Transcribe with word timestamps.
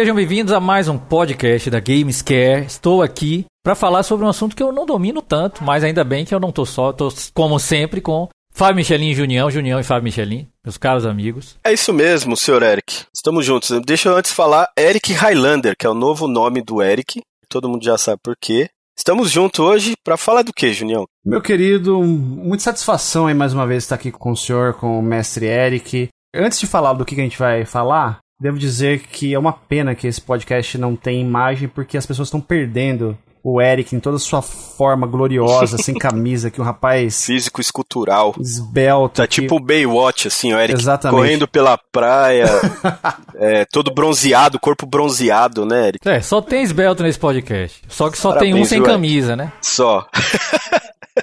Sejam 0.00 0.16
bem-vindos 0.16 0.54
a 0.54 0.58
mais 0.58 0.88
um 0.88 0.96
podcast 0.96 1.68
da 1.68 1.78
Gamescare. 1.78 2.64
Estou 2.64 3.02
aqui 3.02 3.44
para 3.62 3.74
falar 3.74 4.02
sobre 4.02 4.24
um 4.24 4.30
assunto 4.30 4.56
que 4.56 4.62
eu 4.62 4.72
não 4.72 4.86
domino 4.86 5.20
tanto, 5.20 5.62
mas 5.62 5.84
ainda 5.84 6.02
bem 6.02 6.24
que 6.24 6.34
eu 6.34 6.40
não 6.40 6.50
tô 6.50 6.64
só, 6.64 6.90
tô 6.90 7.12
como 7.34 7.58
sempre 7.58 8.00
com 8.00 8.26
Fábio 8.50 8.76
Michelin 8.76 9.10
e 9.10 9.14
Junião, 9.14 9.50
Junião 9.50 9.78
e 9.78 9.84
Fábio 9.84 10.04
Michelin, 10.04 10.48
meus 10.64 10.78
caros 10.78 11.04
amigos. 11.04 11.58
É 11.62 11.70
isso 11.70 11.92
mesmo, 11.92 12.34
senhor 12.34 12.62
Eric. 12.62 13.04
Estamos 13.14 13.44
juntos. 13.44 13.78
Deixa 13.84 14.08
eu 14.08 14.16
antes 14.16 14.32
falar 14.32 14.70
Eric 14.74 15.12
Highlander, 15.12 15.76
que 15.78 15.86
é 15.86 15.90
o 15.90 15.94
novo 15.94 16.26
nome 16.26 16.62
do 16.62 16.80
Eric. 16.80 17.20
Todo 17.46 17.68
mundo 17.68 17.84
já 17.84 17.98
sabe 17.98 18.20
por 18.24 18.34
quê. 18.40 18.70
Estamos 18.98 19.30
juntos 19.30 19.60
hoje 19.60 19.92
para 20.02 20.16
falar 20.16 20.40
do 20.40 20.52
que, 20.54 20.72
Junião? 20.72 21.04
Meu 21.22 21.42
querido, 21.42 22.02
muita 22.02 22.64
satisfação 22.64 23.26
aí 23.26 23.34
mais 23.34 23.52
uma 23.52 23.66
vez 23.66 23.82
estar 23.82 23.96
aqui 23.96 24.10
com 24.10 24.30
o 24.30 24.36
senhor, 24.36 24.72
com 24.72 24.98
o 24.98 25.02
mestre 25.02 25.44
Eric. 25.44 26.08
Antes 26.34 26.58
de 26.58 26.66
falar 26.66 26.94
do 26.94 27.04
que 27.04 27.14
a 27.16 27.22
gente 27.22 27.38
vai 27.38 27.66
falar, 27.66 28.18
devo 28.40 28.58
dizer 28.58 29.00
que 29.00 29.34
é 29.34 29.38
uma 29.38 29.52
pena 29.52 29.94
que 29.94 30.06
esse 30.06 30.20
podcast 30.20 30.78
não 30.78 30.96
tem 30.96 31.20
imagem, 31.20 31.68
porque 31.68 31.98
as 31.98 32.06
pessoas 32.06 32.28
estão 32.28 32.40
perdendo 32.40 33.16
o 33.42 33.60
Eric 33.60 33.94
em 33.94 34.00
toda 34.00 34.16
a 34.16 34.20
sua 34.20 34.42
forma 34.42 35.06
gloriosa, 35.06 35.78
sem 35.78 35.94
camisa, 35.98 36.50
que 36.50 36.60
um 36.60 36.64
rapaz. 36.64 37.24
Físico 37.24 37.60
escultural. 37.60 38.34
Esbelto. 38.38 39.16
Tá 39.16 39.26
que... 39.26 39.40
tipo 39.40 39.56
o 39.56 39.60
Baywatch, 39.60 40.28
assim, 40.28 40.52
o 40.52 40.58
Eric 40.58 40.78
Exatamente. 40.78 41.18
correndo 41.18 41.48
pela 41.48 41.78
praia, 41.90 42.46
é, 43.36 43.64
todo 43.64 43.92
bronzeado, 43.92 44.58
corpo 44.58 44.86
bronzeado, 44.86 45.64
né, 45.64 45.88
Eric? 45.88 46.08
É, 46.08 46.20
só 46.20 46.40
tem 46.40 46.62
esbelto 46.62 47.02
nesse 47.02 47.18
podcast. 47.18 47.82
Só 47.88 48.10
que 48.10 48.18
só 48.18 48.30
Parabéns, 48.30 48.54
tem 48.54 48.62
um 48.62 48.64
sem 48.64 48.82
camisa, 48.82 49.36
né? 49.36 49.52
Só. 49.60 50.06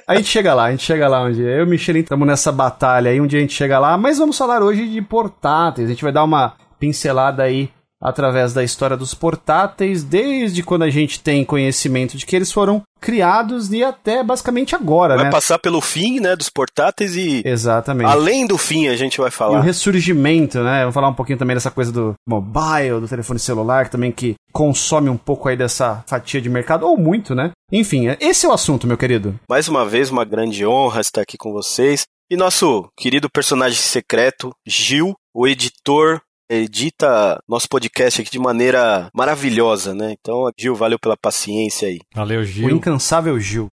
A 0.06 0.16
gente 0.16 0.28
chega 0.28 0.54
lá, 0.54 0.64
a 0.64 0.70
gente 0.70 0.84
chega 0.84 1.08
lá 1.08 1.24
um 1.24 1.32
dia. 1.32 1.46
Eu 1.46 1.60
e 1.60 1.62
o 1.62 1.66
Michelin 1.66 2.00
estamos 2.00 2.26
nessa 2.26 2.52
batalha 2.52 3.10
aí, 3.10 3.20
um 3.20 3.26
dia 3.26 3.38
a 3.38 3.42
gente 3.42 3.54
chega 3.54 3.78
lá, 3.78 3.96
mas 3.96 4.18
vamos 4.18 4.36
falar 4.36 4.62
hoje 4.62 4.88
de 4.88 5.00
portáteis. 5.02 5.88
A 5.88 5.90
gente 5.90 6.02
vai 6.02 6.12
dar 6.12 6.24
uma 6.24 6.54
pincelada 6.78 7.42
aí 7.42 7.70
através 8.00 8.52
da 8.52 8.62
história 8.62 8.96
dos 8.96 9.12
portáteis, 9.12 10.04
desde 10.04 10.62
quando 10.62 10.82
a 10.84 10.90
gente 10.90 11.18
tem 11.18 11.44
conhecimento 11.44 12.16
de 12.16 12.24
que 12.26 12.36
eles 12.36 12.52
foram 12.52 12.80
criados 13.00 13.72
e 13.72 13.82
até 13.82 14.22
basicamente 14.22 14.76
agora, 14.76 15.16
Vai 15.16 15.24
né? 15.24 15.30
passar 15.32 15.58
pelo 15.58 15.80
fim, 15.80 16.20
né, 16.20 16.36
dos 16.36 16.48
portáteis 16.48 17.16
e 17.16 17.42
Exatamente. 17.44 18.08
além 18.08 18.46
do 18.46 18.56
fim 18.56 18.86
a 18.86 18.94
gente 18.94 19.18
vai 19.18 19.26
E 19.26 19.30
o 19.30 19.32
falar. 19.32 19.60
ressurgimento, 19.62 20.60
né? 20.62 20.80
Vamos 20.82 20.94
falar 20.94 21.08
um 21.08 21.14
pouquinho 21.14 21.38
também 21.38 21.56
dessa 21.56 21.72
coisa 21.72 21.90
do 21.90 22.14
mobile, 22.28 23.00
do 23.00 23.08
telefone 23.08 23.40
celular, 23.40 23.86
que 23.86 23.90
também 23.90 24.12
que 24.12 24.34
consome 24.52 25.08
um 25.10 25.16
pouco 25.16 25.48
aí 25.48 25.56
dessa 25.56 26.04
fatia 26.06 26.40
de 26.40 26.48
mercado, 26.48 26.86
ou 26.86 26.96
muito, 26.96 27.34
né? 27.34 27.50
Enfim, 27.72 28.06
esse 28.20 28.46
é 28.46 28.48
o 28.48 28.52
assunto, 28.52 28.86
meu 28.86 28.96
querido. 28.96 29.38
Mais 29.50 29.66
uma 29.68 29.84
vez, 29.84 30.08
uma 30.08 30.24
grande 30.24 30.64
honra 30.64 31.00
estar 31.00 31.22
aqui 31.22 31.36
com 31.36 31.52
vocês. 31.52 32.04
E 32.30 32.36
nosso 32.36 32.88
querido 32.96 33.28
personagem 33.28 33.78
secreto, 33.78 34.52
Gil, 34.66 35.14
o 35.34 35.48
editor, 35.48 36.20
edita 36.48 37.42
nosso 37.48 37.68
podcast 37.68 38.20
aqui 38.20 38.30
de 38.30 38.38
maneira 38.38 39.08
maravilhosa, 39.14 39.94
né? 39.94 40.14
Então, 40.18 40.50
Gil, 40.58 40.74
valeu 40.74 40.98
pela 40.98 41.16
paciência 41.16 41.88
aí. 41.88 42.00
Valeu, 42.14 42.40
O 42.40 42.44
Gil. 42.44 42.70
incansável 42.70 43.38
Gil. 43.38 43.68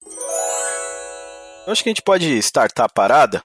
Eu 1.65 1.71
acho 1.71 1.81
que 1.81 1.89
a 1.89 1.91
gente 1.91 2.01
pode 2.03 2.37
startar 2.37 2.85
a 2.85 2.89
parada. 2.89 3.41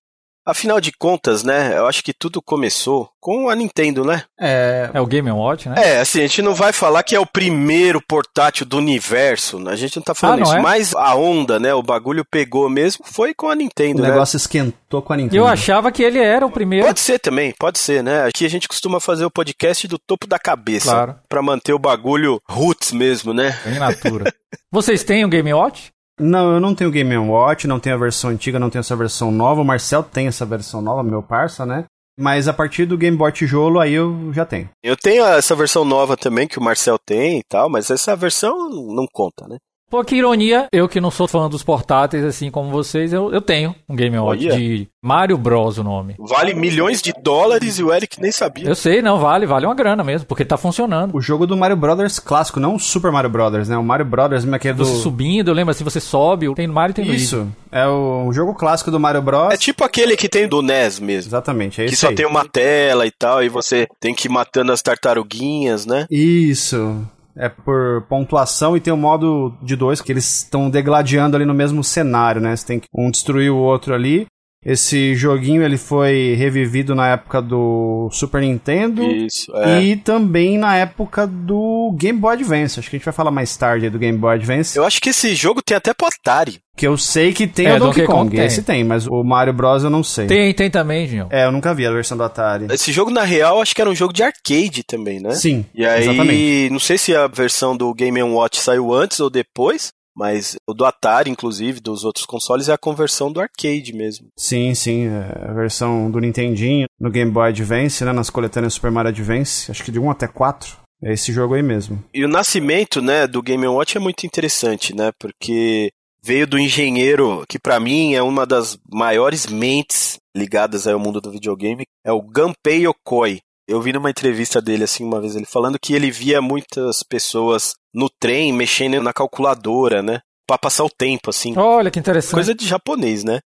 Afinal 0.50 0.80
de 0.80 0.92
contas, 0.92 1.42
né? 1.44 1.76
Eu 1.78 1.86
acho 1.86 2.02
que 2.02 2.12
tudo 2.12 2.40
começou 2.42 3.10
com 3.20 3.48
a 3.48 3.54
Nintendo, 3.54 4.04
né? 4.04 4.22
É. 4.40 4.90
É 4.94 5.00
o 5.00 5.06
Game 5.06 5.30
Watch, 5.30 5.68
né? 5.68 5.74
É, 5.76 6.00
assim, 6.00 6.18
a 6.20 6.22
gente 6.22 6.42
não 6.42 6.54
vai 6.54 6.72
falar 6.72 7.02
que 7.02 7.14
é 7.14 7.20
o 7.20 7.26
primeiro 7.26 8.00
portátil 8.00 8.64
do 8.66 8.78
universo, 8.78 9.58
né? 9.58 9.72
a 9.72 9.76
gente 9.76 9.96
não 9.96 10.02
tá 10.02 10.14
falando 10.14 10.36
Ah, 10.36 10.40
não 10.40 10.46
isso, 10.46 10.56
é? 10.56 10.60
mas 10.60 10.94
a 10.94 11.14
onda, 11.14 11.58
né, 11.60 11.72
o 11.74 11.82
bagulho 11.82 12.24
pegou 12.24 12.68
mesmo, 12.68 13.04
foi 13.04 13.34
com 13.34 13.48
a 13.48 13.52
O 13.52 13.54
Nintendo, 13.54 14.02
né? 14.02 14.08
negócio 14.10 14.36
esquentou 14.36 15.02
com 15.02 15.12
a 15.12 15.16
Nintendo. 15.16 15.36
eu 15.36 15.46
achava 15.46 15.92
que 15.92 16.02
ele 16.02 16.18
era 16.18 16.44
o 16.46 16.50
primeiro. 16.50 16.86
Pode 16.86 17.00
ser 17.00 17.18
também, 17.18 17.54
pode 17.58 17.78
ser, 17.78 18.02
né? 18.02 18.24
Aqui 18.24 18.44
a 18.44 18.50
gente 18.50 18.66
costuma 18.66 18.98
fazer 19.00 19.24
o 19.24 19.30
podcast 19.30 19.86
do 19.86 19.98
topo 19.98 20.26
da 20.26 20.38
cabeça, 20.38 20.90
Claro. 20.90 21.16
Pra 21.28 21.42
manter 21.42 21.72
o 21.72 21.78
bagulho 21.78 22.40
roots 22.48 22.90
mesmo, 22.92 23.32
né? 23.34 23.56
Em 23.66 23.78
natura. 23.78 24.32
Vocês 24.72 25.04
têm 25.04 25.24
o 25.24 25.28
Game 25.28 25.52
Watch? 25.52 25.92
Não, 26.18 26.52
eu 26.52 26.60
não 26.60 26.74
tenho 26.74 26.90
Game 26.90 27.16
Watch, 27.16 27.66
não 27.66 27.80
tenho 27.80 27.96
a 27.96 27.98
versão 27.98 28.30
antiga, 28.30 28.58
não 28.58 28.70
tenho 28.70 28.80
essa 28.80 28.96
versão 28.96 29.30
nova. 29.30 29.62
O 29.62 29.64
Marcel 29.64 30.02
tem 30.02 30.26
essa 30.26 30.44
versão 30.44 30.82
nova, 30.82 31.02
meu 31.02 31.22
parça, 31.22 31.64
né? 31.64 31.84
Mas 32.18 32.48
a 32.48 32.52
partir 32.52 32.84
do 32.84 32.98
Game 32.98 33.16
Boy 33.16 33.32
Tijolo, 33.32 33.80
aí 33.80 33.94
eu 33.94 34.30
já 34.32 34.44
tenho. 34.44 34.68
Eu 34.82 34.96
tenho 34.96 35.24
essa 35.24 35.56
versão 35.56 35.84
nova 35.84 36.16
também 36.16 36.46
que 36.46 36.58
o 36.58 36.62
Marcel 36.62 36.98
tem 36.98 37.38
e 37.38 37.42
tal, 37.48 37.70
mas 37.70 37.90
essa 37.90 38.14
versão 38.14 38.68
não 38.68 39.06
conta, 39.10 39.48
né? 39.48 39.56
Pô, 39.90 40.04
que 40.04 40.14
ironia, 40.14 40.68
eu 40.72 40.88
que 40.88 41.00
não 41.00 41.10
sou 41.10 41.26
fã 41.26 41.48
dos 41.48 41.64
portáteis 41.64 42.24
assim 42.24 42.48
como 42.48 42.70
vocês, 42.70 43.12
eu, 43.12 43.32
eu 43.32 43.40
tenho 43.40 43.74
um 43.88 43.96
Game 43.96 44.16
Watch 44.16 44.46
Olha. 44.46 44.56
de 44.56 44.86
Mario 45.02 45.36
Bros 45.36 45.78
o 45.78 45.82
nome. 45.82 46.14
Vale 46.16 46.54
milhões 46.54 47.02
de 47.02 47.12
dólares 47.20 47.76
e 47.76 47.82
o 47.82 47.92
Eric 47.92 48.20
nem 48.22 48.30
sabia. 48.30 48.68
Eu 48.68 48.76
sei, 48.76 49.02
não, 49.02 49.18
vale, 49.18 49.46
vale 49.46 49.66
uma 49.66 49.74
grana 49.74 50.04
mesmo, 50.04 50.28
porque 50.28 50.44
tá 50.44 50.56
funcionando. 50.56 51.16
O 51.16 51.20
jogo 51.20 51.44
do 51.44 51.56
Mario 51.56 51.76
Brothers 51.76 52.20
clássico, 52.20 52.60
não 52.60 52.76
o 52.76 52.78
Super 52.78 53.10
Mario 53.10 53.30
Brothers, 53.30 53.68
né? 53.68 53.76
O 53.76 53.82
Mario 53.82 54.06
Brothers, 54.06 54.44
mesmo 54.44 54.54
aquele 54.54 54.74
do... 54.74 54.84
Você 54.84 55.02
subindo, 55.02 55.48
eu 55.48 55.54
lembro 55.54 55.72
assim, 55.72 55.82
você 55.82 55.98
sobe, 55.98 56.54
tem 56.54 56.68
no 56.68 56.74
Mario 56.74 56.92
e 56.92 56.94
tem 56.94 57.04
no 57.04 57.10
Luigi. 57.10 57.24
Isso, 57.24 57.48
é 57.72 57.84
o 57.88 58.26
um 58.28 58.32
jogo 58.32 58.54
clássico 58.54 58.92
do 58.92 59.00
Mario 59.00 59.22
Bros. 59.22 59.52
É 59.52 59.56
tipo 59.56 59.82
aquele 59.82 60.16
que 60.16 60.28
tem 60.28 60.46
do 60.46 60.62
NES 60.62 61.00
mesmo. 61.00 61.30
Exatamente, 61.30 61.82
é 61.82 61.86
Que 61.86 61.94
isso 61.94 62.02
só 62.02 62.10
aí. 62.10 62.14
tem 62.14 62.26
uma 62.26 62.48
tela 62.48 63.08
e 63.08 63.10
tal, 63.10 63.42
e 63.42 63.48
você 63.48 63.88
tem 63.98 64.14
que 64.14 64.28
ir 64.28 64.30
matando 64.30 64.70
as 64.70 64.82
tartaruguinhas, 64.82 65.84
né? 65.84 66.06
Isso. 66.08 67.04
É 67.36 67.48
por 67.48 68.02
pontuação 68.08 68.76
e 68.76 68.80
tem 68.80 68.92
o 68.92 68.96
modo 68.96 69.54
de 69.62 69.76
dois, 69.76 70.00
que 70.00 70.12
eles 70.12 70.42
estão 70.42 70.68
degladiando 70.68 71.36
ali 71.36 71.44
no 71.44 71.54
mesmo 71.54 71.82
cenário, 71.82 72.40
né? 72.40 72.54
Você 72.54 72.66
tem 72.66 72.80
que 72.80 72.88
um 72.94 73.10
destruir 73.10 73.50
o 73.50 73.56
outro 73.56 73.94
ali. 73.94 74.26
Esse 74.64 75.14
joguinho 75.14 75.62
ele 75.62 75.78
foi 75.78 76.34
revivido 76.36 76.94
na 76.94 77.08
época 77.08 77.40
do 77.40 78.08
Super 78.12 78.42
Nintendo 78.42 79.02
Isso, 79.02 79.50
é. 79.56 79.82
e 79.82 79.96
também 79.96 80.58
na 80.58 80.76
época 80.76 81.26
do 81.26 81.94
Game 81.98 82.18
Boy 82.18 82.34
Advance. 82.34 82.78
Acho 82.78 82.90
que 82.90 82.96
a 82.96 82.98
gente 82.98 83.04
vai 83.06 83.14
falar 83.14 83.30
mais 83.30 83.56
tarde 83.56 83.86
aí 83.86 83.90
do 83.90 83.98
Game 83.98 84.18
Boy 84.18 84.34
Advance. 84.34 84.76
Eu 84.76 84.84
acho 84.84 85.00
que 85.00 85.08
esse 85.10 85.34
jogo 85.34 85.62
tem 85.62 85.76
até 85.76 85.94
pro 85.94 86.06
Atari. 86.08 86.58
Que 86.76 86.86
eu 86.86 86.96
sei 86.98 87.32
que 87.32 87.46
tem 87.46 87.66
É, 87.66 87.76
o 87.76 87.78
Donkey, 87.78 88.00
Donkey 88.02 88.06
Kong. 88.06 88.18
Kong 88.30 88.36
tem. 88.36 88.46
Esse 88.46 88.62
tem, 88.62 88.84
mas 88.84 89.06
o 89.06 89.22
Mario 89.24 89.52
Bros 89.54 89.82
eu 89.82 89.90
não 89.90 90.02
sei. 90.04 90.26
Tem, 90.26 90.52
tem 90.52 90.70
também, 90.70 91.06
Dinho. 91.06 91.26
É, 91.30 91.44
eu 91.46 91.52
nunca 91.52 91.74
vi 91.74 91.86
a 91.86 91.90
versão 91.90 92.16
do 92.16 92.22
Atari. 92.24 92.66
Esse 92.70 92.92
jogo, 92.92 93.10
na 93.10 93.22
real, 93.22 93.60
acho 93.62 93.74
que 93.74 93.80
era 93.80 93.90
um 93.90 93.94
jogo 93.94 94.12
de 94.12 94.22
arcade 94.22 94.82
também, 94.86 95.20
né? 95.20 95.30
Sim, 95.32 95.64
E 95.74 95.84
aí, 95.86 96.02
exatamente. 96.04 96.68
não 96.70 96.78
sei 96.78 96.96
se 96.98 97.14
a 97.16 97.26
versão 97.26 97.76
do 97.76 97.92
Game 97.94 98.22
Watch 98.22 98.58
saiu 98.60 98.92
antes 98.94 99.20
ou 99.20 99.28
depois, 99.30 99.90
mas 100.20 100.56
o 100.68 100.74
do 100.74 100.84
Atari, 100.84 101.30
inclusive, 101.30 101.80
dos 101.80 102.04
outros 102.04 102.26
consoles, 102.26 102.68
é 102.68 102.74
a 102.74 102.78
conversão 102.78 103.32
do 103.32 103.40
arcade 103.40 103.94
mesmo. 103.94 104.28
Sim, 104.36 104.74
sim, 104.74 105.06
é 105.06 105.48
a 105.48 105.54
versão 105.54 106.10
do 106.10 106.20
Nintendinho 106.20 106.86
no 107.00 107.10
Game 107.10 107.30
Boy 107.30 107.48
Advance, 107.48 108.04
né, 108.04 108.12
nas 108.12 108.28
coletâneas 108.28 108.74
Super 108.74 108.90
Mario 108.90 109.08
Advance, 109.08 109.70
acho 109.70 109.82
que 109.82 109.90
de 109.90 109.98
1 109.98 110.10
até 110.10 110.28
4. 110.28 110.76
É 111.02 111.14
esse 111.14 111.32
jogo 111.32 111.54
aí 111.54 111.62
mesmo. 111.62 112.04
E 112.12 112.22
o 112.22 112.28
nascimento, 112.28 113.00
né, 113.00 113.26
do 113.26 113.40
Game 113.40 113.66
Watch 113.66 113.96
é 113.96 114.00
muito 114.00 114.26
interessante, 114.26 114.94
né? 114.94 115.10
Porque 115.18 115.88
veio 116.22 116.46
do 116.46 116.58
engenheiro 116.58 117.42
que 117.48 117.58
pra 117.58 117.80
mim 117.80 118.12
é 118.12 118.22
uma 118.22 118.44
das 118.44 118.76
maiores 118.92 119.46
mentes 119.46 120.18
ligadas 120.36 120.86
ao 120.86 120.98
mundo 120.98 121.18
do 121.18 121.30
videogame, 121.30 121.84
é 122.04 122.12
o 122.12 122.20
Gunpei 122.20 122.86
Yokoi. 122.86 123.40
Eu 123.70 123.80
vi 123.80 123.92
numa 123.92 124.10
entrevista 124.10 124.60
dele 124.60 124.82
assim 124.82 125.04
uma 125.04 125.20
vez 125.20 125.36
ele 125.36 125.46
falando 125.46 125.78
que 125.78 125.94
ele 125.94 126.10
via 126.10 126.42
muitas 126.42 127.04
pessoas 127.04 127.74
no 127.94 128.10
trem 128.10 128.52
mexendo 128.52 129.00
na 129.00 129.12
calculadora, 129.12 130.02
né? 130.02 130.20
Pra 130.44 130.58
passar 130.58 130.84
o 130.84 130.90
tempo 130.90 131.30
assim. 131.30 131.56
Olha 131.56 131.90
que 131.90 131.98
interessante. 131.98 132.34
Coisa 132.34 132.52
de 132.52 132.66
japonês, 132.66 133.22
né? 133.22 133.38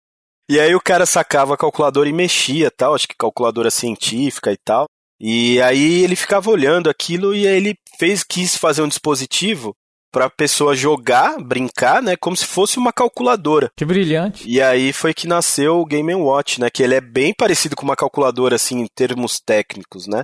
E 0.48 0.58
aí 0.58 0.75
o 0.75 0.81
cara 0.81 1.04
sacava 1.04 1.52
a 1.54 1.58
calculadora 1.58 2.08
e 2.08 2.12
mexia, 2.12 2.70
tal, 2.70 2.94
acho 2.94 3.06
que 3.06 3.14
calculadora 3.19 3.70
científica 3.70 4.50
e 4.50 4.56
tal. 4.56 4.87
E 5.20 5.60
aí 5.60 6.02
ele 6.02 6.16
ficava 6.16 6.50
olhando 6.50 6.88
aquilo 6.88 7.34
e 7.34 7.46
aí 7.46 7.56
ele 7.56 7.75
fez 7.98 8.22
quis 8.22 8.56
fazer 8.56 8.81
um 8.81 8.88
dispositivo 8.88 9.75
para 10.14 10.26
a 10.26 10.31
pessoa 10.31 10.76
jogar, 10.76 11.43
brincar, 11.43 12.00
né, 12.00 12.14
como 12.16 12.37
se 12.37 12.46
fosse 12.46 12.78
uma 12.78 12.93
calculadora. 12.93 13.69
Que 13.76 13.84
brilhante. 13.84 14.49
E 14.49 14.62
aí 14.62 14.93
foi 14.93 15.12
que 15.12 15.26
nasceu 15.26 15.81
o 15.81 15.84
Game 15.84 16.14
Watch, 16.14 16.61
né, 16.61 16.70
que 16.70 16.84
ele 16.84 16.94
é 16.94 17.00
bem 17.00 17.34
parecido 17.37 17.75
com 17.75 17.82
uma 17.82 17.96
calculadora 17.96 18.55
assim 18.55 18.78
em 18.78 18.87
termos 18.94 19.40
técnicos, 19.44 20.06
né? 20.06 20.22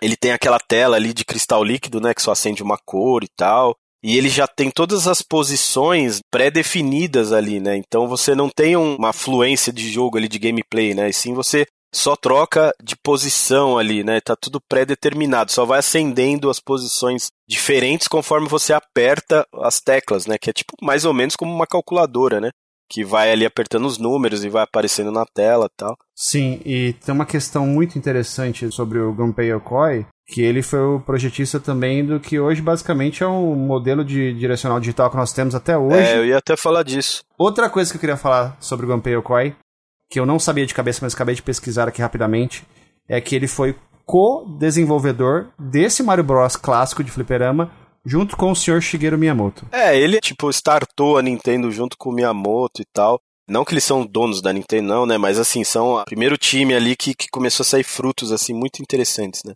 Ele 0.00 0.16
tem 0.16 0.32
aquela 0.32 0.58
tela 0.58 0.96
ali 0.96 1.12
de 1.12 1.26
cristal 1.26 1.62
líquido, 1.62 2.00
né, 2.00 2.14
que 2.14 2.22
só 2.22 2.32
acende 2.32 2.62
uma 2.62 2.78
cor 2.86 3.22
e 3.22 3.28
tal. 3.36 3.74
E 4.02 4.16
ele 4.16 4.28
já 4.30 4.46
tem 4.46 4.70
todas 4.70 5.06
as 5.06 5.20
posições 5.20 6.20
pré-definidas 6.30 7.32
ali, 7.32 7.60
né? 7.60 7.76
Então 7.76 8.08
você 8.08 8.34
não 8.34 8.48
tem 8.48 8.76
um- 8.76 8.96
uma 8.96 9.12
fluência 9.12 9.72
de 9.72 9.90
jogo 9.90 10.16
ali 10.16 10.28
de 10.28 10.38
gameplay, 10.38 10.94
né? 10.94 11.10
E 11.10 11.12
sim 11.12 11.34
você 11.34 11.66
só 11.94 12.16
troca 12.16 12.72
de 12.82 12.96
posição 12.96 13.78
ali, 13.78 14.04
né? 14.04 14.20
Tá 14.20 14.36
tudo 14.36 14.60
pré-determinado, 14.60 15.52
só 15.52 15.64
vai 15.64 15.78
acendendo 15.78 16.50
as 16.50 16.60
posições 16.60 17.28
diferentes 17.48 18.08
conforme 18.08 18.48
você 18.48 18.72
aperta 18.72 19.46
as 19.54 19.80
teclas, 19.80 20.26
né? 20.26 20.36
Que 20.38 20.50
é 20.50 20.52
tipo 20.52 20.74
mais 20.82 21.04
ou 21.04 21.14
menos 21.14 21.36
como 21.36 21.52
uma 21.52 21.66
calculadora, 21.66 22.40
né? 22.40 22.50
Que 22.90 23.04
vai 23.04 23.30
ali 23.30 23.44
apertando 23.44 23.86
os 23.86 23.98
números 23.98 24.44
e 24.44 24.48
vai 24.48 24.62
aparecendo 24.62 25.12
na 25.12 25.26
tela 25.26 25.66
e 25.66 25.76
tal. 25.76 25.96
Sim, 26.16 26.60
e 26.64 26.94
tem 27.04 27.14
uma 27.14 27.26
questão 27.26 27.66
muito 27.66 27.98
interessante 27.98 28.70
sobre 28.72 28.98
o 28.98 29.12
Gunpei 29.12 29.52
Yokoi, 29.52 30.06
que 30.26 30.42
ele 30.42 30.62
foi 30.62 30.80
o 30.80 31.00
projetista 31.00 31.60
também 31.60 32.04
do 32.04 32.18
que 32.18 32.40
hoje 32.40 32.60
basicamente 32.62 33.22
é 33.22 33.26
o 33.26 33.54
modelo 33.54 34.04
de 34.04 34.32
direcional 34.34 34.80
digital 34.80 35.10
que 35.10 35.16
nós 35.16 35.32
temos 35.32 35.54
até 35.54 35.76
hoje. 35.76 36.08
É, 36.08 36.16
eu 36.18 36.26
ia 36.26 36.38
até 36.38 36.56
falar 36.56 36.82
disso. 36.82 37.22
Outra 37.38 37.68
coisa 37.68 37.90
que 37.90 37.96
eu 37.96 38.00
queria 38.00 38.16
falar 38.16 38.56
sobre 38.60 38.86
o 38.86 38.88
Gunpei 38.88 39.14
Yokoi, 39.14 39.54
que 40.10 40.18
eu 40.18 40.26
não 40.26 40.38
sabia 40.38 40.66
de 40.66 40.74
cabeça, 40.74 41.00
mas 41.02 41.14
acabei 41.14 41.34
de 41.34 41.42
pesquisar 41.42 41.88
aqui 41.88 42.00
rapidamente, 42.00 42.66
é 43.08 43.20
que 43.20 43.34
ele 43.34 43.46
foi 43.46 43.76
co-desenvolvedor 44.06 45.48
desse 45.58 46.02
Mario 46.02 46.24
Bros 46.24 46.56
clássico 46.56 47.04
de 47.04 47.10
fliperama, 47.10 47.70
junto 48.04 48.36
com 48.36 48.50
o 48.50 48.56
senhor 48.56 48.80
Shigeru 48.80 49.18
Miyamoto. 49.18 49.66
É, 49.70 49.98
ele, 49.98 50.18
tipo, 50.20 50.48
startou 50.50 51.18
a 51.18 51.22
Nintendo 51.22 51.70
junto 51.70 51.96
com 51.98 52.08
o 52.08 52.12
Miyamoto 52.12 52.80
e 52.80 52.86
tal. 52.92 53.20
Não 53.46 53.64
que 53.64 53.72
eles 53.72 53.84
são 53.84 54.04
donos 54.04 54.42
da 54.42 54.52
Nintendo, 54.52 54.88
não, 54.88 55.06
né? 55.06 55.16
Mas 55.16 55.38
assim, 55.38 55.64
são 55.64 55.94
o 55.94 56.04
primeiro 56.04 56.36
time 56.36 56.74
ali 56.74 56.94
que, 56.96 57.14
que 57.14 57.28
começou 57.30 57.64
a 57.64 57.66
sair 57.66 57.84
frutos, 57.84 58.30
assim, 58.30 58.52
muito 58.52 58.82
interessantes, 58.82 59.42
né? 59.44 59.54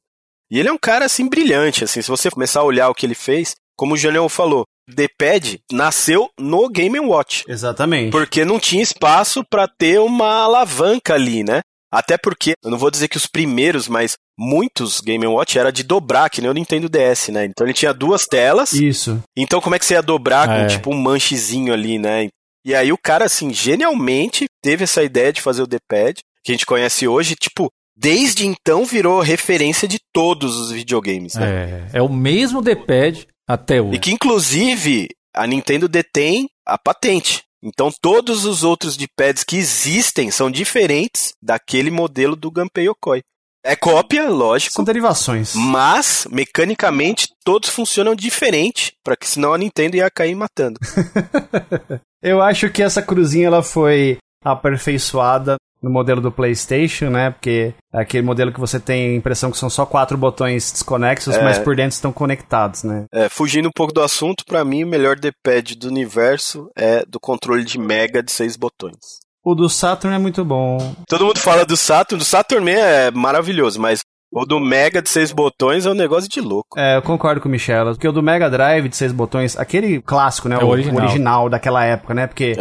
E 0.50 0.58
ele 0.58 0.68
é 0.68 0.72
um 0.72 0.78
cara, 0.78 1.06
assim, 1.06 1.28
brilhante, 1.28 1.84
assim, 1.84 2.02
se 2.02 2.08
você 2.08 2.30
começar 2.30 2.60
a 2.60 2.64
olhar 2.64 2.88
o 2.90 2.94
que 2.94 3.06
ele 3.06 3.14
fez, 3.14 3.54
como 3.76 3.94
o 3.94 3.96
Janiel 3.96 4.28
falou, 4.28 4.64
D-Pad 4.92 5.60
nasceu 5.72 6.28
no 6.38 6.68
Game 6.68 6.98
Watch. 7.00 7.44
Exatamente. 7.48 8.10
Porque 8.12 8.44
não 8.44 8.58
tinha 8.60 8.82
espaço 8.82 9.44
para 9.48 9.66
ter 9.66 9.98
uma 10.00 10.42
alavanca 10.44 11.14
ali, 11.14 11.42
né? 11.42 11.60
Até 11.92 12.16
porque, 12.16 12.54
eu 12.64 12.70
não 12.70 12.78
vou 12.78 12.90
dizer 12.90 13.08
que 13.08 13.18
os 13.18 13.26
primeiros, 13.26 13.86
mas 13.86 14.14
muitos 14.38 15.00
Game 15.02 15.26
Watch 15.26 15.58
era 15.58 15.70
de 15.70 15.82
dobrar, 15.82 16.30
que 16.30 16.40
nem 16.40 16.50
o 16.50 16.54
Nintendo 16.54 16.88
DS, 16.88 17.28
né? 17.28 17.44
Então 17.44 17.66
ele 17.66 17.74
tinha 17.74 17.92
duas 17.92 18.24
telas. 18.24 18.72
Isso. 18.72 19.22
Então 19.36 19.60
como 19.60 19.74
é 19.74 19.78
que 19.78 19.84
você 19.84 19.94
ia 19.94 20.02
dobrar 20.02 20.46
com 20.48 20.54
É. 20.54 20.66
tipo 20.68 20.90
um 20.90 20.96
manchezinho 20.98 21.72
ali, 21.72 21.98
né? 21.98 22.28
E 22.64 22.74
aí 22.74 22.90
o 22.92 22.98
cara, 22.98 23.26
assim, 23.26 23.52
genialmente 23.52 24.46
teve 24.62 24.84
essa 24.84 25.02
ideia 25.02 25.32
de 25.32 25.42
fazer 25.42 25.62
o 25.62 25.66
D-Pad, 25.66 26.20
que 26.44 26.52
a 26.52 26.54
gente 26.54 26.64
conhece 26.64 27.06
hoje, 27.06 27.34
tipo, 27.34 27.68
desde 27.94 28.46
então 28.46 28.84
virou 28.86 29.20
referência 29.20 29.86
de 29.86 29.98
todos 30.14 30.56
os 30.56 30.70
videogames, 30.72 31.34
né? 31.34 31.88
É, 31.92 31.98
é 31.98 32.02
o 32.02 32.08
mesmo 32.08 32.62
D-pad 32.62 33.26
até 33.46 33.80
hoje. 33.80 33.96
E 33.96 33.98
que 33.98 34.12
inclusive 34.12 35.08
a 35.34 35.46
Nintendo 35.46 35.88
detém 35.88 36.48
a 36.66 36.76
patente. 36.78 37.42
Então 37.62 37.90
todos 38.00 38.44
os 38.44 38.64
outros 38.64 38.96
D-pads 38.96 39.44
que 39.44 39.56
existem 39.56 40.30
são 40.30 40.50
diferentes 40.50 41.32
daquele 41.42 41.90
modelo 41.90 42.34
do 42.36 42.50
Gunpei 42.50 42.88
Yokoi. 42.88 43.22
É 43.64 43.76
cópia, 43.76 44.28
lógico, 44.28 44.72
São 44.72 44.84
derivações. 44.84 45.54
mas 45.54 46.26
mecanicamente 46.28 47.28
todos 47.44 47.68
funcionam 47.68 48.12
diferente, 48.12 48.92
para 49.04 49.16
que 49.16 49.28
senão 49.28 49.54
a 49.54 49.58
Nintendo 49.58 49.96
ia 49.96 50.10
cair 50.10 50.34
matando. 50.34 50.80
Eu 52.20 52.42
acho 52.42 52.68
que 52.70 52.82
essa 52.82 53.00
cruzinha 53.00 53.46
ela 53.46 53.62
foi 53.62 54.18
aperfeiçoada 54.44 55.56
no 55.82 55.90
modelo 55.90 56.20
do 56.20 56.30
PlayStation, 56.30 57.10
né? 57.10 57.30
Porque 57.30 57.74
é 57.92 58.00
aquele 58.00 58.22
modelo 58.24 58.52
que 58.52 58.60
você 58.60 58.78
tem 58.78 59.08
a 59.10 59.16
impressão 59.16 59.50
que 59.50 59.58
são 59.58 59.68
só 59.68 59.84
quatro 59.84 60.16
botões 60.16 60.70
desconexos, 60.70 61.34
É. 61.34 61.42
mas 61.42 61.58
por 61.58 61.74
dentro 61.74 61.92
estão 61.94 62.12
conectados, 62.12 62.84
né? 62.84 63.06
É, 63.12 63.28
fugindo 63.28 63.68
um 63.68 63.72
pouco 63.74 63.92
do 63.92 64.00
assunto, 64.00 64.44
para 64.46 64.64
mim 64.64 64.84
o 64.84 64.88
melhor 64.88 65.16
D-pad 65.18 65.74
do 65.76 65.88
universo 65.88 66.70
é 66.76 67.04
do 67.04 67.18
controle 67.18 67.64
de 67.64 67.78
Mega 67.78 68.22
de 68.22 68.30
seis 68.30 68.56
botões. 68.56 68.96
O 69.44 69.56
do 69.56 69.68
Saturn 69.68 70.14
é 70.14 70.20
muito 70.20 70.44
bom. 70.44 70.94
Todo 71.08 71.26
mundo 71.26 71.40
fala 71.40 71.64
do 71.66 71.76
Saturn, 71.76 72.16
do 72.16 72.24
Saturn 72.24 72.70
é 72.70 73.10
maravilhoso, 73.10 73.80
mas 73.80 74.02
o 74.32 74.46
do 74.46 74.58
Mega 74.58 75.02
de 75.02 75.10
seis 75.10 75.30
botões 75.30 75.84
é 75.84 75.90
um 75.90 75.94
negócio 75.94 76.28
de 76.28 76.40
louco. 76.40 76.78
É, 76.78 76.96
eu 76.96 77.02
concordo 77.02 77.40
com 77.40 77.48
o 77.48 77.50
Michel. 77.52 77.84
Porque 77.86 78.08
o 78.08 78.12
do 78.12 78.22
Mega 78.22 78.48
Drive 78.48 78.88
de 78.88 78.96
seis 78.96 79.12
botões, 79.12 79.58
aquele 79.58 80.00
clássico, 80.00 80.48
né? 80.48 80.56
É 80.58 80.64
o 80.64 80.68
original. 80.68 81.48
daquela 81.48 81.84
época, 81.84 82.14
né? 82.14 82.26
Porque 82.26 82.54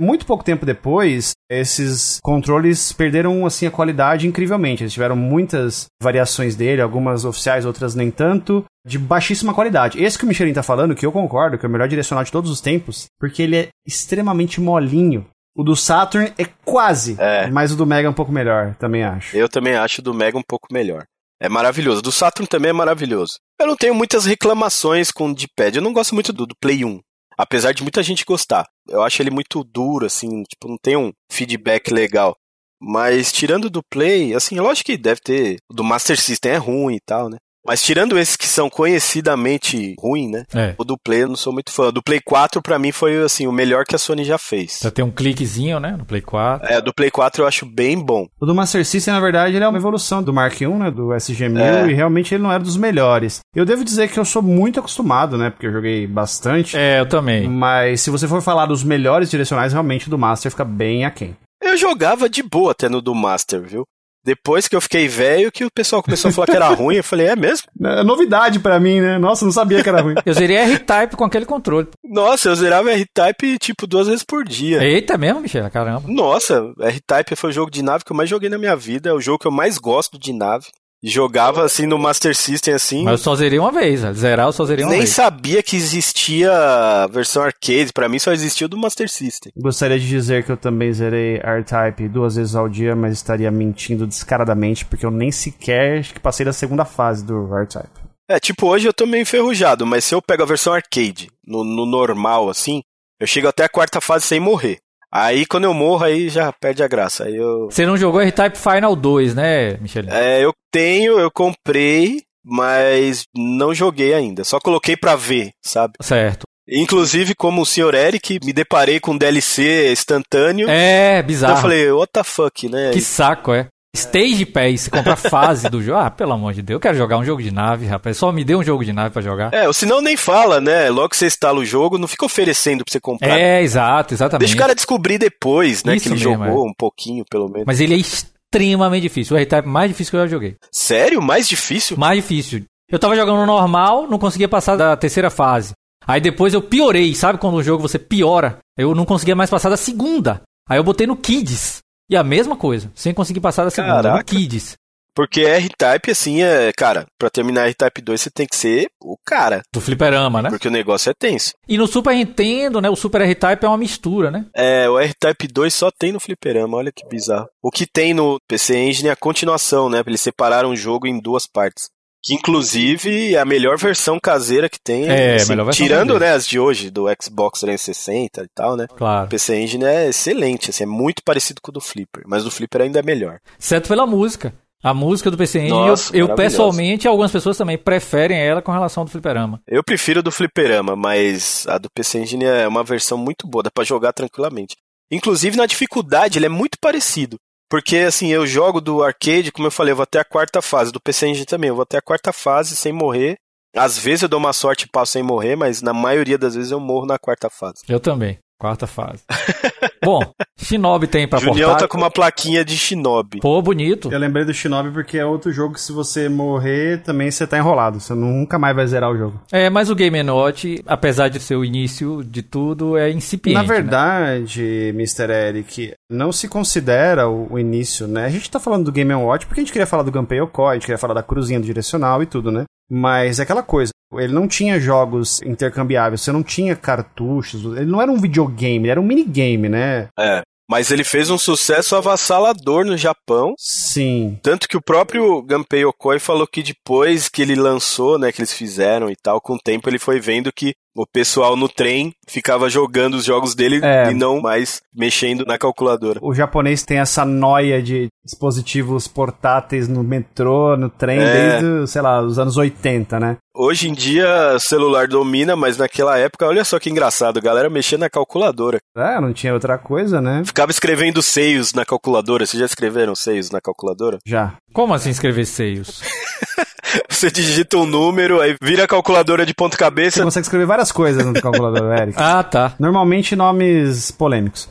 muito 0.00 0.24
pouco 0.24 0.44
tempo 0.44 0.64
depois, 0.64 1.32
esses 1.50 2.20
controles 2.22 2.92
perderam 2.92 3.44
assim 3.44 3.66
a 3.66 3.70
qualidade 3.70 4.26
incrivelmente. 4.26 4.82
Eles 4.84 4.92
tiveram 4.92 5.16
muitas 5.16 5.86
variações 6.00 6.54
dele, 6.54 6.80
algumas 6.80 7.24
oficiais, 7.24 7.64
outras 7.66 7.94
nem 7.94 8.10
tanto, 8.10 8.64
de 8.86 8.98
baixíssima 8.98 9.52
qualidade. 9.52 10.02
Esse 10.02 10.16
que 10.18 10.24
o 10.24 10.28
Michelin 10.28 10.52
tá 10.52 10.62
falando, 10.62 10.94
que 10.94 11.04
eu 11.04 11.10
concordo, 11.12 11.58
que 11.58 11.66
é 11.66 11.68
o 11.68 11.72
melhor 11.72 11.88
direcional 11.88 12.22
de 12.22 12.30
todos 12.32 12.50
os 12.50 12.60
tempos, 12.60 13.06
porque 13.18 13.42
ele 13.42 13.56
é 13.56 13.68
extremamente 13.86 14.60
molinho. 14.60 15.26
O 15.58 15.64
do 15.64 15.74
Saturn 15.74 16.32
é 16.38 16.44
quase, 16.66 17.16
É. 17.18 17.46
mas 17.50 17.72
o 17.72 17.76
do 17.76 17.86
Mega 17.86 18.06
é 18.06 18.10
um 18.10 18.14
pouco 18.14 18.30
melhor, 18.30 18.74
também 18.78 19.02
acho. 19.02 19.34
Eu 19.34 19.48
também 19.48 19.74
acho 19.74 20.02
do 20.02 20.12
Mega 20.12 20.36
um 20.36 20.42
pouco 20.46 20.68
melhor. 20.70 21.04
É 21.40 21.48
maravilhoso. 21.48 22.02
Do 22.02 22.12
Saturn 22.12 22.46
também 22.46 22.70
é 22.70 22.72
maravilhoso. 22.72 23.38
Eu 23.60 23.66
não 23.66 23.76
tenho 23.76 23.94
muitas 23.94 24.24
reclamações 24.24 25.10
com 25.10 25.30
o 25.30 25.34
D-pad. 25.34 25.76
Eu 25.76 25.82
não 25.82 25.92
gosto 25.92 26.14
muito 26.14 26.32
do, 26.32 26.46
do 26.46 26.56
Play 26.60 26.84
1. 26.84 27.00
Apesar 27.38 27.72
de 27.72 27.82
muita 27.82 28.02
gente 28.02 28.24
gostar. 28.24 28.66
Eu 28.88 29.02
acho 29.02 29.20
ele 29.20 29.30
muito 29.30 29.62
duro, 29.62 30.06
assim, 30.06 30.42
tipo, 30.44 30.68
não 30.68 30.78
tem 30.80 30.96
um 30.96 31.12
feedback 31.30 31.92
legal. 31.92 32.34
Mas 32.80 33.32
tirando 33.32 33.68
do 33.68 33.82
Play, 33.90 34.34
assim, 34.34 34.58
lógico 34.58 34.86
que 34.86 34.96
deve 34.96 35.20
ter. 35.20 35.56
Do 35.70 35.84
Master 35.84 36.18
System 36.18 36.52
é 36.52 36.56
ruim 36.56 36.94
e 36.96 37.00
tal, 37.00 37.28
né? 37.28 37.36
Mas 37.66 37.82
tirando 37.82 38.18
esses 38.18 38.36
que 38.36 38.46
são 38.46 38.68
conhecidamente 38.70 39.94
ruins, 39.98 40.30
né? 40.30 40.44
É. 40.54 40.74
O 40.78 40.84
do 40.84 40.96
Play 40.96 41.22
eu 41.22 41.28
não 41.28 41.36
sou 41.36 41.52
muito 41.52 41.72
fã. 41.72 41.88
O 41.88 41.92
do 41.92 42.02
Play 42.02 42.20
4, 42.24 42.62
pra 42.62 42.78
mim, 42.78 42.92
foi 42.92 43.16
assim, 43.22 43.46
o 43.46 43.52
melhor 43.52 43.84
que 43.84 43.94
a 43.94 43.98
Sony 43.98 44.24
já 44.24 44.38
fez. 44.38 44.80
Já 44.82 44.90
tem 44.90 45.04
um 45.04 45.10
cliquezinho, 45.10 45.80
né? 45.80 45.96
No 45.98 46.04
Play 46.04 46.20
4. 46.20 46.66
É, 46.72 46.80
do 46.80 46.92
Play 46.94 47.10
4 47.10 47.42
eu 47.42 47.46
acho 47.46 47.66
bem 47.66 47.98
bom. 47.98 48.26
O 48.40 48.46
do 48.46 48.54
Master 48.54 48.84
System, 48.84 49.14
na 49.14 49.20
verdade, 49.20 49.56
ele 49.56 49.64
é 49.64 49.68
uma 49.68 49.78
evolução 49.78 50.22
do 50.22 50.32
Mark 50.32 50.60
I, 50.60 50.66
né, 50.68 50.90
do 50.90 51.08
SG-1000, 51.14 51.60
É. 51.60 51.90
e 51.90 51.94
realmente 51.94 52.34
ele 52.34 52.42
não 52.42 52.52
era 52.52 52.62
dos 52.62 52.76
melhores. 52.76 53.40
Eu 53.54 53.64
devo 53.64 53.84
dizer 53.84 54.08
que 54.08 54.18
eu 54.18 54.24
sou 54.24 54.42
muito 54.42 54.78
acostumado, 54.80 55.36
né, 55.38 55.50
porque 55.50 55.66
eu 55.66 55.72
joguei 55.72 56.06
bastante, 56.06 56.76
É, 56.76 57.00
eu 57.00 57.06
também. 57.06 57.48
mas 57.48 58.00
se 58.00 58.10
você 58.10 58.28
for 58.28 58.40
falar 58.42 58.66
dos 58.66 58.84
melhores 58.84 59.30
direcionais, 59.30 59.72
realmente 59.72 60.06
o 60.06 60.10
do 60.10 60.18
Master 60.18 60.50
fica 60.50 60.64
bem 60.64 61.04
aquém. 61.04 61.36
Eu 61.62 61.76
jogava 61.76 62.28
de 62.28 62.42
boa 62.42 62.72
até 62.72 62.88
no 62.88 63.00
do 63.00 63.14
Master, 63.14 63.62
viu? 63.62 63.84
Depois 64.26 64.66
que 64.66 64.74
eu 64.74 64.80
fiquei 64.80 65.06
velho, 65.06 65.52
que 65.52 65.64
o 65.64 65.70
pessoal 65.70 66.02
começou 66.02 66.30
a 66.30 66.32
falar 66.32 66.46
que 66.46 66.56
era 66.56 66.68
ruim, 66.70 66.96
eu 66.96 67.04
falei, 67.04 67.28
é 67.28 67.36
mesmo? 67.36 67.68
É 67.86 68.02
novidade 68.02 68.58
pra 68.58 68.80
mim, 68.80 69.00
né? 69.00 69.16
Nossa, 69.16 69.44
eu 69.44 69.46
não 69.46 69.52
sabia 69.52 69.80
que 69.80 69.88
era 69.88 70.02
ruim. 70.02 70.16
Eu 70.26 70.34
zerei 70.34 70.56
R-Type 70.56 71.14
com 71.14 71.24
aquele 71.24 71.46
controle. 71.46 71.86
Nossa, 72.02 72.48
eu 72.48 72.56
zerava 72.56 72.90
R-Type 72.90 73.58
tipo 73.58 73.86
duas 73.86 74.08
vezes 74.08 74.24
por 74.24 74.44
dia. 74.44 74.82
Eita 74.82 75.16
mesmo, 75.16 75.40
Michel? 75.40 75.70
Caramba. 75.70 76.02
Nossa, 76.08 76.72
R-Type 76.80 77.36
foi 77.36 77.50
o 77.50 77.52
jogo 77.52 77.70
de 77.70 77.82
nave 77.82 78.04
que 78.04 78.10
eu 78.10 78.16
mais 78.16 78.28
joguei 78.28 78.48
na 78.48 78.58
minha 78.58 78.74
vida, 78.74 79.10
é 79.10 79.12
o 79.12 79.20
jogo 79.20 79.38
que 79.38 79.46
eu 79.46 79.52
mais 79.52 79.78
gosto 79.78 80.18
de 80.18 80.32
nave. 80.32 80.66
Jogava 81.08 81.64
assim 81.64 81.86
no 81.86 81.98
Master 81.98 82.34
System 82.34 82.74
assim. 82.74 83.04
Mas 83.04 83.12
eu 83.12 83.18
só 83.18 83.34
zerei 83.34 83.58
uma 83.58 83.70
vez. 83.70 84.00
Zerar 84.16 84.46
eu 84.46 84.52
só 84.52 84.64
zerei 84.64 84.84
uma 84.84 84.90
Nem 84.90 85.00
vez. 85.00 85.10
sabia 85.10 85.62
que 85.62 85.76
existia 85.76 86.52
a 86.52 87.06
versão 87.06 87.42
arcade, 87.42 87.92
pra 87.94 88.08
mim 88.08 88.18
só 88.18 88.32
existia 88.32 88.66
o 88.66 88.68
do 88.68 88.76
Master 88.76 89.08
System. 89.08 89.52
Gostaria 89.56 89.98
de 89.98 90.08
dizer 90.08 90.44
que 90.44 90.50
eu 90.50 90.56
também 90.56 90.92
zerei 90.92 91.36
R-Type 91.36 92.08
duas 92.08 92.36
vezes 92.36 92.54
ao 92.54 92.68
dia, 92.68 92.96
mas 92.96 93.12
estaria 93.12 93.50
mentindo 93.50 94.06
descaradamente, 94.06 94.84
porque 94.84 95.06
eu 95.06 95.10
nem 95.10 95.30
sequer 95.30 96.00
acho 96.00 96.12
que 96.14 96.20
passei 96.20 96.44
da 96.44 96.52
segunda 96.52 96.84
fase 96.84 97.24
do 97.24 97.54
R-Type. 97.54 97.88
É, 98.28 98.40
tipo, 98.40 98.66
hoje 98.66 98.88
eu 98.88 98.92
tô 98.92 99.06
meio 99.06 99.22
enferrujado, 99.22 99.86
mas 99.86 100.04
se 100.04 100.14
eu 100.14 100.20
pego 100.20 100.42
a 100.42 100.46
versão 100.46 100.72
arcade, 100.72 101.28
no, 101.46 101.62
no 101.62 101.86
normal, 101.86 102.48
assim, 102.50 102.82
eu 103.20 103.26
chego 103.26 103.46
até 103.46 103.64
a 103.64 103.68
quarta 103.68 104.00
fase 104.00 104.26
sem 104.26 104.40
morrer. 104.40 104.78
Aí 105.18 105.46
quando 105.46 105.64
eu 105.64 105.72
morro, 105.72 106.04
aí 106.04 106.28
já 106.28 106.52
perde 106.52 106.82
a 106.82 106.88
graça. 106.88 107.24
Aí 107.24 107.36
eu. 107.36 107.70
Você 107.70 107.86
não 107.86 107.96
jogou 107.96 108.20
R-Type 108.20 108.58
Final 108.58 108.94
2, 108.94 109.34
né, 109.34 109.78
Michel? 109.78 110.04
É, 110.08 110.44
eu 110.44 110.52
tenho, 110.70 111.18
eu 111.18 111.30
comprei, 111.30 112.20
mas 112.44 113.24
não 113.34 113.72
joguei 113.72 114.12
ainda. 114.12 114.44
Só 114.44 114.60
coloquei 114.60 114.94
pra 114.94 115.16
ver, 115.16 115.52
sabe? 115.64 115.94
Certo. 116.02 116.42
Inclusive, 116.68 117.34
como 117.34 117.62
o 117.62 117.66
Sr. 117.66 117.94
Eric, 117.94 118.40
me 118.44 118.52
deparei 118.52 119.00
com 119.00 119.12
um 119.12 119.18
DLC 119.18 119.90
instantâneo. 119.90 120.68
É, 120.68 121.18
então 121.18 121.26
bizarro. 121.26 121.54
eu 121.54 121.62
falei, 121.62 121.92
what 121.92 122.12
the 122.12 122.24
fuck, 122.24 122.68
né? 122.68 122.90
Que 122.90 123.00
saco, 123.00 123.54
é. 123.54 123.68
Stage 123.96 124.46
Pass, 124.46 124.82
você 124.82 124.90
compra 124.90 125.14
a 125.14 125.16
fase 125.16 125.68
do 125.68 125.82
jogo. 125.82 125.98
Ah, 125.98 126.10
pelo 126.10 126.32
amor 126.32 126.52
de 126.52 126.62
Deus, 126.62 126.76
eu 126.76 126.80
quero 126.80 126.96
jogar 126.96 127.18
um 127.18 127.24
jogo 127.24 127.42
de 127.42 127.50
nave, 127.50 127.86
rapaz. 127.86 128.16
Só 128.16 128.30
me 128.30 128.44
dê 128.44 128.54
um 128.54 128.62
jogo 128.62 128.84
de 128.84 128.92
nave 128.92 129.10
pra 129.10 129.22
jogar. 129.22 129.52
É, 129.52 129.66
ou 129.66 129.72
senão 129.72 130.00
nem 130.00 130.16
fala, 130.16 130.60
né? 130.60 130.88
Logo 130.90 131.08
que 131.08 131.16
você 131.16 131.26
instala 131.26 131.58
o 131.58 131.64
jogo, 131.64 131.98
não 131.98 132.06
fica 132.06 132.24
oferecendo 132.24 132.84
pra 132.84 132.92
você 132.92 133.00
comprar. 133.00 133.38
É, 133.38 133.62
exato, 133.62 134.14
exatamente. 134.14 134.40
Deixa 134.40 134.54
o 134.54 134.58
cara 134.58 134.74
descobrir 134.74 135.18
depois, 135.18 135.82
né? 135.82 135.96
Isso 135.96 136.08
que 136.08 136.14
ele 136.14 136.24
mesmo, 136.24 136.44
jogou 136.44 136.66
um 136.66 136.74
pouquinho, 136.76 137.24
pelo 137.28 137.48
menos. 137.48 137.64
Mas 137.66 137.80
ele 137.80 137.94
é 137.94 137.98
extremamente 137.98 139.02
difícil. 139.02 139.34
O 139.34 139.38
R-Type 139.38 139.68
mais 139.68 139.90
difícil 139.90 140.10
que 140.10 140.16
eu 140.16 140.20
já 140.20 140.26
joguei. 140.26 140.56
Sério? 140.70 141.22
Mais 141.22 141.48
difícil? 141.48 141.96
Mais 141.96 142.20
difícil. 142.20 142.64
Eu 142.90 142.98
tava 142.98 143.16
jogando 143.16 143.38
no 143.38 143.46
normal, 143.46 144.06
não 144.06 144.18
conseguia 144.18 144.48
passar 144.48 144.76
da 144.76 144.96
terceira 144.96 145.30
fase. 145.30 145.72
Aí 146.06 146.20
depois 146.20 146.54
eu 146.54 146.62
piorei, 146.62 147.14
sabe 147.14 147.38
quando 147.38 147.54
o 147.54 147.62
jogo 147.62 147.82
você 147.82 147.98
piora? 147.98 148.58
Eu 148.78 148.94
não 148.94 149.04
conseguia 149.04 149.34
mais 149.34 149.50
passar 149.50 149.68
da 149.70 149.76
segunda. 149.76 150.42
Aí 150.68 150.78
eu 150.78 150.84
botei 150.84 151.06
no 151.06 151.16
Kids. 151.16 151.78
E 152.08 152.16
a 152.16 152.22
mesma 152.22 152.56
coisa, 152.56 152.90
sem 152.94 153.12
conseguir 153.12 153.40
passar 153.40 153.64
da 153.64 153.70
segunda, 153.70 153.96
no 153.96 154.02
Caraca. 154.02 154.24
Kids. 154.24 154.76
Porque 155.16 155.40
R-Type, 155.40 156.10
assim, 156.10 156.42
é. 156.42 156.70
Cara, 156.76 157.06
pra 157.18 157.30
terminar 157.30 157.64
R-Type 157.64 158.02
2, 158.02 158.20
você 158.20 158.30
tem 158.30 158.46
que 158.46 158.54
ser 158.54 158.86
o 159.02 159.16
cara. 159.24 159.62
Do 159.72 159.80
fliperama, 159.80 160.42
né? 160.42 160.50
Porque 160.50 160.68
o 160.68 160.70
negócio 160.70 161.08
é 161.08 161.14
tenso. 161.18 161.52
E 161.66 161.78
no 161.78 161.86
Super 161.86 162.14
Nintendo, 162.14 162.82
né? 162.82 162.90
O 162.90 162.94
Super 162.94 163.22
R-Type 163.22 163.64
é 163.64 163.68
uma 163.68 163.78
mistura, 163.78 164.30
né? 164.30 164.44
É, 164.54 164.86
o 164.90 164.98
R-Type 164.98 165.48
2 165.48 165.72
só 165.72 165.90
tem 165.90 166.12
no 166.12 166.20
fliperama, 166.20 166.76
olha 166.76 166.92
que 166.94 167.08
bizarro. 167.08 167.48
O 167.62 167.70
que 167.70 167.86
tem 167.86 168.12
no 168.12 168.38
PC 168.46 168.76
Engine 168.76 169.08
é 169.08 169.12
a 169.12 169.16
continuação, 169.16 169.88
né? 169.88 170.02
Eles 170.06 170.20
separaram 170.20 170.68
o 170.68 170.76
jogo 170.76 171.06
em 171.06 171.18
duas 171.18 171.46
partes. 171.46 171.88
Que 172.26 172.34
inclusive 172.34 173.36
é 173.36 173.38
a 173.38 173.44
melhor 173.44 173.78
versão 173.78 174.18
caseira 174.18 174.68
que 174.68 174.80
tem. 174.80 175.06
É, 175.06 175.40
a 175.40 175.46
melhor 175.46 175.66
versão 175.66 175.86
Tirando, 175.86 176.14
caseira. 176.14 176.26
né, 176.26 176.32
as 176.32 176.44
de 176.44 176.58
hoje, 176.58 176.90
do 176.90 177.06
Xbox 177.22 177.60
360 177.60 178.42
e 178.42 178.48
tal, 178.52 178.76
né? 178.76 178.88
Claro. 178.96 179.26
O 179.26 179.28
PC 179.28 179.56
Engine 179.56 179.84
é 179.84 180.08
excelente, 180.08 180.70
assim, 180.70 180.82
é 180.82 180.86
muito 180.86 181.22
parecido 181.24 181.60
com 181.62 181.70
o 181.70 181.72
do 181.72 181.80
Flipper, 181.80 182.24
mas 182.26 182.44
o 182.44 182.50
Flipper 182.50 182.82
ainda 182.82 182.98
é 182.98 183.02
melhor. 183.02 183.38
Exceto 183.56 183.86
pela 183.86 184.04
música. 184.04 184.52
A 184.82 184.92
música 184.92 185.30
do 185.30 185.36
PC 185.36 185.60
Engine, 185.60 185.86
eu, 185.86 185.94
eu 186.28 186.34
pessoalmente, 186.34 187.06
algumas 187.06 187.30
pessoas 187.30 187.56
também 187.56 187.78
preferem 187.78 188.38
ela 188.38 188.60
com 188.60 188.72
relação 188.72 189.02
ao 189.02 189.04
do 189.04 189.10
fliperama. 189.10 189.60
Eu 189.66 189.84
prefiro 189.84 190.18
a 190.18 190.22
do 190.22 190.32
Fliperama, 190.32 190.96
mas 190.96 191.64
a 191.68 191.78
do 191.78 191.88
PC 191.88 192.18
Engine 192.20 192.44
é 192.44 192.66
uma 192.66 192.82
versão 192.82 193.16
muito 193.16 193.46
boa, 193.46 193.62
dá 193.62 193.70
pra 193.70 193.84
jogar 193.84 194.12
tranquilamente. 194.12 194.76
Inclusive 195.10 195.56
na 195.56 195.66
dificuldade, 195.66 196.38
ele 196.38 196.46
é 196.46 196.48
muito 196.48 196.76
parecido. 196.80 197.38
Porque, 197.68 197.96
assim, 197.98 198.28
eu 198.28 198.46
jogo 198.46 198.80
do 198.80 199.02
arcade, 199.02 199.50
como 199.50 199.66
eu 199.66 199.72
falei, 199.72 199.92
eu 199.92 199.96
vou 199.96 200.04
até 200.04 200.20
a 200.20 200.24
quarta 200.24 200.62
fase. 200.62 200.92
Do 200.92 201.00
PC 201.00 201.28
Engine 201.28 201.46
também, 201.46 201.68
eu 201.68 201.74
vou 201.74 201.82
até 201.82 201.98
a 201.98 202.02
quarta 202.02 202.32
fase 202.32 202.76
sem 202.76 202.92
morrer. 202.92 203.36
Às 203.74 203.98
vezes 203.98 204.22
eu 204.22 204.28
dou 204.28 204.38
uma 204.38 204.52
sorte 204.52 204.84
e 204.84 204.88
passo 204.88 205.12
sem 205.12 205.22
morrer, 205.22 205.56
mas 205.56 205.82
na 205.82 205.92
maioria 205.92 206.38
das 206.38 206.54
vezes 206.54 206.70
eu 206.70 206.80
morro 206.80 207.06
na 207.06 207.18
quarta 207.18 207.50
fase. 207.50 207.82
Eu 207.88 208.00
também. 208.00 208.38
Quarta 208.58 208.86
fase. 208.86 209.22
Bom, 210.04 210.20
Shinobi 210.58 211.06
tem 211.06 211.28
pra 211.28 211.38
Junião 211.38 211.70
portátil. 211.70 211.88
tá 211.88 211.88
com 211.88 211.98
uma 211.98 212.10
plaquinha 212.10 212.64
de 212.64 212.76
Shinobi. 212.76 213.40
Pô, 213.40 213.60
bonito. 213.60 214.10
Eu 214.10 214.18
lembrei 214.18 214.44
do 214.44 214.54
Shinobi 214.54 214.90
porque 214.90 215.18
é 215.18 215.24
outro 215.24 215.52
jogo 215.52 215.74
que 215.74 215.80
se 215.80 215.92
você 215.92 216.28
morrer, 216.28 217.02
também 217.02 217.30
você 217.30 217.46
tá 217.46 217.58
enrolado. 217.58 218.00
Você 218.00 218.14
nunca 218.14 218.58
mais 218.58 218.74
vai 218.74 218.86
zerar 218.86 219.10
o 219.10 219.16
jogo. 219.16 219.40
É, 219.52 219.70
mas 219.70 219.90
o 219.90 219.94
Game 219.94 220.16
Watch, 220.30 220.82
apesar 220.86 221.28
de 221.28 221.40
ser 221.40 221.56
o 221.56 221.64
início 221.64 222.22
de 222.24 222.42
tudo, 222.42 222.96
é 222.96 223.10
incipiente. 223.10 223.54
Na 223.54 223.62
né? 223.62 223.68
verdade, 223.68 224.92
Mr. 224.94 225.30
Eric, 225.30 225.94
não 226.10 226.32
se 226.32 226.48
considera 226.48 227.28
o, 227.28 227.52
o 227.52 227.58
início, 227.58 228.06
né? 228.06 228.24
A 228.24 228.30
gente 228.30 228.50
tá 228.50 228.60
falando 228.60 228.84
do 228.84 228.92
Game 228.92 229.12
Watch 229.14 229.46
porque 229.46 229.60
a 229.60 229.64
gente 229.64 229.72
queria 229.72 229.86
falar 229.86 230.02
do 230.02 230.12
Gunpei 230.12 230.38
Yokoi, 230.38 230.70
a 230.70 230.74
gente 230.74 230.86
queria 230.86 230.98
falar 230.98 231.14
da 231.14 231.22
cruzinha 231.22 231.60
do 231.60 231.66
direcional 231.66 232.22
e 232.22 232.26
tudo, 232.26 232.50
né? 232.50 232.64
Mas 232.90 233.40
é 233.40 233.42
aquela 233.42 233.62
coisa, 233.62 233.90
ele 234.14 234.32
não 234.32 234.46
tinha 234.46 234.78
jogos 234.78 235.42
intercambiáveis, 235.42 236.20
você 236.20 236.32
não 236.32 236.42
tinha 236.42 236.76
cartuchos, 236.76 237.64
ele 237.76 237.90
não 237.90 238.00
era 238.00 238.10
um 238.10 238.20
videogame, 238.20 238.84
ele 238.84 238.90
era 238.90 239.00
um 239.00 239.06
minigame, 239.06 239.68
né? 239.68 240.08
É. 240.18 240.42
Mas 240.68 240.90
ele 240.90 241.04
fez 241.04 241.30
um 241.30 241.38
sucesso 241.38 241.94
avassalador 241.94 242.84
no 242.84 242.96
Japão. 242.96 243.54
Sim. 243.56 244.38
Tanto 244.42 244.68
que 244.68 244.76
o 244.76 244.82
próprio 244.82 245.40
Gunpei 245.42 245.84
Yokoi 245.84 246.18
falou 246.18 246.46
que 246.46 246.62
depois 246.62 247.28
que 247.28 247.40
ele 247.40 247.54
lançou, 247.54 248.18
né, 248.18 248.32
que 248.32 248.40
eles 248.40 248.52
fizeram 248.52 249.08
e 249.08 249.14
tal, 249.14 249.40
com 249.40 249.54
o 249.54 249.60
tempo 249.60 249.88
ele 249.88 249.98
foi 249.98 250.18
vendo 250.18 250.52
que 250.52 250.74
o 250.96 251.06
pessoal 251.06 251.56
no 251.56 251.68
trem 251.68 252.12
ficava 252.28 252.68
jogando 252.70 253.14
os 253.14 253.24
jogos 253.24 253.54
dele 253.54 253.80
É. 253.84 254.10
e 254.10 254.14
não 254.14 254.40
mais 254.40 254.80
mexendo 254.94 255.44
na 255.44 255.58
calculadora. 255.58 256.18
O 256.22 256.34
japonês 256.34 256.82
tem 256.84 256.98
essa 256.98 257.24
noia 257.24 257.82
de 257.82 258.08
dispositivos 258.24 259.06
portáteis 259.06 259.86
no 259.88 260.02
metrô, 260.02 260.76
no 260.76 260.88
trem, 260.88 261.18
É. 261.20 261.60
desde, 261.60 261.86
sei 261.90 262.02
lá, 262.02 262.20
os 262.22 262.38
anos 262.38 262.56
80, 262.56 263.20
né? 263.20 263.36
Hoje 263.54 263.88
em 263.88 263.94
dia, 263.94 264.52
o 264.54 264.60
celular 264.60 265.06
domina, 265.08 265.56
mas 265.56 265.78
naquela 265.78 266.18
época, 266.18 266.46
olha 266.46 266.62
só 266.64 266.78
que 266.78 266.90
engraçado, 266.90 267.38
a 267.38 267.40
galera 267.40 267.70
mexia 267.70 267.96
na 267.96 268.10
calculadora. 268.10 268.78
É, 268.96 269.18
não 269.20 269.32
tinha 269.32 269.54
outra 269.54 269.78
coisa, 269.78 270.20
né? 270.20 270.42
Ficava 270.44 270.70
escrevendo 270.70 271.22
seios 271.22 271.72
na 271.72 271.84
calculadora. 271.84 272.44
Vocês 272.44 272.58
já 272.60 272.66
escreveram 272.66 273.14
seios 273.14 273.50
na 273.50 273.60
calculadora? 273.60 274.18
Já. 274.26 274.54
Como 274.74 274.92
assim 274.92 275.08
escrever 275.10 275.46
seios? 275.46 276.02
Você 277.08 277.30
digita 277.30 277.76
um 277.78 277.86
número, 277.86 278.40
aí 278.40 278.54
vira 278.62 278.84
a 278.84 278.88
calculadora 278.88 279.44
de 279.46 279.54
ponta 279.54 279.76
Você 279.76 279.78
cabeça. 279.84 280.22
consegue 280.22 280.44
escrever 280.44 280.66
várias 280.66 280.92
coisas 280.92 281.24
no 281.24 281.32
calculador, 281.40 281.92
Eric. 281.92 282.16
Ah, 282.20 282.42
tá. 282.42 282.74
Normalmente 282.78 283.34
nomes 283.36 284.10
polêmicos. 284.10 284.68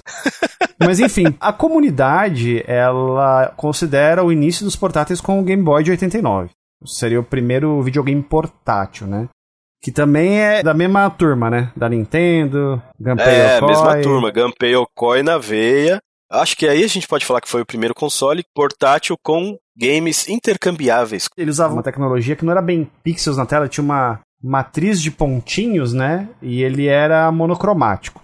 Mas 0.79 0.99
enfim, 0.99 1.35
a 1.39 1.51
comunidade, 1.53 2.63
ela 2.67 3.53
considera 3.55 4.23
o 4.23 4.31
início 4.31 4.65
dos 4.65 4.75
portáteis 4.75 5.21
com 5.21 5.39
o 5.39 5.43
Game 5.43 5.63
Boy 5.63 5.83
de 5.83 5.91
89. 5.91 6.49
Seria 6.85 7.19
o 7.19 7.23
primeiro 7.23 7.81
videogame 7.81 8.21
portátil, 8.21 9.07
né? 9.07 9.27
Que 9.81 9.91
também 9.91 10.39
é 10.41 10.63
da 10.63 10.73
mesma 10.73 11.09
turma, 11.09 11.49
né? 11.49 11.71
Da 11.75 11.87
Nintendo, 11.87 12.81
Gunpei 12.99 13.25
É, 13.25 13.55
Yokoi. 13.55 13.67
mesma 13.69 14.01
turma, 14.01 14.31
Gunpei 14.31 14.73
Yokoi 14.75 15.23
na 15.23 15.37
veia. 15.37 15.99
Acho 16.31 16.57
que 16.57 16.67
aí 16.67 16.83
a 16.83 16.87
gente 16.87 17.07
pode 17.07 17.25
falar 17.25 17.39
que 17.39 17.47
foi 17.49 17.61
o 17.61 17.65
primeiro 17.65 17.93
console 17.93 18.43
portátil 18.53 19.15
com 19.23 19.57
games 19.77 20.27
intercambiáveis. 20.27 21.27
Ele 21.37 21.49
usava 21.51 21.73
uma 21.73 21.83
tecnologia 21.83 22.35
que 22.35 22.45
não 22.45 22.51
era 22.51 22.61
bem 22.61 22.89
pixels 23.03 23.37
na 23.37 23.45
tela, 23.45 23.67
tinha 23.67 23.83
uma 23.83 24.19
matriz 24.43 25.01
de 25.01 25.11
pontinhos, 25.11 25.93
né? 25.93 26.29
E 26.41 26.61
ele 26.61 26.87
era 26.87 27.31
monocromático. 27.31 28.21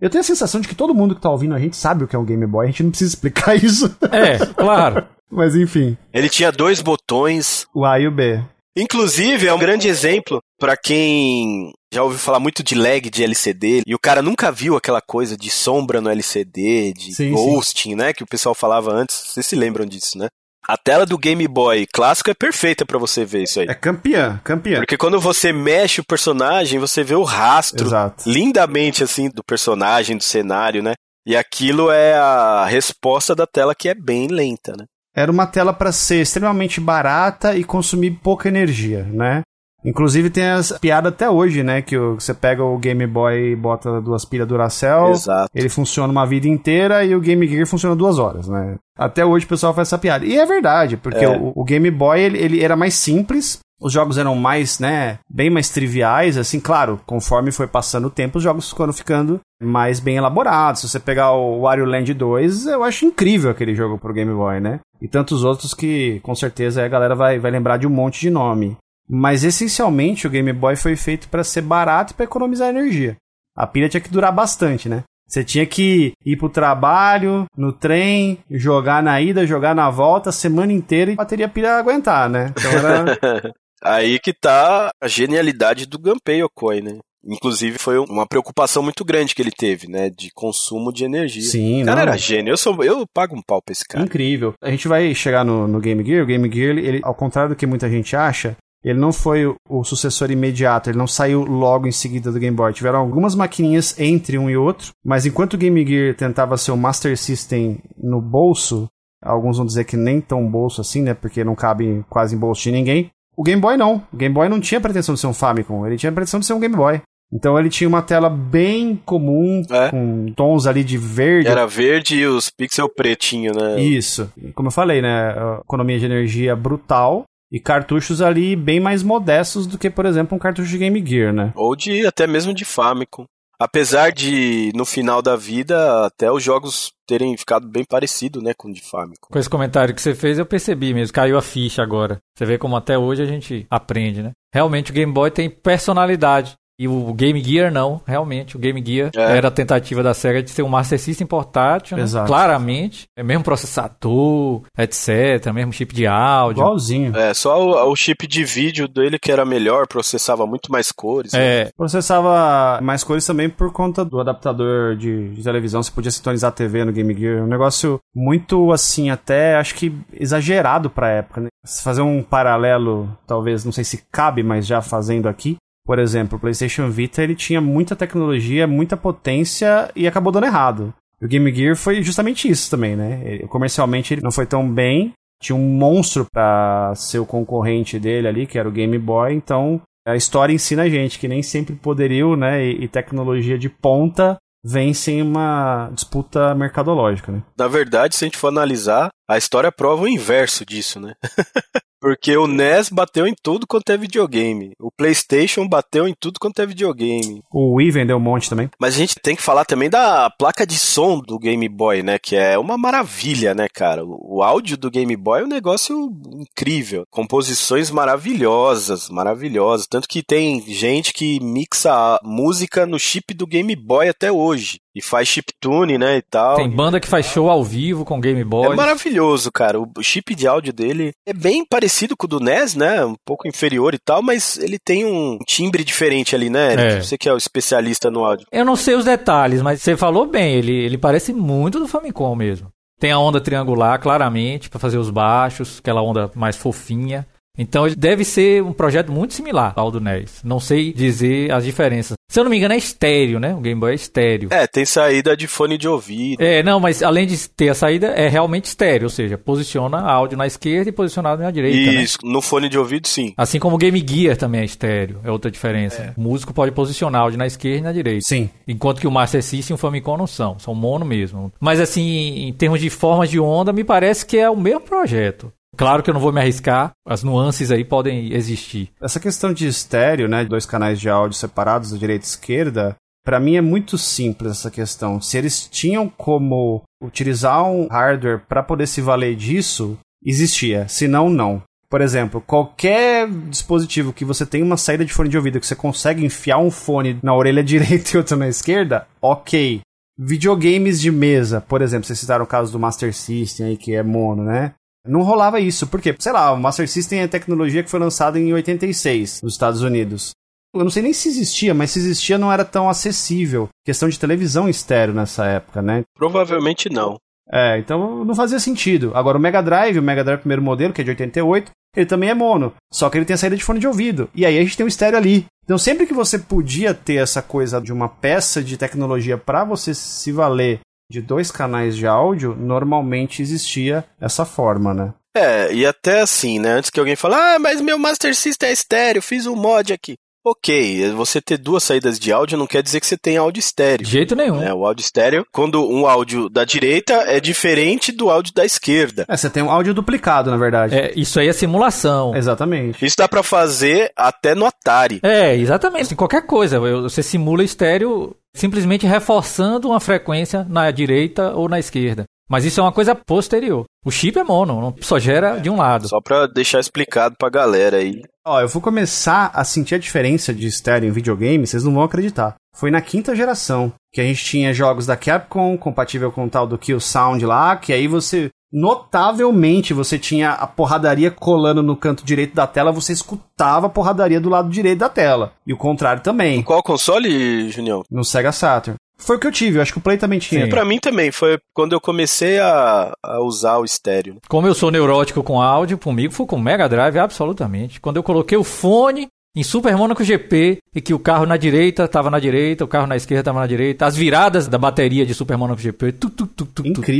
Eu 0.00 0.08
tenho 0.08 0.20
a 0.20 0.24
sensação 0.24 0.60
de 0.60 0.68
que 0.68 0.74
todo 0.74 0.94
mundo 0.94 1.14
que 1.14 1.20
tá 1.20 1.28
ouvindo 1.30 1.54
a 1.54 1.58
gente 1.58 1.76
sabe 1.76 2.04
o 2.04 2.08
que 2.08 2.14
é 2.14 2.18
um 2.18 2.24
Game 2.24 2.46
Boy, 2.46 2.64
a 2.66 2.70
gente 2.70 2.82
não 2.84 2.90
precisa 2.90 3.10
explicar 3.14 3.54
isso. 3.62 3.94
É, 4.12 4.38
claro. 4.54 5.04
Mas 5.30 5.54
enfim, 5.54 5.96
Ele 6.12 6.28
tinha 6.28 6.50
dois 6.50 6.80
botões. 6.80 7.66
o 7.74 7.84
A 7.84 7.98
e 8.00 8.06
o 8.06 8.10
B. 8.10 8.40
Inclusive, 8.76 9.48
é 9.48 9.52
um 9.52 9.58
grande 9.58 9.88
exemplo 9.88 10.40
pra 10.58 10.76
quem 10.76 11.72
já 11.92 12.02
ouviu 12.02 12.18
falar 12.18 12.38
muito 12.38 12.62
de 12.62 12.76
lag 12.76 13.10
de 13.10 13.24
LCD 13.24 13.82
e 13.84 13.94
o 13.94 13.98
cara 13.98 14.22
nunca 14.22 14.52
viu 14.52 14.76
aquela 14.76 15.00
coisa 15.00 15.36
de 15.36 15.50
sombra 15.50 16.00
no 16.00 16.08
LCD, 16.08 16.92
de 16.92 17.12
Sim, 17.12 17.32
ghosting, 17.32 17.96
né? 17.96 18.12
Que 18.12 18.22
o 18.22 18.26
pessoal 18.26 18.54
falava 18.54 18.92
antes. 18.92 19.16
Vocês 19.32 19.44
se 19.46 19.56
lembram 19.56 19.84
disso, 19.84 20.16
né? 20.16 20.28
A 20.68 20.76
tela 20.76 21.06
do 21.06 21.16
Game 21.16 21.48
Boy 21.48 21.86
clássico 21.90 22.30
é 22.30 22.34
perfeita 22.34 22.84
pra 22.84 22.98
você 22.98 23.24
ver 23.24 23.44
isso 23.44 23.58
aí. 23.58 23.66
É 23.68 23.74
campeã, 23.74 24.38
campeã. 24.44 24.76
Porque 24.80 24.98
quando 24.98 25.18
você 25.18 25.50
mexe 25.50 26.02
o 26.02 26.04
personagem, 26.04 26.78
você 26.78 27.02
vê 27.02 27.14
o 27.14 27.22
rastro 27.22 27.86
Exato. 27.86 28.28
lindamente 28.28 29.02
assim 29.02 29.30
do 29.30 29.42
personagem, 29.42 30.18
do 30.18 30.22
cenário, 30.22 30.82
né? 30.82 30.92
E 31.26 31.34
aquilo 31.34 31.90
é 31.90 32.14
a 32.14 32.66
resposta 32.66 33.34
da 33.34 33.46
tela 33.46 33.74
que 33.74 33.88
é 33.88 33.94
bem 33.94 34.28
lenta, 34.28 34.74
né? 34.76 34.84
Era 35.16 35.32
uma 35.32 35.46
tela 35.46 35.72
para 35.72 35.90
ser 35.90 36.20
extremamente 36.20 36.80
barata 36.82 37.56
e 37.56 37.64
consumir 37.64 38.10
pouca 38.22 38.46
energia, 38.46 39.04
né? 39.04 39.40
Inclusive 39.84 40.28
tem 40.30 40.44
as 40.50 40.72
piadas 40.78 41.12
até 41.12 41.30
hoje, 41.30 41.62
né? 41.62 41.80
Que 41.82 41.96
você 41.96 42.34
pega 42.34 42.64
o 42.64 42.76
Game 42.78 43.06
Boy 43.06 43.52
e 43.52 43.56
bota 43.56 44.00
duas 44.00 44.24
pilhas 44.24 44.48
Duracell, 44.48 45.10
Exato. 45.10 45.50
ele 45.54 45.68
funciona 45.68 46.10
uma 46.12 46.26
vida 46.26 46.48
inteira 46.48 47.04
e 47.04 47.14
o 47.14 47.20
Game 47.20 47.46
Gear 47.46 47.66
funciona 47.66 47.94
duas 47.94 48.18
horas, 48.18 48.48
né? 48.48 48.74
Até 48.98 49.24
hoje 49.24 49.46
o 49.46 49.48
pessoal 49.48 49.72
faz 49.72 49.88
essa 49.88 49.98
piada. 49.98 50.24
E 50.26 50.36
é 50.36 50.44
verdade, 50.44 50.96
porque 50.96 51.24
É. 51.24 51.28
o, 51.38 51.52
o 51.54 51.64
Game 51.64 51.90
Boy 51.90 52.20
ele, 52.20 52.38
ele 52.38 52.62
era 52.64 52.74
mais 52.74 52.94
simples, 52.94 53.60
os 53.80 53.92
jogos 53.92 54.18
eram 54.18 54.34
mais, 54.34 54.80
né, 54.80 55.20
bem 55.30 55.48
mais 55.48 55.68
triviais, 55.70 56.36
assim, 56.36 56.58
claro, 56.58 57.00
conforme 57.06 57.52
foi 57.52 57.68
passando 57.68 58.08
o 58.08 58.10
tempo, 58.10 58.38
os 58.38 58.42
jogos 58.44 58.68
foram 58.72 58.92
ficando 58.92 59.38
mais 59.62 60.00
bem 60.00 60.16
elaborados. 60.16 60.80
Se 60.80 60.88
você 60.88 60.98
pegar 60.98 61.30
o 61.32 61.60
Wario 61.60 61.84
Land 61.84 62.12
2, 62.12 62.66
eu 62.66 62.82
acho 62.82 63.04
incrível 63.06 63.52
aquele 63.52 63.76
jogo 63.76 63.96
pro 63.96 64.12
Game 64.12 64.34
Boy, 64.34 64.58
né? 64.58 64.80
E 65.00 65.06
tantos 65.06 65.44
outros 65.44 65.72
que, 65.74 66.18
com 66.24 66.34
certeza, 66.34 66.84
a 66.84 66.88
galera 66.88 67.14
vai, 67.14 67.38
vai 67.38 67.52
lembrar 67.52 67.76
de 67.76 67.86
um 67.86 67.90
monte 67.90 68.18
de 68.20 68.30
nome. 68.30 68.76
Mas, 69.08 69.44
essencialmente, 69.44 70.26
o 70.26 70.30
Game 70.30 70.52
Boy 70.52 70.76
foi 70.76 70.96
feito 70.96 71.28
para 71.28 71.42
ser 71.44 71.62
barato 71.62 72.12
e 72.12 72.16
para 72.16 72.24
economizar 72.24 72.68
energia. 72.68 73.16
A 73.56 73.66
pilha 73.66 73.88
tinha 73.88 74.00
que 74.00 74.10
durar 74.10 74.32
bastante, 74.32 74.88
né? 74.88 75.02
Você 75.28 75.44
tinha 75.44 75.66
que 75.66 76.12
ir 76.24 76.36
pro 76.36 76.48
trabalho, 76.48 77.44
no 77.56 77.72
trem, 77.72 78.38
jogar 78.50 79.02
na 79.02 79.20
ida, 79.20 79.46
jogar 79.46 79.74
na 79.74 79.90
volta, 79.90 80.30
a 80.30 80.32
semana 80.32 80.72
inteira 80.72 81.10
e 81.10 81.14
a 81.14 81.16
bateria 81.18 81.48
pilha 81.48 81.74
aguentar, 81.74 82.30
né? 82.30 82.52
Então 82.56 82.70
era. 82.70 83.54
Aí 83.84 84.18
que 84.18 84.32
tá 84.32 84.90
a 85.00 85.06
genialidade 85.06 85.86
do 85.86 85.98
Gunpei 85.98 86.40
Yokoi, 86.40 86.80
né? 86.80 86.98
Inclusive 87.24 87.78
foi 87.78 87.98
uma 87.98 88.26
preocupação 88.26 88.82
muito 88.82 89.04
grande 89.04 89.34
que 89.34 89.42
ele 89.42 89.50
teve, 89.50 89.86
né? 89.86 90.08
De 90.08 90.30
consumo 90.34 90.92
de 90.92 91.04
energia. 91.04 91.42
Sim, 91.42 91.82
O 91.82 91.86
cara 91.86 91.96
não. 91.96 92.02
era 92.08 92.16
gênio. 92.16 92.52
Eu, 92.52 92.56
sou, 92.56 92.82
eu 92.82 93.04
pago 93.12 93.36
um 93.36 93.42
pau 93.42 93.60
pra 93.60 93.72
esse 93.72 93.84
cara. 93.86 94.04
Incrível. 94.04 94.54
A 94.62 94.70
gente 94.70 94.88
vai 94.88 95.14
chegar 95.14 95.44
no, 95.44 95.68
no 95.68 95.78
Game 95.78 96.02
Gear. 96.04 96.22
O 96.22 96.26
Game 96.26 96.50
Gear, 96.50 96.70
ele, 96.70 96.86
ele, 96.86 97.00
ao 97.04 97.14
contrário 97.14 97.50
do 97.50 97.56
que 97.56 97.66
muita 97.66 97.88
gente 97.90 98.16
acha, 98.16 98.56
ele 98.90 98.98
não 98.98 99.12
foi 99.12 99.46
o, 99.46 99.54
o 99.68 99.84
sucessor 99.84 100.30
imediato, 100.30 100.90
ele 100.90 100.98
não 100.98 101.06
saiu 101.06 101.44
logo 101.44 101.86
em 101.86 101.92
seguida 101.92 102.30
do 102.32 102.38
Game 102.38 102.56
Boy. 102.56 102.72
Tiveram 102.72 102.98
algumas 103.00 103.34
maquininhas 103.34 103.98
entre 103.98 104.38
um 104.38 104.48
e 104.48 104.56
outro, 104.56 104.90
mas 105.04 105.26
enquanto 105.26 105.54
o 105.54 105.58
Game 105.58 105.86
Gear 105.86 106.14
tentava 106.14 106.56
ser 106.56 106.70
o 106.72 106.76
Master 106.76 107.16
System 107.16 107.78
no 107.96 108.20
bolso, 108.20 108.88
alguns 109.22 109.56
vão 109.56 109.66
dizer 109.66 109.84
que 109.84 109.96
nem 109.96 110.20
tão 110.20 110.48
bolso 110.48 110.80
assim, 110.80 111.02
né? 111.02 111.14
Porque 111.14 111.42
não 111.44 111.54
cabe 111.54 112.04
quase 112.08 112.34
em 112.34 112.38
bolso 112.38 112.62
de 112.62 112.72
ninguém. 112.72 113.10
O 113.36 113.42
Game 113.42 113.60
Boy 113.60 113.76
não. 113.76 114.02
O 114.12 114.16
Game 114.16 114.34
Boy 114.34 114.48
não 114.48 114.60
tinha 114.60 114.80
pretensão 114.80 115.14
de 115.14 115.20
ser 115.20 115.26
um 115.28 115.34
Famicom, 115.34 115.86
ele 115.86 115.96
tinha 115.96 116.10
pretensão 116.12 116.40
de 116.40 116.46
ser 116.46 116.52
um 116.54 116.60
Game 116.60 116.74
Boy. 116.76 117.00
Então 117.30 117.58
ele 117.58 117.68
tinha 117.68 117.86
uma 117.86 118.00
tela 118.00 118.30
bem 118.30 118.98
comum, 119.04 119.62
É. 119.70 119.90
com 119.90 120.32
tons 120.34 120.66
ali 120.66 120.82
de 120.82 120.96
verde, 120.96 121.46
Era 121.46 121.66
verde 121.66 122.16
e 122.16 122.26
os 122.26 122.48
pixel 122.48 122.88
pretinho, 122.88 123.52
né? 123.54 123.78
isso. 123.80 124.32
Como 124.54 124.68
eu 124.68 124.72
falei, 124.72 125.02
né? 125.02 125.34
Economia 125.62 125.98
de 125.98 126.06
energia 126.06 126.56
brutal 126.56 127.24
e 127.50 127.58
cartuchos 127.60 128.20
ali 128.20 128.54
bem 128.54 128.80
mais 128.80 129.02
modestos 129.02 129.66
do 129.66 129.78
que, 129.78 129.90
por 129.90 130.06
exemplo, 130.06 130.36
um 130.36 130.38
cartucho 130.38 130.68
de 130.68 130.78
Game 130.78 131.04
Gear, 131.04 131.32
né? 131.32 131.52
Ou 131.54 131.74
de 131.74 132.06
até 132.06 132.26
mesmo 132.26 132.52
de 132.52 132.64
Famicom. 132.64 133.24
Apesar 133.60 134.12
de, 134.12 134.70
no 134.72 134.84
final 134.84 135.20
da 135.20 135.34
vida, 135.34 136.06
até 136.06 136.30
os 136.30 136.40
jogos 136.40 136.92
terem 137.04 137.36
ficado 137.36 137.66
bem 137.66 137.84
parecido, 137.84 138.40
né, 138.40 138.54
com 138.56 138.68
o 138.68 138.72
de 138.72 138.80
Famicom. 138.80 139.28
Com 139.32 139.38
esse 139.38 139.50
comentário 139.50 139.92
que 139.92 140.00
você 140.00 140.14
fez, 140.14 140.38
eu 140.38 140.46
percebi 140.46 140.94
mesmo. 140.94 141.12
Caiu 141.12 141.36
a 141.36 141.42
ficha 141.42 141.82
agora. 141.82 142.18
Você 142.36 142.44
vê 142.44 142.56
como 142.56 142.76
até 142.76 142.96
hoje 142.96 143.20
a 143.20 143.26
gente 143.26 143.66
aprende, 143.68 144.22
né? 144.22 144.30
Realmente 144.54 144.92
o 144.92 144.94
Game 144.94 145.12
Boy 145.12 145.30
tem 145.30 145.50
personalidade. 145.50 146.54
E 146.78 146.86
o 146.86 147.12
Game 147.12 147.42
Gear 147.42 147.72
não, 147.72 148.00
realmente. 148.06 148.56
O 148.56 148.58
Game 148.60 148.82
Gear 148.84 149.10
É. 149.16 149.36
era 149.36 149.48
a 149.48 149.50
tentativa 149.50 150.02
da 150.02 150.14
SEGA 150.14 150.42
de 150.42 150.50
ser 150.50 150.62
um 150.62 150.68
Master 150.68 150.98
System 150.98 151.26
portátil, 151.26 151.96
né? 151.96 152.04
Exato. 152.04 152.26
claramente. 152.28 153.06
É 153.16 153.22
mesmo 153.22 153.42
processador, 153.42 154.62
etc. 154.76 155.52
Mesmo 155.52 155.72
chip 155.72 155.94
de 155.94 156.06
áudio. 156.06 156.60
Igualzinho. 156.60 157.16
É, 157.16 157.34
só 157.34 157.60
o, 157.60 157.90
o 157.92 157.96
chip 157.96 158.26
de 158.26 158.44
vídeo 158.44 158.86
dele 158.86 159.18
que 159.18 159.32
era 159.32 159.44
melhor, 159.44 159.86
processava 159.86 160.46
muito 160.46 160.70
mais 160.70 160.92
cores. 160.92 161.32
né? 161.32 161.40
É, 161.62 161.70
Processava 161.76 162.80
mais 162.82 163.02
cores 163.02 163.26
também 163.26 163.48
por 163.48 163.72
conta 163.72 164.04
do 164.04 164.20
adaptador 164.20 164.96
de, 164.96 165.30
de 165.34 165.42
televisão. 165.42 165.82
Você 165.82 165.90
podia 165.90 166.10
sintonizar 166.10 166.48
a 166.50 166.52
TV 166.52 166.84
no 166.84 166.92
Game 166.92 167.12
Gear. 167.14 167.42
Um 167.42 167.46
negócio 167.48 167.98
muito, 168.14 168.72
assim, 168.72 169.10
até 169.10 169.56
acho 169.56 169.74
que 169.74 169.92
exagerado 170.12 170.88
pra 170.90 171.08
época, 171.10 171.40
né? 171.40 171.48
Se 171.64 171.82
fazer 171.82 172.02
um 172.02 172.22
paralelo, 172.22 173.08
talvez, 173.26 173.64
não 173.64 173.72
sei 173.72 173.84
se 173.84 174.04
cabe, 174.10 174.42
mas 174.42 174.66
já 174.66 174.80
fazendo 174.80 175.28
aqui. 175.28 175.56
Por 175.88 175.98
exemplo, 175.98 176.36
o 176.36 176.38
PlayStation 176.38 176.90
Vita 176.90 177.22
ele 177.22 177.34
tinha 177.34 177.62
muita 177.62 177.96
tecnologia, 177.96 178.66
muita 178.66 178.94
potência 178.94 179.90
e 179.96 180.06
acabou 180.06 180.30
dando 180.30 180.44
errado. 180.44 180.92
E 181.18 181.24
o 181.24 181.28
Game 181.28 181.50
Gear 181.50 181.74
foi 181.74 182.02
justamente 182.02 182.46
isso 182.46 182.70
também, 182.70 182.94
né? 182.94 183.22
Ele, 183.24 183.48
comercialmente 183.48 184.12
ele 184.12 184.20
não 184.20 184.30
foi 184.30 184.44
tão 184.44 184.70
bem, 184.70 185.14
tinha 185.42 185.56
um 185.56 185.66
monstro 185.66 186.26
para 186.30 186.94
ser 186.94 187.20
o 187.20 187.24
concorrente 187.24 187.98
dele 187.98 188.28
ali, 188.28 188.46
que 188.46 188.58
era 188.58 188.68
o 188.68 188.72
Game 188.72 188.98
Boy, 188.98 189.32
então 189.32 189.80
a 190.06 190.14
história 190.14 190.52
ensina 190.52 190.82
a 190.82 190.90
gente 190.90 191.18
que 191.18 191.26
nem 191.26 191.42
sempre 191.42 191.74
poderio, 191.74 192.36
né, 192.36 192.62
e, 192.62 192.84
e 192.84 192.88
tecnologia 192.88 193.58
de 193.58 193.70
ponta 193.70 194.36
vencem 194.62 195.22
uma 195.22 195.88
disputa 195.94 196.54
mercadológica, 196.54 197.32
né? 197.32 197.42
Na 197.56 197.66
verdade, 197.66 198.14
se 198.14 198.26
a 198.26 198.26
gente 198.26 198.36
for 198.36 198.48
analisar, 198.48 199.08
a 199.26 199.38
história 199.38 199.72
prova 199.72 200.02
o 200.02 200.08
inverso 200.08 200.66
disso, 200.66 201.00
né? 201.00 201.14
Porque 202.00 202.36
o 202.36 202.46
NES 202.46 202.90
bateu 202.90 203.26
em 203.26 203.34
tudo 203.42 203.66
quanto 203.66 203.90
é 203.90 203.96
videogame. 203.96 204.72
O 204.78 204.90
PlayStation 204.90 205.66
bateu 205.68 206.06
em 206.06 206.14
tudo 206.18 206.38
quanto 206.40 206.62
é 206.62 206.66
videogame. 206.66 207.42
O 207.52 207.74
Wii 207.74 207.90
vendeu 207.90 208.16
um 208.16 208.20
monte 208.20 208.48
também. 208.48 208.70
Mas 208.78 208.94
a 208.94 208.98
gente 208.98 209.16
tem 209.16 209.34
que 209.34 209.42
falar 209.42 209.64
também 209.64 209.90
da 209.90 210.30
placa 210.30 210.66
de 210.66 210.78
som 210.78 211.20
do 211.20 211.38
Game 211.38 211.68
Boy, 211.68 212.02
né? 212.02 212.18
Que 212.18 212.36
é 212.36 212.58
uma 212.58 212.78
maravilha, 212.78 213.54
né, 213.54 213.68
cara? 213.68 214.04
O 214.04 214.42
áudio 214.42 214.76
do 214.76 214.90
Game 214.90 215.16
Boy 215.16 215.40
é 215.40 215.44
um 215.44 215.48
negócio 215.48 216.12
incrível. 216.32 217.04
Composições 217.10 217.90
maravilhosas, 217.90 219.08
maravilhosas. 219.08 219.86
Tanto 219.86 220.08
que 220.08 220.22
tem 220.22 220.60
gente 220.68 221.12
que 221.12 221.40
mixa 221.40 222.18
música 222.22 222.86
no 222.86 222.98
chip 222.98 223.34
do 223.34 223.46
Game 223.46 223.74
Boy 223.74 224.08
até 224.08 224.30
hoje 224.30 224.78
e 224.98 225.02
faz 225.02 225.28
chiptune, 225.28 225.96
né, 225.96 226.16
e 226.16 226.22
tal. 226.22 226.56
Tem 226.56 226.68
banda 226.68 226.98
que 226.98 227.06
faz 227.06 227.26
show 227.26 227.48
ao 227.48 227.62
vivo 227.62 228.04
com 228.04 228.20
Game 228.20 228.42
Boy. 228.42 228.72
É 228.72 228.74
maravilhoso, 228.74 229.52
cara. 229.52 229.78
O 229.80 229.88
chip 230.02 230.34
de 230.34 230.46
áudio 230.46 230.72
dele 230.72 231.12
é 231.24 231.32
bem 231.32 231.64
parecido 231.64 232.16
com 232.16 232.26
o 232.26 232.28
do 232.28 232.40
NES, 232.40 232.74
né? 232.74 233.04
Um 233.04 233.14
pouco 233.24 233.46
inferior 233.46 233.94
e 233.94 233.98
tal, 233.98 234.22
mas 234.22 234.58
ele 234.58 234.78
tem 234.78 235.04
um 235.04 235.38
timbre 235.46 235.84
diferente 235.84 236.34
ali, 236.34 236.50
né, 236.50 236.72
Eric? 236.72 236.82
É. 236.82 237.00
Você 237.00 237.16
que 237.16 237.28
é 237.28 237.32
o 237.32 237.36
especialista 237.36 238.10
no 238.10 238.24
áudio. 238.24 238.46
Eu 238.50 238.64
não 238.64 238.74
sei 238.74 238.96
os 238.96 239.04
detalhes, 239.04 239.62
mas 239.62 239.80
você 239.80 239.96
falou 239.96 240.26
bem, 240.26 240.54
ele, 240.54 240.72
ele 240.72 240.98
parece 240.98 241.32
muito 241.32 241.78
do 241.78 241.86
Famicom 241.86 242.34
mesmo. 242.34 242.68
Tem 242.98 243.12
a 243.12 243.18
onda 243.18 243.40
triangular, 243.40 244.00
claramente, 244.00 244.68
para 244.68 244.80
fazer 244.80 244.98
os 244.98 245.10
baixos, 245.10 245.78
aquela 245.78 246.02
onda 246.02 246.30
mais 246.34 246.56
fofinha. 246.56 247.24
Então 247.56 247.88
deve 247.96 248.24
ser 248.24 248.62
um 248.62 248.72
projeto 248.72 249.10
muito 249.10 249.34
similar 249.34 249.72
ao 249.76 249.90
do 249.90 250.00
NES. 250.00 250.42
Não 250.44 250.60
sei 250.60 250.92
dizer 250.92 251.52
as 251.52 251.64
diferenças. 251.64 252.17
Se 252.30 252.38
eu 252.38 252.44
não 252.44 252.50
me 252.50 252.58
engano, 252.58 252.74
é 252.74 252.76
estéreo, 252.76 253.40
né? 253.40 253.54
O 253.54 253.60
Game 253.60 253.80
Boy 253.80 253.92
é 253.92 253.94
estéreo. 253.94 254.50
É, 254.52 254.66
tem 254.66 254.84
saída 254.84 255.34
de 255.34 255.46
fone 255.46 255.78
de 255.78 255.88
ouvido. 255.88 256.42
É, 256.42 256.62
não, 256.62 256.78
mas 256.78 257.02
além 257.02 257.26
de 257.26 257.48
ter 257.48 257.70
a 257.70 257.74
saída, 257.74 258.08
é 258.08 258.28
realmente 258.28 258.66
estéreo, 258.66 259.04
ou 259.04 259.10
seja, 259.10 259.38
posiciona 259.38 259.98
áudio 259.98 260.36
na 260.36 260.46
esquerda 260.46 260.90
e 260.90 260.92
posicionado 260.92 261.42
na 261.42 261.50
direita. 261.50 261.90
Né? 261.90 262.02
Isso, 262.02 262.18
né? 262.22 262.30
no 262.30 262.42
fone 262.42 262.68
de 262.68 262.78
ouvido, 262.78 263.08
sim. 263.08 263.32
Assim 263.34 263.58
como 263.58 263.76
o 263.76 263.78
Game 263.78 264.04
Gear 264.06 264.36
também 264.36 264.60
é 264.60 264.64
estéreo, 264.66 265.20
é 265.24 265.30
outra 265.30 265.50
diferença. 265.50 266.02
É. 266.02 266.12
O 266.18 266.20
músico 266.20 266.52
pode 266.52 266.70
posicionar 266.72 267.22
áudio 267.22 267.38
na 267.38 267.46
esquerda 267.46 267.78
e 267.78 267.82
na 267.82 267.92
direita. 267.92 268.26
Sim. 268.26 268.50
Enquanto 268.66 269.00
que 269.00 269.06
o 269.06 269.10
Master 269.10 269.42
System 269.42 269.72
e 269.72 269.76
o 269.76 269.78
Famicom 269.78 270.18
não 270.18 270.26
são, 270.26 270.58
são 270.58 270.74
mono 270.74 271.06
mesmo. 271.06 271.50
Mas 271.58 271.80
assim, 271.80 272.46
em 272.46 272.52
termos 272.52 272.78
de 272.78 272.90
formas 272.90 273.30
de 273.30 273.40
onda, 273.40 273.72
me 273.72 273.84
parece 273.84 274.26
que 274.26 274.36
é 274.36 274.50
o 274.50 274.56
mesmo 274.56 274.82
projeto. 274.82 275.50
Claro 275.78 276.02
que 276.02 276.10
eu 276.10 276.14
não 276.14 276.20
vou 276.20 276.32
me 276.32 276.40
arriscar, 276.40 276.90
as 277.06 277.22
nuances 277.22 277.70
aí 277.70 277.84
podem 277.84 278.34
existir. 278.34 278.90
Essa 279.00 279.20
questão 279.20 279.52
de 279.52 279.68
estéreo, 279.68 280.26
né, 280.26 280.44
dois 280.44 280.66
canais 280.66 280.98
de 280.98 281.08
áudio 281.08 281.38
separados 281.38 281.92
da 281.92 281.96
direita 281.96 282.24
e 282.24 282.28
esquerda, 282.28 282.96
para 283.24 283.38
mim 283.38 283.54
é 283.54 283.60
muito 283.60 283.96
simples 283.96 284.50
essa 284.50 284.72
questão. 284.72 285.20
Se 285.20 285.38
eles 285.38 285.68
tinham 285.70 286.08
como 286.08 286.82
utilizar 287.00 287.64
um 287.64 287.86
hardware 287.86 288.40
para 288.48 288.60
poder 288.60 288.88
se 288.88 289.00
valer 289.00 289.36
disso, 289.36 289.96
existia. 290.24 290.88
Se 290.88 291.06
não, 291.06 291.30
não. 291.30 291.62
Por 291.88 292.00
exemplo, 292.00 292.40
qualquer 292.40 293.30
dispositivo 293.48 294.12
que 294.12 294.24
você 294.24 294.44
tem 294.44 294.64
uma 294.64 294.76
saída 294.76 295.04
de 295.04 295.12
fone 295.12 295.28
de 295.28 295.36
ouvido 295.36 295.60
que 295.60 295.66
você 295.66 295.76
consegue 295.76 296.26
enfiar 296.26 296.58
um 296.58 296.72
fone 296.72 297.20
na 297.22 297.32
orelha 297.32 297.62
direita 297.64 298.10
e 298.14 298.16
outro 298.16 298.36
na 298.36 298.48
esquerda, 298.48 299.06
ok. 299.22 299.80
Videogames 300.18 301.00
de 301.00 301.12
mesa, 301.12 301.60
por 301.60 301.82
exemplo, 301.82 302.04
vocês 302.04 302.18
citaram 302.18 302.44
o 302.44 302.48
caso 302.48 302.72
do 302.72 302.80
Master 302.80 303.14
System 303.14 303.66
aí, 303.66 303.76
que 303.76 303.94
é 303.94 304.02
mono, 304.02 304.42
né? 304.42 304.74
Não 305.08 305.22
rolava 305.22 305.58
isso, 305.58 305.86
porque, 305.86 306.14
sei 306.18 306.32
lá, 306.32 306.52
o 306.52 306.60
Master 306.60 306.88
System 306.88 307.20
é 307.20 307.28
tecnologia 307.28 307.82
que 307.82 307.90
foi 307.90 307.98
lançada 307.98 308.38
em 308.38 308.52
86 308.52 309.42
nos 309.42 309.54
Estados 309.54 309.82
Unidos. 309.82 310.32
Eu 310.74 310.84
não 310.84 310.90
sei 310.90 311.02
nem 311.02 311.12
se 311.12 311.28
existia, 311.28 311.72
mas 311.72 311.90
se 311.90 311.98
existia 311.98 312.36
não 312.36 312.52
era 312.52 312.64
tão 312.64 312.88
acessível. 312.88 313.68
Questão 313.84 314.08
de 314.08 314.18
televisão 314.18 314.68
estéreo 314.68 315.14
nessa 315.14 315.46
época, 315.46 315.80
né? 315.80 316.02
Provavelmente 316.14 316.90
não. 316.90 317.16
É, 317.50 317.78
então 317.78 318.24
não 318.24 318.34
fazia 318.34 318.60
sentido. 318.60 319.12
Agora 319.14 319.38
o 319.38 319.40
Mega 319.40 319.62
Drive, 319.62 319.98
o 319.98 320.02
Mega 320.02 320.22
Drive 320.22 320.40
primeiro 320.40 320.62
modelo, 320.62 320.92
que 320.92 321.00
é 321.00 321.04
de 321.04 321.10
88, 321.10 321.72
ele 321.96 322.06
também 322.06 322.28
é 322.28 322.34
mono, 322.34 322.74
só 322.92 323.08
que 323.08 323.16
ele 323.16 323.24
tem 323.24 323.34
a 323.34 323.38
saída 323.38 323.56
de 323.56 323.64
fone 323.64 323.80
de 323.80 323.86
ouvido. 323.86 324.28
E 324.34 324.44
aí 324.44 324.58
a 324.58 324.62
gente 324.62 324.76
tem 324.76 324.84
o 324.84 324.88
estéreo 324.88 325.18
ali. 325.18 325.46
Então 325.64 325.78
sempre 325.78 326.06
que 326.06 326.12
você 326.12 326.38
podia 326.38 326.92
ter 326.92 327.16
essa 327.16 327.40
coisa 327.40 327.80
de 327.80 327.92
uma 327.92 328.08
peça 328.08 328.62
de 328.62 328.76
tecnologia 328.76 329.38
para 329.38 329.64
você 329.64 329.94
se 329.94 330.30
valer 330.30 330.80
de 331.10 331.22
dois 331.22 331.50
canais 331.50 331.96
de 331.96 332.06
áudio, 332.06 332.54
normalmente 332.54 333.40
existia 333.40 334.04
essa 334.20 334.44
forma, 334.44 334.92
né? 334.92 335.14
É, 335.34 335.72
e 335.72 335.86
até 335.86 336.20
assim, 336.20 336.58
né? 336.58 336.72
Antes 336.72 336.90
que 336.90 336.98
alguém 337.00 337.16
fale, 337.16 337.34
ah, 337.34 337.58
mas 337.58 337.80
meu 337.80 337.98
Master 337.98 338.34
System 338.34 338.68
é 338.68 338.72
estéreo, 338.72 339.22
fiz 339.22 339.46
um 339.46 339.56
mod 339.56 339.92
aqui. 339.92 340.16
Ok, 340.50 341.10
você 341.12 341.42
ter 341.42 341.58
duas 341.58 341.82
saídas 341.82 342.18
de 342.18 342.32
áudio 342.32 342.56
não 342.56 342.66
quer 342.66 342.82
dizer 342.82 343.00
que 343.00 343.06
você 343.06 343.18
tem 343.18 343.36
áudio 343.36 343.60
estéreo. 343.60 344.04
De 344.04 344.10
jeito 344.10 344.34
nenhum. 344.34 344.56
Né? 344.56 344.72
O 344.72 344.86
áudio 344.86 345.02
estéreo, 345.02 345.46
quando 345.52 345.86
um 345.86 346.06
áudio 346.06 346.48
da 346.48 346.64
direita 346.64 347.12
é 347.26 347.38
diferente 347.38 348.10
do 348.10 348.30
áudio 348.30 348.54
da 348.54 348.64
esquerda. 348.64 349.26
É, 349.28 349.36
você 349.36 349.50
tem 349.50 349.62
um 349.62 349.70
áudio 349.70 349.92
duplicado, 349.92 350.50
na 350.50 350.56
verdade. 350.56 350.94
É, 350.96 351.12
isso 351.14 351.38
aí 351.38 351.48
é 351.48 351.52
simulação. 351.52 352.34
Exatamente. 352.34 353.04
Isso 353.04 353.16
dá 353.18 353.28
para 353.28 353.42
fazer 353.42 354.10
até 354.16 354.54
no 354.54 354.64
Atari. 354.64 355.20
É, 355.22 355.54
exatamente. 355.54 356.14
Qualquer 356.14 356.46
coisa. 356.46 356.80
Você 356.80 357.22
simula 357.22 357.62
estéreo 357.62 358.34
simplesmente 358.54 359.06
reforçando 359.06 359.88
uma 359.88 360.00
frequência 360.00 360.66
na 360.68 360.90
direita 360.90 361.52
ou 361.54 361.68
na 361.68 361.78
esquerda. 361.78 362.24
Mas 362.48 362.64
isso 362.64 362.80
é 362.80 362.82
uma 362.82 362.92
coisa 362.92 363.14
posterior. 363.14 363.84
O 364.04 364.10
chip 364.10 364.38
é 364.38 364.44
mono, 364.44 364.94
só 365.00 365.18
gera 365.18 365.58
de 365.58 365.68
um 365.68 365.76
lado. 365.76 366.08
Só 366.08 366.20
pra 366.20 366.46
deixar 366.46 366.80
explicado 366.80 367.36
pra 367.38 367.50
galera 367.50 367.98
aí. 367.98 368.22
Ó, 368.46 368.60
eu 368.60 368.68
vou 368.68 368.80
começar 368.80 369.50
a 369.52 369.62
sentir 369.64 369.96
a 369.96 369.98
diferença 369.98 370.54
de 370.54 370.66
estéreo 370.66 371.08
em 371.08 371.12
videogame, 371.12 371.66
vocês 371.66 371.84
não 371.84 371.92
vão 371.92 372.02
acreditar. 372.02 372.54
Foi 372.74 372.90
na 372.90 373.02
quinta 373.02 373.36
geração 373.36 373.92
que 374.12 374.20
a 374.20 374.24
gente 374.24 374.44
tinha 374.44 374.72
jogos 374.72 375.04
da 375.04 375.16
Capcom 375.16 375.76
compatível 375.76 376.32
com 376.32 376.46
o 376.46 376.50
tal 376.50 376.66
do 376.66 376.78
Kill 376.78 377.00
Sound 377.00 377.44
lá, 377.44 377.76
que 377.76 377.92
aí 377.92 378.06
você 378.06 378.48
notavelmente 378.72 379.92
você 379.92 380.18
tinha 380.18 380.52
a 380.52 380.66
porradaria 380.66 381.30
colando 381.30 381.82
no 381.82 381.96
canto 381.96 382.24
direito 382.24 382.54
da 382.54 382.66
tela, 382.66 382.92
você 382.92 383.12
escutava 383.12 383.86
a 383.86 383.90
porradaria 383.90 384.40
do 384.40 384.48
lado 384.48 384.68
direito 384.68 384.98
da 384.98 385.08
tela. 385.08 385.52
E 385.66 385.72
o 385.72 385.76
contrário 385.76 386.22
também. 386.22 386.62
qual 386.62 386.82
console, 386.82 387.70
Junião? 387.70 388.02
No 388.10 388.24
Sega 388.24 388.52
Saturn. 388.52 388.96
Foi 389.20 389.36
o 389.36 389.38
que 389.38 389.46
eu 389.46 389.52
tive, 389.52 389.78
eu 389.78 389.82
acho 389.82 389.92
que 389.92 389.98
o 389.98 390.02
Play 390.02 390.16
também 390.16 390.38
tinha. 390.38 390.64
Sim. 390.64 390.70
Pra 390.70 390.84
mim 390.84 390.98
também, 390.98 391.32
foi 391.32 391.58
quando 391.74 391.92
eu 391.92 392.00
comecei 392.00 392.58
a, 392.58 393.12
a 393.22 393.40
usar 393.40 393.78
o 393.78 393.84
estéreo. 393.84 394.38
Como 394.48 394.66
eu 394.66 394.74
sou 394.74 394.90
neurótico 394.90 395.42
com 395.42 395.60
áudio, 395.60 395.98
comigo 395.98 396.32
foi 396.32 396.46
com 396.46 396.58
Mega 396.58 396.88
Drive, 396.88 397.18
absolutamente. 397.18 398.00
Quando 398.00 398.16
eu 398.16 398.22
coloquei 398.22 398.56
o 398.56 398.64
fone, 398.64 399.28
em 399.58 399.64
Super 399.64 399.96
Monaco 399.96 400.22
GP, 400.22 400.78
e 400.94 401.00
que 401.00 401.12
o 401.12 401.18
carro 401.18 401.44
na 401.44 401.56
direita 401.56 402.04
estava 402.04 402.30
na 402.30 402.38
direita, 402.38 402.84
o 402.84 402.88
carro 402.88 403.08
na 403.08 403.16
esquerda 403.16 403.40
estava 403.40 403.58
na 403.58 403.66
direita, 403.66 404.06
as 404.06 404.16
viradas 404.16 404.68
da 404.68 404.78
bateria 404.78 405.26
de 405.26 405.34
Super 405.34 405.56
Monaco 405.56 405.80
GP, 405.80 406.12
tu, 406.12 406.30
tu, 406.30 406.46
tu, 406.46 406.64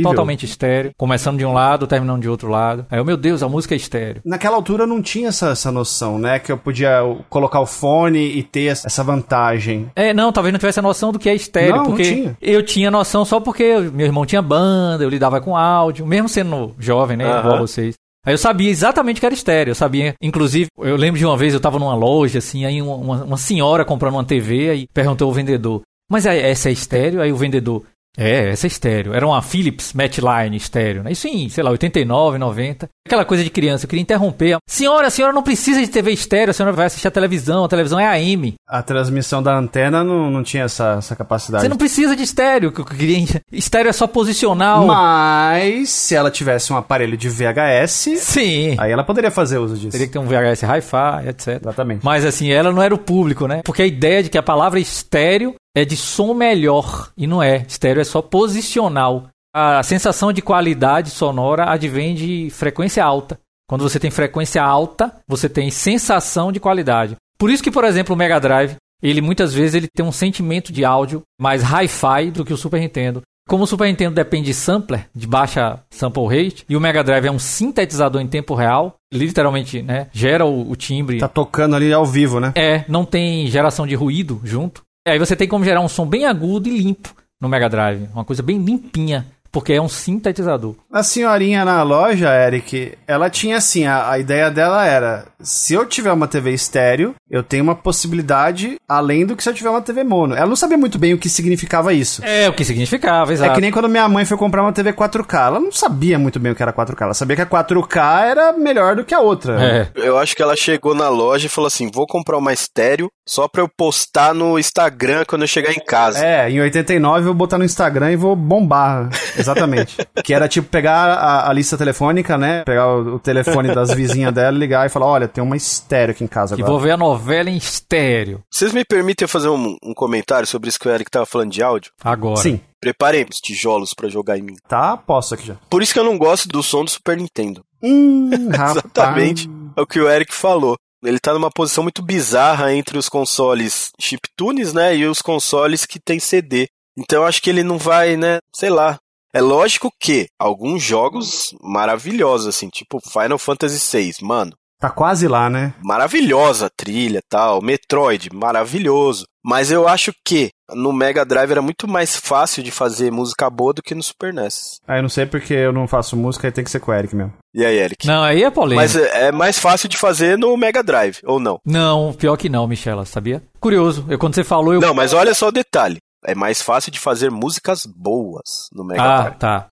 totalmente 0.01 0.45
estéreo, 0.45 0.91
começando 0.95 1.37
de 1.37 1.45
um 1.45 1.51
lado, 1.51 1.85
terminando 1.85 2.21
de 2.21 2.29
outro 2.29 2.47
lado. 2.47 2.85
Aí, 2.89 3.03
meu 3.03 3.17
Deus, 3.17 3.43
a 3.43 3.49
música 3.49 3.75
é 3.75 3.77
estéreo. 3.77 4.21
Naquela 4.23 4.55
altura 4.55 4.83
eu 4.83 4.87
não 4.87 5.01
tinha 5.01 5.27
essa, 5.27 5.49
essa 5.49 5.69
noção, 5.69 6.17
né, 6.17 6.39
que 6.39 6.49
eu 6.49 6.57
podia 6.57 7.01
colocar 7.29 7.59
o 7.59 7.65
fone 7.65 8.37
e 8.37 8.41
ter 8.41 8.67
essa 8.67 9.03
vantagem. 9.03 9.91
É, 9.93 10.13
não, 10.13 10.31
talvez 10.31 10.53
não 10.53 10.59
tivesse 10.59 10.79
a 10.79 10.83
noção 10.83 11.11
do 11.11 11.19
que 11.19 11.27
é 11.27 11.35
estéreo, 11.35 11.75
não, 11.75 11.85
porque 11.87 12.03
não 12.03 12.15
tinha. 12.15 12.37
eu 12.41 12.63
tinha 12.63 12.89
noção 12.89 13.25
só 13.25 13.41
porque 13.41 13.79
meu 13.93 14.05
irmão 14.05 14.25
tinha 14.25 14.41
banda, 14.41 15.03
eu 15.03 15.09
lidava 15.09 15.41
com 15.41 15.57
áudio, 15.57 16.07
mesmo 16.07 16.29
sendo 16.29 16.73
jovem, 16.79 17.17
né, 17.17 17.25
igual 17.39 17.59
vocês. 17.59 17.95
Aí 18.25 18.33
eu 18.33 18.37
sabia 18.37 18.69
exatamente 18.69 19.19
que 19.19 19.25
era 19.25 19.33
estéreo. 19.33 19.71
Eu 19.71 19.75
sabia, 19.75 20.13
inclusive, 20.21 20.67
eu 20.79 20.95
lembro 20.95 21.19
de 21.19 21.25
uma 21.25 21.37
vez 21.37 21.53
eu 21.53 21.59
tava 21.59 21.79
numa 21.79 21.95
loja, 21.95 22.39
assim, 22.39 22.65
aí 22.65 22.81
uma, 22.81 23.23
uma 23.23 23.37
senhora 23.37 23.85
comprando 23.85 24.15
uma 24.15 24.25
TV, 24.25 24.69
aí 24.69 24.87
perguntou 24.93 25.27
ao 25.27 25.33
vendedor, 25.33 25.81
mas 26.09 26.25
essa 26.25 26.69
é 26.69 26.71
estéreo? 26.71 27.21
Aí 27.21 27.31
o 27.31 27.37
vendedor, 27.37 27.83
é, 28.17 28.49
essa 28.49 28.65
é 28.65 28.69
estéreo. 28.69 29.13
Era 29.13 29.25
uma 29.25 29.41
Philips 29.41 29.93
Matchline 29.93 30.55
estéreo, 30.55 31.03
né? 31.03 31.11
Isso 31.11 31.27
em, 31.27 31.47
sei 31.49 31.63
lá, 31.63 31.71
89, 31.71 32.37
90. 32.37 32.89
Aquela 33.07 33.25
coisa 33.25 33.43
de 33.43 33.49
criança, 33.49 33.85
eu 33.85 33.89
queria 33.89 34.01
interromper. 34.01 34.57
Senhora, 34.67 35.07
a 35.07 35.09
senhora 35.09 35.33
não 35.33 35.41
precisa 35.41 35.79
de 35.79 35.87
TV 35.87 36.11
estéreo, 36.11 36.51
a 36.51 36.53
senhora 36.53 36.75
vai 36.75 36.85
assistir 36.85 37.07
a 37.07 37.11
televisão, 37.11 37.63
a 37.63 37.67
televisão 37.67 37.99
é 37.99 38.05
AM. 38.05 38.55
A 38.67 38.83
transmissão 38.83 39.41
da 39.41 39.57
antena 39.57 40.03
não, 40.03 40.29
não 40.29 40.43
tinha 40.43 40.63
essa, 40.63 40.95
essa 40.99 41.15
capacidade. 41.15 41.63
Você 41.63 41.69
não 41.69 41.77
precisa 41.77 42.15
de 42.15 42.23
estéreo, 42.23 42.71
que 42.71 42.81
eu 42.81 42.85
queria... 42.85 43.19
Estéreo 43.51 43.89
é 43.89 43.93
só 43.93 44.05
posicional. 44.05 44.85
Mas, 44.85 45.89
se 45.89 46.15
ela 46.15 46.29
tivesse 46.29 46.71
um 46.71 46.77
aparelho 46.77 47.17
de 47.17 47.29
VHS... 47.29 48.11
Sim. 48.17 48.75
Aí 48.77 48.91
ela 48.91 49.03
poderia 49.03 49.31
fazer 49.31 49.57
uso 49.57 49.75
disso. 49.75 49.91
Teria 49.91 50.07
que 50.07 50.13
ter 50.13 50.19
um 50.19 50.25
VHS 50.25 50.63
Hi-Fi, 50.63 51.29
etc. 51.29 51.59
Exatamente. 51.61 52.05
Mas, 52.05 52.25
assim, 52.25 52.51
ela 52.51 52.71
não 52.71 52.81
era 52.81 52.93
o 52.93 52.97
público, 52.97 53.47
né? 53.47 53.61
Porque 53.63 53.81
a 53.81 53.87
ideia 53.87 54.21
de 54.21 54.29
que 54.29 54.37
a 54.37 54.43
palavra 54.43 54.79
estéreo 54.79 55.55
é 55.75 55.85
de 55.85 55.95
som 55.95 56.33
melhor 56.33 57.11
e 57.17 57.27
não 57.27 57.41
é. 57.41 57.65
Estéreo 57.67 58.01
é 58.01 58.03
só 58.03 58.21
posicional. 58.21 59.27
A 59.53 59.81
sensação 59.83 60.31
de 60.31 60.41
qualidade 60.41 61.09
sonora 61.09 61.71
advém 61.71 62.13
de 62.13 62.49
frequência 62.51 63.03
alta. 63.03 63.39
Quando 63.67 63.81
você 63.81 63.99
tem 63.99 64.11
frequência 64.11 64.63
alta, 64.63 65.15
você 65.27 65.47
tem 65.47 65.69
sensação 65.69 66.51
de 66.51 66.59
qualidade. 66.59 67.15
Por 67.37 67.49
isso 67.49 67.63
que, 67.63 67.71
por 67.71 67.83
exemplo, 67.83 68.15
o 68.15 68.17
Mega 68.17 68.39
Drive, 68.39 68.75
ele 69.01 69.21
muitas 69.21 69.53
vezes 69.53 69.75
ele 69.75 69.87
tem 69.87 70.05
um 70.05 70.11
sentimento 70.11 70.73
de 70.73 70.83
áudio 70.83 71.21
mais 71.39 71.63
hi-fi 71.63 72.31
do 72.31 72.43
que 72.43 72.53
o 72.53 72.57
Super 72.57 72.79
Nintendo. 72.79 73.21
Como 73.47 73.63
o 73.63 73.67
Super 73.67 73.87
Nintendo 73.87 74.13
depende 74.13 74.47
de 74.47 74.53
sampler, 74.53 75.07
de 75.15 75.25
baixa 75.25 75.79
sample 75.89 76.27
rate, 76.27 76.63
e 76.69 76.75
o 76.77 76.79
Mega 76.79 77.03
Drive 77.03 77.25
é 77.25 77.31
um 77.31 77.39
sintetizador 77.39 78.21
em 78.21 78.27
tempo 78.27 78.53
real, 78.53 78.95
literalmente, 79.11 79.81
né, 79.81 80.07
gera 80.11 80.45
o, 80.45 80.69
o 80.69 80.75
timbre. 80.75 81.17
Tá 81.17 81.27
tocando 81.27 81.75
ali 81.75 81.91
ao 81.91 82.05
vivo, 82.05 82.39
né? 82.39 82.53
É, 82.55 82.85
não 82.87 83.03
tem 83.03 83.47
geração 83.47 83.87
de 83.87 83.95
ruído 83.95 84.39
junto. 84.43 84.83
Aí 85.09 85.19
você 85.19 85.35
tem 85.35 85.47
como 85.47 85.65
gerar 85.65 85.81
um 85.81 85.87
som 85.87 86.05
bem 86.05 86.25
agudo 86.25 86.69
e 86.69 86.77
limpo 86.77 87.13
no 87.39 87.47
Mega 87.47 87.69
Drive, 87.69 88.09
uma 88.13 88.25
coisa 88.25 88.43
bem 88.43 88.57
limpinha. 88.57 89.25
Porque 89.51 89.73
é 89.73 89.81
um 89.81 89.89
sintetizador. 89.89 90.75
A 90.91 91.03
senhorinha 91.03 91.65
na 91.65 91.81
loja, 91.83 92.29
Eric, 92.33 92.97
ela 93.07 93.29
tinha 93.29 93.57
assim, 93.57 93.85
a, 93.85 94.11
a, 94.11 94.19
ideia 94.19 94.51
dela 94.51 94.85
era, 94.85 95.25
se 95.41 95.73
eu 95.73 95.85
tiver 95.85 96.11
uma 96.11 96.27
TV 96.27 96.51
estéreo, 96.51 97.15
eu 97.29 97.41
tenho 97.43 97.63
uma 97.63 97.75
possibilidade 97.75 98.77
além 98.87 99.25
do 99.25 99.35
que 99.35 99.43
se 99.43 99.49
eu 99.49 99.53
tiver 99.53 99.69
uma 99.69 99.81
TV 99.81 100.03
mono. 100.03 100.35
Ela 100.35 100.47
não 100.47 100.55
sabia 100.55 100.77
muito 100.77 100.99
bem 100.99 101.13
o 101.13 101.17
que 101.17 101.29
significava 101.29 101.93
isso. 101.93 102.23
É, 102.23 102.47
o 102.47 102.53
que 102.53 102.63
significava, 102.63 103.33
exato. 103.33 103.51
É 103.51 103.55
que 103.55 103.61
nem 103.61 103.71
quando 103.71 103.89
minha 103.89 104.07
mãe 104.07 104.25
foi 104.25 104.37
comprar 104.37 104.61
uma 104.61 104.73
TV 104.73 104.93
4K, 104.93 105.47
ela 105.47 105.59
não 105.59 105.71
sabia 105.71 106.19
muito 106.19 106.39
bem 106.39 106.51
o 106.51 106.55
que 106.55 106.61
era 106.61 106.73
4K, 106.73 107.01
ela 107.01 107.13
sabia 107.13 107.35
que 107.35 107.41
a 107.41 107.45
4K 107.45 108.23
era 108.23 108.53
melhor 108.53 108.95
do 108.95 109.03
que 109.03 109.13
a 109.13 109.19
outra. 109.19 109.63
É. 109.63 109.87
Eu 109.95 110.17
acho 110.17 110.35
que 110.35 110.41
ela 110.41 110.55
chegou 110.55 110.93
na 110.93 111.09
loja 111.09 111.47
e 111.47 111.49
falou 111.49 111.67
assim, 111.67 111.89
vou 111.91 112.05
comprar 112.05 112.37
uma 112.37 112.53
estéreo 112.53 113.09
só 113.27 113.47
pra 113.47 113.61
eu 113.61 113.69
postar 113.69 114.33
no 114.33 114.57
Instagram 114.57 115.23
quando 115.27 115.43
eu 115.43 115.47
chegar 115.47 115.71
em 115.71 115.79
casa. 115.79 116.23
É, 116.23 116.49
em 116.49 116.59
89 116.59 117.19
eu 117.19 117.25
vou 117.25 117.33
botar 117.33 117.57
no 117.57 117.63
Instagram 117.63 118.11
e 118.11 118.15
vou 118.15 118.35
bombar. 118.35 119.09
Exatamente. 119.39 119.97
que 120.23 120.33
era 120.33 120.47
tipo 120.47 120.67
pegar 120.67 121.13
a, 121.13 121.49
a, 121.49 121.53
lista 121.53 121.77
telefônica, 121.77 122.37
né? 122.37 122.63
Pegar 122.63 122.87
o, 122.87 123.15
o 123.15 123.19
telefone 123.19 123.73
das 123.73 123.93
vizinhas 123.93 124.33
dela, 124.33 124.57
ligar 124.57 124.85
e 124.85 124.89
falar: 124.89 125.07
olha, 125.07 125.27
tem 125.27 125.43
uma 125.43 125.57
estéreo 125.57 126.11
aqui 126.11 126.23
em 126.23 126.27
casa 126.27 126.55
que 126.55 126.61
agora. 126.61 126.71
vou 126.71 126.81
ver 126.81 126.91
a 126.91 126.97
novela 126.97 127.49
em 127.49 127.57
estéreo. 127.57 128.43
Vocês 128.49 128.73
me 128.73 128.83
permitem 128.85 129.27
fazer 129.27 129.49
um, 129.49 129.75
um 129.83 129.93
comentário 129.93 130.47
sobre 130.47 130.69
isso 130.69 130.79
que 130.79 130.87
o 130.87 130.91
Eric 130.91 131.09
tava 131.09 131.25
falando 131.25 131.51
de 131.51 131.63
áudio? 131.63 131.91
Agora. 132.03 132.37
Sim. 132.37 132.59
Preparem 132.81 133.25
os 133.29 133.41
tijolos 133.41 133.93
para 133.93 134.07
jogar 134.07 134.37
em 134.37 134.41
mim. 134.41 134.55
Tá, 134.67 134.95
posso 134.95 135.33
aqui 135.33 135.47
já. 135.47 135.55
Por 135.69 135.83
isso 135.83 135.91
que 135.91 135.99
eu 135.99 136.03
não 136.03 136.17
gosto 136.17 136.47
do 136.47 136.63
som 136.63 136.85
do 136.85 136.89
Super 136.89 137.17
Nintendo. 137.17 137.61
Hum, 137.83 138.29
Exatamente 138.53 139.49
é 139.75 139.81
o 139.81 139.87
que 139.87 139.99
o 139.99 140.09
Eric 140.09 140.33
falou. 140.33 140.75
Ele 141.03 141.19
tá 141.19 141.33
numa 141.33 141.49
posição 141.49 141.83
muito 141.83 142.01
bizarra 142.01 142.73
entre 142.73 142.97
os 142.97 143.07
consoles 143.07 143.91
chiptunes, 143.99 144.73
né, 144.73 144.95
e 144.95 145.05
os 145.05 145.21
consoles 145.21 145.85
que 145.85 145.99
tem 145.99 146.19
CD. 146.19 146.67
Então 146.97 147.21
eu 147.21 147.27
acho 147.27 147.41
que 147.41 147.49
ele 147.49 147.63
não 147.63 147.77
vai, 147.77 148.17
né, 148.17 148.39
sei 148.53 148.69
lá, 148.69 148.99
é 149.33 149.41
lógico 149.41 149.91
que 149.99 150.27
alguns 150.39 150.81
jogos 150.81 151.55
maravilhosos, 151.61 152.47
assim, 152.47 152.69
tipo 152.69 152.99
Final 152.99 153.37
Fantasy 153.37 153.97
VI, 153.97 154.15
mano. 154.21 154.53
Tá 154.79 154.89
quase 154.89 155.27
lá, 155.27 155.49
né? 155.49 155.73
Maravilhosa 155.83 156.67
a 156.67 156.69
trilha 156.69 157.19
tal. 157.29 157.61
Metroid, 157.61 158.29
maravilhoso. 158.33 159.25
Mas 159.43 159.71
eu 159.71 159.87
acho 159.87 160.13
que 160.25 160.51
no 160.73 160.93
Mega 160.93 161.25
Drive 161.25 161.51
era 161.51 161.61
muito 161.61 161.85
mais 161.85 162.15
fácil 162.15 162.63
de 162.63 162.71
fazer 162.71 163.11
música 163.11 163.49
boa 163.49 163.73
do 163.73 163.81
que 163.81 163.93
no 163.93 164.01
Super 164.01 164.33
NES. 164.33 164.79
Ah, 164.87 164.97
eu 164.97 165.01
não 165.01 165.09
sei 165.09 165.25
porque 165.25 165.53
eu 165.53 165.73
não 165.73 165.85
faço 165.85 166.15
música 166.15 166.47
e 166.47 166.51
tem 166.51 166.63
que 166.63 166.71
ser 166.71 166.79
com 166.79 166.91
o 166.91 166.93
Eric 166.93 167.13
mesmo. 167.13 167.33
E 167.53 167.65
aí, 167.65 167.77
Eric? 167.77 168.07
Não, 168.07 168.23
aí 168.23 168.41
é 168.41 168.49
polêmico. 168.49 168.81
Mas 168.81 168.95
é, 168.95 169.27
é 169.27 169.31
mais 169.33 169.59
fácil 169.59 169.89
de 169.89 169.97
fazer 169.97 170.37
no 170.37 170.55
Mega 170.55 170.81
Drive, 170.81 171.19
ou 171.25 171.41
não? 171.41 171.59
Não, 171.65 172.13
pior 172.13 172.37
que 172.37 172.47
não, 172.47 172.67
Michela, 172.67 173.05
sabia? 173.05 173.43
Curioso, 173.59 174.05
eu, 174.07 174.17
quando 174.17 174.35
você 174.35 174.45
falou... 174.45 174.73
Eu... 174.73 174.81
Não, 174.81 174.93
mas 174.93 175.13
olha 175.13 175.33
só 175.33 175.49
o 175.49 175.51
detalhe 175.51 175.97
é 176.25 176.35
mais 176.35 176.61
fácil 176.61 176.91
de 176.91 176.99
fazer 176.99 177.29
músicas 177.29 177.85
boas 177.85 178.69
no 178.73 178.83
Mega 178.83 179.01
ah, 179.01 179.21
Drive. 179.21 179.33
Ah, 179.33 179.37
tá. 179.37 179.67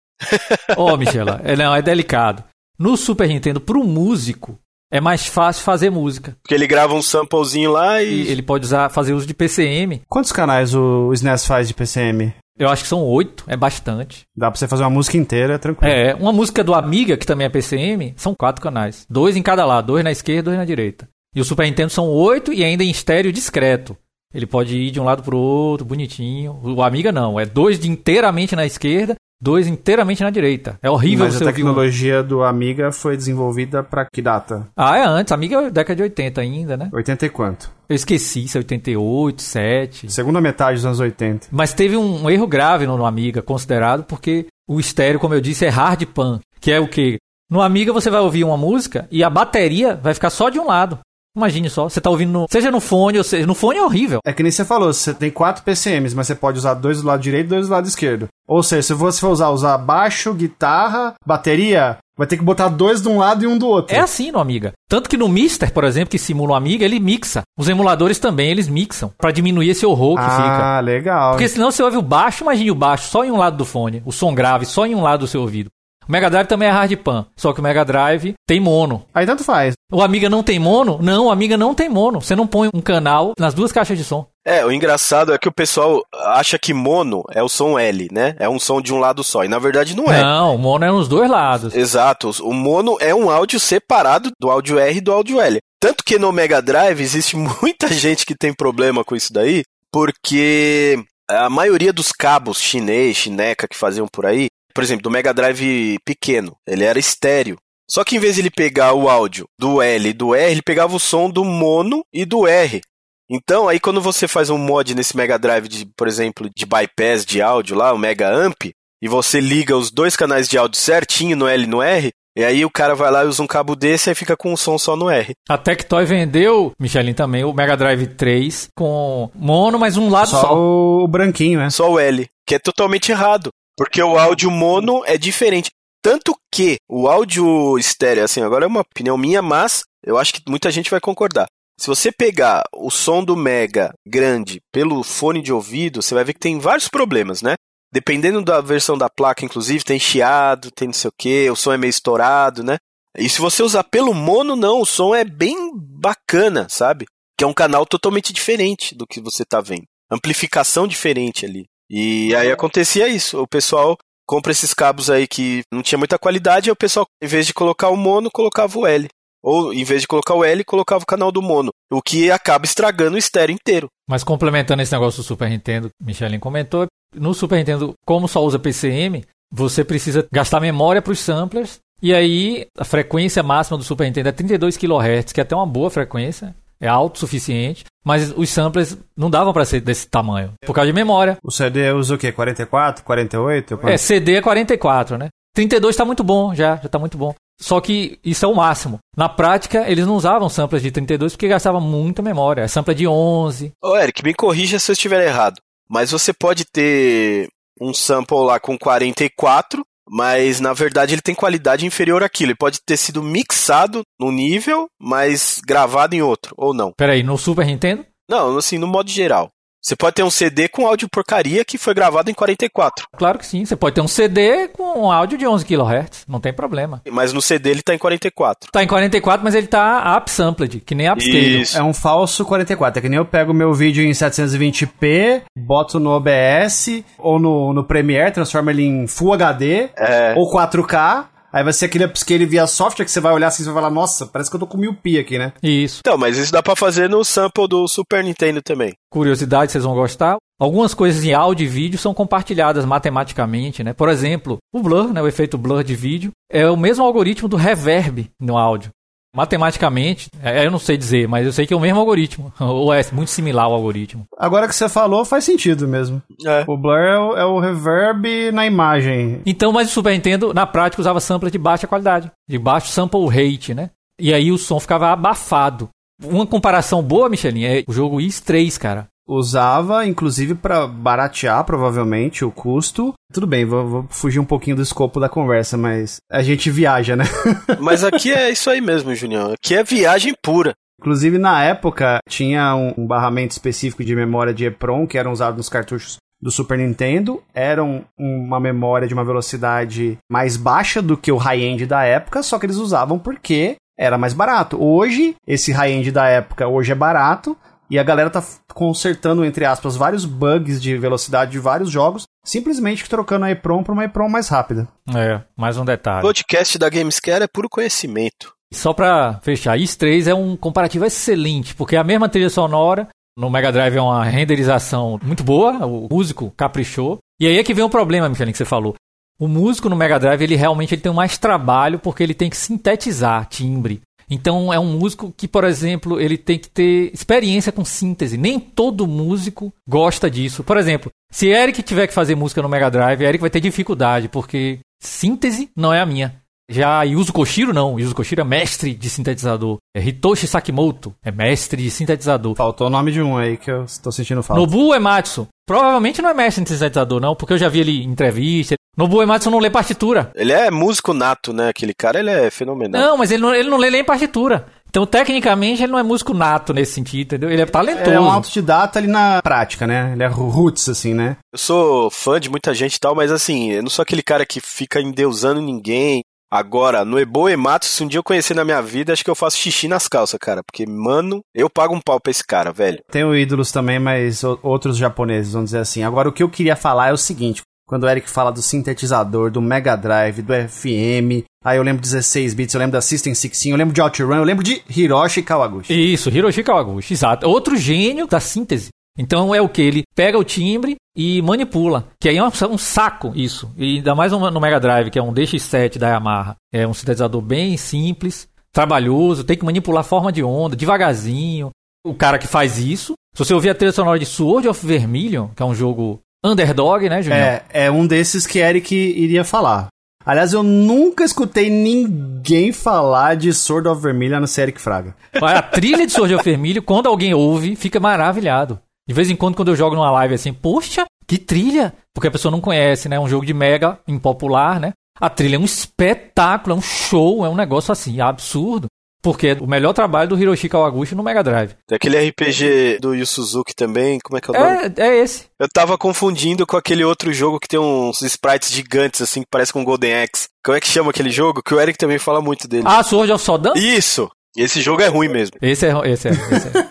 Ô, 0.77 0.91
oh, 0.91 0.97
Michela, 0.97 1.41
é, 1.43 1.55
não, 1.55 1.73
é 1.75 1.81
delicado. 1.81 2.43
No 2.77 2.95
Super 2.95 3.27
Nintendo, 3.27 3.59
pro 3.59 3.83
músico, 3.83 4.59
é 4.91 5.01
mais 5.01 5.25
fácil 5.25 5.63
fazer 5.63 5.89
música. 5.89 6.37
Porque 6.41 6.53
ele 6.53 6.67
grava 6.67 6.93
um 6.93 7.01
samplezinho 7.01 7.71
lá 7.71 8.01
e... 8.01 8.23
e 8.23 8.27
ele 8.29 8.41
pode 8.41 8.65
usar, 8.65 8.89
fazer 8.89 9.13
uso 9.13 9.27
de 9.27 9.33
PCM. 9.33 10.01
Quantos 10.07 10.31
canais 10.31 10.73
o 10.73 11.11
SNES 11.13 11.45
faz 11.45 11.67
de 11.67 11.73
PCM? 11.73 12.33
Eu 12.57 12.69
acho 12.69 12.83
que 12.83 12.89
são 12.89 13.03
oito, 13.03 13.43
é 13.47 13.55
bastante. 13.55 14.23
Dá 14.35 14.49
pra 14.49 14.57
você 14.57 14.67
fazer 14.67 14.83
uma 14.83 14.89
música 14.89 15.15
inteira, 15.15 15.55
é 15.55 15.57
tranquilo. 15.59 15.93
É, 15.93 16.15
uma 16.15 16.33
música 16.33 16.63
do 16.63 16.73
Amiga, 16.73 17.15
que 17.15 17.25
também 17.25 17.45
é 17.45 17.49
PCM, 17.49 18.13
são 18.17 18.33
quatro 18.33 18.61
canais. 18.61 19.05
Dois 19.07 19.35
em 19.35 19.43
cada 19.43 19.63
lado, 19.63 19.87
dois 19.87 20.03
na 20.03 20.11
esquerda, 20.11 20.43
dois 20.43 20.57
na 20.57 20.65
direita. 20.65 21.07
E 21.35 21.41
o 21.41 21.45
Super 21.45 21.65
Nintendo 21.67 21.91
são 21.91 22.07
oito 22.07 22.51
e 22.51 22.63
ainda 22.63 22.83
em 22.83 22.89
estéreo 22.89 23.31
discreto. 23.31 23.95
Ele 24.33 24.45
pode 24.45 24.77
ir 24.77 24.91
de 24.91 24.99
um 24.99 25.03
lado 25.03 25.23
pro 25.23 25.37
outro, 25.37 25.85
bonitinho. 25.85 26.59
O 26.63 26.81
Amiga 26.83 27.11
não, 27.11 27.39
é 27.39 27.45
dois 27.45 27.79
de 27.79 27.89
inteiramente 27.89 28.55
na 28.55 28.65
esquerda, 28.65 29.15
dois 29.41 29.67
inteiramente 29.67 30.23
na 30.23 30.29
direita. 30.29 30.77
É 30.81 30.89
horrível 30.89 31.25
Mas 31.25 31.41
a 31.41 31.45
tecnologia 31.45 32.21
do 32.21 32.43
Amiga 32.43 32.91
foi 32.91 33.15
desenvolvida 33.15 33.83
para 33.83 34.05
que 34.05 34.21
data? 34.21 34.67
Ah, 34.75 34.97
é 34.97 35.05
antes. 35.05 35.31
Amiga 35.31 35.61
é 35.61 35.69
década 35.69 35.95
de 35.95 36.03
80 36.03 36.41
ainda, 36.41 36.75
né? 36.75 36.89
80 36.91 37.25
e 37.25 37.29
quanto? 37.29 37.71
Eu 37.87 37.95
esqueci, 37.95 38.47
se 38.47 38.57
é 38.57 38.59
88, 38.59 39.41
7. 39.41 40.11
Segunda 40.11 40.41
metade 40.41 40.75
dos 40.75 40.85
anos 40.85 40.99
80. 40.99 41.47
Mas 41.51 41.73
teve 41.73 41.95
um, 41.95 42.23
um 42.23 42.29
erro 42.29 42.47
grave 42.47 42.85
no, 42.85 42.97
no 42.97 43.05
Amiga, 43.05 43.41
considerado, 43.41 44.03
porque 44.03 44.47
o 44.67 44.79
estéreo, 44.79 45.19
como 45.19 45.33
eu 45.33 45.41
disse, 45.41 45.65
é 45.65 45.69
hard 45.69 46.05
pan, 46.07 46.41
que 46.59 46.71
é 46.71 46.79
o 46.79 46.87
quê? 46.87 47.17
No 47.49 47.61
Amiga 47.61 47.93
você 47.93 48.09
vai 48.09 48.19
ouvir 48.19 48.43
uma 48.43 48.57
música 48.57 49.07
e 49.09 49.23
a 49.23 49.29
bateria 49.29 49.95
vai 49.95 50.13
ficar 50.13 50.29
só 50.29 50.49
de 50.49 50.59
um 50.59 50.67
lado. 50.67 50.99
Imagine 51.37 51.69
só, 51.69 51.87
você 51.87 52.01
tá 52.01 52.09
ouvindo, 52.09 52.31
no, 52.31 52.47
seja 52.49 52.71
no 52.71 52.79
fone 52.79 53.19
ou 53.19 53.23
seja, 53.23 53.45
no 53.45 53.53
fone 53.53 53.77
é 53.77 53.83
horrível. 53.83 54.21
É 54.25 54.33
que 54.33 54.41
nem 54.41 54.51
você 54.51 54.65
falou, 54.65 54.91
você 54.91 55.13
tem 55.13 55.29
quatro 55.29 55.63
PCMs, 55.63 56.15
mas 56.15 56.25
você 56.25 56.33
pode 56.33 56.57
usar 56.57 56.73
dois 56.73 56.99
do 56.99 57.07
lado 57.07 57.21
direito 57.21 57.45
e 57.45 57.49
dois 57.49 57.67
do 57.67 57.71
lado 57.71 57.87
esquerdo. 57.87 58.27
Ou 58.47 58.63
seja, 58.63 58.81
se 58.81 58.93
você 58.95 59.19
for 59.19 59.29
usar, 59.29 59.49
usar 59.49 59.77
baixo, 59.77 60.33
guitarra, 60.33 61.13
bateria, 61.23 61.97
vai 62.17 62.25
ter 62.25 62.37
que 62.37 62.43
botar 62.43 62.69
dois 62.69 63.03
de 63.03 63.07
um 63.07 63.19
lado 63.19 63.43
e 63.43 63.47
um 63.47 63.55
do 63.55 63.67
outro. 63.67 63.95
É 63.95 63.99
assim 63.99 64.31
no 64.31 64.39
Amiga. 64.39 64.73
Tanto 64.89 65.07
que 65.07 65.15
no 65.15 65.29
Mister, 65.29 65.71
por 65.71 65.83
exemplo, 65.83 66.09
que 66.09 66.17
simula 66.17 66.53
o 66.53 66.55
Amiga, 66.55 66.83
ele 66.83 66.99
mixa. 66.99 67.43
Os 67.55 67.69
emuladores 67.69 68.17
também, 68.17 68.49
eles 68.49 68.67
mixam, 68.67 69.11
para 69.15 69.31
diminuir 69.31 69.69
esse 69.69 69.85
horror 69.85 70.15
que 70.15 70.25
ah, 70.25 70.29
fica. 70.29 70.77
Ah, 70.77 70.79
legal. 70.79 71.31
Porque 71.31 71.47
senão 71.47 71.69
você 71.69 71.83
ouve 71.83 71.97
o 71.97 72.01
baixo, 72.01 72.43
imagine 72.43 72.71
o 72.71 72.75
baixo 72.75 73.09
só 73.09 73.23
em 73.23 73.31
um 73.31 73.37
lado 73.37 73.57
do 73.57 73.65
fone, 73.65 74.01
o 74.05 74.11
som 74.11 74.33
grave 74.33 74.65
só 74.65 74.87
em 74.87 74.95
um 74.95 75.03
lado 75.03 75.19
do 75.19 75.27
seu 75.27 75.41
ouvido. 75.41 75.69
O 76.07 76.11
Mega 76.11 76.29
Drive 76.29 76.47
também 76.47 76.69
é 76.69 76.71
hard 76.71 76.95
pan, 76.97 77.25
só 77.35 77.51
que 77.51 77.59
o 77.59 77.63
Mega 77.63 77.83
Drive 77.83 78.33
tem 78.47 78.61
mono. 78.61 79.05
Aí 79.13 79.25
tanto 79.25 79.43
faz. 79.43 79.73
O 79.91 80.01
Amiga 80.01 80.29
não 80.29 80.41
tem 80.41 80.57
mono? 80.57 80.99
Não, 81.01 81.25
o 81.25 81.31
Amiga 81.31 81.57
não 81.57 81.73
tem 81.73 81.89
mono. 81.89 82.21
Você 82.21 82.35
não 82.35 82.47
põe 82.47 82.69
um 82.73 82.81
canal 82.81 83.33
nas 83.37 83.53
duas 83.53 83.71
caixas 83.71 83.97
de 83.97 84.03
som. 84.03 84.25
É, 84.45 84.65
o 84.65 84.71
engraçado 84.71 85.33
é 85.33 85.37
que 85.37 85.49
o 85.49 85.53
pessoal 85.53 86.01
acha 86.13 86.57
que 86.57 86.73
mono 86.73 87.23
é 87.31 87.43
o 87.43 87.49
som 87.49 87.77
L, 87.77 88.07
né? 88.11 88.35
É 88.39 88.47
um 88.47 88.57
som 88.57 88.81
de 88.81 88.93
um 88.93 88.99
lado 88.99 89.21
só. 89.21 89.43
E 89.43 89.49
na 89.49 89.59
verdade 89.59 89.95
não 89.95 90.05
é. 90.05 90.21
Não, 90.21 90.55
o 90.55 90.57
mono 90.57 90.85
é 90.85 90.89
nos 90.89 91.09
dois 91.09 91.29
lados. 91.29 91.75
Exato. 91.75 92.31
O 92.41 92.53
mono 92.53 92.97
é 93.01 93.13
um 93.13 93.29
áudio 93.29 93.59
separado 93.59 94.31
do 94.39 94.49
áudio 94.49 94.79
R 94.79 94.97
e 94.97 95.01
do 95.01 95.11
áudio 95.11 95.41
L. 95.41 95.59
Tanto 95.81 96.03
que 96.05 96.17
no 96.17 96.31
Mega 96.31 96.61
Drive 96.61 97.01
existe 97.01 97.35
muita 97.61 97.89
gente 97.89 98.25
que 98.25 98.35
tem 98.35 98.53
problema 98.53 99.03
com 99.03 99.15
isso 99.15 99.33
daí, 99.33 99.63
porque 99.91 100.97
a 101.29 101.49
maioria 101.49 101.91
dos 101.91 102.13
cabos 102.13 102.61
chinês, 102.61 103.17
chineca 103.17 103.67
que 103.67 103.75
faziam 103.77 104.07
por 104.07 104.25
aí, 104.25 104.47
por 104.77 104.83
exemplo, 104.83 105.01
do 105.01 105.09
Mega 105.09 105.33
Drive 105.33 105.97
pequeno, 106.05 106.55
ele 106.67 106.83
era 106.83 106.99
estéreo. 106.99 107.57
Só 107.89 108.03
que 108.03 108.15
em 108.15 108.19
vez 108.19 108.35
de 108.35 108.41
ele 108.41 108.51
pegar 108.51 108.93
o 108.93 109.09
áudio 109.09 109.47
do 109.57 109.81
L 109.81 110.07
e 110.07 110.13
do 110.13 110.35
R, 110.35 110.51
ele 110.51 110.61
pegava 110.61 110.95
o 110.95 110.99
som 110.99 111.31
do 111.31 111.43
mono 111.43 112.03
e 112.13 112.23
do 112.25 112.45
R. 112.45 112.79
Então, 113.27 113.67
aí 113.67 113.79
quando 113.79 113.99
você 113.99 114.27
faz 114.27 114.51
um 114.51 114.57
mod 114.59 114.93
nesse 114.93 115.17
Mega 115.17 115.39
Drive, 115.39 115.67
de, 115.67 115.83
por 115.97 116.07
exemplo, 116.07 116.47
de 116.55 116.63
bypass 116.63 117.25
de 117.25 117.41
áudio 117.41 117.75
lá, 117.75 117.91
o 117.91 117.97
Mega 117.97 118.29
Amp, 118.29 118.65
e 119.01 119.07
você 119.07 119.39
liga 119.39 119.75
os 119.75 119.89
dois 119.89 120.15
canais 120.15 120.47
de 120.47 120.59
áudio 120.59 120.79
certinho 120.79 121.35
no 121.35 121.47
L 121.47 121.63
e 121.63 121.67
no 121.67 121.81
R, 121.81 122.11
e 122.37 122.43
aí 122.43 122.63
o 122.63 122.69
cara 122.69 122.93
vai 122.93 123.09
lá 123.09 123.23
e 123.23 123.27
usa 123.27 123.41
um 123.41 123.47
cabo 123.47 123.75
desse 123.75 124.11
e 124.11 124.13
fica 124.13 124.37
com 124.37 124.53
um 124.53 124.57
som 124.57 124.77
só 124.77 124.95
no 124.95 125.09
R. 125.09 125.33
A 125.49 125.57
Tectoy 125.57 126.05
vendeu, 126.05 126.71
Michelin 126.79 127.15
também, 127.15 127.43
o 127.43 127.51
Mega 127.51 127.75
Drive 127.75 128.05
3 128.09 128.67
com 128.77 129.31
mono, 129.33 129.79
mas 129.79 129.97
um 129.97 130.07
lado 130.07 130.29
só. 130.29 130.41
Só 130.41 130.55
o 130.55 131.07
branquinho, 131.07 131.61
né? 131.61 131.71
Só 131.71 131.89
o 131.89 131.99
L, 131.99 132.27
que 132.45 132.53
é 132.53 132.59
totalmente 132.59 133.11
errado. 133.11 133.49
Porque 133.77 134.01
o 134.01 134.17
áudio 134.17 134.49
mono 134.49 135.03
é 135.05 135.17
diferente. 135.17 135.69
Tanto 136.01 136.35
que 136.51 136.77
o 136.89 137.07
áudio 137.07 137.77
estéreo, 137.77 138.23
assim, 138.23 138.41
agora 138.41 138.65
é 138.65 138.67
uma 138.67 138.81
opinião 138.81 139.17
minha, 139.17 139.41
mas 139.41 139.83
eu 140.03 140.17
acho 140.17 140.33
que 140.33 140.41
muita 140.47 140.71
gente 140.71 140.89
vai 140.89 140.99
concordar. 140.99 141.47
Se 141.79 141.87
você 141.87 142.11
pegar 142.11 142.63
o 142.73 142.89
som 142.89 143.23
do 143.23 143.35
Mega 143.35 143.93
grande 144.07 144.59
pelo 144.71 145.03
fone 145.03 145.41
de 145.41 145.53
ouvido, 145.53 146.01
você 146.01 146.15
vai 146.15 146.23
ver 146.23 146.33
que 146.33 146.39
tem 146.39 146.57
vários 146.57 146.87
problemas, 146.87 147.41
né? 147.41 147.53
Dependendo 147.93 148.41
da 148.41 148.61
versão 148.61 148.97
da 148.97 149.09
placa, 149.09 149.45
inclusive, 149.45 149.83
tem 149.83 149.99
chiado, 149.99 150.71
tem 150.71 150.87
não 150.87 150.93
sei 150.93 151.09
o 151.09 151.13
que, 151.17 151.49
o 151.49 151.55
som 151.55 151.71
é 151.71 151.77
meio 151.77 151.91
estourado, 151.91 152.63
né? 152.63 152.77
E 153.15 153.29
se 153.29 153.39
você 153.39 153.61
usar 153.61 153.83
pelo 153.83 154.13
mono, 154.13 154.55
não, 154.55 154.81
o 154.81 154.85
som 154.85 155.13
é 155.13 155.23
bem 155.23 155.71
bacana, 155.75 156.67
sabe? 156.69 157.05
Que 157.37 157.43
é 157.43 157.47
um 157.47 157.53
canal 157.53 157.85
totalmente 157.85 158.33
diferente 158.33 158.95
do 158.95 159.05
que 159.05 159.21
você 159.21 159.45
tá 159.45 159.61
vendo. 159.61 159.85
Amplificação 160.11 160.87
diferente 160.87 161.45
ali. 161.45 161.65
E 161.89 162.35
aí 162.35 162.51
acontecia 162.51 163.07
isso. 163.07 163.41
O 163.41 163.47
pessoal 163.47 163.97
compra 164.27 164.51
esses 164.51 164.73
cabos 164.73 165.09
aí 165.09 165.25
que 165.27 165.61
não 165.71 165.81
tinha 165.81 165.97
muita 165.97 166.19
qualidade, 166.19 166.69
e 166.69 166.71
o 166.71 166.75
pessoal, 166.75 167.05
em 167.21 167.27
vez 167.27 167.47
de 167.47 167.53
colocar 167.53 167.89
o 167.89 167.95
mono, 167.95 168.29
colocava 168.31 168.77
o 168.77 168.85
L. 168.85 169.07
Ou, 169.43 169.73
em 169.73 169.83
vez 169.83 170.01
de 170.01 170.07
colocar 170.07 170.33
o 170.33 170.43
L, 170.43 170.63
colocava 170.65 171.03
o 171.03 171.07
canal 171.07 171.31
do 171.31 171.41
mono. 171.41 171.69
O 171.91 172.01
que 172.01 172.29
acaba 172.29 172.65
estragando 172.65 173.15
o 173.15 173.19
estéreo 173.19 173.53
inteiro. 173.53 173.87
Mas 174.09 174.23
complementando 174.23 174.81
esse 174.81 174.91
negócio 174.91 175.21
do 175.21 175.25
Super 175.25 175.49
Nintendo, 175.49 175.89
Michelin 176.01 176.39
comentou, 176.39 176.87
no 177.15 177.33
Super 177.33 177.57
Nintendo, 177.57 177.93
como 178.05 178.27
só 178.27 178.43
usa 178.43 178.59
PCM, 178.59 179.23
você 179.51 179.83
precisa 179.85 180.27
gastar 180.31 180.59
memória 180.59 181.01
para 181.01 181.13
os 181.13 181.19
samplers. 181.19 181.79
E 182.01 182.13
aí, 182.13 182.67
a 182.77 182.83
frequência 182.83 183.41
máxima 183.41 183.77
do 183.77 183.83
Super 183.83 184.05
Nintendo 184.05 184.29
é 184.29 184.31
32 184.31 184.75
kHz, 184.75 185.31
que 185.31 185.39
é 185.39 185.43
até 185.43 185.55
uma 185.55 185.65
boa 185.65 185.89
frequência. 185.89 186.53
É 186.79 186.87
alto 186.87 187.17
o 187.17 187.19
suficiente, 187.19 187.83
mas 188.05 188.31
os 188.35 188.49
samplers 188.49 188.97
não 189.15 189.29
davam 189.29 189.53
para 189.53 189.65
ser 189.65 189.81
desse 189.81 190.07
tamanho, 190.07 190.53
por 190.65 190.73
causa 190.73 190.91
de 190.91 190.95
memória. 190.95 191.37
O 191.43 191.51
CD 191.51 191.91
usa 191.91 192.15
o 192.15 192.17
quê? 192.17 192.31
44, 192.31 193.03
48? 193.03 193.79
É, 193.83 193.97
CD 193.97 194.35
é 194.35 194.41
44, 194.41 195.17
né? 195.17 195.29
32 195.53 195.95
tá 195.95 196.05
muito 196.05 196.23
bom, 196.23 196.53
já, 196.53 196.75
já 196.75 196.87
tá 196.87 196.99
muito 196.99 197.17
bom. 197.17 197.33
Só 197.59 197.81
que 197.81 198.19
isso 198.23 198.45
é 198.45 198.47
o 198.47 198.55
máximo. 198.55 198.99
Na 199.15 199.27
prática, 199.27 199.89
eles 199.89 200.05
não 200.05 200.15
usavam 200.15 200.47
samples 200.47 200.83
de 200.83 200.91
32 200.91 201.33
porque 201.33 201.47
gastava 201.47 201.79
muita 201.79 202.21
memória. 202.21 202.61
É 202.61 202.67
sampler 202.67 202.95
de 202.95 203.07
11. 203.07 203.71
Ô, 203.83 203.97
Eric, 203.97 204.23
me 204.23 204.35
corrija 204.35 204.77
se 204.77 204.91
eu 204.91 204.93
estiver 204.93 205.25
errado. 205.25 205.59
Mas 205.89 206.11
você 206.11 206.31
pode 206.31 206.65
ter 206.65 207.47
um 207.81 207.93
sample 207.93 208.37
lá 208.37 208.59
com 208.59 208.77
44, 208.77 209.83
mas 210.09 210.59
na 210.59 210.73
verdade 210.73 211.13
ele 211.13 211.21
tem 211.21 211.35
qualidade 211.35 211.85
inferior 211.85 212.23
àquilo. 212.23 212.51
Ele 212.51 212.57
pode 212.57 212.79
ter 212.85 212.97
sido 212.97 213.21
mixado 213.21 214.01
num 214.19 214.31
nível, 214.31 214.87
mas 214.99 215.61
gravado 215.65 216.15
em 216.15 216.21
outro, 216.21 216.53
ou 216.57 216.73
não. 216.73 216.91
Peraí, 216.97 217.23
no 217.23 217.37
Super 217.37 217.65
Nintendo? 217.65 218.05
Não, 218.29 218.57
assim, 218.57 218.77
no 218.77 218.87
modo 218.87 219.09
geral. 219.09 219.49
Você 219.87 219.95
pode 219.95 220.15
ter 220.15 220.23
um 220.23 220.29
CD 220.29 220.67
com 220.67 220.85
áudio 220.85 221.07
porcaria 221.07 221.63
que 221.63 221.77
foi 221.77 221.93
gravado 221.93 222.29
em 222.29 222.33
44. 222.33 223.07
Claro 223.17 223.39
que 223.39 223.45
sim. 223.45 223.63
Você 223.63 223.73
pode 223.73 223.95
ter 223.95 224.01
um 224.01 224.07
CD 224.07 224.67
com 224.67 224.83
um 225.03 225.09
áudio 225.09 225.37
de 225.37 225.47
11 225.47 225.63
kHz. 225.65 226.25
Não 226.27 226.41
tem 226.41 226.51
problema. 226.51 227.01
Mas 227.09 227.31
no 227.31 227.41
CD 227.41 227.69
ele 227.69 227.81
tá 227.81 227.95
em 227.95 227.97
44. 227.97 228.69
Tá 228.69 228.83
em 228.83 228.87
44, 228.87 229.45
mas 229.45 229.55
ele 229.55 229.67
tá 229.67 230.17
upsampled, 230.17 230.81
que 230.81 230.93
nem 230.93 231.09
upscale. 231.09 231.63
É 231.73 231.81
um 231.81 231.93
falso 231.93 232.43
44. 232.43 232.99
É 232.99 233.01
que 233.01 233.07
nem 233.07 233.15
eu 233.17 233.23
pego 233.23 233.53
meu 233.53 233.73
vídeo 233.73 234.03
em 234.03 234.11
720p, 234.11 235.43
boto 235.57 236.01
no 236.01 236.09
OBS 236.09 236.89
ou 237.17 237.39
no, 237.39 237.71
no 237.71 237.85
Premiere, 237.85 238.31
transformo 238.31 238.69
ele 238.69 238.83
em 238.83 239.07
Full 239.07 239.31
HD 239.35 239.89
É. 239.95 240.33
ou 240.35 240.51
4K. 240.51 241.27
Aí 241.57 241.63
vai 241.63 241.73
ser 241.73 241.85
aquele 241.85 242.05
upscale 242.05 242.45
via 242.45 242.67
software 242.67 243.03
que 243.03 243.09
você 243.09 243.19
vai 243.19 243.33
olhar 243.33 243.47
assim 243.47 243.63
e 243.63 243.65
vai 243.65 243.73
falar, 243.73 243.89
nossa, 243.89 244.27
parece 244.27 244.47
que 244.47 244.55
eu 244.55 244.59
tô 244.59 244.67
com 244.67 244.77
miopia 244.77 245.21
aqui, 245.21 245.39
né? 245.39 245.53
Isso. 245.63 246.01
Então, 246.01 246.15
mas 246.15 246.37
isso 246.37 246.51
dá 246.53 246.61
pra 246.61 246.75
fazer 246.75 247.09
no 247.09 247.25
sample 247.25 247.67
do 247.67 247.87
Super 247.87 248.23
Nintendo 248.23 248.61
também. 248.61 248.93
Curiosidade, 249.11 249.71
vocês 249.71 249.83
vão 249.83 249.95
gostar. 249.95 250.37
Algumas 250.59 250.93
coisas 250.93 251.23
em 251.23 251.33
áudio 251.33 251.65
e 251.65 251.67
vídeo 251.67 251.97
são 251.97 252.13
compartilhadas 252.13 252.85
matematicamente, 252.85 253.83
né? 253.83 253.91
Por 253.91 254.07
exemplo, 254.07 254.57
o 254.71 254.83
blur, 254.83 255.11
né, 255.11 255.19
o 255.19 255.27
efeito 255.27 255.57
blur 255.57 255.83
de 255.83 255.95
vídeo, 255.95 256.31
é 256.51 256.69
o 256.69 256.77
mesmo 256.77 257.03
algoritmo 257.03 257.49
do 257.49 257.57
reverb 257.57 258.29
no 258.39 258.55
áudio. 258.55 258.91
Matematicamente, 259.35 260.29
é, 260.41 260.65
eu 260.65 260.71
não 260.71 260.79
sei 260.79 260.97
dizer, 260.97 261.27
mas 261.27 261.45
eu 261.45 261.53
sei 261.53 261.67
que 261.67 261.73
é 261.73 261.77
o 261.77 261.79
mesmo 261.79 261.99
algoritmo, 261.99 262.51
ou 262.59 262.93
é 262.93 263.01
muito 263.11 263.29
similar 263.29 263.65
ao 263.65 263.73
algoritmo. 263.73 264.25
Agora 264.37 264.67
que 264.67 264.75
você 264.75 264.89
falou, 264.89 265.23
faz 265.25 265.43
sentido 265.43 265.87
mesmo. 265.87 266.21
É. 266.45 266.63
O 266.67 266.77
blur 266.77 266.97
é 266.97 267.19
o, 267.19 267.37
é 267.37 267.45
o 267.45 267.59
reverb 267.59 268.51
na 268.51 268.65
imagem. 268.65 269.41
Então, 269.45 269.71
mas 269.71 269.89
o 269.89 269.91
Super 269.91 270.13
Nintendo, 270.13 270.53
na 270.53 270.65
prática, 270.65 271.01
usava 271.01 271.19
sampler 271.19 271.51
de 271.51 271.57
baixa 271.57 271.87
qualidade, 271.87 272.31
de 272.49 272.57
baixo 272.57 272.89
sample 272.89 273.27
rate, 273.27 273.73
né? 273.73 273.91
E 274.19 274.33
aí 274.33 274.51
o 274.51 274.57
som 274.57 274.79
ficava 274.79 275.11
abafado. 275.11 275.89
Uma 276.23 276.47
comparação 276.47 277.03
boa, 277.03 277.29
Michelin, 277.29 277.63
é 277.65 277.83
o 277.87 277.93
jogo 277.93 278.19
Is-3, 278.19 278.77
cara. 278.79 279.07
Usava, 279.27 280.05
inclusive, 280.05 280.55
pra 280.55 280.87
baratear, 280.87 281.63
provavelmente, 281.65 282.45
o 282.45 282.51
custo. 282.51 283.13
Tudo 283.33 283.45
bem, 283.45 283.65
vou, 283.65 283.87
vou 283.87 284.05
fugir 284.09 284.39
um 284.39 284.45
pouquinho 284.45 284.77
do 284.77 284.81
escopo 284.81 285.19
da 285.19 285.27
conversa, 285.27 285.77
mas 285.77 286.17
a 286.31 286.41
gente 286.41 286.71
viaja, 286.71 287.15
né? 287.15 287.25
Mas 287.79 288.03
aqui 288.03 288.31
é 288.31 288.49
isso 288.49 288.69
aí 288.69 288.79
mesmo, 288.79 289.13
Junião. 289.13 289.51
Aqui 289.51 289.75
é 289.75 289.83
viagem 289.83 290.33
pura. 290.41 290.73
Inclusive, 290.99 291.37
na 291.37 291.63
época, 291.63 292.19
tinha 292.27 292.75
um, 292.75 292.93
um 292.97 293.05
barramento 293.05 293.51
específico 293.51 294.03
de 294.03 294.15
memória 294.15 294.53
de 294.53 294.65
EPROM 294.65 295.05
que 295.05 295.17
eram 295.17 295.31
usados 295.31 295.57
nos 295.57 295.69
cartuchos 295.69 296.17
do 296.41 296.49
Super 296.49 296.77
Nintendo. 296.77 297.43
Eram 297.53 298.05
uma 298.17 298.59
memória 298.59 299.07
de 299.07 299.13
uma 299.13 299.25
velocidade 299.25 300.17
mais 300.31 300.57
baixa 300.57 301.01
do 301.01 301.17
que 301.17 301.31
o 301.31 301.37
high-end 301.37 301.85
da 301.85 302.03
época, 302.03 302.41
só 302.41 302.57
que 302.57 302.65
eles 302.65 302.77
usavam 302.77 303.19
porque 303.19 303.75
era 303.97 304.17
mais 304.17 304.33
barato. 304.33 304.81
Hoje, 304.81 305.35
esse 305.45 305.71
high-end 305.71 306.11
da 306.11 306.27
época 306.27 306.67
hoje 306.67 306.91
é 306.91 306.95
barato, 306.95 307.57
e 307.89 307.97
a 307.97 308.03
galera 308.03 308.29
tá 308.29 308.43
consertando, 308.73 309.43
entre 309.45 309.65
aspas, 309.65 309.95
vários 309.95 310.25
bugs 310.25 310.81
de 310.81 310.97
velocidade 310.97 311.51
de 311.51 311.59
vários 311.59 311.89
jogos, 311.89 312.23
simplesmente 312.45 313.07
trocando 313.09 313.45
a 313.45 313.51
EPROM 313.51 313.83
para 313.83 313.93
uma 313.93 314.03
EPROM 314.05 314.29
mais 314.29 314.47
rápida. 314.49 314.87
É, 315.15 315.41
mais 315.55 315.77
um 315.77 315.81
O 315.81 315.85
detalhe. 315.85 316.21
podcast 316.21 316.77
da 316.77 316.89
Gamescare 316.89 317.43
é 317.43 317.47
puro 317.47 317.69
conhecimento. 317.69 318.53
Só 318.73 318.93
pra 318.93 319.39
fechar, 319.41 319.77
Is 319.79 319.95
3 319.95 320.27
é 320.27 320.35
um 320.35 320.57
comparativo 320.57 321.05
excelente, 321.05 321.73
porque 321.73 321.95
a 321.95 322.03
mesma 322.03 322.27
trilha 322.27 322.49
sonora 322.49 323.07
no 323.37 323.49
Mega 323.49 323.71
Drive 323.71 323.95
é 323.95 324.01
uma 324.01 324.23
renderização 324.25 325.19
muito 325.23 325.43
boa, 325.43 325.85
o 325.85 326.07
músico 326.11 326.51
caprichou. 326.57 327.19
E 327.39 327.47
aí 327.47 327.57
é 327.57 327.63
que 327.63 327.73
vem 327.73 327.83
o 327.85 327.89
problema, 327.89 328.27
Michelin, 328.27 328.51
que 328.51 328.57
você 328.57 328.65
falou. 328.65 328.95
O 329.39 329.47
músico 329.47 329.87
no 329.87 329.95
Mega 329.95 330.19
Drive, 330.19 330.41
ele 330.41 330.55
realmente 330.55 330.95
ele 330.95 331.01
tem 331.01 331.13
mais 331.13 331.37
trabalho 331.37 331.99
porque 331.99 332.23
ele 332.23 332.33
tem 332.33 332.49
que 332.49 332.57
sintetizar 332.57 333.45
timbre. 333.47 334.01
Então 334.29 334.73
é 334.73 334.79
um 334.79 334.97
músico 334.97 335.33
que, 335.35 335.47
por 335.47 335.63
exemplo, 335.63 336.19
ele 336.19 336.37
tem 336.37 336.59
que 336.59 336.69
ter 336.69 337.11
experiência 337.13 337.71
com 337.71 337.85
síntese. 337.85 338.37
Nem 338.37 338.59
todo 338.59 339.07
músico 339.07 339.73
gosta 339.87 340.29
disso. 340.29 340.63
Por 340.63 340.77
exemplo, 340.77 341.09
se 341.31 341.47
Eric 341.47 341.81
tiver 341.81 342.07
que 342.07 342.13
fazer 342.13 342.35
música 342.35 342.61
no 342.61 342.69
Mega 342.69 342.89
Drive, 342.89 343.23
Eric 343.23 343.41
vai 343.41 343.49
ter 343.49 343.61
dificuldade, 343.61 344.27
porque 344.27 344.79
síntese 345.01 345.69
não 345.75 345.93
é 345.93 346.01
a 346.01 346.05
minha. 346.05 346.41
Já 346.69 347.01
Yuzo 347.03 347.31
Koshiro 347.31 347.73
não. 347.73 347.97
Yuzo 347.97 348.13
Koshiro 348.13 348.41
é 348.41 348.43
mestre 348.43 348.93
de 348.93 349.09
sintetizador. 349.09 349.77
É 349.95 350.03
Hitoshi 350.03 350.47
Sakimoto 350.47 351.15
é 351.23 351.31
mestre 351.31 351.81
de 351.81 351.89
sintetizador. 351.89 352.55
Faltou 352.55 352.87
o 352.87 352.89
nome 352.89 353.11
de 353.11 353.21
um 353.21 353.37
aí 353.37 353.55
que 353.55 353.71
eu 353.71 353.85
tô 354.03 354.11
sentindo 354.11 354.43
falta. 354.43 354.59
Nobuo 354.59 354.93
Ematsu 354.93 355.47
provavelmente 355.65 356.21
não 356.21 356.29
é 356.29 356.33
mestre 356.33 356.63
de 356.63 356.69
sintetizador 356.69 357.21
não, 357.21 357.35
porque 357.35 357.53
eu 357.53 357.57
já 357.57 357.69
vi 357.69 357.79
ele 357.79 358.03
em 358.03 358.09
entrevista. 358.09 358.75
Nobuo 358.97 359.21
Ematsu 359.21 359.51
não 359.51 359.59
lê 359.59 359.69
partitura. 359.69 360.31
Ele 360.33 360.51
é 360.51 360.71
músico 360.71 361.13
nato, 361.13 361.53
né? 361.53 361.69
Aquele 361.69 361.93
cara, 361.93 362.19
ele 362.19 362.31
é 362.31 362.49
fenomenal. 362.49 362.99
Não, 362.99 363.17
mas 363.17 363.29
ele 363.29 363.43
não, 363.43 363.53
ele 363.53 363.69
não 363.69 363.77
lê 363.77 363.91
nem 363.91 364.03
partitura. 364.03 364.65
Então, 364.89 365.05
tecnicamente, 365.05 365.83
ele 365.83 365.91
não 365.91 365.99
é 365.99 366.03
músico 366.03 366.33
nato 366.33 366.73
nesse 366.73 366.93
sentido, 366.93 367.27
entendeu? 367.35 367.51
Ele 367.51 367.61
é 367.61 367.65
talentoso. 367.67 368.09
É 368.09 368.19
um 368.19 368.31
autodidata 368.31 368.97
ali 368.97 369.07
na 369.07 369.39
prática, 369.43 369.85
né? 369.85 370.13
Ele 370.13 370.23
é 370.23 370.27
roots, 370.27 370.89
assim, 370.89 371.13
né? 371.13 371.37
Eu 371.53 371.59
sou 371.59 372.09
fã 372.09 372.39
de 372.39 372.49
muita 372.49 372.73
gente 372.73 372.95
e 372.95 372.99
tal, 372.99 373.13
mas 373.13 373.31
assim, 373.31 373.69
eu 373.69 373.83
não 373.83 373.89
sou 373.89 374.01
aquele 374.01 374.23
cara 374.23 374.45
que 374.45 374.59
fica 374.59 374.99
endeusando 374.99 375.61
ninguém. 375.61 376.23
Agora, 376.49 377.03
no 377.03 377.19
Ebo 377.19 377.49
Ematsu, 377.49 377.91
se 377.91 378.03
um 378.03 378.07
dia 378.07 378.17
eu 378.17 378.23
conhecer 378.23 378.53
na 378.55 378.63
minha 378.63 378.81
vida, 378.81 379.11
acho 379.13 379.23
que 379.23 379.29
eu 379.29 379.35
faço 379.35 379.57
xixi 379.57 379.87
nas 379.87 380.07
calças, 380.07 380.39
cara. 380.41 380.63
Porque, 380.63 380.87
mano, 380.87 381.41
eu 381.53 381.69
pago 381.69 381.93
um 381.93 382.01
pau 382.01 382.19
pra 382.19 382.31
esse 382.31 382.43
cara, 382.43 382.71
velho. 382.71 382.99
Tenho 383.11 383.35
ídolos 383.35 383.71
também, 383.71 383.99
mas 383.99 384.43
outros 384.63 384.97
japoneses, 384.97 385.53
vamos 385.53 385.67
dizer 385.67 385.79
assim. 385.79 386.03
Agora, 386.03 386.29
o 386.29 386.31
que 386.31 386.41
eu 386.41 386.49
queria 386.49 386.75
falar 386.75 387.09
é 387.09 387.13
o 387.13 387.17
seguinte. 387.17 387.61
Quando 387.87 388.03
o 388.03 388.09
Eric 388.09 388.29
fala 388.29 388.51
do 388.51 388.61
sintetizador, 388.61 389.49
do 389.49 389.61
Mega 389.61 389.95
Drive, 389.95 390.41
do 390.41 390.53
FM, 390.53 391.47
aí 391.63 391.77
eu 391.77 391.83
lembro 391.83 392.01
de 392.01 392.09
16 392.09 392.53
bits, 392.53 392.73
eu 392.73 392.79
lembro 392.79 392.91
da 392.91 393.01
System 393.01 393.31
16, 393.31 393.67
eu 393.67 393.77
lembro 393.77 393.93
de 393.93 394.01
OutRun, 394.01 394.35
eu 394.35 394.43
lembro 394.43 394.61
de 394.61 394.83
Hiroshi 394.89 395.41
Kawaguchi. 395.41 395.93
Isso, 395.93 396.29
Hiroshi 396.29 396.63
Kawaguchi, 396.63 397.13
exato. 397.13 397.47
Outro 397.47 397.77
gênio 397.77 398.27
da 398.27 398.41
síntese. 398.41 398.89
Então 399.17 399.55
é 399.55 399.61
o 399.61 399.69
que? 399.69 399.81
Ele 399.81 400.03
pega 400.13 400.37
o 400.37 400.43
timbre 400.43 400.97
e 401.15 401.41
manipula. 401.41 402.09
Que 402.19 402.27
aí 402.27 402.35
é 402.37 402.43
um, 402.43 402.77
saco 402.77 403.31
isso. 403.33 403.71
E 403.77 403.97
ainda 403.97 404.13
mais 404.13 404.33
no, 404.33 404.51
no 404.51 404.59
Mega 404.59 404.81
Drive, 404.81 405.09
que 405.09 405.17
é 405.17 405.23
um 405.23 405.33
DX7 405.33 405.97
da 405.97 406.09
Yamaha. 406.09 406.55
É 406.73 406.85
um 406.85 406.93
sintetizador 406.93 407.41
bem 407.41 407.77
simples, 407.77 408.49
trabalhoso, 408.73 409.45
tem 409.45 409.57
que 409.57 409.63
manipular 409.65 410.03
forma 410.03 410.29
de 410.29 410.43
onda, 410.43 410.75
devagarzinho. 410.75 411.71
O 412.05 412.13
cara 412.13 412.37
que 412.37 412.47
faz 412.47 412.77
isso. 412.77 413.13
Se 413.33 413.45
você 413.45 413.53
ouvir 413.53 413.69
a 413.69 413.75
trilha 413.75 413.93
sonora 413.93 414.19
de 414.19 414.25
Sword 414.25 414.67
of 414.67 414.85
Vermilion, 414.85 415.47
que 415.55 415.63
é 415.63 415.65
um 415.65 415.73
jogo 415.73 416.19
underdog, 416.43 417.07
né, 417.09 417.21
Junior? 417.21 417.41
É, 417.41 417.65
é 417.71 417.91
um 417.91 418.05
desses 418.05 418.45
que 418.45 418.59
Eric 418.59 418.95
iria 418.95 419.43
falar. 419.43 419.87
Aliás, 420.25 420.51
eu 420.51 420.61
nunca 420.61 421.23
escutei 421.23 421.69
ninguém 421.69 422.73
falar 422.73 423.35
de 423.35 423.53
Sword 423.53 423.87
of 423.87 424.01
Vermilion 424.01 424.41
no 424.41 424.61
Eric 424.61 424.81
Fraga. 424.81 425.15
A 425.33 425.61
trilha 425.61 426.05
de 426.05 426.11
Sword 426.11 426.35
of 426.35 426.43
Vermilion, 426.43 426.83
quando 426.83 427.07
alguém 427.07 427.33
ouve, 427.33 427.77
fica 427.77 427.97
maravilhado. 427.97 428.77
De 429.07 429.13
vez 429.13 429.31
em 429.31 429.37
quando, 429.37 429.55
quando 429.55 429.69
eu 429.69 429.75
jogo 429.75 429.95
numa 429.95 430.11
live 430.11 430.33
assim, 430.35 430.51
poxa, 430.51 431.05
que 431.25 431.37
trilha! 431.37 431.93
Porque 432.13 432.27
a 432.27 432.31
pessoa 432.31 432.51
não 432.51 432.59
conhece, 432.59 433.07
né? 433.07 433.15
É 433.15 433.19
um 433.19 433.29
jogo 433.29 433.45
de 433.45 433.53
mega 433.53 433.99
impopular, 434.05 434.81
né? 434.81 434.91
A 435.17 435.29
trilha 435.29 435.55
é 435.55 435.59
um 435.59 435.63
espetáculo, 435.63 436.75
é 436.75 436.77
um 436.77 436.81
show, 436.81 437.45
é 437.45 437.49
um 437.49 437.55
negócio 437.55 437.91
assim, 437.91 438.19
absurdo. 438.19 438.87
Porque 439.21 439.47
é 439.47 439.53
o 439.59 439.67
melhor 439.67 439.93
trabalho 439.93 440.29
do 440.29 440.37
Hiroshi 440.39 440.69
Kawaguchi 440.69 441.15
no 441.15 441.23
Mega 441.23 441.43
Drive. 441.43 441.75
Tem 441.87 441.95
aquele 441.95 442.29
RPG 442.29 442.99
do 443.01 443.15
Yu 443.15 443.25
Suzuki 443.25 443.75
também, 443.75 444.19
como 444.23 444.37
é 444.37 444.41
que 444.41 444.49
é 444.49 444.53
o 444.53 444.63
nome? 444.63 444.93
É, 444.97 445.07
é 445.07 445.17
esse. 445.17 445.45
Eu 445.59 445.67
tava 445.67 445.97
confundindo 445.97 446.65
com 446.65 446.77
aquele 446.77 447.03
outro 447.03 447.33
jogo 447.33 447.59
que 447.59 447.67
tem 447.67 447.79
uns 447.79 448.21
sprites 448.21 448.71
gigantes, 448.71 449.21
assim, 449.21 449.41
que 449.41 449.47
parece 449.49 449.73
com 449.73 449.83
Golden 449.83 450.23
Axe. 450.23 450.47
Como 450.63 450.77
é 450.77 450.79
que 450.79 450.87
chama 450.87 451.09
aquele 451.09 451.29
jogo? 451.29 451.61
Que 451.63 451.73
o 451.73 451.79
Eric 451.79 451.97
também 451.97 452.19
fala 452.19 452.41
muito 452.41 452.67
dele. 452.67 452.83
Ah, 452.85 453.03
Sword 453.03 453.31
of 453.31 453.43
Sodan? 453.43 453.73
Isso! 453.75 454.29
Esse 454.55 454.81
jogo 454.81 455.01
é 455.01 455.07
ruim 455.07 455.27
mesmo. 455.27 455.57
Esse 455.61 455.85
é, 455.85 455.91
esse 456.09 456.27
é, 456.29 456.31
esse 456.31 456.67
é, 456.67 456.87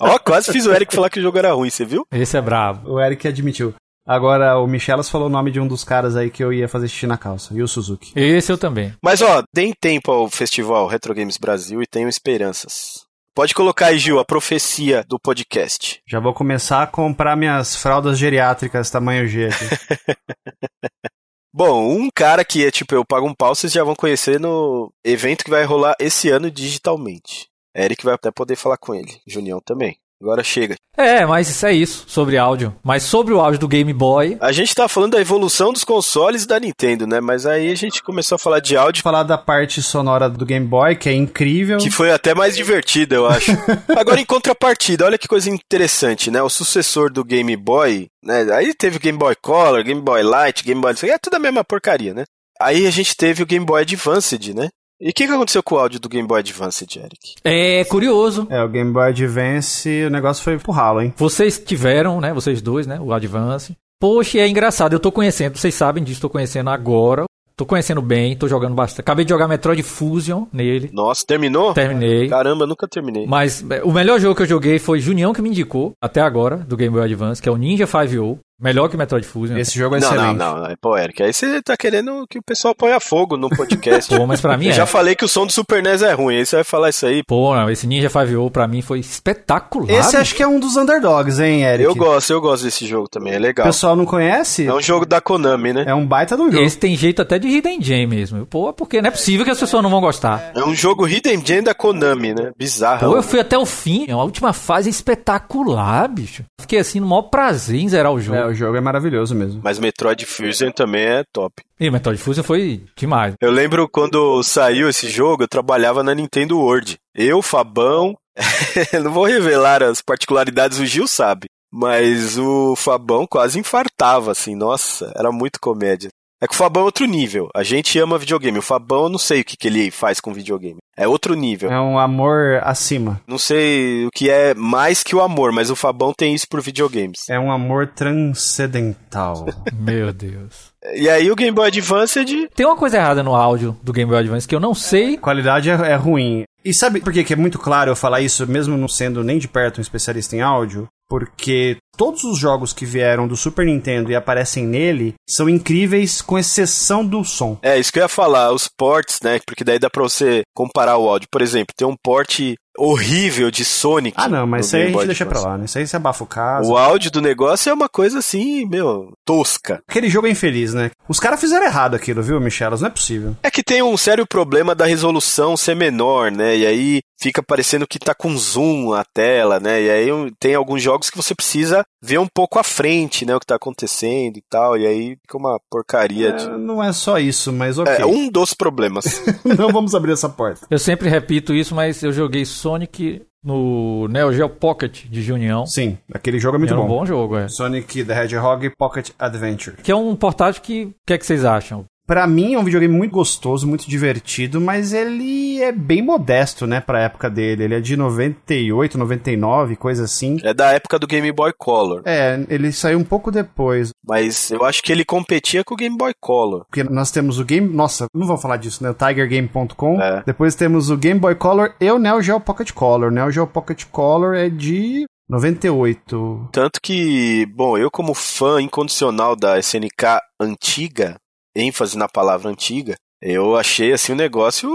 Ó, 0.00 0.18
quase 0.18 0.52
fiz 0.52 0.64
o 0.64 0.72
Eric 0.72 0.94
falar 0.94 1.10
que 1.10 1.18
o 1.18 1.22
jogo 1.22 1.38
era 1.38 1.52
ruim, 1.52 1.70
você 1.70 1.84
viu? 1.84 2.06
esse 2.12 2.36
é 2.36 2.40
brabo. 2.40 2.92
O 2.92 3.00
Eric 3.00 3.26
admitiu. 3.26 3.74
Agora, 4.08 4.58
o 4.58 4.66
Michelas 4.66 5.10
falou 5.10 5.26
o 5.26 5.30
nome 5.30 5.50
de 5.50 5.60
um 5.60 5.68
dos 5.68 5.84
caras 5.84 6.16
aí 6.16 6.30
que 6.30 6.42
eu 6.42 6.50
ia 6.50 6.66
fazer 6.66 6.88
xixi 6.88 7.06
na 7.06 7.18
calça, 7.18 7.52
e 7.52 7.62
o 7.62 7.68
Suzuki. 7.68 8.10
Esse 8.16 8.50
eu 8.50 8.56
também. 8.56 8.94
Mas 9.04 9.20
ó, 9.20 9.42
deem 9.54 9.74
tempo 9.78 10.10
ao 10.10 10.30
festival 10.30 10.86
Retro 10.86 11.14
Games 11.14 11.36
Brasil 11.36 11.82
e 11.82 11.86
tenham 11.86 12.08
esperanças. 12.08 13.06
Pode 13.34 13.54
colocar 13.54 13.88
aí, 13.88 13.98
Gil, 13.98 14.18
a 14.18 14.24
profecia 14.24 15.04
do 15.06 15.18
podcast. 15.20 16.00
Já 16.08 16.18
vou 16.20 16.32
começar 16.32 16.82
a 16.82 16.86
comprar 16.86 17.36
minhas 17.36 17.76
fraldas 17.76 18.18
geriátricas 18.18 18.90
tamanho 18.90 19.28
G 19.28 19.48
aqui. 19.48 20.16
Bom, 21.52 21.90
um 21.92 22.08
cara 22.10 22.46
que 22.46 22.64
é 22.64 22.70
tipo, 22.70 22.94
eu 22.94 23.04
pago 23.04 23.28
um 23.28 23.34
pau, 23.34 23.54
vocês 23.54 23.72
já 23.72 23.84
vão 23.84 23.94
conhecer 23.94 24.40
no 24.40 24.90
evento 25.04 25.44
que 25.44 25.50
vai 25.50 25.64
rolar 25.64 25.94
esse 26.00 26.30
ano 26.30 26.50
digitalmente. 26.50 27.48
Eric 27.76 28.02
vai 28.04 28.14
até 28.14 28.30
poder 28.30 28.56
falar 28.56 28.78
com 28.78 28.94
ele. 28.94 29.20
Junião 29.26 29.60
também. 29.60 29.98
Agora 30.20 30.42
chega. 30.42 30.74
É, 30.96 31.24
mas 31.24 31.48
isso 31.48 31.64
é 31.64 31.72
isso 31.72 32.04
sobre 32.08 32.36
áudio. 32.36 32.74
Mas 32.82 33.04
sobre 33.04 33.32
o 33.32 33.40
áudio 33.40 33.60
do 33.60 33.68
Game 33.68 33.92
Boy. 33.92 34.36
A 34.40 34.50
gente 34.50 34.74
tá 34.74 34.88
falando 34.88 35.12
da 35.12 35.20
evolução 35.20 35.72
dos 35.72 35.84
consoles 35.84 36.44
da 36.44 36.58
Nintendo, 36.58 37.06
né? 37.06 37.20
Mas 37.20 37.46
aí 37.46 37.70
a 37.70 37.74
gente 37.76 38.02
começou 38.02 38.34
a 38.34 38.38
falar 38.38 38.58
de 38.58 38.76
áudio. 38.76 39.04
Falar 39.04 39.22
da 39.22 39.38
parte 39.38 39.80
sonora 39.80 40.28
do 40.28 40.44
Game 40.44 40.66
Boy, 40.66 40.96
que 40.96 41.08
é 41.08 41.14
incrível. 41.14 41.78
Que 41.78 41.88
foi 41.88 42.10
até 42.10 42.34
mais 42.34 42.56
divertida, 42.56 43.14
eu 43.14 43.28
acho. 43.28 43.52
Agora, 43.96 44.20
em 44.20 44.24
contrapartida, 44.24 45.04
olha 45.04 45.16
que 45.16 45.28
coisa 45.28 45.48
interessante, 45.48 46.32
né? 46.32 46.42
O 46.42 46.50
sucessor 46.50 47.12
do 47.12 47.22
Game 47.22 47.56
Boy, 47.56 48.08
né? 48.24 48.52
Aí 48.52 48.74
teve 48.74 48.96
o 48.96 49.00
Game 49.00 49.16
Boy 49.16 49.36
Color, 49.40 49.84
Game 49.84 50.00
Boy 50.00 50.24
Light, 50.24 50.64
Game 50.64 50.80
Boy. 50.80 50.94
É 51.04 51.18
tudo 51.18 51.36
a 51.36 51.38
mesma 51.40 51.62
porcaria, 51.62 52.12
né? 52.12 52.24
Aí 52.60 52.88
a 52.88 52.90
gente 52.90 53.16
teve 53.16 53.40
o 53.40 53.46
Game 53.46 53.64
Boy 53.64 53.82
Advanced, 53.82 54.52
né? 54.52 54.68
E 55.00 55.10
o 55.10 55.12
que, 55.12 55.28
que 55.28 55.32
aconteceu 55.32 55.62
com 55.62 55.76
o 55.76 55.78
áudio 55.78 56.00
do 56.00 56.08
Game 56.08 56.26
Boy 56.26 56.40
Advanced, 56.40 56.96
Eric? 56.96 57.36
É 57.44 57.84
curioso. 57.84 58.48
É, 58.50 58.60
o 58.64 58.68
Game 58.68 58.92
Boy 58.92 59.10
Advance, 59.10 59.88
o 60.04 60.10
negócio 60.10 60.42
foi 60.42 60.58
pro 60.58 60.72
ralo, 60.72 61.00
hein? 61.00 61.14
Vocês 61.16 61.56
tiveram, 61.56 62.20
né? 62.20 62.32
Vocês 62.34 62.60
dois, 62.60 62.84
né? 62.84 62.98
O 63.00 63.12
Advance. 63.12 63.76
Poxa, 64.00 64.38
é 64.38 64.48
engraçado. 64.48 64.94
Eu 64.94 64.98
tô 64.98 65.12
conhecendo, 65.12 65.56
vocês 65.56 65.72
sabem 65.72 66.02
disso, 66.02 66.20
tô 66.20 66.28
conhecendo 66.28 66.70
agora. 66.70 67.26
Tô 67.56 67.64
conhecendo 67.66 68.02
bem, 68.02 68.36
tô 68.36 68.48
jogando 68.48 68.74
bastante. 68.74 69.00
Acabei 69.00 69.24
de 69.24 69.30
jogar 69.30 69.48
Metroid 69.48 69.82
Fusion 69.82 70.46
nele. 70.52 70.90
Nossa, 70.92 71.24
terminou? 71.26 71.74
Terminei. 71.74 72.28
Caramba, 72.28 72.66
nunca 72.66 72.86
terminei. 72.88 73.26
Mas 73.26 73.64
é, 73.68 73.82
o 73.82 73.92
melhor 73.92 74.20
jogo 74.20 74.34
que 74.34 74.42
eu 74.42 74.46
joguei 74.46 74.78
foi 74.78 75.00
Junião 75.00 75.32
que 75.32 75.42
me 75.42 75.48
indicou, 75.48 75.92
até 76.00 76.20
agora, 76.20 76.56
do 76.56 76.76
Game 76.76 76.94
Boy 76.94 77.04
Advance, 77.04 77.42
que 77.42 77.48
é 77.48 77.52
o 77.52 77.56
Ninja 77.56 77.86
5 77.86 78.38
Melhor 78.60 78.88
que 78.88 78.96
Metroid 78.96 79.24
Fusion. 79.26 79.56
Esse 79.56 79.78
jogo 79.78 79.94
é 79.96 80.00
não, 80.00 80.08
excelente. 80.08 80.36
não, 80.36 80.56
não, 80.56 80.68
não. 80.68 80.76
Pô, 80.80 80.96
Eric, 80.98 81.22
aí 81.22 81.32
você 81.32 81.62
tá 81.62 81.76
querendo 81.76 82.26
que 82.28 82.38
o 82.38 82.42
pessoal 82.42 82.74
ponha 82.74 82.98
fogo 82.98 83.36
no 83.36 83.48
podcast. 83.48 84.10
Pô, 84.16 84.26
mas 84.26 84.40
pra 84.40 84.56
mim 84.56 84.66
Eu 84.66 84.72
é. 84.72 84.74
já 84.74 84.86
falei 84.86 85.14
que 85.14 85.24
o 85.24 85.28
som 85.28 85.46
do 85.46 85.52
Super 85.52 85.82
NES 85.82 86.02
é 86.02 86.12
ruim, 86.12 86.36
aí 86.38 86.44
você 86.46 86.56
vai 86.56 86.64
falar 86.64 86.90
isso 86.90 87.06
aí. 87.06 87.22
Pô, 87.24 87.54
não, 87.54 87.70
esse 87.70 87.86
Ninja 87.86 88.08
5 88.08 88.50
pra 88.50 88.66
mim 88.66 88.82
foi 88.82 88.98
espetacular. 88.98 89.88
Esse 89.90 90.08
bicho. 90.10 90.18
acho 90.20 90.34
que 90.34 90.42
é 90.42 90.48
um 90.48 90.58
dos 90.58 90.76
underdogs, 90.76 91.38
hein, 91.38 91.62
Eric? 91.62 91.84
Eu 91.84 91.94
gosto, 91.94 92.32
eu 92.32 92.40
gosto 92.40 92.64
desse 92.64 92.86
jogo 92.86 93.08
também, 93.08 93.34
é 93.34 93.38
O 93.38 93.40
legal. 93.40 93.66
pessoal 93.66 93.94
não 93.94 94.04
conhece? 94.04 94.66
É 94.66 94.74
um 94.74 94.80
jogo 94.82 95.06
da 95.06 95.20
Konami, 95.20 95.72
né? 95.72 95.84
É 95.86 95.94
um 95.94 96.04
baita 96.06 96.36
do 96.36 96.50
jogo. 96.50 96.64
Esse 96.64 96.76
tem 96.78 96.96
jeito 96.96 97.22
até 97.22 97.38
de 97.38 97.46
Hidden 97.48 97.80
Gem 97.80 98.06
mesmo. 98.06 98.44
Pô, 98.46 98.72
porque 98.72 99.00
não 99.00 99.08
é 99.08 99.10
possível 99.12 99.44
que 99.44 99.50
as 99.52 99.60
pessoas 99.60 99.82
não 99.82 99.90
vão 99.90 100.00
gostar. 100.00 100.50
É 100.54 100.64
um 100.64 100.74
jogo 100.74 101.06
Hidden 101.06 101.44
Gem 101.46 101.62
da 101.62 101.74
Konami, 101.74 102.34
né? 102.34 102.50
Bizarro. 102.58 103.08
Pô, 103.10 103.16
eu 103.16 103.22
fui 103.22 103.38
até 103.38 103.56
o 103.56 103.64
fim. 103.64 104.10
A 104.10 104.16
última 104.16 104.52
fase 104.52 104.88
é 104.88 104.90
espetacular, 104.90 106.08
bicho. 106.08 106.42
Fiquei 106.60 106.80
assim, 106.80 106.98
no 107.00 107.06
maior 107.06 107.22
prazer 107.22 107.80
em 107.80 107.88
zerar 107.88 108.12
o 108.12 108.20
jogo. 108.20 108.36
É, 108.38 108.47
o 108.48 108.54
jogo 108.54 108.76
é 108.76 108.80
maravilhoso 108.80 109.34
mesmo. 109.34 109.60
Mas 109.62 109.78
Metroid 109.78 110.24
Fusion 110.26 110.70
também 110.70 111.04
é 111.04 111.24
top. 111.32 111.54
E 111.78 111.90
Metroid 111.90 112.20
Fusion 112.20 112.42
foi 112.42 112.84
demais. 112.96 113.34
Eu 113.40 113.50
lembro 113.50 113.88
quando 113.88 114.42
saiu 114.42 114.88
esse 114.88 115.08
jogo, 115.08 115.44
eu 115.44 115.48
trabalhava 115.48 116.02
na 116.02 116.14
Nintendo 116.14 116.58
World. 116.58 116.96
Eu, 117.14 117.42
Fabão, 117.42 118.16
não 119.02 119.12
vou 119.12 119.24
revelar 119.24 119.82
as 119.82 120.00
particularidades, 120.00 120.78
o 120.78 120.86
Gil 120.86 121.06
sabe. 121.06 121.46
Mas 121.70 122.38
o 122.38 122.74
Fabão 122.74 123.26
quase 123.26 123.58
infartava, 123.58 124.32
assim, 124.32 124.54
nossa, 124.54 125.12
era 125.14 125.30
muito 125.30 125.60
comédia. 125.60 126.08
É 126.40 126.46
que 126.46 126.54
o 126.54 126.56
Fabão 126.56 126.82
é 126.82 126.86
outro 126.86 127.04
nível. 127.06 127.48
A 127.54 127.62
gente 127.64 127.98
ama 127.98 128.18
videogame. 128.18 128.58
O 128.58 128.62
Fabão, 128.62 129.04
eu 129.04 129.08
não 129.08 129.18
sei 129.18 129.40
o 129.40 129.44
que, 129.44 129.56
que 129.56 129.66
ele 129.66 129.90
faz 129.90 130.20
com 130.20 130.32
videogame. 130.32 130.78
É 130.96 131.06
outro 131.06 131.34
nível. 131.34 131.70
É 131.70 131.80
um 131.80 131.98
amor 131.98 132.60
acima. 132.62 133.20
Não 133.26 133.38
sei 133.38 134.06
o 134.06 134.10
que 134.14 134.30
é 134.30 134.54
mais 134.54 135.02
que 135.02 135.16
o 135.16 135.20
amor, 135.20 135.52
mas 135.52 135.70
o 135.70 135.76
Fabão 135.76 136.12
tem 136.16 136.34
isso 136.34 136.46
por 136.48 136.60
videogames. 136.60 137.28
É 137.28 137.38
um 137.38 137.50
amor 137.50 137.88
transcendental. 137.88 139.46
Meu 139.74 140.12
Deus. 140.12 140.72
E 140.94 141.08
aí 141.08 141.30
o 141.30 141.36
Game 141.36 141.52
Boy 141.52 141.66
Advance 141.68 142.24
Tem 142.54 142.66
uma 142.66 142.76
coisa 142.76 142.96
errada 142.98 143.22
no 143.22 143.34
áudio 143.34 143.76
do 143.82 143.92
Game 143.92 144.08
Boy 144.08 144.20
Advance 144.20 144.46
que 144.46 144.54
eu 144.54 144.60
não 144.60 144.74
sei. 144.74 145.14
A 145.14 145.20
qualidade 145.20 145.70
é, 145.70 145.74
é 145.74 145.94
ruim. 145.96 146.44
E 146.64 146.72
sabe 146.72 147.00
por 147.00 147.12
que 147.12 147.24
que 147.24 147.32
é 147.32 147.36
muito 147.36 147.58
claro 147.58 147.90
eu 147.90 147.96
falar 147.96 148.20
isso, 148.20 148.46
mesmo 148.46 148.76
não 148.76 148.88
sendo 148.88 149.24
nem 149.24 149.38
de 149.38 149.48
perto 149.48 149.78
um 149.78 149.82
especialista 149.82 150.36
em 150.36 150.40
áudio? 150.40 150.88
Porque 151.08 151.78
todos 151.98 152.22
os 152.22 152.38
jogos 152.38 152.72
que 152.72 152.86
vieram 152.86 153.26
do 153.26 153.36
Super 153.36 153.66
Nintendo 153.66 154.12
e 154.12 154.14
aparecem 154.14 154.64
nele 154.64 155.14
são 155.28 155.48
incríveis, 155.48 156.22
com 156.22 156.38
exceção 156.38 157.04
do 157.04 157.24
som. 157.24 157.58
É, 157.60 157.76
isso 157.76 157.92
que 157.92 157.98
eu 157.98 158.04
ia 158.04 158.08
falar, 158.08 158.52
os 158.52 158.68
ports, 158.68 159.18
né? 159.20 159.40
Porque 159.44 159.64
daí 159.64 159.80
dá 159.80 159.90
pra 159.90 160.04
você 160.04 160.42
comparar 160.54 160.96
o 160.96 161.08
áudio. 161.08 161.28
Por 161.30 161.42
exemplo, 161.42 161.74
tem 161.76 161.86
um 161.86 161.96
port 162.00 162.40
horrível 162.78 163.50
de 163.50 163.64
Sonic. 163.64 164.16
Ah, 164.16 164.28
não, 164.28 164.46
mas 164.46 164.66
isso 164.66 164.76
aí 164.76 164.82
a 164.82 164.86
gente 164.86 165.06
deixa 165.06 165.26
pra 165.26 165.40
lá, 165.40 165.58
né? 165.58 165.64
Isso 165.64 165.76
aí 165.76 165.86
você 165.86 165.96
abafa 165.96 166.22
o 166.22 166.26
caso. 166.26 166.70
O 166.70 166.76
áudio 166.76 167.10
do 167.10 167.20
negócio 167.20 167.68
é 167.68 167.74
uma 167.74 167.88
coisa 167.88 168.20
assim, 168.20 168.64
meu, 168.66 169.12
tosca. 169.26 169.82
Aquele 169.88 170.08
jogo 170.08 170.28
é 170.28 170.30
infeliz, 170.30 170.72
né? 170.72 170.90
Os 171.08 171.18
caras 171.18 171.40
fizeram 171.40 171.66
errado 171.66 171.96
aquilo, 171.96 172.22
viu, 172.22 172.40
Michelas? 172.40 172.80
Não 172.80 172.88
é 172.88 172.92
possível. 172.92 173.34
É 173.42 173.50
que 173.50 173.62
tem 173.62 173.82
um 173.82 173.96
sério 173.96 174.26
problema 174.26 174.74
da 174.74 174.86
resolução 174.86 175.56
ser 175.56 175.74
menor, 175.74 176.30
né? 176.30 176.56
E 176.56 176.66
aí 176.66 177.00
fica 177.20 177.42
parecendo 177.42 177.86
que 177.86 177.98
tá 177.98 178.14
com 178.14 178.36
zoom 178.36 178.92
a 178.92 179.04
tela, 179.12 179.58
né? 179.58 179.82
E 179.82 179.90
aí 179.90 180.08
tem 180.38 180.54
alguns 180.54 180.82
jogos 180.82 181.10
que 181.10 181.16
você 181.16 181.34
precisa 181.34 181.84
ver 182.02 182.18
um 182.18 182.26
pouco 182.26 182.58
à 182.58 182.62
frente, 182.62 183.24
né? 183.26 183.34
O 183.34 183.40
que 183.40 183.46
tá 183.46 183.56
acontecendo 183.56 184.36
e 184.36 184.42
tal. 184.48 184.76
E 184.76 184.86
aí 184.86 185.16
fica 185.22 185.36
uma 185.36 185.60
porcaria 185.70 186.32
de. 186.32 186.44
É, 186.44 186.56
não 186.56 186.82
é 186.82 186.92
só 186.92 187.18
isso, 187.18 187.52
mas 187.52 187.78
ok. 187.78 187.94
É 187.98 188.06
um 188.06 188.30
dos 188.30 188.54
problemas. 188.54 189.04
não 189.58 189.70
vamos 189.72 189.94
abrir 189.94 190.12
essa 190.12 190.28
porta. 190.28 190.66
Eu 190.70 190.78
sempre 190.78 191.08
repito 191.08 191.54
isso, 191.54 191.74
mas 191.74 192.02
eu 192.02 192.12
joguei 192.12 192.44
Sonic 192.44 193.22
no 193.42 194.08
Neo 194.08 194.32
Geo 194.32 194.48
Pocket 194.48 195.04
de 195.06 195.22
Junião. 195.22 195.66
Sim, 195.66 195.98
aquele 196.12 196.38
jogo 196.38 196.56
é 196.56 196.58
muito 196.58 196.72
Era 196.74 196.80
um 196.80 196.86
bom. 196.86 196.98
bom 196.98 197.06
jogo, 197.06 197.36
é. 197.36 197.48
Sonic 197.48 198.04
the 198.04 198.24
Hedgehog 198.24 198.70
Pocket 198.76 199.10
Adventure. 199.18 199.76
Que 199.76 199.92
é 199.92 199.96
um 199.96 200.14
portátil 200.16 200.62
que. 200.62 200.84
O 200.84 200.94
que 201.06 201.14
é 201.14 201.18
que 201.18 201.26
vocês 201.26 201.44
acham? 201.44 201.84
Pra 202.08 202.26
mim 202.26 202.54
é 202.54 202.58
um 202.58 202.64
videogame 202.64 202.94
muito 202.96 203.12
gostoso, 203.12 203.66
muito 203.68 203.86
divertido, 203.86 204.62
mas 204.62 204.94
ele 204.94 205.60
é 205.62 205.70
bem 205.70 206.00
modesto, 206.00 206.66
né, 206.66 206.80
pra 206.80 207.02
época 207.02 207.28
dele. 207.28 207.64
Ele 207.64 207.74
é 207.74 207.80
de 207.80 207.98
98, 207.98 208.96
99, 208.96 209.76
coisa 209.76 210.04
assim. 210.04 210.38
é 210.42 210.54
da 210.54 210.72
época 210.72 210.98
do 210.98 211.06
Game 211.06 211.30
Boy 211.30 211.52
Color. 211.58 212.00
É, 212.06 212.42
ele 212.48 212.72
saiu 212.72 212.98
um 212.98 213.04
pouco 213.04 213.30
depois, 213.30 213.90
Mas 214.06 214.50
eu 214.50 214.64
acho 214.64 214.82
que 214.82 214.90
ele 214.90 215.04
competia 215.04 215.62
com 215.62 215.74
o 215.74 215.76
Game 215.76 215.98
Boy 215.98 216.14
Color. 216.18 216.64
porque 216.64 216.82
nós 216.82 217.10
temos 217.10 217.38
o 217.38 217.44
Game, 217.44 217.68
nossa, 217.68 218.06
não 218.14 218.26
vamos 218.26 218.40
falar 218.40 218.56
disso, 218.56 218.82
né, 218.82 218.88
o 218.88 218.94
tigergame.com. 218.94 220.00
É. 220.00 220.22
Depois 220.26 220.54
temos 220.54 220.88
o 220.88 220.96
Game 220.96 221.20
Boy 221.20 221.34
Color 221.34 221.74
e 221.78 221.90
o 221.90 221.98
Neo 221.98 222.22
Geo 222.22 222.40
Pocket 222.40 222.72
Color. 222.72 223.08
O 223.10 223.14
Neo 223.14 223.30
Geo 223.30 223.46
Pocket 223.46 223.84
Color 223.84 224.34
é 224.34 224.48
de 224.48 225.04
98. 225.28 226.48
Tanto 226.52 226.80
que, 226.82 227.44
bom, 227.54 227.76
eu 227.76 227.90
como 227.90 228.14
fã 228.14 228.62
incondicional 228.62 229.36
da 229.36 229.58
SNK 229.58 230.20
antiga, 230.40 231.16
ênfase 231.58 231.96
na 231.98 232.08
palavra 232.08 232.50
antiga, 232.50 232.94
eu 233.20 233.56
achei 233.56 233.92
assim 233.92 234.12
um 234.12 234.16
negócio, 234.16 234.68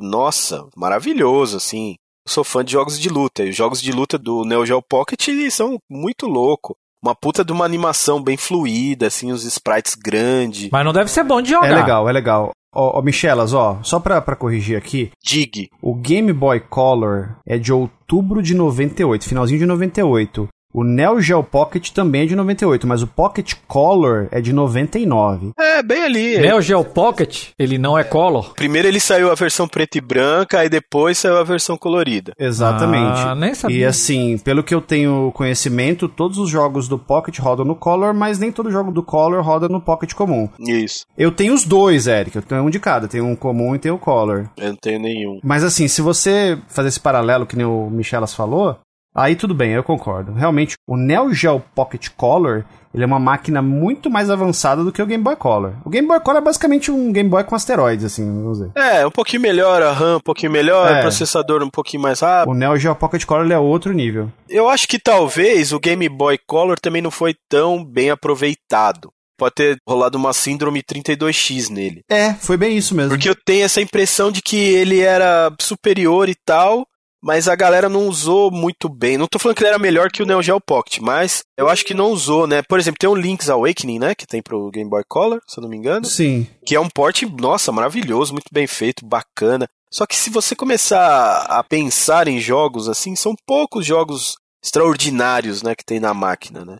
nossa, 0.00 0.66
maravilhoso, 0.76 1.56
assim. 1.56 1.94
Eu 2.26 2.32
sou 2.32 2.44
fã 2.44 2.64
de 2.64 2.72
jogos 2.72 2.98
de 2.98 3.08
luta, 3.08 3.44
e 3.44 3.50
os 3.50 3.56
jogos 3.56 3.82
de 3.82 3.92
luta 3.92 4.16
do 4.16 4.44
Neo 4.44 4.64
Geo 4.64 4.80
Pocket 4.82 5.28
são 5.50 5.78
muito 5.90 6.26
louco. 6.26 6.74
Uma 7.04 7.16
puta 7.16 7.44
de 7.44 7.52
uma 7.52 7.64
animação 7.64 8.22
bem 8.22 8.36
fluida, 8.36 9.08
assim, 9.08 9.32
os 9.32 9.44
sprites 9.44 9.96
grandes. 9.96 10.70
Mas 10.70 10.84
não 10.84 10.92
deve 10.92 11.10
ser 11.10 11.24
bom 11.24 11.42
de 11.42 11.50
jogar. 11.50 11.68
É 11.68 11.74
legal, 11.74 12.08
é 12.08 12.12
legal. 12.12 12.52
Ó, 12.74 12.98
ó, 12.98 13.02
Michelas, 13.02 13.52
ó, 13.52 13.80
só 13.82 14.00
pra, 14.00 14.20
pra 14.22 14.36
corrigir 14.36 14.78
aqui, 14.78 15.10
Dig. 15.22 15.68
o 15.82 15.94
Game 15.94 16.32
Boy 16.32 16.60
Color 16.60 17.36
é 17.46 17.58
de 17.58 17.72
outubro 17.72 18.40
de 18.42 18.54
98, 18.54 19.28
finalzinho 19.28 19.58
de 19.58 19.66
98. 19.66 20.48
O 20.72 20.84
Neo 20.84 21.20
Geo 21.20 21.44
Pocket 21.44 21.90
também 21.90 22.22
é 22.22 22.26
de 22.26 22.34
98, 22.34 22.86
mas 22.86 23.02
o 23.02 23.06
Pocket 23.06 23.52
Color 23.68 24.28
é 24.30 24.40
de 24.40 24.54
99. 24.54 25.50
É, 25.82 25.84
bem 25.84 26.02
ali. 26.02 26.38
Neo 26.38 26.62
Geo 26.62 26.84
Pocket, 26.84 27.48
ele 27.58 27.76
não 27.76 27.98
é 27.98 28.04
color. 28.04 28.54
Primeiro 28.54 28.86
ele 28.86 29.00
saiu 29.00 29.30
a 29.30 29.34
versão 29.34 29.66
preta 29.66 29.98
e 29.98 30.00
branca, 30.00 30.60
aí 30.60 30.68
depois 30.68 31.18
saiu 31.18 31.36
a 31.38 31.42
versão 31.42 31.76
colorida. 31.76 32.32
Exatamente. 32.38 33.20
Ah, 33.20 33.34
nem 33.34 33.52
sabia. 33.52 33.78
E 33.78 33.84
assim, 33.84 34.38
pelo 34.38 34.62
que 34.62 34.74
eu 34.74 34.80
tenho 34.80 35.32
conhecimento, 35.34 36.08
todos 36.08 36.38
os 36.38 36.48
jogos 36.48 36.88
do 36.88 36.98
Pocket 36.98 37.38
rodam 37.38 37.64
no 37.64 37.74
Color, 37.74 38.14
mas 38.14 38.38
nem 38.38 38.52
todo 38.52 38.70
jogo 38.70 38.92
do 38.92 39.02
Color 39.02 39.42
roda 39.42 39.68
no 39.68 39.80
Pocket 39.80 40.14
comum. 40.14 40.48
Isso. 40.58 41.04
Eu 41.18 41.32
tenho 41.32 41.52
os 41.52 41.64
dois, 41.64 42.06
Eric. 42.06 42.36
Eu 42.36 42.42
tenho 42.42 42.62
um 42.62 42.70
de 42.70 42.78
cada. 42.78 43.08
Tenho 43.08 43.26
um 43.26 43.34
comum 43.34 43.74
e 43.74 43.78
tenho 43.78 43.96
o 43.96 43.98
Color. 43.98 44.48
Eu 44.56 44.68
não 44.68 44.76
tenho 44.76 45.00
nenhum. 45.00 45.40
Mas 45.42 45.64
assim, 45.64 45.88
se 45.88 46.00
você 46.00 46.58
fazer 46.68 46.88
esse 46.88 47.00
paralelo 47.00 47.46
que 47.46 47.56
nem 47.56 47.66
o 47.66 47.90
Michelas 47.90 48.34
falou, 48.34 48.78
aí 49.14 49.36
tudo 49.36 49.54
bem, 49.54 49.72
eu 49.72 49.82
concordo. 49.84 50.32
Realmente, 50.32 50.74
o 50.86 50.96
Neo 50.96 51.32
Geo 51.32 51.62
Pocket 51.74 52.08
Color, 52.16 52.64
ele 52.94 53.02
é 53.02 53.06
uma 53.06 53.18
máquina 53.18 53.60
muito 53.62 54.10
mais 54.10 54.28
avançada 54.30 54.82
do 54.84 54.92
que 54.92 55.00
o 55.02 55.06
Game 55.06 55.22
Boy 55.22 55.36
Color. 55.36 55.74
O 55.84 55.90
Game 55.90 56.06
Boy 56.06 56.20
Color 56.20 56.38
é 56.38 56.44
basicamente 56.44 56.90
um 56.90 57.12
Game 57.12 57.28
Boy 57.28 57.44
com 57.44 57.54
asteroides, 57.54 58.04
assim, 58.04 58.24
vamos 58.24 58.58
dizer. 58.58 58.70
É, 58.74 59.06
um 59.06 59.10
pouquinho 59.10 59.42
melhor 59.42 59.82
a 59.82 59.92
RAM, 59.92 60.16
um 60.16 60.20
pouquinho 60.20 60.52
melhor, 60.52 60.90
É. 60.90 61.00
processador 61.02 61.62
um 61.62 61.70
pouquinho 61.70 62.02
mais 62.02 62.20
rápido. 62.20 62.50
O 62.52 62.54
Neo 62.54 62.76
Geo 62.76 62.94
Pocket 62.94 63.24
Color 63.24 63.50
é 63.50 63.58
outro 63.58 63.92
nível. 63.92 64.30
Eu 64.48 64.68
acho 64.68 64.86
que 64.88 64.98
talvez 64.98 65.72
o 65.72 65.80
Game 65.80 66.08
Boy 66.08 66.38
Color 66.46 66.78
também 66.80 67.00
não 67.02 67.10
foi 67.10 67.34
tão 67.48 67.84
bem 67.84 68.10
aproveitado. 68.10 69.10
Pode 69.38 69.54
ter 69.54 69.76
rolado 69.88 70.16
uma 70.18 70.32
síndrome 70.32 70.82
32X 70.82 71.68
nele. 71.68 72.02
É, 72.08 72.32
foi 72.34 72.56
bem 72.56 72.76
isso 72.76 72.94
mesmo. 72.94 73.10
Porque 73.10 73.28
eu 73.28 73.34
tenho 73.34 73.64
essa 73.64 73.80
impressão 73.80 74.30
de 74.30 74.40
que 74.40 74.56
ele 74.56 75.00
era 75.00 75.50
superior 75.60 76.28
e 76.28 76.34
tal, 76.46 76.84
mas 77.22 77.46
a 77.46 77.54
galera 77.54 77.88
não 77.88 78.08
usou 78.08 78.50
muito 78.50 78.88
bem. 78.88 79.16
Não 79.16 79.28
tô 79.28 79.38
falando 79.38 79.56
que 79.56 79.62
ele 79.62 79.68
era 79.68 79.78
melhor 79.78 80.10
que 80.10 80.22
o 80.22 80.26
Neo 80.26 80.42
Geo 80.42 80.60
Pocket, 80.60 80.98
mas 81.00 81.42
eu 81.56 81.68
acho 81.68 81.84
que 81.84 81.94
não 81.94 82.10
usou, 82.10 82.46
né? 82.46 82.62
Por 82.62 82.78
exemplo, 82.78 82.98
tem 82.98 83.08
o 83.08 83.14
Link's 83.14 83.48
Awakening, 83.48 83.98
né? 83.98 84.14
Que 84.14 84.26
tem 84.26 84.42
pro 84.42 84.70
Game 84.70 84.90
Boy 84.90 85.02
Color, 85.08 85.40
se 85.46 85.58
eu 85.58 85.62
não 85.62 85.70
me 85.70 85.76
engano. 85.76 86.04
Sim. 86.04 86.46
Que 86.66 86.74
é 86.74 86.80
um 86.80 86.88
port, 86.88 87.22
nossa, 87.40 87.70
maravilhoso, 87.70 88.32
muito 88.32 88.48
bem 88.52 88.66
feito, 88.66 89.06
bacana. 89.06 89.68
Só 89.90 90.06
que 90.06 90.16
se 90.16 90.30
você 90.30 90.56
começar 90.56 91.44
a 91.48 91.62
pensar 91.62 92.26
em 92.26 92.40
jogos 92.40 92.88
assim, 92.88 93.14
são 93.14 93.34
poucos 93.46 93.86
jogos 93.86 94.36
extraordinários, 94.64 95.62
né, 95.62 95.74
que 95.74 95.84
tem 95.84 96.00
na 96.00 96.14
máquina, 96.14 96.64
né? 96.64 96.78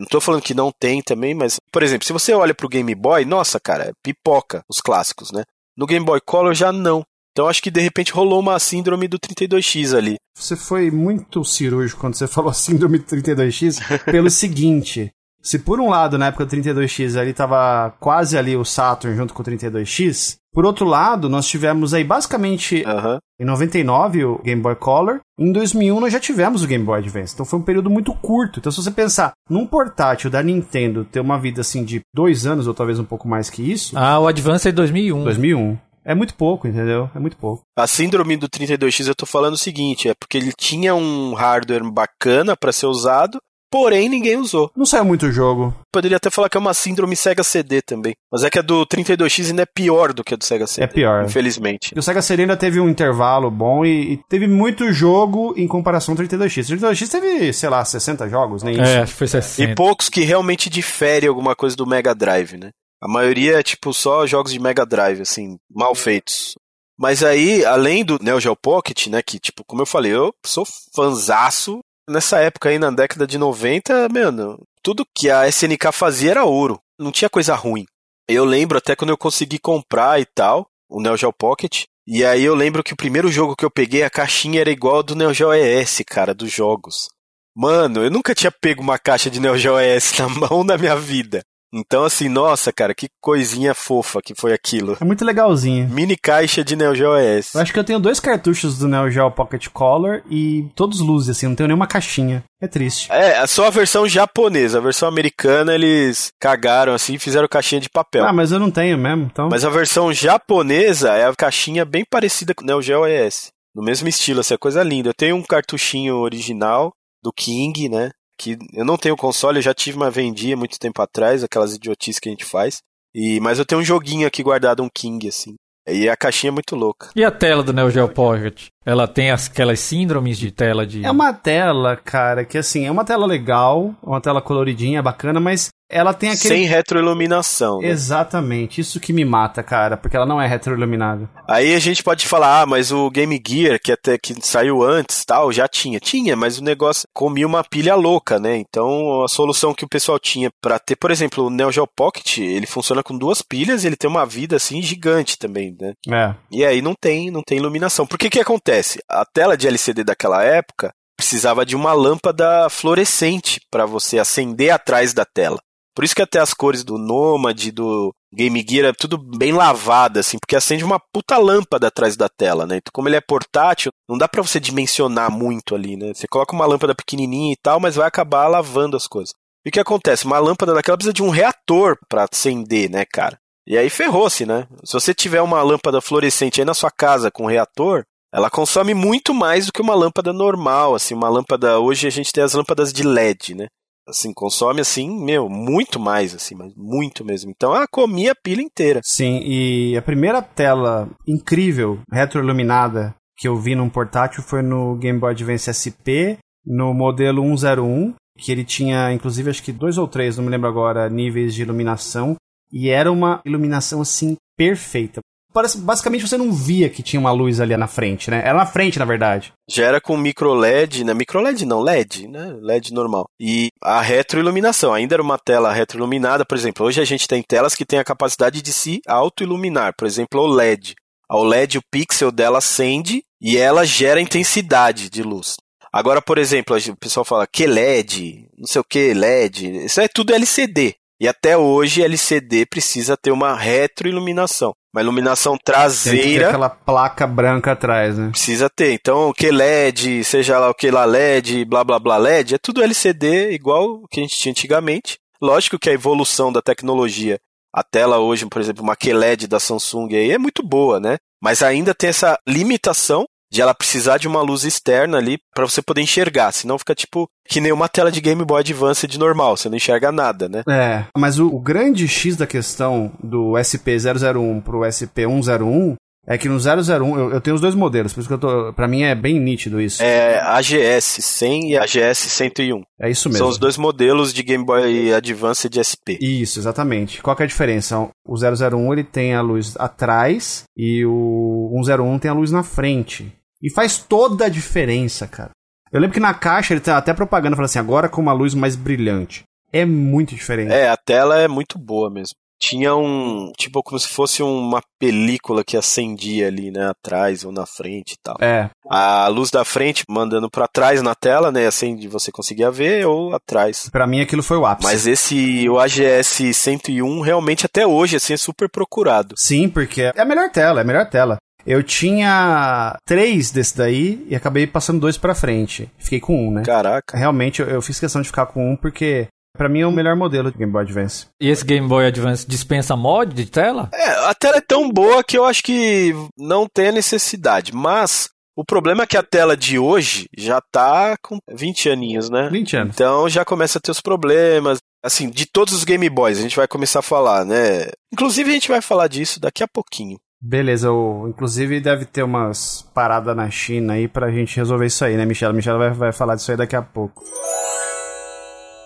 Não 0.00 0.08
tô 0.08 0.20
falando 0.20 0.42
que 0.42 0.54
não 0.54 0.72
tem 0.72 1.02
também, 1.02 1.34
mas, 1.34 1.60
por 1.70 1.82
exemplo, 1.82 2.06
se 2.06 2.12
você 2.12 2.32
olha 2.32 2.54
pro 2.54 2.68
Game 2.68 2.94
Boy, 2.94 3.24
nossa, 3.24 3.60
cara, 3.60 3.92
pipoca 4.02 4.62
os 4.68 4.80
clássicos, 4.80 5.30
né? 5.30 5.44
No 5.76 5.86
Game 5.86 6.04
Boy 6.04 6.20
Color 6.20 6.54
já 6.54 6.72
não. 6.72 7.04
Então 7.34 7.48
acho 7.48 7.60
que 7.60 7.70
de 7.70 7.80
repente 7.80 8.12
rolou 8.12 8.38
uma 8.38 8.56
síndrome 8.60 9.08
do 9.08 9.18
32X 9.18 9.92
ali. 9.96 10.14
Você 10.38 10.54
foi 10.54 10.88
muito 10.88 11.44
cirúrgico 11.44 12.00
quando 12.00 12.14
você 12.14 12.26
falou 12.28 12.52
síndrome 12.52 12.98
do 12.98 13.04
32X, 13.04 14.04
pelo 14.04 14.30
seguinte. 14.30 15.10
Se 15.42 15.58
por 15.58 15.78
um 15.80 15.90
lado, 15.90 16.16
na 16.16 16.28
época 16.28 16.46
do 16.46 16.56
32X, 16.56 17.20
ali 17.20 17.34
tava 17.34 17.90
quase 18.00 18.38
ali 18.38 18.56
o 18.56 18.64
Saturn 18.64 19.14
junto 19.16 19.34
com 19.34 19.42
o 19.42 19.44
32X, 19.44 20.36
por 20.54 20.64
outro 20.64 20.86
lado, 20.86 21.28
nós 21.28 21.46
tivemos 21.48 21.92
aí 21.92 22.04
basicamente 22.04 22.84
Aham. 22.86 23.18
em 23.40 23.44
99 23.44 24.24
o 24.24 24.38
Game 24.38 24.62
Boy 24.62 24.76
Color, 24.76 25.18
em 25.36 25.50
2001 25.52 25.98
nós 26.00 26.12
já 26.12 26.20
tivemos 26.20 26.62
o 26.62 26.66
Game 26.68 26.84
Boy 26.84 27.00
Advance. 27.00 27.34
Então 27.34 27.44
foi 27.44 27.58
um 27.58 27.62
período 27.62 27.90
muito 27.90 28.14
curto. 28.14 28.60
Então 28.60 28.70
se 28.70 28.80
você 28.80 28.92
pensar 28.92 29.32
num 29.50 29.66
portátil 29.66 30.30
da 30.30 30.40
Nintendo 30.42 31.04
ter 31.04 31.18
uma 31.18 31.38
vida 31.38 31.60
assim 31.62 31.84
de 31.84 32.00
dois 32.14 32.46
anos 32.46 32.68
ou 32.68 32.72
talvez 32.72 33.00
um 33.00 33.04
pouco 33.04 33.26
mais 33.26 33.50
que 33.50 33.60
isso, 33.70 33.98
Ah, 33.98 34.20
o 34.20 34.28
Advance 34.28 34.68
é 34.68 34.70
de 34.70 34.76
2001. 34.76 35.24
2001 35.24 35.76
é 36.04 36.14
muito 36.14 36.34
pouco, 36.34 36.68
entendeu? 36.68 37.10
É 37.14 37.18
muito 37.18 37.36
pouco. 37.36 37.62
A 37.76 37.86
síndrome 37.86 38.36
do 38.36 38.48
32X 38.48 39.08
eu 39.08 39.14
tô 39.14 39.26
falando 39.26 39.54
o 39.54 39.58
seguinte, 39.58 40.08
é 40.08 40.14
porque 40.14 40.36
ele 40.36 40.52
tinha 40.52 40.94
um 40.94 41.34
hardware 41.34 41.84
bacana 41.90 42.56
pra 42.56 42.72
ser 42.72 42.86
usado, 42.86 43.38
porém 43.70 44.08
ninguém 44.08 44.36
usou. 44.36 44.70
Não 44.76 44.86
saiu 44.86 45.04
muito 45.04 45.32
jogo. 45.32 45.74
Poderia 45.92 46.16
até 46.16 46.30
falar 46.30 46.48
que 46.48 46.56
é 46.56 46.60
uma 46.60 46.74
síndrome 46.74 47.16
Sega 47.16 47.42
CD 47.42 47.82
também. 47.82 48.14
Mas 48.30 48.44
é 48.44 48.50
que 48.50 48.58
a 48.58 48.62
do 48.62 48.86
32X 48.86 49.48
ainda 49.48 49.62
é 49.62 49.66
pior 49.66 50.12
do 50.12 50.22
que 50.22 50.34
a 50.34 50.36
do 50.36 50.44
Sega 50.44 50.66
CD. 50.66 50.84
É 50.84 50.86
pior. 50.86 51.24
Infelizmente. 51.24 51.92
E 51.94 51.98
o 51.98 52.02
Sega 52.02 52.22
CD 52.22 52.42
ainda 52.42 52.56
teve 52.56 52.78
um 52.78 52.88
intervalo 52.88 53.50
bom 53.50 53.84
e, 53.84 54.12
e 54.12 54.20
teve 54.28 54.46
muito 54.46 54.92
jogo 54.92 55.54
em 55.56 55.66
comparação 55.66 56.14
ao 56.14 56.18
32X. 56.18 56.72
O 56.72 56.76
32X 56.76 57.08
teve, 57.08 57.52
sei 57.52 57.68
lá, 57.68 57.84
60 57.84 58.28
jogos, 58.28 58.62
nem 58.62 58.74
isso. 58.74 58.82
É, 58.82 58.98
acho 58.98 59.12
que 59.12 59.18
foi 59.18 59.26
60. 59.26 59.70
E 59.70 59.74
poucos 59.74 60.08
que 60.08 60.20
realmente 60.20 60.70
diferem 60.70 61.28
alguma 61.28 61.56
coisa 61.56 61.74
do 61.74 61.86
Mega 61.86 62.14
Drive, 62.14 62.56
né? 62.56 62.70
A 63.04 63.08
maioria 63.08 63.58
é 63.58 63.62
tipo 63.62 63.92
só 63.92 64.26
jogos 64.26 64.50
de 64.50 64.58
Mega 64.58 64.86
Drive, 64.86 65.20
assim, 65.20 65.58
mal 65.70 65.94
feitos. 65.94 66.54
Mas 66.98 67.22
aí, 67.22 67.62
além 67.62 68.02
do 68.02 68.18
Neo 68.18 68.40
Geo 68.40 68.56
Pocket, 68.56 69.08
né, 69.08 69.20
que 69.20 69.38
tipo, 69.38 69.62
como 69.62 69.82
eu 69.82 69.86
falei, 69.86 70.12
eu 70.12 70.32
sou 70.46 70.64
fanzaço. 70.96 71.80
Nessa 72.08 72.38
época 72.38 72.70
aí, 72.70 72.78
na 72.78 72.90
década 72.90 73.26
de 73.26 73.36
90, 73.36 74.08
mano, 74.08 74.58
tudo 74.82 75.06
que 75.14 75.28
a 75.28 75.46
SNK 75.46 75.92
fazia 75.92 76.30
era 76.30 76.44
ouro. 76.44 76.80
Não 76.98 77.12
tinha 77.12 77.28
coisa 77.28 77.54
ruim. 77.54 77.84
Eu 78.26 78.46
lembro 78.46 78.78
até 78.78 78.96
quando 78.96 79.10
eu 79.10 79.18
consegui 79.18 79.58
comprar 79.58 80.18
e 80.18 80.24
tal, 80.24 80.66
o 80.88 80.98
Neo 80.98 81.16
Geo 81.16 81.32
Pocket. 81.32 81.84
E 82.06 82.24
aí 82.24 82.42
eu 82.42 82.54
lembro 82.54 82.82
que 82.82 82.94
o 82.94 82.96
primeiro 82.96 83.30
jogo 83.30 83.54
que 83.54 83.66
eu 83.66 83.70
peguei, 83.70 84.02
a 84.02 84.08
caixinha 84.08 84.62
era 84.62 84.70
igual 84.70 85.00
a 85.00 85.02
do 85.02 85.14
Neo 85.14 85.34
Geo 85.34 85.52
ES, 85.52 86.00
cara, 86.06 86.32
dos 86.32 86.50
jogos. 86.50 87.10
Mano, 87.54 88.02
eu 88.02 88.10
nunca 88.10 88.34
tinha 88.34 88.50
pego 88.50 88.80
uma 88.82 88.98
caixa 88.98 89.30
de 89.30 89.40
Neo 89.40 89.58
Geo 89.58 89.78
ES 89.78 90.16
na 90.18 90.26
mão 90.26 90.64
na 90.64 90.78
minha 90.78 90.96
vida. 90.96 91.44
Então, 91.74 92.04
assim, 92.04 92.28
nossa, 92.28 92.72
cara, 92.72 92.94
que 92.94 93.08
coisinha 93.20 93.74
fofa 93.74 94.22
que 94.22 94.32
foi 94.34 94.52
aquilo. 94.52 94.96
É 95.00 95.04
muito 95.04 95.24
legalzinho. 95.24 95.88
Mini 95.88 96.16
caixa 96.16 96.62
de 96.62 96.76
Neo 96.76 96.94
Geo 96.94 97.16
ES. 97.18 97.54
Eu 97.54 97.60
acho 97.60 97.72
que 97.72 97.78
eu 97.78 97.84
tenho 97.84 97.98
dois 97.98 98.20
cartuchos 98.20 98.78
do 98.78 98.86
Neo 98.86 99.10
Geo 99.10 99.30
Pocket 99.32 99.68
Color 99.68 100.22
e 100.30 100.68
todos 100.76 101.00
luzes, 101.00 101.36
assim, 101.36 101.48
não 101.48 101.56
tenho 101.56 101.66
nenhuma 101.66 101.88
caixinha. 101.88 102.44
É 102.60 102.68
triste. 102.68 103.10
É, 103.10 103.44
só 103.46 103.66
a 103.66 103.70
versão 103.70 104.06
japonesa. 104.08 104.78
A 104.78 104.80
versão 104.80 105.08
americana 105.08 105.74
eles 105.74 106.32
cagaram 106.40 106.94
assim 106.94 107.18
fizeram 107.18 107.48
caixinha 107.48 107.80
de 107.80 107.90
papel. 107.90 108.24
Ah, 108.24 108.32
mas 108.32 108.52
eu 108.52 108.58
não 108.58 108.70
tenho 108.70 108.96
mesmo, 108.96 109.24
então. 109.24 109.48
Mas 109.50 109.64
a 109.64 109.70
versão 109.70 110.12
japonesa 110.12 111.10
é 111.12 111.26
a 111.26 111.34
caixinha 111.34 111.84
bem 111.84 112.04
parecida 112.08 112.54
com 112.54 112.62
o 112.62 112.66
Neo 112.66 112.80
Geo 112.80 113.06
ES. 113.06 113.50
No 113.74 113.82
mesmo 113.82 114.08
estilo, 114.08 114.40
assim, 114.40 114.54
é 114.54 114.58
coisa 114.58 114.82
linda. 114.82 115.08
Eu 115.08 115.14
tenho 115.14 115.34
um 115.34 115.42
cartuchinho 115.42 116.16
original 116.16 116.92
do 117.22 117.32
King, 117.32 117.88
né? 117.88 118.10
Que 118.38 118.56
eu 118.72 118.84
não 118.84 118.96
tenho 118.96 119.16
console, 119.16 119.58
eu 119.58 119.62
já 119.62 119.72
tive 119.74 119.96
uma 119.96 120.10
vendia 120.10 120.56
muito 120.56 120.78
tempo 120.78 121.00
atrás, 121.00 121.44
aquelas 121.44 121.74
idiotices 121.74 122.18
que 122.18 122.28
a 122.28 122.32
gente 122.32 122.44
faz. 122.44 122.78
E, 123.14 123.38
mas 123.40 123.58
eu 123.58 123.64
tenho 123.64 123.80
um 123.80 123.84
joguinho 123.84 124.26
aqui 124.26 124.42
guardado, 124.42 124.82
um 124.82 124.88
King, 124.92 125.28
assim. 125.28 125.54
E 125.86 126.08
a 126.08 126.16
caixinha 126.16 126.48
é 126.48 126.52
muito 126.52 126.74
louca. 126.74 127.10
E 127.14 127.22
a 127.22 127.30
tela 127.30 127.62
do 127.62 127.72
Neo 127.72 127.90
Geo 127.90 128.08
Pocket? 128.08 128.68
Ela 128.86 129.06
tem 129.06 129.30
as- 129.30 129.48
aquelas 129.48 129.78
síndromes 129.80 130.38
de 130.38 130.50
tela 130.50 130.86
de. 130.86 131.04
É 131.04 131.10
uma 131.10 131.32
tela, 131.32 131.94
cara, 131.96 132.44
que 132.44 132.56
assim, 132.56 132.86
é 132.86 132.90
uma 132.90 133.04
tela 133.04 133.26
legal, 133.26 133.94
uma 134.02 134.20
tela 134.20 134.40
coloridinha, 134.40 135.02
bacana, 135.02 135.38
mas 135.38 135.68
ela 135.94 136.12
tem 136.12 136.30
aquele. 136.30 136.54
Sem 136.54 136.64
retroiluminação. 136.64 137.78
né? 137.78 137.88
Exatamente, 137.88 138.80
isso 138.80 138.98
que 138.98 139.12
me 139.12 139.24
mata, 139.24 139.62
cara, 139.62 139.96
porque 139.96 140.16
ela 140.16 140.26
não 140.26 140.42
é 140.42 140.46
retroiluminada. 140.46 141.30
Aí 141.48 141.72
a 141.72 141.78
gente 141.78 142.02
pode 142.02 142.26
falar, 142.26 142.62
ah, 142.62 142.66
mas 142.66 142.90
o 142.90 143.08
Game 143.10 143.40
Gear, 143.46 143.78
que 143.80 143.92
até 143.92 144.18
que 144.18 144.34
saiu 144.44 144.82
antes, 144.82 145.24
tal, 145.24 145.52
já 145.52 145.68
tinha. 145.68 146.00
Tinha, 146.00 146.34
mas 146.34 146.58
o 146.58 146.64
negócio 146.64 147.06
comia 147.14 147.46
uma 147.46 147.62
pilha 147.62 147.94
louca, 147.94 148.40
né? 148.40 148.56
Então 148.56 149.22
a 149.22 149.28
solução 149.28 149.72
que 149.72 149.84
o 149.84 149.88
pessoal 149.88 150.18
tinha 150.18 150.50
pra 150.60 150.80
ter, 150.80 150.96
por 150.96 151.12
exemplo, 151.12 151.46
o 151.46 151.50
Neo 151.50 151.70
Geo 151.70 151.86
Pocket, 151.86 152.38
ele 152.38 152.66
funciona 152.66 153.02
com 153.02 153.16
duas 153.16 153.40
pilhas 153.40 153.84
e 153.84 153.86
ele 153.86 153.96
tem 153.96 154.10
uma 154.10 154.26
vida 154.26 154.56
assim 154.56 154.82
gigante 154.82 155.38
também, 155.38 155.76
né? 155.80 155.92
É. 156.10 156.34
E 156.50 156.64
aí 156.64 156.82
não 156.82 156.94
tem, 157.00 157.30
não 157.30 157.42
tem 157.42 157.58
iluminação. 157.58 158.06
Por 158.06 158.18
que 158.18 158.28
que 158.28 158.40
acontece? 158.40 159.00
A 159.08 159.24
tela 159.24 159.56
de 159.56 159.68
LCD 159.68 160.02
daquela 160.02 160.42
época 160.42 160.92
precisava 161.16 161.64
de 161.64 161.76
uma 161.76 161.92
lâmpada 161.92 162.68
fluorescente 162.68 163.60
para 163.70 163.86
você 163.86 164.18
acender 164.18 164.70
atrás 164.70 165.12
da 165.14 165.24
tela. 165.24 165.58
Por 165.94 166.04
isso 166.04 166.14
que 166.14 166.22
até 166.22 166.40
as 166.40 166.52
cores 166.52 166.82
do 166.82 166.98
Nomad, 166.98 167.70
do 167.70 168.12
Game 168.34 168.64
Gear, 168.68 168.86
é 168.86 168.92
tudo 168.92 169.16
bem 169.16 169.52
lavada, 169.52 170.20
assim, 170.20 170.38
porque 170.38 170.56
acende 170.56 170.84
uma 170.84 170.98
puta 171.12 171.38
lâmpada 171.38 171.86
atrás 171.86 172.16
da 172.16 172.28
tela, 172.28 172.66
né? 172.66 172.76
Então, 172.76 172.90
como 172.92 173.08
ele 173.08 173.16
é 173.16 173.20
portátil, 173.20 173.92
não 174.08 174.18
dá 174.18 174.26
pra 174.26 174.42
você 174.42 174.58
dimensionar 174.58 175.30
muito 175.30 175.74
ali, 175.74 175.96
né? 175.96 176.12
Você 176.12 176.26
coloca 176.26 176.54
uma 176.54 176.66
lâmpada 176.66 176.94
pequenininha 176.94 177.52
e 177.52 177.56
tal, 177.62 177.78
mas 177.78 177.94
vai 177.94 178.08
acabar 178.08 178.48
lavando 178.48 178.96
as 178.96 179.06
coisas. 179.06 179.32
E 179.64 179.68
o 179.68 179.72
que 179.72 179.80
acontece? 179.80 180.26
Uma 180.26 180.38
lâmpada 180.38 180.74
daquela 180.74 180.96
precisa 180.96 181.14
de 181.14 181.22
um 181.22 181.30
reator 181.30 181.96
pra 182.08 182.26
acender, 182.30 182.90
né, 182.90 183.04
cara? 183.04 183.38
E 183.66 183.78
aí 183.78 183.88
ferrou-se, 183.88 184.44
né? 184.44 184.66
Se 184.84 184.92
você 184.92 185.14
tiver 185.14 185.40
uma 185.40 185.62
lâmpada 185.62 186.00
fluorescente 186.00 186.60
aí 186.60 186.64
na 186.66 186.74
sua 186.74 186.90
casa 186.90 187.30
com 187.30 187.46
reator, 187.46 188.04
ela 188.32 188.50
consome 188.50 188.92
muito 188.92 189.32
mais 189.32 189.66
do 189.66 189.72
que 189.72 189.80
uma 189.80 189.94
lâmpada 189.94 190.32
normal, 190.32 190.94
assim, 190.94 191.14
uma 191.14 191.28
lâmpada, 191.28 191.78
hoje 191.78 192.06
a 192.06 192.10
gente 192.10 192.32
tem 192.32 192.42
as 192.42 192.52
lâmpadas 192.52 192.92
de 192.92 193.04
LED, 193.04 193.54
né? 193.54 193.68
Assim, 194.06 194.34
consome 194.34 194.80
assim, 194.82 195.24
meu, 195.24 195.48
muito 195.48 195.98
mais, 195.98 196.34
assim, 196.34 196.54
mas 196.54 196.74
muito 196.76 197.24
mesmo. 197.24 197.50
Então 197.50 197.74
ela 197.74 197.86
comia 197.90 198.32
a 198.32 198.36
pilha 198.36 198.60
inteira. 198.60 199.00
Sim, 199.02 199.40
e 199.42 199.96
a 199.96 200.02
primeira 200.02 200.42
tela 200.42 201.08
incrível, 201.26 202.00
retroiluminada, 202.12 203.14
que 203.36 203.48
eu 203.48 203.56
vi 203.56 203.74
num 203.74 203.88
portátil 203.88 204.42
foi 204.42 204.62
no 204.62 204.96
Game 204.96 205.18
Boy 205.18 205.32
Advance 205.32 205.72
SP, 205.72 206.36
no 206.64 206.92
modelo 206.92 207.42
101, 207.42 208.14
que 208.38 208.52
ele 208.52 208.64
tinha, 208.64 209.12
inclusive, 209.12 209.50
acho 209.50 209.62
que 209.62 209.72
dois 209.72 209.98
ou 209.98 210.08
três, 210.08 210.36
não 210.36 210.44
me 210.44 210.50
lembro 210.50 210.68
agora, 210.68 211.08
níveis 211.08 211.54
de 211.54 211.62
iluminação, 211.62 212.36
e 212.72 212.90
era 212.90 213.10
uma 213.10 213.40
iluminação, 213.44 214.00
assim, 214.00 214.36
perfeita. 214.56 215.20
Parece, 215.54 215.78
basicamente 215.78 216.26
você 216.26 216.36
não 216.36 216.52
via 216.52 216.90
que 216.90 217.00
tinha 217.00 217.20
uma 217.20 217.30
luz 217.30 217.60
ali 217.60 217.76
na 217.76 217.86
frente, 217.86 218.28
né? 218.28 218.42
Era 218.44 218.58
na 218.58 218.66
frente, 218.66 218.98
na 218.98 219.04
verdade. 219.04 219.52
Já 219.70 219.84
era 219.84 220.00
com 220.00 220.16
micro 220.16 220.52
LED, 220.52 221.04
né? 221.04 221.14
Micro 221.14 221.40
LED 221.40 221.64
não, 221.64 221.80
LED, 221.80 222.26
né? 222.26 222.56
LED 222.60 222.92
normal. 222.92 223.26
E 223.40 223.68
a 223.80 224.00
retroiluminação, 224.00 224.92
ainda 224.92 225.14
era 225.14 225.22
uma 225.22 225.38
tela 225.38 225.72
retroiluminada, 225.72 226.44
por 226.44 226.58
exemplo, 226.58 226.84
hoje 226.84 227.00
a 227.00 227.04
gente 227.04 227.28
tem 227.28 227.40
telas 227.40 227.76
que 227.76 227.84
têm 227.84 228.00
a 228.00 228.04
capacidade 228.04 228.60
de 228.60 228.72
se 228.72 229.00
autoiluminar, 229.06 229.94
por 229.96 230.06
exemplo, 230.06 230.40
o 230.40 230.46
LED. 230.46 230.96
A 231.28 231.36
OLED, 231.36 231.78
o 231.78 231.82
pixel 231.90 232.30
dela 232.30 232.58
acende 232.58 233.22
e 233.40 233.56
ela 233.56 233.84
gera 233.84 234.20
intensidade 234.20 235.08
de 235.08 235.22
luz. 235.22 235.54
Agora, 235.92 236.20
por 236.20 236.36
exemplo, 236.36 236.76
o 236.76 236.96
pessoal 236.96 237.24
fala 237.24 237.46
que 237.46 237.66
LED, 237.66 238.48
não 238.58 238.66
sei 238.66 238.80
o 238.80 238.84
que, 238.84 239.14
LED, 239.14 239.84
isso 239.84 240.00
é 240.00 240.08
tudo 240.08 240.34
LCD. 240.34 240.96
E 241.20 241.28
até 241.28 241.56
hoje 241.56 242.02
LCD 242.02 242.66
precisa 242.66 243.16
ter 243.16 243.30
uma 243.30 243.54
retroiluminação. 243.56 244.74
Uma 244.94 245.02
iluminação 245.02 245.58
traseira 245.58 246.48
aquela 246.48 246.70
placa 246.70 247.26
branca 247.26 247.72
atrás, 247.72 248.16
né? 248.16 248.30
Precisa 248.30 248.70
ter. 248.70 248.92
Então, 248.92 249.28
o 249.30 249.34
que 249.34 249.50
LED, 249.50 250.22
seja 250.22 250.56
lá 250.56 250.70
o 250.70 250.74
que 250.74 250.88
lá 250.88 251.04
LED, 251.04 251.64
blá 251.64 251.82
blá 251.82 251.98
blá 251.98 252.16
LED, 252.16 252.54
é 252.54 252.58
tudo 252.58 252.80
LCD 252.80 253.50
igual 253.50 254.02
o 254.02 254.06
que 254.06 254.20
a 254.20 254.22
gente 254.22 254.36
tinha 254.36 254.52
antigamente. 254.52 255.18
Lógico 255.42 255.80
que 255.80 255.90
a 255.90 255.92
evolução 255.92 256.52
da 256.52 256.62
tecnologia, 256.62 257.40
a 257.74 257.82
tela 257.82 258.18
hoje, 258.18 258.46
por 258.46 258.60
exemplo, 258.60 258.84
uma 258.84 258.94
QLED 258.94 259.48
da 259.48 259.58
Samsung 259.58 260.14
aí 260.14 260.30
é 260.30 260.38
muito 260.38 260.62
boa, 260.62 261.00
né? 261.00 261.16
Mas 261.42 261.60
ainda 261.60 261.92
tem 261.92 262.10
essa 262.10 262.38
limitação 262.46 263.26
de 263.54 263.60
ela 263.60 263.72
precisar 263.72 264.18
de 264.18 264.26
uma 264.26 264.42
luz 264.42 264.64
externa 264.64 265.16
ali 265.16 265.38
para 265.54 265.64
você 265.64 265.80
poder 265.80 266.00
enxergar, 266.00 266.50
senão 266.50 266.76
fica 266.76 266.92
tipo 266.92 267.28
que 267.48 267.60
nem 267.60 267.70
uma 267.70 267.88
tela 267.88 268.10
de 268.10 268.20
Game 268.20 268.44
Boy 268.44 268.60
Advance 268.60 269.06
de 269.06 269.16
normal, 269.16 269.56
você 269.56 269.68
não 269.68 269.76
enxerga 269.76 270.10
nada, 270.10 270.48
né? 270.48 270.64
É, 270.68 271.04
mas 271.16 271.38
o, 271.38 271.46
o 271.46 271.60
grande 271.60 272.08
X 272.08 272.36
da 272.36 272.48
questão 272.48 273.12
do 273.22 273.52
SP001 273.52 274.60
pro 274.60 274.80
SP101 274.80 275.94
É 276.26 276.36
que 276.36 276.48
no 276.48 276.56
001, 276.56 277.18
eu, 277.18 277.32
eu 277.32 277.40
tenho 277.40 277.54
os 277.54 277.60
dois 277.60 277.74
modelos, 277.74 278.12
por 278.12 278.20
isso 278.20 278.28
que 278.28 278.34
eu 278.34 278.38
tô. 278.38 278.72
Pra 278.72 278.88
mim 278.88 279.02
é 279.02 279.14
bem 279.14 279.38
nítido 279.38 279.80
isso. 279.80 280.02
É 280.02 280.40
AGS 280.40 281.22
100 281.22 281.72
e 281.72 281.76
AGS 281.76 282.30
101. 282.30 282.82
É 282.98 283.10
isso 283.10 283.28
mesmo. 283.28 283.38
São 283.38 283.48
os 283.48 283.58
dois 283.58 283.76
modelos 283.76 284.32
de 284.32 284.42
Game 284.42 284.64
Boy 284.64 285.12
Advance 285.12 285.68
de 285.68 285.78
SP. 285.84 286.16
Isso, 286.20 286.58
exatamente. 286.58 287.22
Qual 287.22 287.36
que 287.36 287.42
é 287.42 287.44
a 287.44 287.48
diferença? 287.48 288.08
O 288.26 288.34
001 288.34 288.92
ele 288.94 289.04
tem 289.04 289.34
a 289.34 289.42
luz 289.42 289.76
atrás 289.78 290.64
e 290.76 291.04
o 291.04 291.70
101 291.84 292.18
tem 292.18 292.30
a 292.30 292.34
luz 292.34 292.50
na 292.50 292.62
frente. 292.62 293.32
E 293.64 293.70
faz 293.72 293.96
toda 293.96 294.44
a 294.44 294.48
diferença, 294.50 295.26
cara. 295.26 295.50
Eu 295.90 295.98
lembro 295.98 296.12
que 296.12 296.20
na 296.20 296.34
caixa 296.34 296.74
ele 296.74 296.82
tem 296.82 296.92
até 296.92 297.14
propaganda 297.14 297.56
falando 297.56 297.70
assim, 297.70 297.78
agora 297.78 298.10
com 298.10 298.20
uma 298.20 298.32
luz 298.34 298.52
mais 298.52 298.76
brilhante. 298.76 299.44
É 299.72 299.86
muito 299.86 300.34
diferente. 300.34 300.70
É, 300.70 300.90
a 300.90 300.96
tela 300.98 301.38
é 301.38 301.48
muito 301.48 301.78
boa 301.78 302.10
mesmo. 302.10 302.34
Tinha 302.60 302.94
um, 302.94 303.50
tipo, 303.56 303.82
como 303.82 303.98
se 303.98 304.08
fosse 304.08 304.42
uma 304.42 304.80
película 304.98 305.64
que 305.64 305.76
acendia 305.76 306.46
ali, 306.46 306.70
né, 306.70 306.88
atrás 306.88 307.44
ou 307.44 307.52
na 307.52 307.66
frente 307.66 308.12
e 308.12 308.16
tal. 308.22 308.36
É. 308.40 308.70
A 308.88 309.28
luz 309.28 309.50
da 309.50 309.64
frente 309.64 310.04
mandando 310.08 310.50
para 310.50 310.68
trás 310.68 311.02
na 311.02 311.14
tela, 311.14 311.50
né, 311.50 311.66
assim 311.66 312.08
você 312.08 312.30
conseguia 312.30 312.70
ver 312.70 313.06
ou 313.06 313.34
atrás. 313.34 313.88
Para 313.90 314.06
mim 314.06 314.20
aquilo 314.20 314.42
foi 314.42 314.56
o 314.56 314.66
ápice. 314.66 314.88
Mas 314.88 315.06
esse 315.06 315.68
o 315.68 315.78
AGS 315.78 316.54
101 316.54 317.20
realmente 317.20 317.66
até 317.66 317.86
hoje 317.86 318.16
assim 318.16 318.34
é 318.34 318.38
super 318.38 318.68
procurado. 318.68 319.34
Sim, 319.38 319.68
porque 319.68 320.02
é 320.02 320.20
a 320.20 320.24
melhor 320.24 320.50
tela, 320.50 320.80
é 320.80 320.82
a 320.82 320.86
melhor 320.86 321.08
tela. 321.08 321.38
Eu 321.66 321.82
tinha 321.82 322.96
três 323.06 323.50
desse 323.50 323.76
daí 323.76 324.24
e 324.28 324.34
acabei 324.34 324.66
passando 324.66 325.00
dois 325.00 325.16
pra 325.16 325.34
frente. 325.34 325.90
Fiquei 325.98 326.20
com 326.20 326.48
um, 326.48 326.50
né? 326.50 326.62
Caraca. 326.62 327.16
Realmente 327.16 327.62
eu, 327.62 327.68
eu 327.68 327.82
fiz 327.82 327.98
questão 327.98 328.20
de 328.20 328.28
ficar 328.28 328.46
com 328.46 328.72
um 328.72 328.76
porque 328.76 329.28
Pra 329.56 329.68
mim 329.68 329.82
é 329.82 329.86
o 329.86 329.92
melhor 329.92 330.16
modelo 330.16 330.50
de 330.50 330.58
Game 330.58 330.72
Boy 330.72 330.82
Advance. 330.82 331.26
E 331.40 331.48
esse 331.48 331.64
Game 331.64 331.86
Boy 331.86 332.06
Advance 332.06 332.44
dispensa 332.44 332.96
mod 332.96 333.32
de 333.32 333.46
tela? 333.46 333.88
É, 333.94 334.10
a 334.28 334.34
tela 334.34 334.56
é 334.56 334.60
tão 334.60 334.90
boa 334.90 335.22
que 335.22 335.38
eu 335.38 335.44
acho 335.44 335.62
que 335.62 336.12
não 336.36 336.66
tem 336.66 336.88
a 336.88 336.92
necessidade, 336.92 337.72
mas 337.72 338.28
o 338.56 338.64
problema 338.64 339.04
é 339.04 339.06
que 339.06 339.16
a 339.16 339.22
tela 339.22 339.56
de 339.56 339.78
hoje 339.78 340.26
já 340.36 340.60
tá 340.72 341.16
com 341.22 341.38
20 341.48 341.88
aninhos, 341.88 342.28
né? 342.28 342.48
20 342.50 342.76
anos. 342.76 342.94
Então 342.94 343.28
já 343.28 343.44
começa 343.44 343.78
a 343.78 343.80
ter 343.80 343.92
os 343.92 344.00
problemas. 344.00 344.78
Assim, 345.04 345.28
de 345.28 345.46
todos 345.46 345.74
os 345.74 345.84
Game 345.84 346.08
Boys, 346.08 346.38
a 346.38 346.42
gente 346.42 346.56
vai 346.56 346.66
começar 346.66 347.00
a 347.00 347.02
falar, 347.02 347.44
né? 347.44 347.88
Inclusive 348.12 348.50
a 348.50 348.54
gente 348.54 348.68
vai 348.68 348.80
falar 348.80 349.06
disso 349.06 349.38
daqui 349.38 349.62
a 349.62 349.68
pouquinho. 349.68 350.18
Beleza, 350.46 350.92
o, 350.92 351.26
inclusive 351.26 351.80
deve 351.80 352.04
ter 352.04 352.22
umas 352.22 352.82
paradas 352.92 353.34
na 353.34 353.48
China 353.48 353.94
aí 353.94 354.06
pra 354.06 354.30
gente 354.30 354.54
resolver 354.58 354.84
isso 354.84 355.02
aí, 355.02 355.16
né, 355.16 355.24
Michela? 355.24 355.54
Michela 355.54 355.78
vai, 355.78 355.90
vai 355.90 356.12
falar 356.12 356.34
disso 356.34 356.50
aí 356.50 356.56
daqui 356.58 356.76
a 356.76 356.82
pouco. 356.82 357.24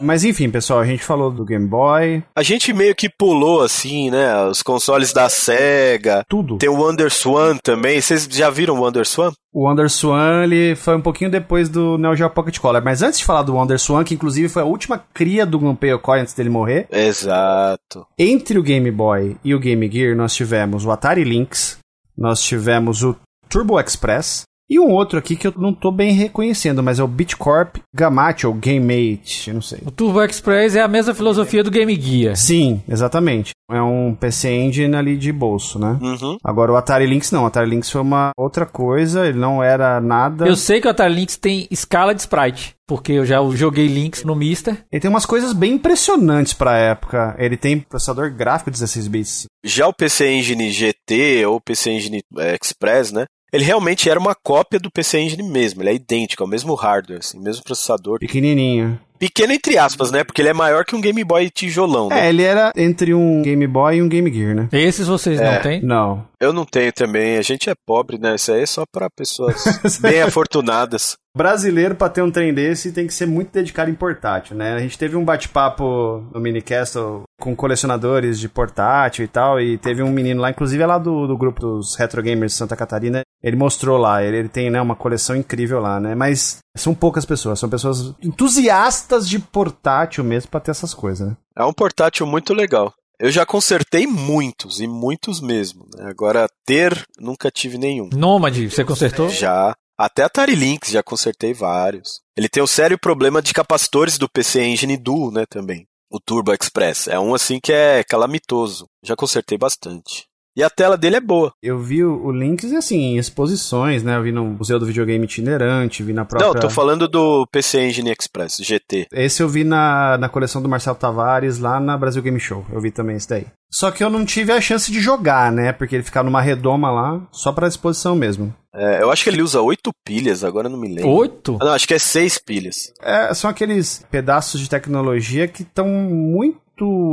Mas 0.00 0.24
enfim, 0.24 0.50
pessoal, 0.50 0.80
a 0.80 0.84
gente 0.84 1.02
falou 1.02 1.30
do 1.30 1.44
Game 1.44 1.66
Boy. 1.66 2.22
A 2.34 2.42
gente 2.42 2.72
meio 2.72 2.94
que 2.94 3.08
pulou 3.08 3.62
assim, 3.62 4.10
né? 4.10 4.44
Os 4.44 4.62
consoles 4.62 5.12
da 5.12 5.28
Sega. 5.28 6.24
Tudo. 6.28 6.58
Tem 6.58 6.68
o 6.68 6.76
WonderSwan 6.76 7.56
também. 7.62 8.00
Vocês 8.00 8.28
já 8.30 8.50
viram 8.50 8.76
o 8.76 8.80
WonderSwan? 8.80 9.32
O 9.52 9.66
WonderSwan, 9.66 10.44
ele 10.44 10.76
foi 10.76 10.96
um 10.96 11.00
pouquinho 11.00 11.30
depois 11.30 11.68
do 11.68 11.98
Neo 11.98 12.14
Geo 12.14 12.30
Pocket 12.30 12.58
Color. 12.58 12.82
Mas 12.82 13.02
antes 13.02 13.18
de 13.18 13.24
falar 13.24 13.42
do 13.42 13.54
WonderSwan, 13.54 14.04
que 14.04 14.14
inclusive 14.14 14.48
foi 14.48 14.62
a 14.62 14.66
última 14.66 15.02
cria 15.12 15.44
do 15.44 15.58
Gunpei 15.58 15.90
Yokoi 15.90 16.20
antes 16.20 16.34
dele 16.34 16.50
morrer. 16.50 16.86
Exato. 16.90 18.06
Entre 18.18 18.58
o 18.58 18.62
Game 18.62 18.90
Boy 18.90 19.36
e 19.42 19.54
o 19.54 19.58
Game 19.58 19.90
Gear, 19.90 20.16
nós 20.16 20.34
tivemos 20.34 20.84
o 20.84 20.90
Atari 20.90 21.24
Lynx, 21.24 21.78
nós 22.16 22.42
tivemos 22.42 23.02
o 23.02 23.16
Turbo 23.48 23.80
Express, 23.80 24.42
e 24.68 24.78
um 24.78 24.90
outro 24.90 25.18
aqui 25.18 25.34
que 25.34 25.46
eu 25.46 25.54
não 25.56 25.72
tô 25.72 25.90
bem 25.90 26.12
reconhecendo, 26.12 26.82
mas 26.82 26.98
é 26.98 27.02
o 27.02 27.08
Bitcorp 27.08 27.76
Gamate 27.94 28.46
ou 28.46 28.52
GameMate, 28.52 29.48
eu 29.48 29.54
não 29.54 29.62
sei. 29.62 29.80
O 29.86 29.90
Turbo 29.90 30.22
Express 30.22 30.76
é 30.76 30.82
a 30.82 30.88
mesma 30.88 31.14
filosofia 31.14 31.62
do 31.62 31.70
Game 31.70 31.98
Gear. 31.98 32.36
Sim, 32.36 32.82
exatamente. 32.88 33.52
É 33.70 33.82
um 33.82 34.14
PC 34.14 34.50
Engine 34.50 34.96
ali 34.96 35.16
de 35.16 35.32
bolso, 35.32 35.78
né? 35.78 35.98
Uhum. 36.00 36.38
Agora 36.42 36.72
o 36.72 36.76
Atari 36.76 37.06
Lynx 37.06 37.30
não, 37.30 37.44
o 37.44 37.46
Atari 37.46 37.68
Lynx 37.68 37.90
foi 37.90 38.00
uma 38.00 38.30
outra 38.36 38.64
coisa, 38.64 39.26
ele 39.26 39.38
não 39.38 39.62
era 39.62 40.00
nada. 40.00 40.46
Eu 40.46 40.56
sei 40.56 40.80
que 40.80 40.86
o 40.86 40.90
Atari 40.90 41.14
Lynx 41.14 41.36
tem 41.36 41.66
escala 41.70 42.14
de 42.14 42.20
sprite, 42.20 42.74
porque 42.86 43.12
eu 43.12 43.24
já 43.26 43.38
joguei 43.50 43.86
Lynx 43.86 44.24
no 44.24 44.34
Mister. 44.34 44.84
Ele 44.90 45.00
tem 45.00 45.10
umas 45.10 45.26
coisas 45.26 45.52
bem 45.52 45.74
impressionantes 45.74 46.52
pra 46.52 46.78
época. 46.78 47.34
Ele 47.38 47.56
tem 47.56 47.78
processador 47.78 48.30
gráfico 48.32 48.70
16 48.70 49.08
bits. 49.08 49.46
Já 49.64 49.86
o 49.86 49.92
PC 49.92 50.30
Engine 50.30 50.70
GT 50.70 51.44
ou 51.46 51.60
PC 51.60 51.90
Engine 51.90 52.22
eh, 52.38 52.56
Express, 52.60 53.12
né? 53.12 53.26
Ele 53.52 53.64
realmente 53.64 54.10
era 54.10 54.20
uma 54.20 54.34
cópia 54.34 54.78
do 54.78 54.90
PC 54.90 55.20
Engine 55.20 55.42
mesmo, 55.42 55.82
ele 55.82 55.90
é 55.90 55.94
idêntico, 55.94 56.42
é 56.42 56.46
o 56.46 56.48
mesmo 56.48 56.74
hardware, 56.74 57.20
assim, 57.20 57.40
mesmo 57.40 57.64
processador. 57.64 58.18
Pequenininho. 58.18 59.00
Pequeno 59.18 59.52
entre 59.52 59.76
aspas, 59.78 60.10
né? 60.10 60.24
Porque 60.24 60.40
ele 60.42 60.48
é 60.48 60.54
maior 60.54 60.84
que 60.84 60.94
um 60.94 61.00
Game 61.00 61.22
Boy 61.24 61.50
tijolão, 61.50 62.08
né? 62.08 62.26
É, 62.26 62.28
ele 62.28 62.42
era 62.42 62.72
entre 62.76 63.12
um 63.14 63.42
Game 63.42 63.66
Boy 63.66 63.96
e 63.96 64.02
um 64.02 64.08
Game 64.08 64.32
Gear, 64.32 64.54
né? 64.54 64.68
Esses 64.72 65.06
vocês 65.06 65.40
É. 65.40 65.54
não 65.54 65.62
têm? 65.62 65.82
Não. 65.82 66.26
Eu 66.40 66.52
não 66.52 66.64
tenho 66.64 66.92
também, 66.92 67.36
a 67.36 67.42
gente 67.42 67.68
é 67.68 67.74
pobre, 67.86 68.16
né? 68.16 68.36
Isso 68.36 68.52
aí 68.52 68.62
é 68.62 68.66
só 68.66 68.84
pra 68.92 69.10
pessoas 69.10 69.56
bem 70.00 70.22
afortunadas. 70.22 71.16
Brasileiro, 71.36 71.94
pra 71.94 72.08
ter 72.08 72.22
um 72.22 72.30
trem 72.30 72.52
desse, 72.54 72.92
tem 72.92 73.06
que 73.06 73.14
ser 73.14 73.26
muito 73.26 73.52
dedicado 73.52 73.90
em 73.90 73.94
portátil, 73.94 74.56
né? 74.56 74.74
A 74.74 74.78
gente 74.78 74.96
teve 74.98 75.16
um 75.16 75.24
bate-papo 75.24 76.24
no 76.32 76.40
Minicastle 76.40 77.22
com 77.40 77.54
colecionadores 77.54 78.38
de 78.40 78.48
portátil 78.48 79.24
e 79.24 79.28
tal, 79.28 79.60
e 79.60 79.78
teve 79.78 80.02
um 80.02 80.10
menino 80.10 80.40
lá, 80.40 80.50
inclusive 80.50 80.82
é 80.82 80.86
lá 80.86 80.98
do, 80.98 81.26
do 81.26 81.36
grupo 81.36 81.60
dos 81.60 81.94
Retro 81.96 82.22
Gamers 82.22 82.52
de 82.52 82.58
Santa 82.58 82.76
Catarina, 82.76 83.22
ele 83.42 83.56
mostrou 83.56 83.98
lá, 83.98 84.22
ele, 84.22 84.36
ele 84.38 84.48
tem 84.48 84.70
né, 84.70 84.80
uma 84.80 84.96
coleção 84.96 85.36
incrível 85.36 85.80
lá, 85.80 86.00
né? 86.00 86.14
Mas 86.14 86.58
são 86.78 86.94
poucas 86.94 87.24
pessoas, 87.24 87.58
são 87.58 87.68
pessoas 87.68 88.14
entusiastas 88.22 89.28
de 89.28 89.38
portátil 89.38 90.24
mesmo 90.24 90.50
pra 90.50 90.60
ter 90.60 90.70
essas 90.70 90.94
coisas, 90.94 91.28
né? 91.28 91.36
É 91.56 91.64
um 91.64 91.72
portátil 91.72 92.26
muito 92.26 92.54
legal. 92.54 92.92
Eu 93.18 93.32
já 93.32 93.44
consertei 93.44 94.06
muitos, 94.06 94.80
e 94.80 94.86
muitos 94.86 95.40
mesmo. 95.40 95.88
Né? 95.96 96.08
Agora, 96.08 96.48
ter, 96.64 97.04
nunca 97.18 97.50
tive 97.50 97.76
nenhum. 97.76 98.08
Nômade, 98.12 98.70
você 98.70 98.84
consertou? 98.84 99.28
Já. 99.28 99.74
Até 99.98 100.22
Atari 100.22 100.54
Lynx, 100.54 100.90
já 100.90 101.02
consertei 101.02 101.52
vários. 101.52 102.20
Ele 102.36 102.48
tem 102.48 102.62
um 102.62 102.68
sério 102.68 102.96
problema 102.96 103.42
de 103.42 103.52
capacitores 103.52 104.16
do 104.16 104.28
PC 104.28 104.62
Engine 104.62 104.96
Duo, 104.96 105.32
né, 105.32 105.44
também. 105.50 105.88
O 106.08 106.20
Turbo 106.20 106.52
Express. 106.52 107.08
É 107.08 107.18
um 107.18 107.34
assim 107.34 107.58
que 107.60 107.72
é 107.72 108.04
calamitoso. 108.04 108.86
Já 109.02 109.16
consertei 109.16 109.58
bastante. 109.58 110.27
E 110.58 110.62
a 110.64 110.68
tela 110.68 110.96
dele 110.96 111.14
é 111.14 111.20
boa. 111.20 111.52
Eu 111.62 111.78
vi 111.78 112.04
o, 112.04 112.32
Lynx, 112.32 112.72
assim, 112.72 112.98
em 112.98 113.16
exposições, 113.16 114.02
né? 114.02 114.16
Eu 114.16 114.24
vi 114.24 114.32
no 114.32 114.44
Museu 114.44 114.76
do 114.80 114.86
Videogame 114.86 115.24
Itinerante, 115.24 116.02
vi 116.02 116.12
na 116.12 116.24
própria... 116.24 116.52
Não, 116.52 116.60
tô 116.60 116.68
falando 116.68 117.06
do 117.06 117.46
PC 117.46 117.82
Engine 117.82 118.10
Express, 118.10 118.56
GT. 118.60 119.06
Esse 119.12 119.40
eu 119.40 119.48
vi 119.48 119.62
na, 119.62 120.18
na 120.18 120.28
coleção 120.28 120.60
do 120.60 120.68
Marcelo 120.68 120.96
Tavares, 120.96 121.60
lá 121.60 121.78
na 121.78 121.96
Brasil 121.96 122.20
Game 122.20 122.40
Show. 122.40 122.66
Eu 122.72 122.80
vi 122.80 122.90
também 122.90 123.14
esse 123.14 123.28
daí. 123.28 123.46
Só 123.70 123.92
que 123.92 124.02
eu 124.02 124.10
não 124.10 124.24
tive 124.24 124.50
a 124.50 124.60
chance 124.60 124.90
de 124.90 125.00
jogar, 125.00 125.52
né? 125.52 125.70
Porque 125.70 125.94
ele 125.94 126.02
ficava 126.02 126.24
numa 126.28 126.40
redoma 126.40 126.90
lá, 126.90 127.22
só 127.30 127.52
pra 127.52 127.68
exposição 127.68 128.16
mesmo. 128.16 128.52
É, 128.74 129.00
eu 129.00 129.12
acho 129.12 129.22
que 129.22 129.30
ele 129.30 129.42
usa 129.42 129.60
oito 129.60 129.92
pilhas, 130.04 130.42
agora 130.42 130.66
eu 130.66 130.72
não 130.72 130.80
me 130.80 130.88
lembro. 130.88 131.08
Oito? 131.10 131.56
Ah, 131.60 131.66
não, 131.66 131.72
acho 131.72 131.86
que 131.86 131.94
é 131.94 131.98
seis 132.00 132.36
pilhas. 132.36 132.92
É, 133.00 133.32
são 133.32 133.48
aqueles 133.48 134.04
pedaços 134.10 134.60
de 134.60 134.68
tecnologia 134.68 135.46
que 135.46 135.62
estão 135.62 135.86
muito 135.86 136.58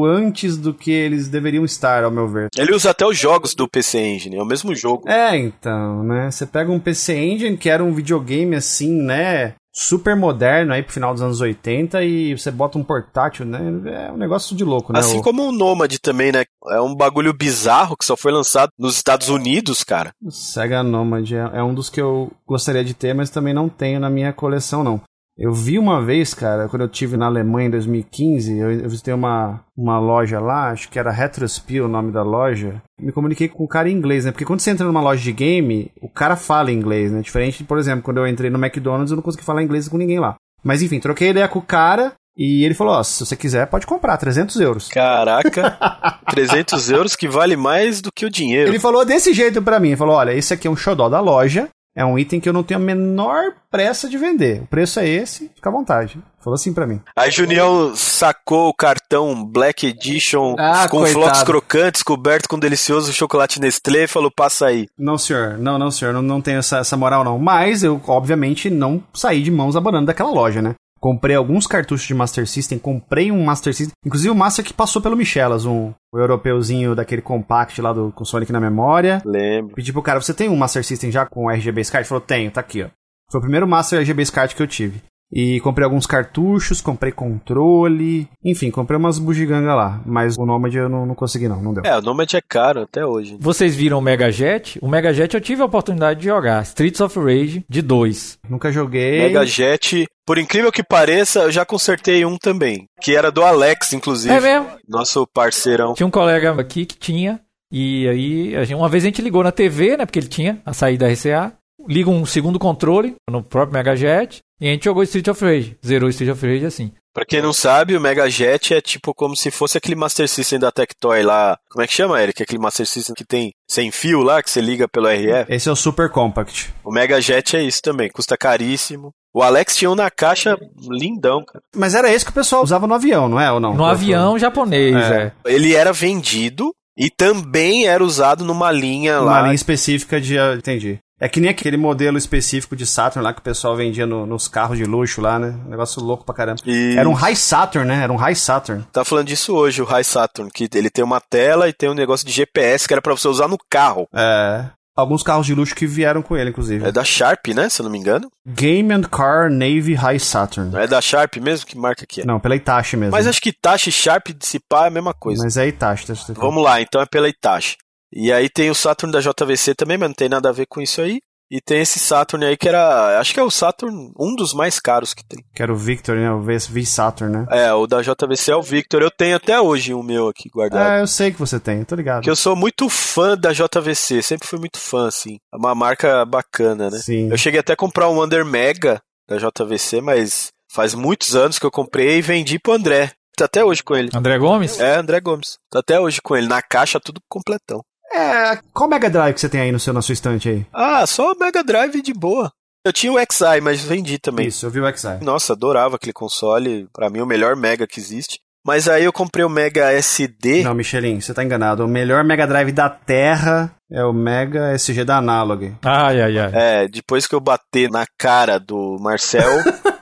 antes 0.05 0.57
do 0.57 0.73
que 0.73 0.91
eles 0.91 1.27
deveriam 1.27 1.63
estar, 1.65 2.03
ao 2.03 2.11
meu 2.11 2.27
ver. 2.27 2.49
Ele 2.57 2.73
usa 2.73 2.91
até 2.91 3.05
os 3.05 3.17
jogos 3.17 3.53
do 3.55 3.67
PC 3.67 3.99
Engine, 3.99 4.35
é 4.37 4.41
o 4.41 4.45
mesmo 4.45 4.75
jogo. 4.75 5.07
É, 5.09 5.37
então, 5.37 6.03
né? 6.03 6.29
Você 6.31 6.45
pega 6.45 6.71
um 6.71 6.79
PC 6.79 7.15
Engine, 7.17 7.57
que 7.57 7.69
era 7.69 7.83
um 7.83 7.93
videogame 7.93 8.55
assim, 8.55 8.91
né? 8.91 9.53
Super 9.77 10.15
moderno 10.15 10.71
aí 10.71 10.81
pro 10.81 10.93
final 10.93 11.11
dos 11.11 11.21
anos 11.21 11.41
80 11.41 12.01
e 12.01 12.37
você 12.37 12.49
bota 12.49 12.77
um 12.77 12.83
portátil, 12.83 13.45
né? 13.45 13.59
É 14.07 14.11
um 14.11 14.15
negócio 14.15 14.55
de 14.55 14.63
louco, 14.63 14.93
né? 14.93 14.99
Assim 14.99 15.19
O- 15.19 15.21
como 15.21 15.43
o 15.49 15.51
Nomad 15.51 15.93
também, 16.01 16.31
né? 16.31 16.45
É 16.69 16.79
um 16.79 16.95
bagulho 16.95 17.33
bizarro 17.33 17.97
que 17.97 18.05
só 18.05 18.15
foi 18.15 18.31
lançado 18.31 18.69
nos 18.79 18.95
Estados 18.95 19.27
Unidos, 19.27 19.83
cara. 19.83 20.11
O 20.23 20.31
Sega 20.31 20.81
Nomad 20.81 21.29
é, 21.29 21.57
é 21.59 21.61
um 21.61 21.73
dos 21.73 21.89
que 21.89 21.99
eu 21.99 22.31
gostaria 22.47 22.85
de 22.85 22.93
ter, 22.93 23.13
mas 23.13 23.29
também 23.29 23.53
não 23.53 23.67
tenho 23.67 23.99
na 23.99 24.09
minha 24.09 24.31
coleção, 24.31 24.81
não. 24.81 25.01
Eu 25.37 25.51
vi 25.51 25.77
uma 25.77 26.01
vez, 26.01 26.33
cara, 26.33 26.69
quando 26.69 26.83
eu 26.83 26.87
tive 26.87 27.17
na 27.17 27.25
Alemanha 27.25 27.67
em 27.67 27.71
2015, 27.71 28.57
eu, 28.57 28.71
eu 28.71 28.89
visitei 28.89 29.13
uma, 29.13 29.59
uma 29.75 29.99
loja 29.99 30.39
lá, 30.39 30.69
acho 30.69 30.89
que 30.89 30.97
era 30.97 31.11
Retrospie 31.11 31.81
o 31.81 31.89
nome 31.89 32.11
da 32.11 32.23
loja. 32.23 32.81
Me 32.97 33.11
comuniquei 33.11 33.49
com 33.49 33.65
o 33.65 33.67
cara 33.67 33.89
em 33.89 33.93
inglês, 33.93 34.23
né? 34.23 34.31
Porque 34.31 34.45
quando 34.45 34.61
você 34.61 34.71
entra 34.71 34.87
numa 34.87 35.01
loja 35.01 35.21
de 35.21 35.33
game, 35.33 35.91
o 36.01 36.07
cara 36.07 36.37
fala 36.37 36.71
inglês, 36.71 37.11
né? 37.11 37.21
Diferente, 37.21 37.65
por 37.65 37.77
exemplo, 37.77 38.01
quando 38.01 38.17
eu 38.17 38.27
entrei 38.27 38.49
no 38.49 38.63
McDonald's, 38.63 39.11
eu 39.11 39.17
não 39.17 39.23
consegui 39.23 39.43
falar 39.43 39.61
inglês 39.61 39.89
com 39.89 39.97
ninguém 39.97 40.19
lá. 40.19 40.35
Mas 40.63 40.81
enfim, 40.81 40.99
troquei 41.01 41.31
ideia 41.31 41.49
com 41.49 41.59
o 41.59 41.61
cara 41.61 42.13
e 42.37 42.65
ele 42.65 42.73
falou: 42.73 42.95
Ó, 42.95 43.03
se 43.03 43.25
você 43.25 43.35
quiser, 43.35 43.67
pode 43.67 43.85
comprar, 43.85 44.17
300 44.17 44.59
euros. 44.59 44.87
Caraca, 44.89 45.77
300 46.31 46.89
euros 46.89 47.15
que 47.15 47.27
vale 47.27 47.55
mais 47.55 48.01
do 48.01 48.09
que 48.11 48.25
o 48.25 48.29
dinheiro. 48.29 48.69
Ele 48.69 48.79
falou 48.79 49.05
desse 49.05 49.33
jeito 49.33 49.61
pra 49.61 49.79
mim, 49.79 49.89
ele 49.89 49.97
falou, 49.97 50.15
olha, 50.15 50.33
esse 50.33 50.53
aqui 50.53 50.67
é 50.67 50.71
um 50.71 50.75
xodó 50.75 51.07
da 51.07 51.19
loja, 51.19 51.69
é 51.95 52.03
um 52.05 52.19
item 52.19 52.39
que 52.39 52.49
eu 52.49 52.53
não 52.53 52.63
tenho 52.63 52.79
a 52.79 52.83
menor 52.83 53.53
pressa 53.71 54.09
de 54.09 54.17
vender. 54.17 54.61
O 54.63 54.67
preço 54.67 54.99
é 54.99 55.07
esse, 55.07 55.49
fica 55.55 55.69
à 55.69 55.71
vontade. 55.71 56.19
Falou 56.39 56.55
assim 56.55 56.73
pra 56.73 56.85
mim. 56.85 57.01
Aí 57.15 57.31
Junião 57.31 57.95
sacou 57.95 58.69
o 58.69 58.73
cartão 58.73 59.43
Black 59.43 59.87
Edition 59.87 60.55
Ah, 60.59 60.87
com 60.87 60.99
coitado. 60.99 61.13
flocos 61.23 61.43
crocantes, 61.43 62.03
coberto 62.03 62.47
com 62.47 62.59
delicioso 62.59 63.11
chocolate 63.11 63.59
Nestlé 63.59 64.03
e 64.03 64.07
falou, 64.07 64.29
passa 64.29 64.67
aí. 64.67 64.85
Não, 64.97 65.17
senhor, 65.17 65.57
não, 65.57 65.79
não, 65.79 65.89
senhor, 65.89 66.13
não, 66.13 66.21
não 66.21 66.41
tenho 66.41 66.59
essa, 66.59 66.77
essa 66.79 66.95
moral 66.95 67.23
não. 67.23 67.39
Mas 67.39 67.83
eu, 67.83 67.99
obviamente, 68.07 68.69
não 68.69 69.01
saí 69.13 69.41
de 69.41 69.49
mãos 69.49 69.75
abanando 69.75 70.05
daquela 70.05 70.29
loja, 70.29 70.61
né? 70.61 70.75
Comprei 71.05 71.35
alguns 71.35 71.67
cartuchos 71.67 72.07
de 72.07 72.15
Master 72.15 72.47
System, 72.47 72.79
comprei 72.79 73.31
um 73.31 73.45
Master 73.45 73.71
System, 73.75 73.93
inclusive 74.03 74.31
o 74.31 74.35
Master 74.35 74.65
que 74.65 74.73
passou 74.73 74.99
pelo 74.99 75.15
Michelas, 75.15 75.63
um 75.63 75.93
o 76.11 76.17
europeuzinho 76.17 76.95
daquele 76.95 77.21
compact 77.21 77.79
lá 77.79 77.93
do 77.93 78.11
com 78.11 78.25
Sonic 78.25 78.51
na 78.51 78.59
memória. 78.59 79.21
Lembro. 79.23 79.75
Pedi 79.75 79.93
pro 79.93 80.01
cara, 80.01 80.19
você 80.19 80.33
tem 80.33 80.49
um 80.49 80.55
Master 80.55 80.83
System 80.83 81.11
já 81.11 81.23
com 81.23 81.47
RGB 81.47 81.83
SCART? 81.83 82.01
Ele 82.01 82.07
falou, 82.07 82.23
tenho, 82.23 82.49
tá 82.49 82.59
aqui, 82.59 82.81
ó. 82.81 82.87
Foi 83.31 83.37
o 83.37 83.41
primeiro 83.43 83.67
Master 83.67 83.99
RGB 83.99 84.25
SCART 84.25 84.55
que 84.55 84.63
eu 84.63 84.65
tive. 84.65 85.03
E 85.31 85.59
comprei 85.61 85.83
alguns 85.83 86.05
cartuchos, 86.05 86.81
comprei 86.81 87.11
controle, 87.11 88.27
enfim, 88.43 88.71
comprei 88.71 88.97
umas 88.97 89.19
bugigangas 89.19 89.75
lá. 89.75 90.01
Mas 90.05 90.37
o 90.37 90.45
Nomad 90.45 90.73
eu 90.73 90.87
não, 90.87 91.05
não 91.05 91.15
consegui 91.15 91.47
não, 91.47 91.61
não 91.61 91.73
deu. 91.73 91.83
É, 91.85 91.97
o 91.97 92.01
Nomad 92.01 92.31
é 92.33 92.41
caro 92.41 92.81
até 92.81 93.05
hoje. 93.05 93.37
Vocês 93.39 93.75
viram 93.75 93.97
o 93.97 94.01
Mega 94.01 94.31
Jet? 94.31 94.79
O 94.81 94.87
Mega 94.87 95.13
Jet 95.13 95.33
eu 95.33 95.41
tive 95.41 95.61
a 95.61 95.65
oportunidade 95.65 96.19
de 96.21 96.27
jogar. 96.27 96.61
Streets 96.63 97.01
of 97.01 97.19
Rage 97.19 97.65
de 97.67 97.81
2. 97.81 98.39
Nunca 98.49 98.71
joguei. 98.71 99.19
Mega 99.19 99.45
Jet, 99.45 100.07
por 100.25 100.37
incrível 100.37 100.71
que 100.71 100.83
pareça, 100.83 101.39
eu 101.41 101.51
já 101.51 101.65
consertei 101.65 102.23
um 102.25 102.37
também. 102.37 102.87
Que 103.01 103.15
era 103.15 103.31
do 103.31 103.43
Alex, 103.43 103.93
inclusive. 103.93 104.33
É 104.33 104.39
mesmo? 104.39 104.67
Nosso 104.87 105.27
parceirão. 105.27 105.93
Tinha 105.93 106.07
um 106.07 106.11
colega 106.11 106.59
aqui 106.59 106.85
que 106.85 106.97
tinha. 106.97 107.39
E 107.71 108.07
aí, 108.07 108.73
uma 108.73 108.87
vez 108.87 109.03
a 109.03 109.07
gente 109.07 109.21
ligou 109.21 109.43
na 109.43 109.51
TV, 109.51 109.97
né? 109.97 110.05
Porque 110.05 110.19
ele 110.19 110.27
tinha 110.27 110.61
a 110.65 110.73
saída 110.73 111.11
RCA. 111.11 111.53
Liga 111.87 112.09
um 112.09 112.25
segundo 112.25 112.57
controle 112.57 113.15
no 113.29 113.43
próprio 113.43 113.73
Mega 113.73 113.95
Jet. 113.95 114.39
E 114.59 114.67
a 114.69 114.71
gente 114.71 114.85
jogou 114.85 115.03
Street 115.03 115.27
of 115.27 115.43
Rage. 115.43 115.77
Zerou 115.85 116.09
Street 116.09 116.31
of 116.31 116.45
Rage 116.47 116.65
assim. 116.65 116.91
Pra 117.13 117.25
quem 117.25 117.41
não 117.41 117.53
sabe, 117.53 117.95
o 117.95 118.01
Mega 118.01 118.29
Jet 118.29 118.73
é 118.73 118.81
tipo 118.81 119.13
como 119.13 119.35
se 119.37 119.49
fosse 119.49 119.77
aquele 119.77 119.95
Master 119.95 120.27
System 120.27 120.59
da 120.59 120.69
Tectoy 120.71 121.23
lá. 121.23 121.57
Como 121.69 121.81
é 121.81 121.87
que 121.87 121.93
chama, 121.93 122.21
Eric? 122.21 122.43
Aquele 122.43 122.59
Master 122.59 122.85
System 122.85 123.15
que 123.15 123.23
tem 123.25 123.51
sem 123.69 123.89
fio 123.89 124.21
lá, 124.21 124.43
que 124.43 124.49
você 124.49 124.59
liga 124.59 124.85
pelo 124.87 125.07
RF. 125.07 125.45
Esse 125.53 125.69
é 125.69 125.71
o 125.71 125.75
Super 125.77 126.09
Compact. 126.09 126.73
O 126.83 126.91
Mega 126.91 127.21
Jet 127.21 127.55
é 127.55 127.63
isso 127.63 127.79
também, 127.81 128.09
custa 128.09 128.35
caríssimo. 128.37 129.11
O 129.33 129.41
Alex 129.41 129.75
tinha 129.77 129.89
um 129.91 129.95
na 129.95 130.09
caixa 130.09 130.57
lindão, 130.89 131.43
cara. 131.45 131.61
Mas 131.75 131.93
era 131.95 132.11
esse 132.13 132.23
que 132.25 132.31
o 132.31 132.33
pessoal 132.33 132.63
usava 132.63 132.85
no 132.87 132.93
avião, 132.93 133.27
não 133.29 133.39
é? 133.39 133.49
Ou 133.51 133.59
não? 133.61 133.73
No 133.73 133.85
avião 133.85 134.37
japonês, 134.39 134.95
É. 134.95 135.33
é. 135.45 135.53
Ele 135.53 135.73
era 135.73 135.91
vendido 135.93 136.73
e 136.97 137.09
também 137.09 137.85
era 137.87 138.03
usado 138.03 138.43
numa 138.45 138.71
linha 138.71 139.19
Uma 139.21 139.31
lá. 139.31 139.41
linha 139.43 139.55
específica 139.55 140.19
de. 140.21 140.37
ah, 140.39 140.53
Entendi. 140.57 140.99
É 141.19 141.29
que 141.29 141.39
nem 141.39 141.49
aquele 141.49 141.77
modelo 141.77 142.17
específico 142.17 142.75
de 142.75 142.85
Saturn 142.85 143.23
lá 143.23 143.33
que 143.33 143.39
o 143.39 143.43
pessoal 143.43 143.75
vendia 143.75 144.05
no- 144.05 144.25
nos 144.25 144.47
carros 144.49 144.77
de 144.77 144.83
luxo 144.83 145.21
lá, 145.21 145.39
né? 145.39 145.57
Um 145.65 145.69
negócio 145.69 146.01
louco 146.03 146.25
pra 146.25 146.35
caramba. 146.35 146.59
E 146.65 146.95
Era 146.97 147.07
um 147.07 147.13
High 147.13 147.35
Saturn, 147.37 147.87
né? 147.87 148.03
Era 148.03 148.11
um 148.11 148.17
High 148.17 148.35
Saturn. 148.35 148.83
tá 148.91 149.05
falando 149.05 149.27
disso 149.27 149.55
hoje, 149.55 149.81
o 149.81 149.85
High 149.85 150.03
Saturn, 150.03 150.51
que 150.51 150.67
ele 150.73 150.89
tem 150.89 151.03
uma 151.05 151.21
tela 151.21 151.69
e 151.69 151.73
tem 151.73 151.89
um 151.89 151.93
negócio 151.93 152.27
de 152.27 152.33
GPS 152.33 152.85
que 152.87 152.93
era 152.93 153.01
pra 153.01 153.13
você 153.15 153.27
usar 153.29 153.47
no 153.47 153.57
carro. 153.69 154.07
É. 154.13 154.65
Alguns 154.97 155.23
carros 155.23 155.45
de 155.45 155.53
luxo 155.53 155.75
que 155.75 155.85
vieram 155.85 156.21
com 156.21 156.37
ele, 156.37 156.49
inclusive. 156.51 156.85
É 156.85 156.91
da 156.91 157.03
Sharp, 157.03 157.47
né? 157.53 157.67
Se 157.67 157.81
eu 157.81 157.83
não 157.83 157.91
me 157.91 157.97
engano. 157.97 158.29
Game 158.47 158.93
and 158.93 159.01
Car 159.03 159.49
Navy 159.49 159.93
High 159.93 160.19
Saturn. 160.19 160.73
É 160.77 160.87
da 160.87 161.01
Sharp 161.01 161.35
mesmo? 161.37 161.65
Que 161.65 161.77
marca 161.77 162.05
que 162.07 162.21
é? 162.21 162.25
Não, 162.25 162.39
pela 162.39 162.55
Itachi 162.55 162.95
mesmo. 162.95 163.11
Mas 163.11 163.27
acho 163.27 163.41
que 163.41 163.49
Itachi 163.49 163.89
e 163.89 163.91
Sharp 163.91 164.27
pá 164.69 164.85
é 164.85 164.87
a 164.87 164.89
mesma 164.91 165.13
coisa. 165.13 165.43
Mas 165.43 165.57
é 165.57 165.67
Itachi. 165.67 166.07
tá- 166.07 166.13
tá- 166.13 166.33
Vamos 166.37 166.63
lá, 166.63 166.79
então 166.81 167.01
é 167.01 167.05
pela 167.05 167.27
Itachi. 167.27 167.75
E 168.11 168.31
aí 168.31 168.49
tem 168.49 168.69
o 168.69 168.75
Saturn 168.75 169.11
da 169.11 169.19
JVC 169.19 169.75
também, 169.75 169.97
mas 169.97 170.09
não 170.09 170.15
tem 170.15 170.29
nada 170.29 170.49
a 170.49 170.53
ver 170.53 170.65
com 170.67 170.81
isso 170.81 171.01
aí. 171.01 171.19
E 171.49 171.61
tem 171.61 171.81
esse 171.81 171.99
Saturn 171.99 172.43
aí 172.43 172.57
que 172.57 172.67
era. 172.67 173.19
Acho 173.19 173.33
que 173.33 173.39
é 173.39 173.43
o 173.43 173.51
Saturn, 173.51 174.11
um 174.19 174.35
dos 174.35 174.51
mais 174.53 174.79
caros 174.79 175.13
que 175.13 175.23
tem. 175.23 175.43
Que 175.53 175.61
era 175.61 175.71
o 175.71 175.75
Victor, 175.75 176.15
né? 176.15 176.31
O 176.31 176.41
V, 176.41 176.57
v 176.57 176.85
Saturn, 176.85 177.37
né? 177.37 177.45
É, 177.51 177.71
o 177.71 177.85
da 177.85 178.01
JVC 178.01 178.51
é 178.51 178.55
o 178.55 178.63
Victor. 178.63 179.03
Eu 179.03 179.11
tenho 179.11 179.35
até 179.35 179.59
hoje 179.61 179.93
o 179.93 180.01
meu 180.01 180.27
aqui 180.27 180.49
guardado. 180.49 180.89
É, 180.89 181.01
eu 181.01 181.07
sei 181.07 181.31
que 181.31 181.37
você 181.37 181.59
tem, 181.59 181.83
tô 181.83 181.95
ligado. 181.95 182.17
Porque 182.17 182.31
eu 182.31 182.35
sou 182.35 182.55
muito 182.55 182.89
fã 182.89 183.37
da 183.37 183.53
JVC, 183.53 184.23
sempre 184.23 184.47
fui 184.47 184.57
muito 184.57 184.79
fã, 184.79 185.07
assim. 185.07 185.37
É 185.53 185.57
uma 185.57 185.75
marca 185.75 186.25
bacana, 186.25 186.89
né? 186.89 186.97
Sim. 186.97 187.29
Eu 187.29 187.37
cheguei 187.37 187.59
até 187.59 187.73
a 187.73 187.77
comprar 187.77 188.09
um 188.09 188.23
Under 188.23 188.43
Mega 188.43 188.99
da 189.27 189.37
JVC, 189.37 190.01
mas 190.01 190.51
faz 190.71 190.95
muitos 190.95 191.35
anos 191.35 191.59
que 191.59 191.65
eu 191.65 191.71
comprei 191.71 192.17
e 192.17 192.21
vendi 192.21 192.57
pro 192.57 192.73
André. 192.73 193.11
Tá 193.37 193.45
até 193.45 193.63
hoje 193.63 193.83
com 193.83 193.95
ele. 193.95 194.09
André 194.15 194.37
Gomes? 194.39 194.79
É, 194.79 194.95
André 194.95 195.19
Gomes. 195.19 195.57
Tá 195.69 195.79
até 195.79 195.99
hoje 195.99 196.21
com 196.21 196.35
ele. 196.35 196.47
Na 196.47 196.61
caixa, 196.61 196.99
tudo 196.99 197.21
completão. 197.29 197.83
É, 198.15 198.59
qual 198.73 198.89
Mega 198.89 199.09
Drive 199.09 199.33
que 199.33 199.41
você 199.41 199.49
tem 199.49 199.61
aí 199.61 199.71
no 199.71 199.79
seu, 199.79 199.93
na 199.93 200.01
sua 200.01 200.13
estante 200.13 200.49
aí? 200.49 200.65
Ah, 200.73 201.05
só 201.05 201.31
o 201.31 201.39
Mega 201.39 201.63
Drive 201.63 202.01
de 202.01 202.13
boa. 202.13 202.51
Eu 202.85 202.93
tinha 202.93 203.11
o 203.11 203.17
XI, 203.17 203.59
mas 203.61 203.81
vendi 203.83 204.19
também. 204.19 204.47
Isso, 204.47 204.65
eu 204.65 204.69
vi 204.69 204.79
o 204.79 204.97
XI. 204.97 205.23
Nossa, 205.23 205.53
adorava 205.53 205.95
aquele 205.95 206.13
console. 206.13 206.87
Pra 206.93 207.09
mim, 207.09 207.19
o 207.19 207.25
melhor 207.25 207.55
Mega 207.55 207.87
que 207.87 207.99
existe. 207.99 208.39
Mas 208.65 208.87
aí 208.87 209.03
eu 209.03 209.13
comprei 209.13 209.43
o 209.45 209.49
Mega 209.49 209.91
SD. 209.91 210.63
Não, 210.63 210.73
Michelin, 210.73 211.19
você 211.19 211.33
tá 211.33 211.43
enganado. 211.43 211.83
O 211.83 211.87
melhor 211.87 212.23
Mega 212.23 212.47
Drive 212.47 212.71
da 212.71 212.89
Terra 212.89 213.71
é 213.91 214.03
o 214.03 214.13
Mega 214.13 214.73
SG 214.73 215.03
da 215.03 215.17
Analog. 215.17 215.75
Ai, 215.83 216.21
ai, 216.21 216.39
ai. 216.39 216.51
É, 216.53 216.87
depois 216.87 217.27
que 217.27 217.35
eu 217.35 217.39
bater 217.39 217.89
na 217.89 218.05
cara 218.17 218.59
do 218.59 218.97
Marcel. 218.99 219.49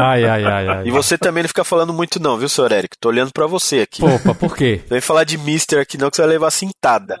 Ai, 0.00 0.24
ai, 0.24 0.44
ai, 0.44 0.68
ai. 0.68 0.82
e 0.86 0.90
você 0.90 1.16
também 1.18 1.42
não 1.42 1.48
fica 1.48 1.64
falando 1.64 1.92
muito, 1.92 2.20
não, 2.20 2.36
viu, 2.36 2.48
senhor 2.48 2.72
Eric? 2.72 2.96
Tô 3.00 3.08
olhando 3.08 3.32
pra 3.32 3.46
você 3.46 3.80
aqui. 3.80 4.04
Opa, 4.04 4.34
por 4.34 4.56
quê? 4.56 4.80
Vem 4.88 5.00
falar 5.00 5.24
de 5.24 5.36
Mister 5.38 5.80
aqui, 5.80 5.96
não, 5.98 6.10
que 6.10 6.16
você 6.16 6.22
vai 6.22 6.30
levar 6.30 6.50
cintada. 6.50 7.18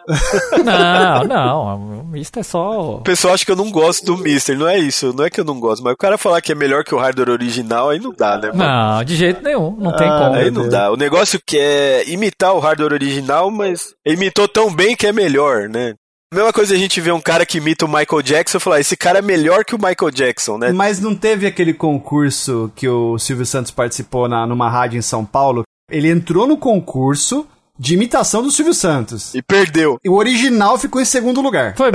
Não, 0.64 1.24
não. 1.24 2.10
Isso 2.14 2.32
é 2.36 2.42
só. 2.42 2.96
O 2.96 3.00
pessoal 3.02 3.34
acha 3.34 3.44
que 3.44 3.50
eu 3.52 3.56
não 3.56 3.70
gosto 3.70 4.04
do 4.04 4.16
Mister, 4.16 4.56
não 4.58 4.68
é 4.68 4.78
isso, 4.78 5.12
não 5.16 5.24
é 5.24 5.30
que 5.30 5.40
eu 5.40 5.44
não 5.44 5.58
gosto, 5.60 5.82
mas 5.82 5.92
o 5.94 5.96
cara 5.96 6.18
falar 6.18 6.40
que 6.40 6.52
é 6.52 6.54
melhor 6.54 6.84
que 6.84 6.94
o 6.94 6.98
hardware 6.98 7.30
original, 7.30 7.90
aí 7.90 7.98
não 7.98 8.12
dá, 8.12 8.36
né? 8.38 8.50
mano? 8.52 8.58
Não, 8.96 9.04
de 9.04 9.16
jeito 9.16 9.42
nenhum. 9.42 9.76
Não 9.78 9.94
tem 9.94 10.08
Ah, 10.08 10.18
como. 10.18 10.34
Aí 10.36 10.50
não 10.50 10.62
Deus. 10.62 10.72
dá. 10.72 10.90
O 10.90 10.96
negócio 10.96 11.40
que 11.44 11.58
é 11.58 12.08
imitar 12.08 12.52
o 12.54 12.58
hardware 12.60 12.92
original, 12.92 13.50
mas 13.50 13.94
imitou 14.06 14.48
tão 14.48 14.72
bem 14.74 14.96
que 14.96 15.06
é 15.06 15.12
melhor, 15.12 15.68
né? 15.68 15.94
Mesma 16.32 16.52
coisa 16.52 16.76
a 16.76 16.78
gente 16.78 17.00
vê 17.00 17.10
um 17.10 17.20
cara 17.20 17.44
que 17.44 17.58
imita 17.58 17.84
o 17.84 17.88
Michael 17.88 18.22
Jackson 18.22 18.58
e 18.58 18.60
falar, 18.60 18.78
esse 18.78 18.96
cara 18.96 19.18
é 19.18 19.22
melhor 19.22 19.64
que 19.64 19.74
o 19.74 19.78
Michael 19.78 20.12
Jackson, 20.12 20.58
né? 20.58 20.70
Mas 20.70 21.00
não 21.00 21.12
teve 21.12 21.44
aquele 21.44 21.74
concurso 21.74 22.70
que 22.76 22.88
o 22.88 23.18
Silvio 23.18 23.44
Santos 23.44 23.72
participou 23.72 24.28
na, 24.28 24.46
numa 24.46 24.70
rádio 24.70 24.96
em 24.96 25.02
São 25.02 25.24
Paulo? 25.24 25.64
Ele 25.90 26.08
entrou 26.08 26.46
no 26.46 26.56
concurso 26.56 27.48
de 27.76 27.94
imitação 27.94 28.44
do 28.44 28.50
Silvio 28.52 28.72
Santos. 28.72 29.34
E 29.34 29.42
perdeu. 29.42 29.98
E 30.04 30.08
o 30.08 30.14
original 30.14 30.78
ficou 30.78 31.00
em 31.02 31.04
segundo 31.04 31.40
lugar. 31.40 31.74
Foi. 31.76 31.90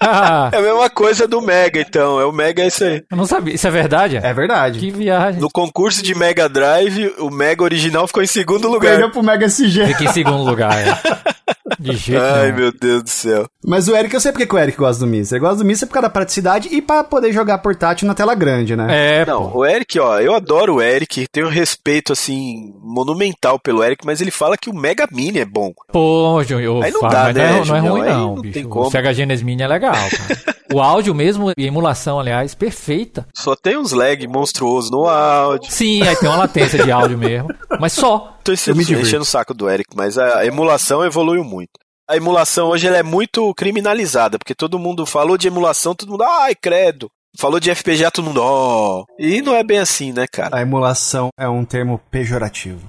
Ah, 0.00 0.48
É 0.50 0.56
a 0.56 0.62
mesma 0.62 0.88
coisa 0.88 1.28
do 1.28 1.42
Mega, 1.42 1.78
então. 1.78 2.18
É 2.18 2.24
o 2.24 2.32
Mega 2.32 2.62
é 2.62 2.68
isso 2.68 2.82
aí. 2.82 3.04
eu 3.10 3.16
não 3.16 3.26
sabia. 3.26 3.54
Isso 3.54 3.66
é 3.66 3.70
verdade? 3.70 4.16
É 4.16 4.32
verdade. 4.32 4.78
Que 4.78 4.90
viagem. 4.90 5.38
No 5.38 5.50
concurso 5.50 6.02
de 6.02 6.14
Mega 6.14 6.48
Drive, 6.48 7.12
o 7.18 7.28
Mega 7.30 7.62
original 7.62 8.06
ficou 8.06 8.22
em 8.22 8.26
segundo 8.26 8.68
lugar. 8.68 8.92
Perdeu 8.92 9.10
pro 9.10 9.22
Mega 9.22 9.44
SG. 9.44 9.86
Fica 9.88 10.04
em 10.04 10.12
segundo 10.14 10.44
lugar. 10.44 10.72
É. 10.78 11.34
De 11.80 11.96
jeito 11.96 12.22
Ai, 12.22 12.52
meu 12.52 12.70
Deus 12.72 13.02
do 13.02 13.08
céu. 13.08 13.46
Mas 13.64 13.88
o 13.88 13.96
Eric, 13.96 14.12
eu 14.14 14.20
sei 14.20 14.32
porque 14.32 14.46
que 14.46 14.54
o 14.54 14.58
Eric 14.58 14.76
gosta 14.76 15.04
do 15.04 15.10
Mister. 15.10 15.36
Ele 15.36 15.44
gosta 15.46 15.56
do 15.58 15.64
Mister 15.64 15.88
por 15.88 15.94
causa 15.94 16.08
da 16.08 16.12
praticidade 16.12 16.68
e 16.70 16.82
pra 16.82 17.02
poder 17.02 17.32
jogar 17.32 17.58
portátil 17.58 18.06
na 18.06 18.14
tela 18.14 18.34
grande, 18.34 18.76
né? 18.76 18.86
É, 19.22 19.26
Não, 19.26 19.50
pô. 19.50 19.60
o 19.60 19.64
Eric, 19.66 19.98
ó, 19.98 20.20
eu 20.20 20.34
adoro 20.34 20.74
o 20.76 20.82
Eric, 20.82 21.26
tenho 21.32 21.46
um 21.46 21.50
respeito, 21.50 22.12
assim, 22.12 22.72
monumental 22.82 23.58
pelo 23.58 23.82
Eric, 23.82 24.04
mas 24.04 24.20
ele 24.20 24.30
fala 24.30 24.56
que 24.58 24.68
o 24.68 24.74
Mega 24.74 25.08
Mini 25.10 25.38
é 25.38 25.44
bom. 25.46 25.72
Pô, 25.92 26.42
Júnior, 26.42 26.84
Aí 26.84 26.90
não 26.92 27.00
fala, 27.00 27.12
dá, 27.12 27.32
né, 27.32 27.32
não, 27.32 27.42
é- 27.42 27.50
não 27.52 27.60
é 27.60 27.64
Júnior? 27.64 27.92
ruim 27.92 28.02
Aí 28.02 28.12
não, 28.12 28.34
não 28.34 28.42
tem 28.42 28.52
bicho. 28.52 28.68
como. 28.68 28.86
O 28.86 28.90
Sega 28.90 29.14
Genesis 29.14 29.42
Mini 29.44 29.62
é 29.62 29.68
legal, 29.68 29.94
cara. 29.94 30.53
o 30.74 30.82
áudio 30.82 31.14
mesmo, 31.14 31.52
e 31.56 31.64
a 31.64 31.68
emulação, 31.68 32.18
aliás, 32.18 32.54
perfeita. 32.54 33.26
Só 33.34 33.54
tem 33.54 33.76
uns 33.76 33.92
lag 33.92 34.26
monstruosos 34.26 34.90
no 34.90 35.08
áudio. 35.08 35.70
Sim, 35.70 36.02
aí 36.02 36.16
tem 36.16 36.28
uma 36.28 36.38
latência 36.38 36.82
de 36.82 36.90
áudio 36.90 37.16
mesmo, 37.16 37.48
mas 37.80 37.92
só. 37.92 38.36
Tô 38.42 38.52
Eu 38.52 38.74
me 38.74 38.82
enchendo 38.82 39.22
o 39.22 39.24
saco 39.24 39.54
do 39.54 39.70
Eric, 39.70 39.96
mas 39.96 40.18
a 40.18 40.44
emulação 40.44 41.04
evoluiu 41.04 41.44
muito. 41.44 41.70
A 42.08 42.16
emulação 42.16 42.68
hoje 42.68 42.86
ela 42.86 42.98
é 42.98 43.02
muito 43.02 43.54
criminalizada, 43.54 44.38
porque 44.38 44.54
todo 44.54 44.78
mundo 44.78 45.06
falou 45.06 45.38
de 45.38 45.48
emulação, 45.48 45.94
todo 45.94 46.10
mundo, 46.10 46.24
ai, 46.24 46.54
credo. 46.54 47.08
Falou 47.38 47.58
de 47.58 47.74
FPGA, 47.74 48.10
todo 48.10 48.24
mundo, 48.24 48.40
ó. 48.42 49.04
E 49.18 49.40
não 49.42 49.54
é 49.54 49.64
bem 49.64 49.78
assim, 49.78 50.12
né, 50.12 50.26
cara? 50.30 50.58
A 50.58 50.62
emulação 50.62 51.28
é 51.38 51.48
um 51.48 51.64
termo 51.64 52.00
pejorativo. 52.10 52.80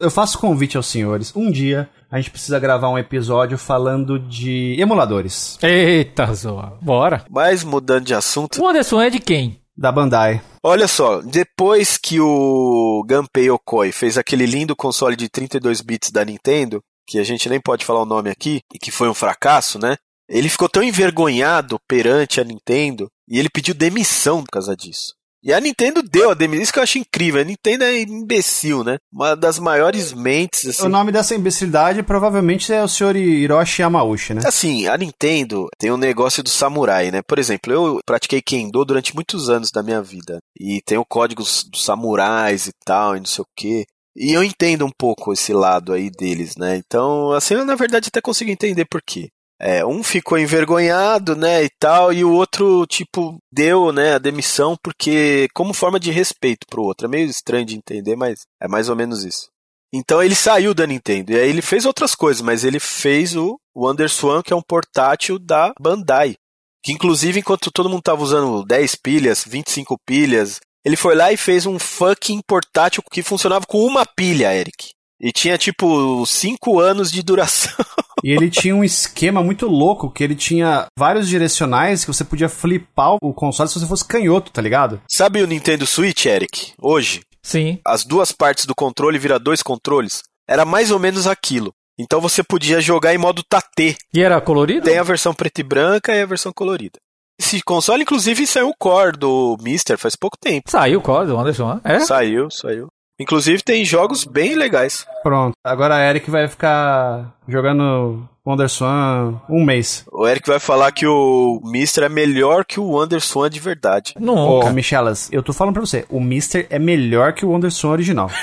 Eu 0.00 0.10
faço 0.10 0.38
convite 0.38 0.76
aos 0.76 0.86
senhores. 0.86 1.34
Um 1.34 1.50
dia 1.50 1.88
a 2.10 2.16
gente 2.18 2.30
precisa 2.30 2.58
gravar 2.58 2.88
um 2.90 2.98
episódio 2.98 3.56
falando 3.56 4.18
de 4.18 4.76
emuladores. 4.80 5.58
Eita, 5.62 6.32
zoa. 6.34 6.78
Bora. 6.82 7.24
Mas 7.30 7.62
mudando 7.64 8.04
de 8.06 8.14
assunto, 8.14 8.60
O 8.60 8.66
Anderson 8.68 9.00
é 9.00 9.10
de 9.10 9.20
quem? 9.20 9.60
Da 9.76 9.90
Bandai. 9.90 10.42
olha 10.62 10.86
só, 10.86 11.22
depois 11.22 11.96
que 11.96 12.20
o 12.20 13.04
Gunpei 13.08 13.46
Yokoi 13.48 13.92
fez 13.92 14.18
aquele 14.18 14.44
lindo 14.44 14.76
console 14.76 15.16
de 15.16 15.28
32 15.28 15.80
bits 15.80 16.10
da 16.10 16.24
Nintendo, 16.24 16.82
que 17.06 17.18
a 17.18 17.24
gente 17.24 17.48
nem 17.48 17.60
pode 17.60 17.84
falar 17.84 18.02
o 18.02 18.06
nome 18.06 18.28
aqui, 18.28 18.60
e 18.74 18.78
que 18.78 18.90
foi 18.90 19.08
um 19.08 19.14
fracasso, 19.14 19.78
né? 19.78 19.96
Ele 20.28 20.48
ficou 20.48 20.68
tão 20.68 20.82
envergonhado 20.82 21.78
perante 21.88 22.40
a 22.40 22.44
Nintendo 22.44 23.08
e 23.28 23.38
ele 23.38 23.48
pediu 23.48 23.74
demissão 23.74 24.42
por 24.44 24.50
causa 24.50 24.76
disso. 24.76 25.14
E 25.42 25.52
a 25.52 25.60
Nintendo 25.60 26.02
deu 26.02 26.30
a 26.30 26.34
demissão. 26.34 26.62
Isso 26.62 26.72
que 26.72 26.78
eu 26.78 26.82
acho 26.82 26.98
incrível. 26.98 27.40
A 27.40 27.44
Nintendo 27.44 27.84
é 27.84 28.00
imbecil, 28.00 28.84
né? 28.84 28.98
Uma 29.12 29.34
das 29.34 29.58
maiores 29.58 30.12
mentes, 30.12 30.66
assim. 30.66 30.86
O 30.86 30.88
nome 30.88 31.10
dessa 31.10 31.34
imbecilidade 31.34 32.02
provavelmente 32.02 32.72
é 32.72 32.82
o 32.82 32.88
senhor 32.88 33.16
Hiroshi 33.16 33.82
Yamauchi, 33.82 34.34
né? 34.34 34.42
Assim, 34.44 34.86
a 34.86 34.96
Nintendo 34.96 35.66
tem 35.78 35.90
um 35.90 35.96
negócio 35.96 36.42
do 36.42 36.50
samurai, 36.50 37.10
né? 37.10 37.22
Por 37.22 37.38
exemplo, 37.38 37.72
eu 37.72 38.00
pratiquei 38.04 38.42
Kendo 38.42 38.84
durante 38.84 39.14
muitos 39.14 39.48
anos 39.48 39.70
da 39.70 39.82
minha 39.82 40.02
vida. 40.02 40.38
E 40.58 40.80
tem 40.84 40.98
o 40.98 41.06
código 41.06 41.42
dos 41.42 41.84
samurais 41.84 42.66
e 42.66 42.72
tal, 42.84 43.16
e 43.16 43.20
não 43.20 43.26
sei 43.26 43.42
o 43.42 43.46
quê. 43.56 43.84
E 44.16 44.32
eu 44.32 44.42
entendo 44.42 44.84
um 44.84 44.90
pouco 44.90 45.32
esse 45.32 45.52
lado 45.52 45.92
aí 45.92 46.10
deles, 46.10 46.56
né? 46.56 46.76
Então, 46.76 47.32
assim, 47.32 47.54
eu 47.54 47.64
na 47.64 47.74
verdade 47.74 48.08
até 48.08 48.20
consigo 48.20 48.50
entender 48.50 48.84
por 48.84 49.00
quê. 49.02 49.28
É, 49.60 49.84
um 49.84 50.02
ficou 50.02 50.38
envergonhado, 50.38 51.36
né, 51.36 51.62
e 51.62 51.68
tal, 51.78 52.12
e 52.12 52.24
o 52.24 52.32
outro, 52.32 52.86
tipo, 52.86 53.36
deu, 53.52 53.92
né, 53.92 54.14
a 54.14 54.18
demissão 54.18 54.74
porque, 54.82 55.48
como 55.54 55.74
forma 55.74 56.00
de 56.00 56.10
respeito 56.10 56.66
pro 56.66 56.82
outro. 56.82 57.06
É 57.06 57.10
meio 57.10 57.28
estranho 57.28 57.66
de 57.66 57.76
entender, 57.76 58.16
mas 58.16 58.40
é 58.58 58.66
mais 58.66 58.88
ou 58.88 58.96
menos 58.96 59.22
isso. 59.22 59.50
Então 59.92 60.22
ele 60.22 60.34
saiu 60.34 60.72
da 60.72 60.86
Nintendo, 60.86 61.32
e 61.32 61.36
aí 61.36 61.48
ele 61.48 61.60
fez 61.60 61.84
outras 61.84 62.14
coisas, 62.14 62.40
mas 62.40 62.64
ele 62.64 62.80
fez 62.80 63.36
o 63.36 63.58
WonderSwan, 63.76 64.40
que 64.42 64.52
é 64.52 64.56
um 64.56 64.62
portátil 64.62 65.38
da 65.38 65.72
Bandai. 65.78 66.36
Que 66.82 66.92
inclusive, 66.92 67.40
enquanto 67.40 67.70
todo 67.70 67.90
mundo 67.90 68.02
tava 68.02 68.22
usando 68.22 68.64
10 68.64 68.94
pilhas, 68.94 69.44
25 69.46 69.98
pilhas, 70.06 70.60
ele 70.84 70.96
foi 70.96 71.14
lá 71.14 71.30
e 71.30 71.36
fez 71.36 71.66
um 71.66 71.78
fucking 71.78 72.40
portátil 72.46 73.02
que 73.10 73.22
funcionava 73.22 73.66
com 73.66 73.84
uma 73.84 74.06
pilha, 74.06 74.54
Eric. 74.54 74.92
E 75.20 75.30
tinha, 75.32 75.58
tipo, 75.58 76.24
5 76.24 76.80
anos 76.80 77.12
de 77.12 77.22
duração. 77.22 77.74
E 78.22 78.30
ele 78.30 78.50
tinha 78.50 78.74
um 78.74 78.84
esquema 78.84 79.42
muito 79.42 79.66
louco, 79.66 80.10
que 80.10 80.22
ele 80.22 80.34
tinha 80.34 80.86
vários 80.98 81.28
direcionais 81.28 82.04
que 82.04 82.12
você 82.12 82.24
podia 82.24 82.48
flipar 82.48 83.16
o 83.22 83.32
console 83.32 83.68
se 83.68 83.78
você 83.78 83.86
fosse 83.86 84.04
canhoto, 84.04 84.52
tá 84.52 84.60
ligado? 84.60 85.00
Sabe 85.08 85.42
o 85.42 85.46
Nintendo 85.46 85.86
Switch, 85.86 86.26
Eric? 86.26 86.72
Hoje, 86.80 87.20
Sim. 87.42 87.78
as 87.86 88.04
duas 88.04 88.32
partes 88.32 88.64
do 88.64 88.74
controle 88.74 89.18
viram 89.18 89.38
dois 89.38 89.62
controles? 89.62 90.22
Era 90.48 90.64
mais 90.64 90.90
ou 90.90 90.98
menos 90.98 91.26
aquilo. 91.26 91.72
Então 91.98 92.20
você 92.20 92.42
podia 92.42 92.80
jogar 92.80 93.14
em 93.14 93.18
modo 93.18 93.42
Tate. 93.42 93.96
E 94.12 94.22
era 94.22 94.40
colorido? 94.40 94.86
Tem 94.86 94.98
a 94.98 95.02
versão 95.02 95.34
preta 95.34 95.60
e 95.60 95.64
branca 95.64 96.14
e 96.14 96.22
a 96.22 96.26
versão 96.26 96.50
colorida. 96.52 96.98
Esse 97.38 97.62
console, 97.62 98.02
inclusive, 98.02 98.46
saiu 98.46 98.68
o 98.68 98.74
core 98.78 99.16
do 99.16 99.56
Mister 99.62 99.96
faz 99.96 100.14
pouco 100.14 100.36
tempo. 100.38 100.70
Saiu 100.70 100.98
o 100.98 101.02
código, 101.02 101.38
Anderson. 101.38 101.80
É? 101.82 102.00
Saiu, 102.00 102.50
saiu. 102.50 102.88
Inclusive 103.20 103.62
tem 103.62 103.84
jogos 103.84 104.24
bem 104.24 104.54
legais. 104.54 105.06
Pronto. 105.22 105.52
Agora 105.62 105.96
a 105.96 106.00
Eric 106.08 106.30
vai 106.30 106.48
ficar 106.48 107.36
jogando 107.46 108.26
WonderSwan 108.46 109.40
um 109.48 109.62
mês. 109.62 110.06
O 110.10 110.26
Eric 110.26 110.48
vai 110.48 110.58
falar 110.58 110.90
que 110.92 111.06
o 111.06 111.60
Mister 111.62 112.04
é 112.04 112.08
melhor 112.08 112.64
que 112.64 112.80
o 112.80 112.84
Wonderswan 112.84 113.50
de 113.50 113.60
verdade. 113.60 114.14
Ô, 114.16 114.20
Nunca. 114.20 114.72
Michelas, 114.72 115.28
eu 115.30 115.42
tô 115.42 115.52
falando 115.52 115.74
pra 115.74 115.82
você, 115.82 116.06
o 116.08 116.18
Mister 116.18 116.66
é 116.70 116.78
melhor 116.78 117.34
que 117.34 117.44
o 117.44 117.50
WonderSwan 117.50 117.90
original. 117.92 118.30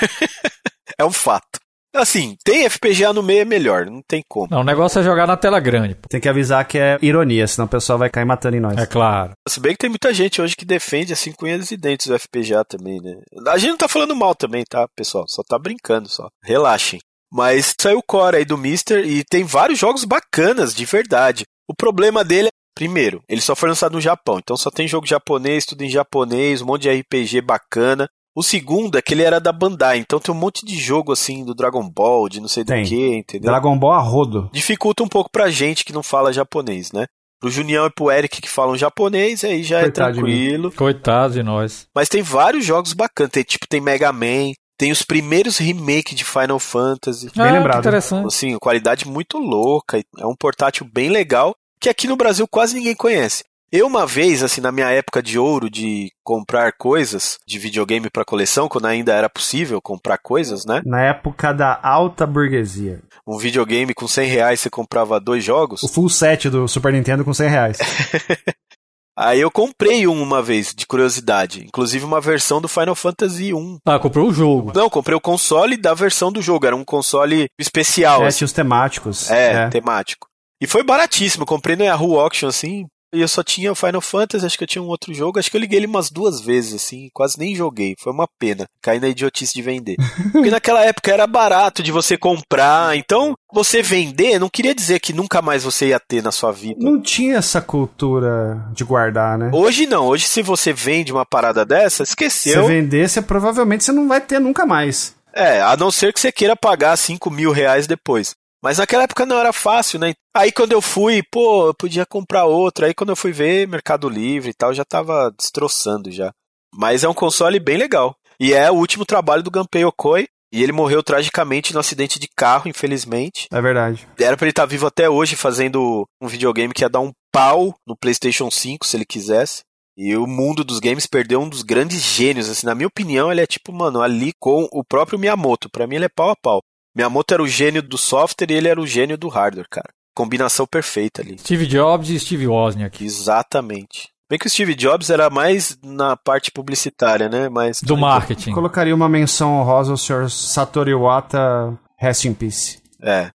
É 1.00 1.04
um 1.04 1.12
fato. 1.12 1.60
Assim, 1.94 2.36
tem 2.44 2.68
FPGA 2.68 3.12
no 3.12 3.22
meio 3.22 3.40
é 3.40 3.44
melhor, 3.44 3.86
não 3.86 4.02
tem 4.06 4.22
como. 4.28 4.48
Não, 4.50 4.60
o 4.60 4.64
negócio 4.64 5.00
é 5.00 5.02
jogar 5.02 5.26
na 5.26 5.36
tela 5.36 5.58
grande. 5.58 5.94
pô. 5.94 6.08
Tem 6.08 6.20
que 6.20 6.28
avisar 6.28 6.66
que 6.66 6.78
é 6.78 6.98
ironia, 7.00 7.46
senão 7.46 7.66
o 7.66 7.70
pessoal 7.70 7.98
vai 7.98 8.10
cair 8.10 8.24
matando 8.26 8.56
em 8.56 8.60
nós. 8.60 8.76
É 8.76 8.86
claro. 8.86 9.32
Se 9.48 9.58
bem 9.58 9.72
que 9.72 9.78
tem 9.78 9.90
muita 9.90 10.12
gente 10.12 10.40
hoje 10.40 10.54
que 10.54 10.64
defende 10.64 11.12
assim 11.12 11.32
com 11.32 11.46
e 11.46 11.76
dentes 11.76 12.08
o 12.08 12.18
FPGA 12.18 12.64
também, 12.64 13.00
né? 13.00 13.16
A 13.48 13.58
gente 13.58 13.70
não 13.70 13.76
tá 13.76 13.88
falando 13.88 14.14
mal 14.14 14.34
também, 14.34 14.64
tá, 14.68 14.86
pessoal? 14.94 15.24
Só 15.26 15.42
tá 15.42 15.58
brincando 15.58 16.08
só. 16.08 16.28
Relaxem. 16.44 17.00
Mas 17.32 17.74
saiu 17.78 17.98
o 17.98 18.02
core 18.02 18.36
aí 18.36 18.44
do 18.44 18.56
Mister 18.56 19.04
e 19.06 19.24
tem 19.24 19.44
vários 19.44 19.78
jogos 19.78 20.04
bacanas, 20.04 20.74
de 20.74 20.84
verdade. 20.84 21.44
O 21.68 21.74
problema 21.74 22.24
dele 22.24 22.48
é, 22.48 22.50
primeiro, 22.74 23.22
ele 23.28 23.40
só 23.40 23.54
foi 23.54 23.68
lançado 23.68 23.92
no 23.92 24.00
Japão, 24.00 24.38
então 24.38 24.56
só 24.56 24.70
tem 24.70 24.88
jogo 24.88 25.06
japonês, 25.06 25.66
tudo 25.66 25.82
em 25.82 25.90
japonês, 25.90 26.62
um 26.62 26.66
monte 26.66 26.82
de 26.82 27.00
RPG 27.00 27.42
bacana. 27.42 28.08
O 28.36 28.42
segundo 28.42 28.96
é 28.96 29.02
que 29.02 29.14
ele 29.14 29.22
era 29.22 29.40
da 29.40 29.52
Bandai, 29.52 29.98
então 29.98 30.20
tem 30.20 30.32
um 30.32 30.38
monte 30.38 30.64
de 30.64 30.78
jogo 30.78 31.12
assim 31.12 31.44
do 31.44 31.54
Dragon 31.54 31.88
Ball, 31.88 32.28
de 32.28 32.40
não 32.40 32.48
sei 32.48 32.64
Tem. 32.64 32.82
do 32.82 32.88
que, 32.88 33.16
entendeu? 33.16 33.50
Dragon 33.50 33.76
Ball 33.76 33.92
a 33.92 34.00
rodo. 34.00 34.48
Dificulta 34.52 35.02
um 35.02 35.08
pouco 35.08 35.30
pra 35.30 35.50
gente 35.50 35.84
que 35.84 35.92
não 35.92 36.02
fala 36.02 36.32
japonês, 36.32 36.92
né? 36.92 37.06
Pro 37.40 37.50
Junião 37.50 37.86
e 37.86 37.90
pro 37.90 38.10
Eric 38.10 38.40
que 38.40 38.48
falam 38.48 38.76
japonês, 38.76 39.44
aí 39.44 39.62
já 39.62 39.80
Coitado 39.80 40.10
é 40.10 40.12
de 40.12 40.22
mim. 40.22 40.30
tranquilo. 40.30 40.72
Coitado 40.72 41.34
de 41.34 41.42
nós. 41.42 41.86
Mas 41.94 42.08
tem 42.08 42.20
vários 42.22 42.64
jogos 42.64 42.92
bacanas. 42.92 43.30
Tem, 43.30 43.44
tipo, 43.44 43.66
tem 43.68 43.80
Mega 43.80 44.12
Man, 44.12 44.52
tem 44.76 44.92
os 44.92 45.02
primeiros 45.02 45.58
remakes 45.58 46.16
de 46.16 46.24
Final 46.24 46.58
Fantasy. 46.58 47.30
Bem 47.34 47.46
ah, 47.46 47.52
lembrado. 47.52 47.74
Que 47.74 47.88
interessante. 47.88 48.26
Assim, 48.26 48.58
qualidade 48.58 49.06
muito 49.06 49.38
louca. 49.38 50.00
É 50.18 50.26
um 50.26 50.36
portátil 50.36 50.88
bem 50.92 51.10
legal, 51.10 51.54
que 51.80 51.88
aqui 51.88 52.06
no 52.06 52.16
Brasil 52.16 52.46
quase 52.48 52.76
ninguém 52.76 52.94
conhece. 52.94 53.44
Eu, 53.70 53.86
uma 53.86 54.06
vez, 54.06 54.42
assim, 54.42 54.60
na 54.62 54.72
minha 54.72 54.88
época 54.90 55.22
de 55.22 55.38
ouro 55.38 55.68
de 55.68 56.10
comprar 56.24 56.72
coisas 56.72 57.38
de 57.46 57.58
videogame 57.58 58.08
pra 58.10 58.24
coleção, 58.24 58.66
quando 58.68 58.86
ainda 58.86 59.12
era 59.14 59.28
possível 59.28 59.80
comprar 59.82 60.16
coisas, 60.18 60.64
né? 60.64 60.80
Na 60.86 61.02
época 61.02 61.52
da 61.52 61.78
alta 61.82 62.26
burguesia. 62.26 63.00
Um 63.26 63.36
videogame 63.36 63.92
com 63.92 64.08
100 64.08 64.26
reais 64.28 64.60
você 64.60 64.70
comprava 64.70 65.20
dois 65.20 65.44
jogos. 65.44 65.82
O 65.82 65.88
full 65.88 66.08
set 66.08 66.48
do 66.48 66.66
Super 66.66 66.92
Nintendo 66.94 67.24
com 67.24 67.34
100 67.34 67.48
reais. 67.50 67.78
Aí 69.20 69.40
eu 69.40 69.50
comprei 69.50 70.06
um 70.06 70.22
uma 70.22 70.40
vez, 70.40 70.72
de 70.72 70.86
curiosidade. 70.86 71.64
Inclusive 71.66 72.04
uma 72.04 72.20
versão 72.20 72.60
do 72.60 72.68
Final 72.68 72.94
Fantasy 72.94 73.52
1. 73.52 73.78
Ah, 73.84 73.98
comprou 73.98 74.28
o 74.28 74.32
jogo. 74.32 74.72
Não, 74.74 74.88
comprei 74.88 75.16
o 75.16 75.20
console 75.20 75.76
da 75.76 75.92
versão 75.92 76.30
do 76.30 76.40
jogo. 76.40 76.64
Era 76.66 76.76
um 76.76 76.84
console 76.84 77.48
especial, 77.58 78.22
É, 78.22 78.28
assim. 78.28 78.38
tinha 78.38 78.46
os 78.46 78.52
temáticos. 78.52 79.28
É, 79.28 79.68
temático. 79.70 80.28
E 80.62 80.68
foi 80.68 80.84
baratíssimo. 80.84 81.44
Comprei 81.44 81.74
no 81.74 81.82
Yahoo 81.84 82.18
Auction, 82.18 82.48
assim. 82.48 82.86
E 83.12 83.20
eu 83.20 83.28
só 83.28 83.42
tinha 83.42 83.72
o 83.72 83.74
Final 83.74 84.00
Fantasy, 84.02 84.44
acho 84.44 84.58
que 84.58 84.64
eu 84.64 84.68
tinha 84.68 84.82
um 84.82 84.88
outro 84.88 85.14
jogo. 85.14 85.38
Acho 85.38 85.50
que 85.50 85.56
eu 85.56 85.60
liguei 85.60 85.78
ele 85.78 85.86
umas 85.86 86.10
duas 86.10 86.40
vezes, 86.40 86.74
assim. 86.74 87.08
Quase 87.14 87.38
nem 87.38 87.54
joguei. 87.54 87.94
Foi 87.98 88.12
uma 88.12 88.28
pena. 88.38 88.66
Caí 88.82 89.00
na 89.00 89.08
idiotice 89.08 89.54
de 89.54 89.62
vender. 89.62 89.96
Porque 90.30 90.50
naquela 90.50 90.84
época 90.84 91.10
era 91.10 91.26
barato 91.26 91.82
de 91.82 91.90
você 91.90 92.18
comprar. 92.18 92.96
Então, 92.96 93.34
você 93.52 93.80
vender 93.80 94.38
não 94.38 94.50
queria 94.50 94.74
dizer 94.74 95.00
que 95.00 95.12
nunca 95.14 95.40
mais 95.40 95.64
você 95.64 95.88
ia 95.88 96.00
ter 96.00 96.22
na 96.22 96.30
sua 96.30 96.52
vida. 96.52 96.84
Não 96.84 97.00
tinha 97.00 97.36
essa 97.36 97.62
cultura 97.62 98.62
de 98.74 98.84
guardar, 98.84 99.38
né? 99.38 99.50
Hoje 99.54 99.86
não. 99.86 100.06
Hoje, 100.06 100.26
se 100.28 100.42
você 100.42 100.72
vende 100.72 101.10
uma 101.12 101.24
parada 101.24 101.64
dessa, 101.64 102.04
Se 102.04 102.10
esqueceu. 102.12 102.62
você 102.62 102.68
vender, 102.68 103.08
você 103.08 103.22
provavelmente 103.22 103.84
você 103.84 103.92
não 103.92 104.06
vai 104.06 104.20
ter 104.20 104.38
nunca 104.38 104.66
mais. 104.66 105.14
É, 105.32 105.60
a 105.62 105.76
não 105.76 105.90
ser 105.90 106.12
que 106.12 106.20
você 106.20 106.32
queira 106.32 106.56
pagar 106.56 106.96
5 106.96 107.30
mil 107.30 107.52
reais 107.52 107.86
depois. 107.86 108.34
Mas 108.62 108.78
naquela 108.78 109.04
época 109.04 109.24
não 109.24 109.38
era 109.38 109.52
fácil, 109.52 109.98
né? 109.98 110.14
Aí 110.34 110.50
quando 110.50 110.72
eu 110.72 110.82
fui, 110.82 111.22
pô, 111.22 111.68
eu 111.68 111.74
podia 111.74 112.04
comprar 112.04 112.44
outro. 112.44 112.84
Aí 112.84 112.94
quando 112.94 113.10
eu 113.10 113.16
fui 113.16 113.32
ver 113.32 113.68
Mercado 113.68 114.08
Livre 114.08 114.50
e 114.50 114.54
tal, 114.54 114.74
já 114.74 114.84
tava 114.84 115.32
destroçando 115.36 116.10
já. 116.10 116.32
Mas 116.74 117.04
é 117.04 117.08
um 117.08 117.14
console 117.14 117.58
bem 117.60 117.76
legal. 117.76 118.14
E 118.40 118.52
é 118.52 118.70
o 118.70 118.74
último 118.74 119.04
trabalho 119.04 119.42
do 119.42 119.50
Gunpei 119.50 119.84
Okoi. 119.84 120.28
E 120.50 120.62
ele 120.62 120.72
morreu 120.72 121.02
tragicamente 121.02 121.74
no 121.74 121.80
acidente 121.80 122.18
de 122.18 122.26
carro, 122.34 122.68
infelizmente. 122.68 123.46
É 123.52 123.60
verdade. 123.60 124.08
Era 124.18 124.34
pra 124.34 124.46
ele 124.46 124.52
estar 124.52 124.64
vivo 124.64 124.86
até 124.86 125.08
hoje 125.08 125.36
fazendo 125.36 126.06
um 126.22 126.26
videogame 126.26 126.72
que 126.72 126.82
ia 126.82 126.88
dar 126.88 127.00
um 127.00 127.12
pau 127.30 127.74
no 127.86 127.94
PlayStation 127.94 128.50
5 128.50 128.86
se 128.86 128.96
ele 128.96 129.04
quisesse. 129.04 129.60
E 129.94 130.16
o 130.16 130.26
mundo 130.26 130.64
dos 130.64 130.78
games 130.78 131.06
perdeu 131.06 131.40
um 131.40 131.48
dos 131.48 131.62
grandes 131.62 132.00
gênios, 132.00 132.48
assim, 132.48 132.66
na 132.66 132.74
minha 132.74 132.86
opinião, 132.86 133.32
ele 133.32 133.40
é 133.40 133.46
tipo, 133.46 133.72
mano, 133.72 134.00
ali 134.00 134.32
com 134.38 134.68
o 134.72 134.84
próprio 134.84 135.18
Miyamoto. 135.18 135.68
Pra 135.68 135.86
mim 135.86 135.96
ele 135.96 136.04
é 136.04 136.08
pau 136.08 136.30
a 136.30 136.36
pau. 136.36 136.62
Miyamoto 136.98 137.32
era 137.32 137.42
o 137.42 137.46
gênio 137.46 137.80
do 137.80 137.96
software 137.96 138.50
e 138.50 138.54
ele 138.54 138.66
era 138.66 138.80
o 138.80 138.86
gênio 138.86 139.16
do 139.16 139.28
hardware, 139.28 139.68
cara. 139.70 139.88
Combinação 140.16 140.66
perfeita 140.66 141.22
ali. 141.22 141.38
Steve 141.38 141.64
Jobs 141.64 142.10
e 142.10 142.18
Steve 142.18 142.48
Wozniak. 142.48 143.04
Exatamente. 143.04 144.08
Bem 144.28 144.36
que 144.36 144.48
o 144.48 144.50
Steve 144.50 144.74
Jobs 144.74 145.08
era 145.08 145.30
mais 145.30 145.78
na 145.80 146.16
parte 146.16 146.50
publicitária, 146.50 147.28
né? 147.28 147.48
Mas 147.48 147.80
Do 147.80 147.96
marketing. 147.96 148.50
Colocaria 148.50 148.92
uma 148.92 149.08
menção 149.08 149.60
honrosa 149.60 149.92
ao 149.92 149.96
Sr. 149.96 150.28
Satoru 150.28 150.90
Iwata, 150.90 151.78
Rest 151.96 152.24
in 152.24 152.34
Peace. 152.34 152.82
É. 153.00 153.30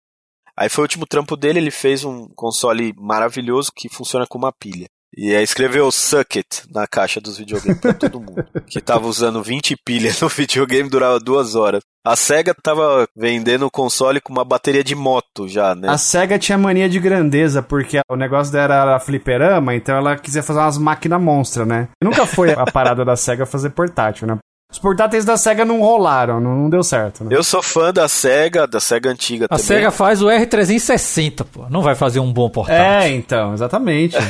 Aí 0.58 0.68
foi 0.68 0.82
o 0.82 0.86
último 0.86 1.06
trampo 1.06 1.38
dele, 1.38 1.60
ele 1.60 1.72
fez 1.72 2.04
um 2.04 2.28
console 2.30 2.96
maravilhoso 2.98 3.72
que 3.76 3.88
funciona 3.88 4.26
com 4.28 4.40
uma 4.40 4.52
pilha. 4.52 4.88
E 5.16 5.36
aí 5.36 5.44
escreveu 5.44 5.92
Suck 5.92 6.38
It 6.38 6.64
na 6.74 6.88
caixa 6.88 7.20
dos 7.20 7.38
videogames 7.38 7.80
pra 7.80 7.94
todo 7.94 8.20
mundo. 8.20 8.46
que 8.66 8.80
tava 8.80 9.08
usando 9.08 9.44
20 9.44 9.76
pilhas 9.86 10.22
no 10.22 10.30
videogame, 10.30 10.90
durava 10.90 11.20
duas 11.20 11.56
horas. 11.56 11.82
A 12.04 12.16
SEGA 12.16 12.56
tava 12.56 13.08
vendendo 13.16 13.66
o 13.66 13.72
console 13.72 14.22
com 14.22 14.34
uma 14.34 14.44
bateria 14.44 14.84
de 14.84 14.96
moto 14.96 15.48
já, 15.48 15.76
né? 15.76 15.90
A 15.90 15.98
SEGA 15.98 16.40
tinha 16.40 16.58
mania 16.58 16.90
de 16.90 17.00
grandeza, 17.00 17.62
porque 17.62 18.00
o 18.10 18.16
negócio 18.16 18.52
dela 18.52 18.82
era 18.82 19.00
fliperama, 19.00 19.76
então 19.76 19.96
ela 19.96 20.16
quisia 20.16 20.42
fazer 20.42 20.60
umas 20.60 20.78
máquinas 20.78 21.22
monstras, 21.22 21.68
né? 21.68 21.90
Nunca 22.02 22.26
foi 22.26 22.54
a 22.54 22.66
parada 22.66 23.06
da 23.06 23.16
SEGA 23.16 23.46
fazer 23.46 23.70
portátil, 23.72 24.28
né? 24.28 24.40
Os 24.72 24.80
portáteis 24.80 25.26
da 25.26 25.36
SEGA 25.36 25.66
não 25.66 25.82
rolaram, 25.82 26.40
não, 26.40 26.56
não 26.56 26.70
deu 26.70 26.82
certo, 26.82 27.24
né? 27.26 27.36
Eu 27.36 27.44
sou 27.44 27.62
fã 27.62 27.92
da 27.92 28.08
SEGA, 28.08 28.66
da 28.66 28.80
SEGA 28.80 29.10
antiga 29.10 29.46
A 29.46 29.50
também. 29.50 29.66
SEGA 29.66 29.92
faz 29.92 30.22
o 30.22 30.28
R360, 30.28 31.46
pô. 31.52 31.70
Não 31.70 31.82
vai 31.82 31.94
fazer 31.94 32.20
um 32.22 32.32
bom 32.32 32.50
portátil. 32.50 32.84
É, 32.84 33.10
então, 33.10 33.54
exatamente. 33.54 34.16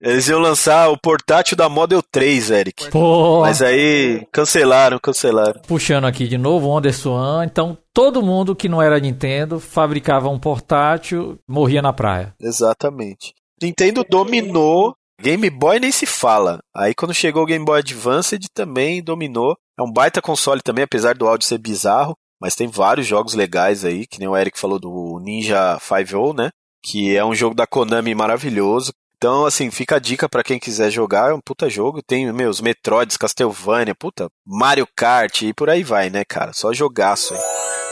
Eles 0.00 0.28
iam 0.28 0.38
lançar 0.38 0.88
o 0.90 0.98
portátil 0.98 1.56
da 1.56 1.68
Model 1.68 2.02
3, 2.02 2.50
Eric. 2.50 2.90
Pô, 2.90 3.40
Mas 3.40 3.62
aí 3.62 4.26
cancelaram, 4.30 4.98
cancelaram. 5.02 5.60
puxando 5.66 6.04
aqui 6.04 6.28
de 6.28 6.36
novo 6.36 6.68
o 6.68 6.76
Anderson. 6.76 7.42
Então, 7.42 7.78
todo 7.94 8.22
mundo 8.22 8.54
que 8.54 8.68
não 8.68 8.82
era 8.82 9.00
Nintendo 9.00 9.58
fabricava 9.58 10.28
um 10.28 10.38
portátil, 10.38 11.38
morria 11.48 11.80
na 11.80 11.92
praia. 11.92 12.34
Exatamente. 12.40 13.34
Nintendo 13.60 14.04
dominou. 14.08 14.94
Game 15.20 15.48
Boy 15.50 15.80
nem 15.80 15.90
se 15.90 16.06
fala. 16.06 16.60
Aí 16.74 16.94
quando 16.94 17.14
chegou 17.14 17.42
o 17.42 17.46
Game 17.46 17.64
Boy 17.64 17.80
Advanced 17.80 18.46
também 18.54 19.02
dominou. 19.02 19.56
É 19.78 19.82
um 19.82 19.92
baita 19.92 20.22
console 20.22 20.62
também, 20.62 20.84
apesar 20.84 21.14
do 21.14 21.26
áudio 21.26 21.46
ser 21.46 21.58
bizarro. 21.58 22.16
Mas 22.40 22.54
tem 22.54 22.68
vários 22.68 23.06
jogos 23.06 23.34
legais 23.34 23.84
aí, 23.84 24.06
que 24.06 24.18
nem 24.18 24.28
o 24.28 24.36
Eric 24.36 24.58
falou 24.58 24.78
do 24.78 25.18
Ninja 25.22 25.78
5 25.80 26.34
né? 26.34 26.50
Que 26.84 27.16
é 27.16 27.24
um 27.24 27.34
jogo 27.34 27.54
da 27.54 27.66
Konami 27.66 28.14
maravilhoso. 28.14 28.92
Então, 29.16 29.46
assim, 29.46 29.70
fica 29.70 29.96
a 29.96 29.98
dica 29.98 30.28
pra 30.28 30.44
quem 30.44 30.58
quiser 30.58 30.90
jogar, 30.90 31.30
é 31.30 31.34
um 31.34 31.40
puta 31.40 31.70
jogo. 31.70 32.02
Tem, 32.02 32.30
meus 32.32 32.60
Metroids, 32.60 33.16
Castlevania, 33.16 33.94
puta, 33.94 34.28
Mario 34.46 34.86
Kart 34.94 35.42
e 35.42 35.54
por 35.54 35.70
aí 35.70 35.82
vai, 35.82 36.10
né, 36.10 36.22
cara? 36.24 36.52
Só 36.52 36.72
jogaço 36.72 37.32
aí. 37.32 37.85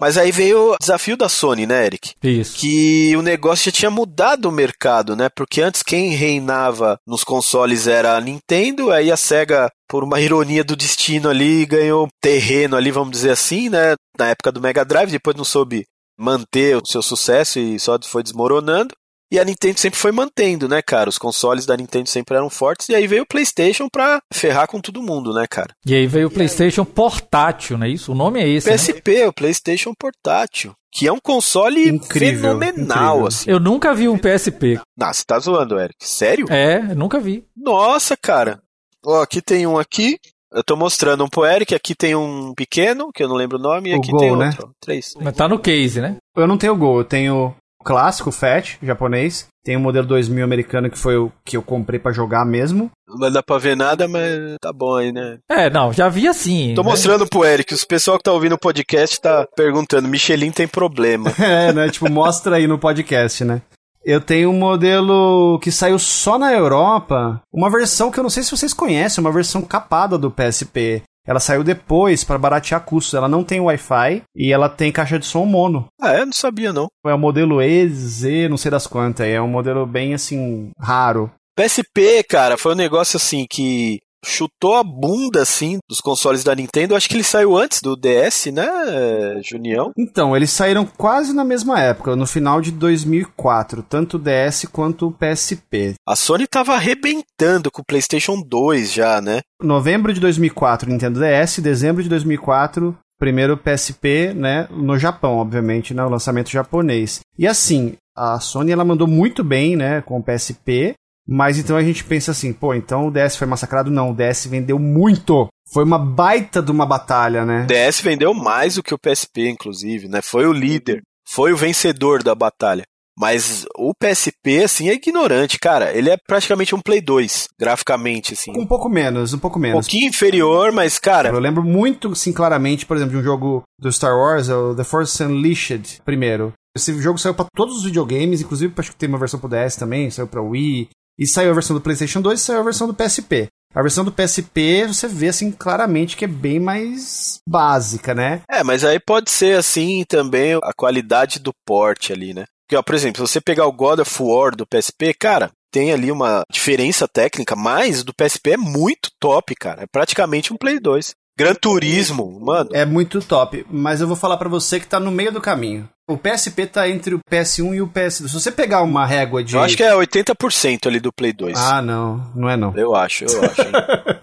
Mas 0.00 0.16
aí 0.16 0.32
veio 0.32 0.72
o 0.72 0.76
desafio 0.80 1.16
da 1.16 1.28
Sony, 1.28 1.66
né, 1.66 1.86
Eric? 1.86 2.12
Isso. 2.22 2.56
Que 2.56 3.14
o 3.16 3.22
negócio 3.22 3.66
já 3.66 3.72
tinha 3.72 3.90
mudado 3.90 4.48
o 4.48 4.52
mercado, 4.52 5.14
né? 5.14 5.28
Porque 5.28 5.60
antes 5.60 5.82
quem 5.82 6.10
reinava 6.10 6.98
nos 7.06 7.22
consoles 7.22 7.86
era 7.86 8.16
a 8.16 8.20
Nintendo, 8.20 8.90
aí 8.90 9.12
a 9.12 9.16
Sega, 9.16 9.70
por 9.86 10.02
uma 10.02 10.20
ironia 10.20 10.64
do 10.64 10.74
destino 10.74 11.28
ali, 11.28 11.66
ganhou 11.66 12.08
terreno 12.20 12.76
ali, 12.76 12.90
vamos 12.90 13.10
dizer 13.10 13.30
assim, 13.30 13.68
né? 13.68 13.94
Na 14.18 14.28
época 14.28 14.50
do 14.50 14.60
Mega 14.60 14.84
Drive, 14.84 15.10
depois 15.10 15.36
não 15.36 15.44
soube 15.44 15.84
manter 16.18 16.76
o 16.76 16.86
seu 16.86 17.02
sucesso 17.02 17.58
e 17.58 17.78
só 17.78 17.98
foi 18.02 18.22
desmoronando. 18.22 18.94
E 19.30 19.38
a 19.38 19.44
Nintendo 19.44 19.78
sempre 19.78 19.98
foi 19.98 20.10
mantendo, 20.10 20.68
né, 20.68 20.82
cara? 20.82 21.08
Os 21.08 21.16
consoles 21.16 21.64
da 21.64 21.76
Nintendo 21.76 22.08
sempre 22.08 22.36
eram 22.36 22.50
fortes. 22.50 22.88
E 22.88 22.94
aí 22.94 23.06
veio 23.06 23.22
o 23.22 23.26
PlayStation 23.26 23.88
pra 23.88 24.20
ferrar 24.32 24.66
com 24.66 24.80
todo 24.80 25.02
mundo, 25.02 25.32
né, 25.32 25.46
cara? 25.48 25.72
E 25.86 25.94
aí 25.94 26.06
veio 26.06 26.26
o 26.26 26.30
PlayStation 26.30 26.84
portátil, 26.84 27.78
não 27.78 27.86
é 27.86 27.90
isso? 27.90 28.10
O 28.10 28.14
nome 28.14 28.40
é 28.40 28.48
esse. 28.48 28.70
PSP, 28.70 29.20
né? 29.20 29.28
o 29.28 29.32
PlayStation 29.32 29.94
portátil. 29.96 30.72
Que 30.92 31.06
é 31.06 31.12
um 31.12 31.20
console 31.20 31.88
incrível, 31.88 32.50
fenomenal, 32.58 33.18
incrível. 33.18 33.26
assim. 33.28 33.50
Eu 33.50 33.60
nunca 33.60 33.94
vi 33.94 34.08
um 34.08 34.18
PSP. 34.18 34.80
Ah, 35.00 35.12
você 35.12 35.22
tá 35.24 35.38
zoando, 35.38 35.78
Eric. 35.78 35.94
Sério? 36.00 36.46
É, 36.50 36.80
nunca 36.96 37.20
vi. 37.20 37.44
Nossa, 37.56 38.16
cara. 38.16 38.60
Ó, 39.06 39.22
aqui 39.22 39.40
tem 39.40 39.64
um 39.66 39.78
aqui. 39.78 40.18
Eu 40.52 40.64
tô 40.64 40.74
mostrando 40.74 41.24
um 41.24 41.28
pro 41.28 41.46
Eric, 41.46 41.72
aqui 41.76 41.94
tem 41.94 42.16
um 42.16 42.52
pequeno, 42.54 43.12
que 43.14 43.22
eu 43.22 43.28
não 43.28 43.36
lembro 43.36 43.56
o 43.56 43.62
nome, 43.62 43.90
e 43.90 43.94
aqui 43.94 44.10
tem 44.18 44.36
né? 44.36 44.46
outro. 44.46 44.72
Três. 44.80 45.14
Mas 45.20 45.36
tá 45.36 45.46
no 45.46 45.60
case, 45.60 46.00
né? 46.00 46.16
Eu 46.36 46.48
não 46.48 46.58
tenho 46.58 46.76
Gol, 46.76 46.98
eu 46.98 47.04
tenho 47.04 47.54
clássico, 47.84 48.30
Fat, 48.30 48.78
japonês. 48.82 49.48
Tem 49.64 49.76
o 49.76 49.80
modelo 49.80 50.06
2000 50.06 50.42
americano 50.42 50.90
que 50.90 50.98
foi 50.98 51.16
o 51.16 51.30
que 51.44 51.56
eu 51.56 51.62
comprei 51.62 52.00
para 52.00 52.12
jogar 52.12 52.46
mesmo. 52.46 52.90
Não 53.06 53.30
dá 53.30 53.42
pra 53.42 53.58
ver 53.58 53.76
nada, 53.76 54.08
mas 54.08 54.56
tá 54.60 54.72
bom 54.72 54.96
aí, 54.96 55.12
né? 55.12 55.38
É, 55.50 55.68
não, 55.68 55.92
já 55.92 56.08
vi 56.08 56.26
assim. 56.26 56.72
Tô 56.74 56.82
né? 56.82 56.90
mostrando 56.90 57.26
pro 57.26 57.44
Eric, 57.44 57.74
os 57.74 57.84
pessoal 57.84 58.16
que 58.16 58.24
tá 58.24 58.32
ouvindo 58.32 58.54
o 58.54 58.58
podcast 58.58 59.20
tá 59.20 59.46
perguntando, 59.54 60.08
Michelin 60.08 60.50
tem 60.50 60.66
problema. 60.66 61.30
é, 61.38 61.72
né? 61.72 61.90
Tipo, 61.90 62.10
mostra 62.10 62.56
aí 62.56 62.66
no 62.66 62.78
podcast, 62.78 63.44
né? 63.44 63.60
Eu 64.02 64.20
tenho 64.20 64.48
um 64.48 64.58
modelo 64.58 65.58
que 65.60 65.70
saiu 65.70 65.98
só 65.98 66.38
na 66.38 66.54
Europa, 66.54 67.42
uma 67.52 67.68
versão 67.68 68.10
que 68.10 68.18
eu 68.18 68.22
não 68.22 68.30
sei 68.30 68.42
se 68.42 68.50
vocês 68.50 68.72
conhecem, 68.72 69.22
uma 69.22 69.32
versão 69.32 69.60
capada 69.60 70.16
do 70.16 70.30
PSP. 70.30 71.02
Ela 71.30 71.38
saiu 71.38 71.62
depois 71.62 72.24
para 72.24 72.36
baratear 72.36 72.84
custos. 72.84 73.14
Ela 73.14 73.28
não 73.28 73.44
tem 73.44 73.60
Wi-Fi 73.60 74.22
e 74.34 74.52
ela 74.52 74.68
tem 74.68 74.90
caixa 74.90 75.16
de 75.16 75.24
som 75.24 75.44
mono. 75.44 75.86
Ah, 76.00 76.12
é? 76.12 76.24
Não 76.24 76.32
sabia 76.32 76.72
não. 76.72 76.88
É 77.06 77.14
o 77.14 77.18
modelo 77.18 77.62
EZ, 77.62 78.24
não 78.50 78.56
sei 78.56 78.68
das 78.68 78.88
quantas. 78.88 79.28
É 79.28 79.40
um 79.40 79.46
modelo 79.46 79.86
bem 79.86 80.12
assim 80.12 80.70
raro. 80.76 81.30
PSP, 81.56 82.24
cara, 82.28 82.58
foi 82.58 82.72
um 82.72 82.76
negócio 82.76 83.16
assim 83.16 83.46
que 83.48 84.00
chutou 84.24 84.74
a 84.74 84.84
bunda, 84.84 85.42
assim, 85.42 85.78
dos 85.88 86.00
consoles 86.00 86.44
da 86.44 86.54
Nintendo. 86.54 86.94
Acho 86.94 87.08
que 87.08 87.14
ele 87.14 87.24
saiu 87.24 87.56
antes 87.56 87.80
do 87.80 87.96
DS, 87.96 88.46
né, 88.46 89.40
Junião? 89.42 89.92
Então, 89.98 90.36
eles 90.36 90.50
saíram 90.50 90.86
quase 90.86 91.32
na 91.32 91.44
mesma 91.44 91.80
época, 91.80 92.16
no 92.16 92.26
final 92.26 92.60
de 92.60 92.70
2004, 92.70 93.82
tanto 93.82 94.16
o 94.16 94.20
DS 94.20 94.66
quanto 94.70 95.08
o 95.08 95.12
PSP. 95.12 95.94
A 96.06 96.16
Sony 96.16 96.46
tava 96.46 96.74
arrebentando 96.74 97.70
com 97.70 97.82
o 97.82 97.84
PlayStation 97.84 98.40
2 98.40 98.92
já, 98.92 99.20
né? 99.20 99.40
Novembro 99.62 100.12
de 100.12 100.20
2004, 100.20 100.90
Nintendo 100.90 101.20
DS, 101.20 101.58
dezembro 101.58 102.02
de 102.02 102.08
2004, 102.08 102.96
primeiro 103.18 103.56
PSP, 103.56 104.32
né, 104.34 104.66
no 104.70 104.98
Japão, 104.98 105.36
obviamente, 105.36 105.92
né, 105.92 106.02
o 106.02 106.08
lançamento 106.08 106.50
japonês. 106.50 107.20
E 107.38 107.46
assim, 107.46 107.94
a 108.16 108.40
Sony 108.40 108.72
ela 108.72 108.84
mandou 108.84 109.06
muito 109.06 109.44
bem, 109.44 109.76
né, 109.76 110.00
com 110.00 110.18
o 110.18 110.22
PSP, 110.22 110.94
mas 111.30 111.58
então 111.58 111.76
a 111.76 111.82
gente 111.82 112.02
pensa 112.02 112.32
assim, 112.32 112.52
pô, 112.52 112.74
então 112.74 113.06
o 113.06 113.10
DS 113.10 113.36
foi 113.36 113.46
massacrado? 113.46 113.88
Não, 113.88 114.10
o 114.10 114.14
DS 114.14 114.46
vendeu 114.46 114.80
muito. 114.80 115.46
Foi 115.72 115.84
uma 115.84 115.98
baita 115.98 116.60
de 116.60 116.72
uma 116.72 116.84
batalha, 116.84 117.44
né? 117.44 117.62
O 117.62 117.66
DS 117.66 118.00
vendeu 118.00 118.34
mais 118.34 118.74
do 118.74 118.82
que 118.82 118.92
o 118.92 118.98
PSP, 118.98 119.48
inclusive, 119.48 120.08
né? 120.08 120.20
Foi 120.20 120.44
o 120.44 120.52
líder, 120.52 121.02
foi 121.28 121.52
o 121.52 121.56
vencedor 121.56 122.24
da 122.24 122.34
batalha. 122.34 122.82
Mas 123.16 123.66
o 123.76 123.92
PSP, 123.94 124.64
assim, 124.64 124.88
é 124.88 124.94
ignorante, 124.94 125.58
cara. 125.58 125.94
Ele 125.94 126.10
é 126.10 126.16
praticamente 126.26 126.74
um 126.74 126.80
Play 126.80 127.00
2, 127.00 127.48
graficamente, 127.60 128.32
assim. 128.32 128.50
Um 128.56 128.66
pouco 128.66 128.88
menos, 128.88 129.34
um 129.34 129.38
pouco 129.38 129.58
menos. 129.58 129.78
Um 129.78 129.80
pouquinho 129.82 130.08
inferior, 130.08 130.72
mas, 130.72 130.98
cara... 130.98 131.28
Eu 131.28 131.38
lembro 131.38 131.62
muito, 131.62 132.12
assim, 132.12 132.32
claramente, 132.32 132.86
por 132.86 132.96
exemplo, 132.96 133.12
de 133.12 133.18
um 133.18 133.22
jogo 133.22 133.62
do 133.78 133.92
Star 133.92 134.16
Wars, 134.16 134.48
o 134.48 134.74
The 134.74 134.84
Force 134.84 135.22
Unleashed, 135.22 136.00
primeiro. 136.04 136.52
Esse 136.74 136.98
jogo 137.02 137.18
saiu 137.18 137.34
para 137.34 137.46
todos 137.54 137.76
os 137.76 137.84
videogames, 137.84 138.40
inclusive 138.40 138.72
acho 138.78 138.90
que 138.90 138.96
tem 138.96 139.08
uma 139.08 139.18
versão 139.18 139.38
pro 139.38 139.50
DS 139.50 139.76
também, 139.76 140.10
saiu 140.10 140.26
pra 140.26 140.40
Wii, 140.40 140.88
e 141.18 141.26
saiu 141.26 141.50
a 141.50 141.54
versão 141.54 141.74
do 141.74 141.82
PlayStation 141.82 142.20
2 142.20 142.40
e 142.40 142.42
saiu 142.42 142.60
a 142.60 142.64
versão 142.64 142.86
do 142.86 142.94
PSP. 142.94 143.48
A 143.72 143.82
versão 143.82 144.04
do 144.04 144.10
PSP 144.10 144.86
você 144.88 145.06
vê 145.06 145.28
assim 145.28 145.52
claramente 145.52 146.16
que 146.16 146.24
é 146.24 146.28
bem 146.28 146.58
mais 146.58 147.38
básica, 147.48 148.14
né? 148.14 148.42
É, 148.50 148.64
mas 148.64 148.84
aí 148.84 148.98
pode 148.98 149.30
ser 149.30 149.56
assim 149.56 150.04
também 150.08 150.54
a 150.54 150.72
qualidade 150.76 151.38
do 151.38 151.52
porte 151.64 152.12
ali, 152.12 152.34
né? 152.34 152.44
Porque, 152.66 152.76
ó, 152.76 152.82
por 152.82 152.94
exemplo, 152.94 153.26
se 153.26 153.32
você 153.32 153.40
pegar 153.40 153.66
o 153.66 153.72
God 153.72 154.00
of 154.00 154.22
War 154.22 154.54
do 154.54 154.66
PSP, 154.66 155.14
cara, 155.14 155.50
tem 155.72 155.92
ali 155.92 156.10
uma 156.10 156.42
diferença 156.50 157.06
técnica, 157.06 157.54
mas 157.54 158.02
do 158.02 158.14
PSP 158.14 158.52
é 158.52 158.56
muito 158.56 159.10
top, 159.20 159.54
cara. 159.54 159.82
É 159.82 159.86
praticamente 159.86 160.52
um 160.52 160.56
Play 160.56 160.80
2. 160.80 161.14
Gran 161.38 161.54
Turismo, 161.54 162.38
mano. 162.40 162.70
É 162.72 162.84
muito 162.84 163.20
top, 163.22 163.64
mas 163.70 164.00
eu 164.00 164.06
vou 164.06 164.16
falar 164.16 164.36
para 164.36 164.48
você 164.48 164.78
que 164.78 164.86
tá 164.86 165.00
no 165.00 165.10
meio 165.10 165.32
do 165.32 165.40
caminho. 165.40 165.88
O 166.10 166.18
PSP 166.18 166.66
tá 166.66 166.88
entre 166.88 167.14
o 167.14 167.20
PS1 167.30 167.74
e 167.76 167.80
o 167.80 167.86
PS2. 167.86 168.28
Se 168.28 168.34
você 168.34 168.50
pegar 168.50 168.82
uma 168.82 169.06
régua 169.06 169.44
de. 169.44 169.54
Eu 169.54 169.62
acho 169.62 169.76
que 169.76 169.82
é 169.84 169.94
80% 169.94 170.88
ali 170.88 170.98
do 170.98 171.12
Play 171.12 171.32
2. 171.32 171.56
Ah, 171.56 171.80
não. 171.80 172.26
Não 172.34 172.50
é 172.50 172.56
não. 172.56 172.76
Eu 172.76 172.96
acho, 172.96 173.24
eu 173.24 173.44
acho. 173.44 173.62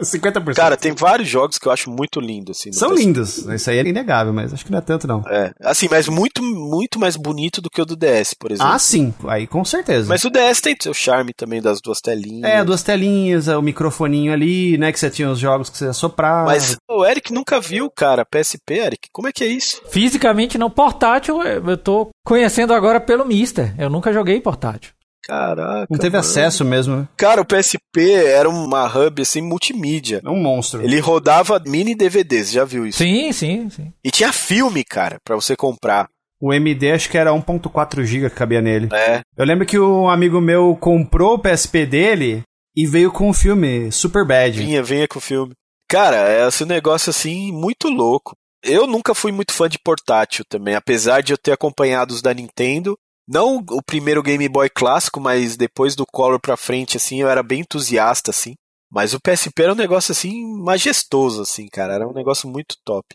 50%. 0.02 0.52
Cara, 0.54 0.76
tem 0.76 0.92
vários 0.92 1.30
jogos 1.30 1.58
que 1.58 1.66
eu 1.66 1.72
acho 1.72 1.90
muito 1.90 2.20
lindos. 2.20 2.60
Assim, 2.60 2.74
São 2.74 2.90
PSP. 2.90 3.06
lindos. 3.06 3.38
Isso 3.38 3.70
aí 3.70 3.78
é 3.78 3.88
inegável, 3.88 4.34
mas 4.34 4.54
acho 4.54 4.66
que 4.66 4.72
não 4.72 4.80
é 4.80 4.82
tanto, 4.82 5.08
não. 5.08 5.24
É. 5.30 5.54
Assim, 5.62 5.88
mas 5.90 6.10
muito, 6.10 6.44
muito 6.44 7.00
mais 7.00 7.16
bonito 7.16 7.62
do 7.62 7.70
que 7.70 7.82
o 7.82 7.86
do 7.86 7.96
DS, 7.96 8.34
por 8.34 8.52
exemplo. 8.52 8.70
Ah, 8.74 8.78
sim. 8.78 9.14
Aí 9.26 9.48
com 9.48 9.64
certeza. 9.64 10.10
Mas 10.10 10.26
o 10.26 10.30
DS 10.30 10.60
tem 10.60 10.76
seu 10.78 10.94
charme 10.94 11.32
também 11.34 11.62
das 11.62 11.80
duas 11.80 12.02
telinhas. 12.02 12.52
É, 12.52 12.66
duas 12.66 12.84
telinhas, 12.84 13.48
o 13.48 13.62
microfoninho 13.62 14.34
ali, 14.34 14.78
né? 14.78 14.92
Que 14.92 15.00
você 15.00 15.10
tinha 15.10 15.30
os 15.30 15.40
jogos 15.40 15.70
que 15.70 15.78
você 15.78 15.94
soprava. 15.94 16.48
Mas 16.48 16.78
o 16.90 17.06
Eric 17.06 17.32
nunca 17.32 17.62
viu, 17.62 17.90
cara, 17.90 18.26
PSP, 18.26 18.74
Eric. 18.74 19.10
Como 19.14 19.30
é 19.30 19.32
que 19.32 19.46
é 19.46 19.48
isso? 19.48 19.82
Fisicamente 19.90 20.58
não 20.58 20.70
portátil, 20.70 21.42
eu 21.42 21.77
tô 21.78 22.10
conhecendo 22.26 22.74
agora 22.74 23.00
pelo 23.00 23.26
Mister. 23.26 23.74
Eu 23.78 23.90
nunca 23.90 24.12
joguei 24.14 24.40
portátil. 24.42 24.92
Caraca. 25.28 25.88
Não 25.90 25.98
teve 25.98 26.16
mano. 26.16 26.20
acesso 26.20 26.64
mesmo, 26.64 26.96
né? 26.96 27.08
Cara, 27.18 27.42
o 27.42 27.46
PSP 27.46 28.14
era 28.14 28.50
uma 28.50 28.86
hub 28.86 29.22
assim 29.22 29.42
multimídia. 29.42 30.22
É 30.24 30.30
um 30.30 30.42
monstro. 30.42 30.82
Ele 30.82 31.00
rodava 31.00 31.62
mini 31.66 31.94
DVDs, 31.94 32.52
já 32.52 32.64
viu 32.64 32.88
isso? 32.88 33.00
Sim, 33.00 33.32
sim, 33.34 33.70
sim. 33.70 33.92
E 34.04 34.10
tinha 34.10 34.32
filme, 34.32 34.86
cara, 34.86 35.18
para 35.26 35.36
você 35.36 35.56
comprar. 35.56 36.08
O 36.40 36.54
MD 36.54 36.92
acho 36.92 37.10
que 37.10 37.18
era 37.18 37.32
1.4 37.32 38.04
GB 38.04 38.30
que 38.30 38.36
cabia 38.36 38.62
nele. 38.62 38.88
É. 38.94 39.22
Eu 39.36 39.44
lembro 39.44 39.66
que 39.66 39.78
um 39.78 40.08
amigo 40.08 40.40
meu 40.40 40.78
comprou 40.80 41.34
o 41.34 41.40
PSP 41.40 41.86
dele 41.86 42.44
e 42.76 42.86
veio 42.86 43.12
com 43.12 43.30
o 43.30 43.34
filme 43.34 43.92
Super 43.92 44.24
Bad. 44.24 44.58
Vinha, 44.58 44.84
vinha 44.84 45.08
com 45.08 45.18
o 45.18 45.22
filme. 45.22 45.54
Cara, 45.90 46.30
é 46.30 46.48
esse 46.48 46.64
negócio 46.64 47.10
assim 47.10 47.52
muito 47.52 47.90
louco. 47.90 48.36
Eu 48.64 48.88
nunca 48.88 49.14
fui 49.14 49.32
muito 49.32 49.54
fã 49.54 49.70
de 49.70 49.80
portátil 49.80 50.44
também, 50.48 50.76
apesar 50.76 51.22
de 51.22 51.34
eu 51.34 51.38
ter 51.38 51.52
acompanhado 51.52 52.14
os 52.14 52.22
da 52.22 52.34
Nintendo. 52.34 52.98
Não 53.28 53.58
o 53.58 53.82
primeiro 53.84 54.24
Game 54.24 54.48
Boy 54.48 54.70
clássico, 54.70 55.20
mas 55.20 55.58
depois 55.58 55.96
do 55.96 56.06
Color 56.06 56.40
pra 56.40 56.56
frente, 56.56 56.98
assim, 56.98 57.22
eu 57.22 57.30
era 57.30 57.44
bem 57.44 57.62
entusiasta, 57.62 58.32
assim. 58.32 58.56
Mas 58.90 59.14
o 59.14 59.20
PSP 59.20 59.64
era 59.64 59.74
um 59.74 59.76
negócio, 59.76 60.14
assim, 60.14 60.46
majestoso, 60.64 61.42
assim, 61.42 61.68
cara. 61.68 61.94
Era 61.94 62.08
um 62.08 62.14
negócio 62.14 62.50
muito 62.50 62.76
top. 62.86 63.06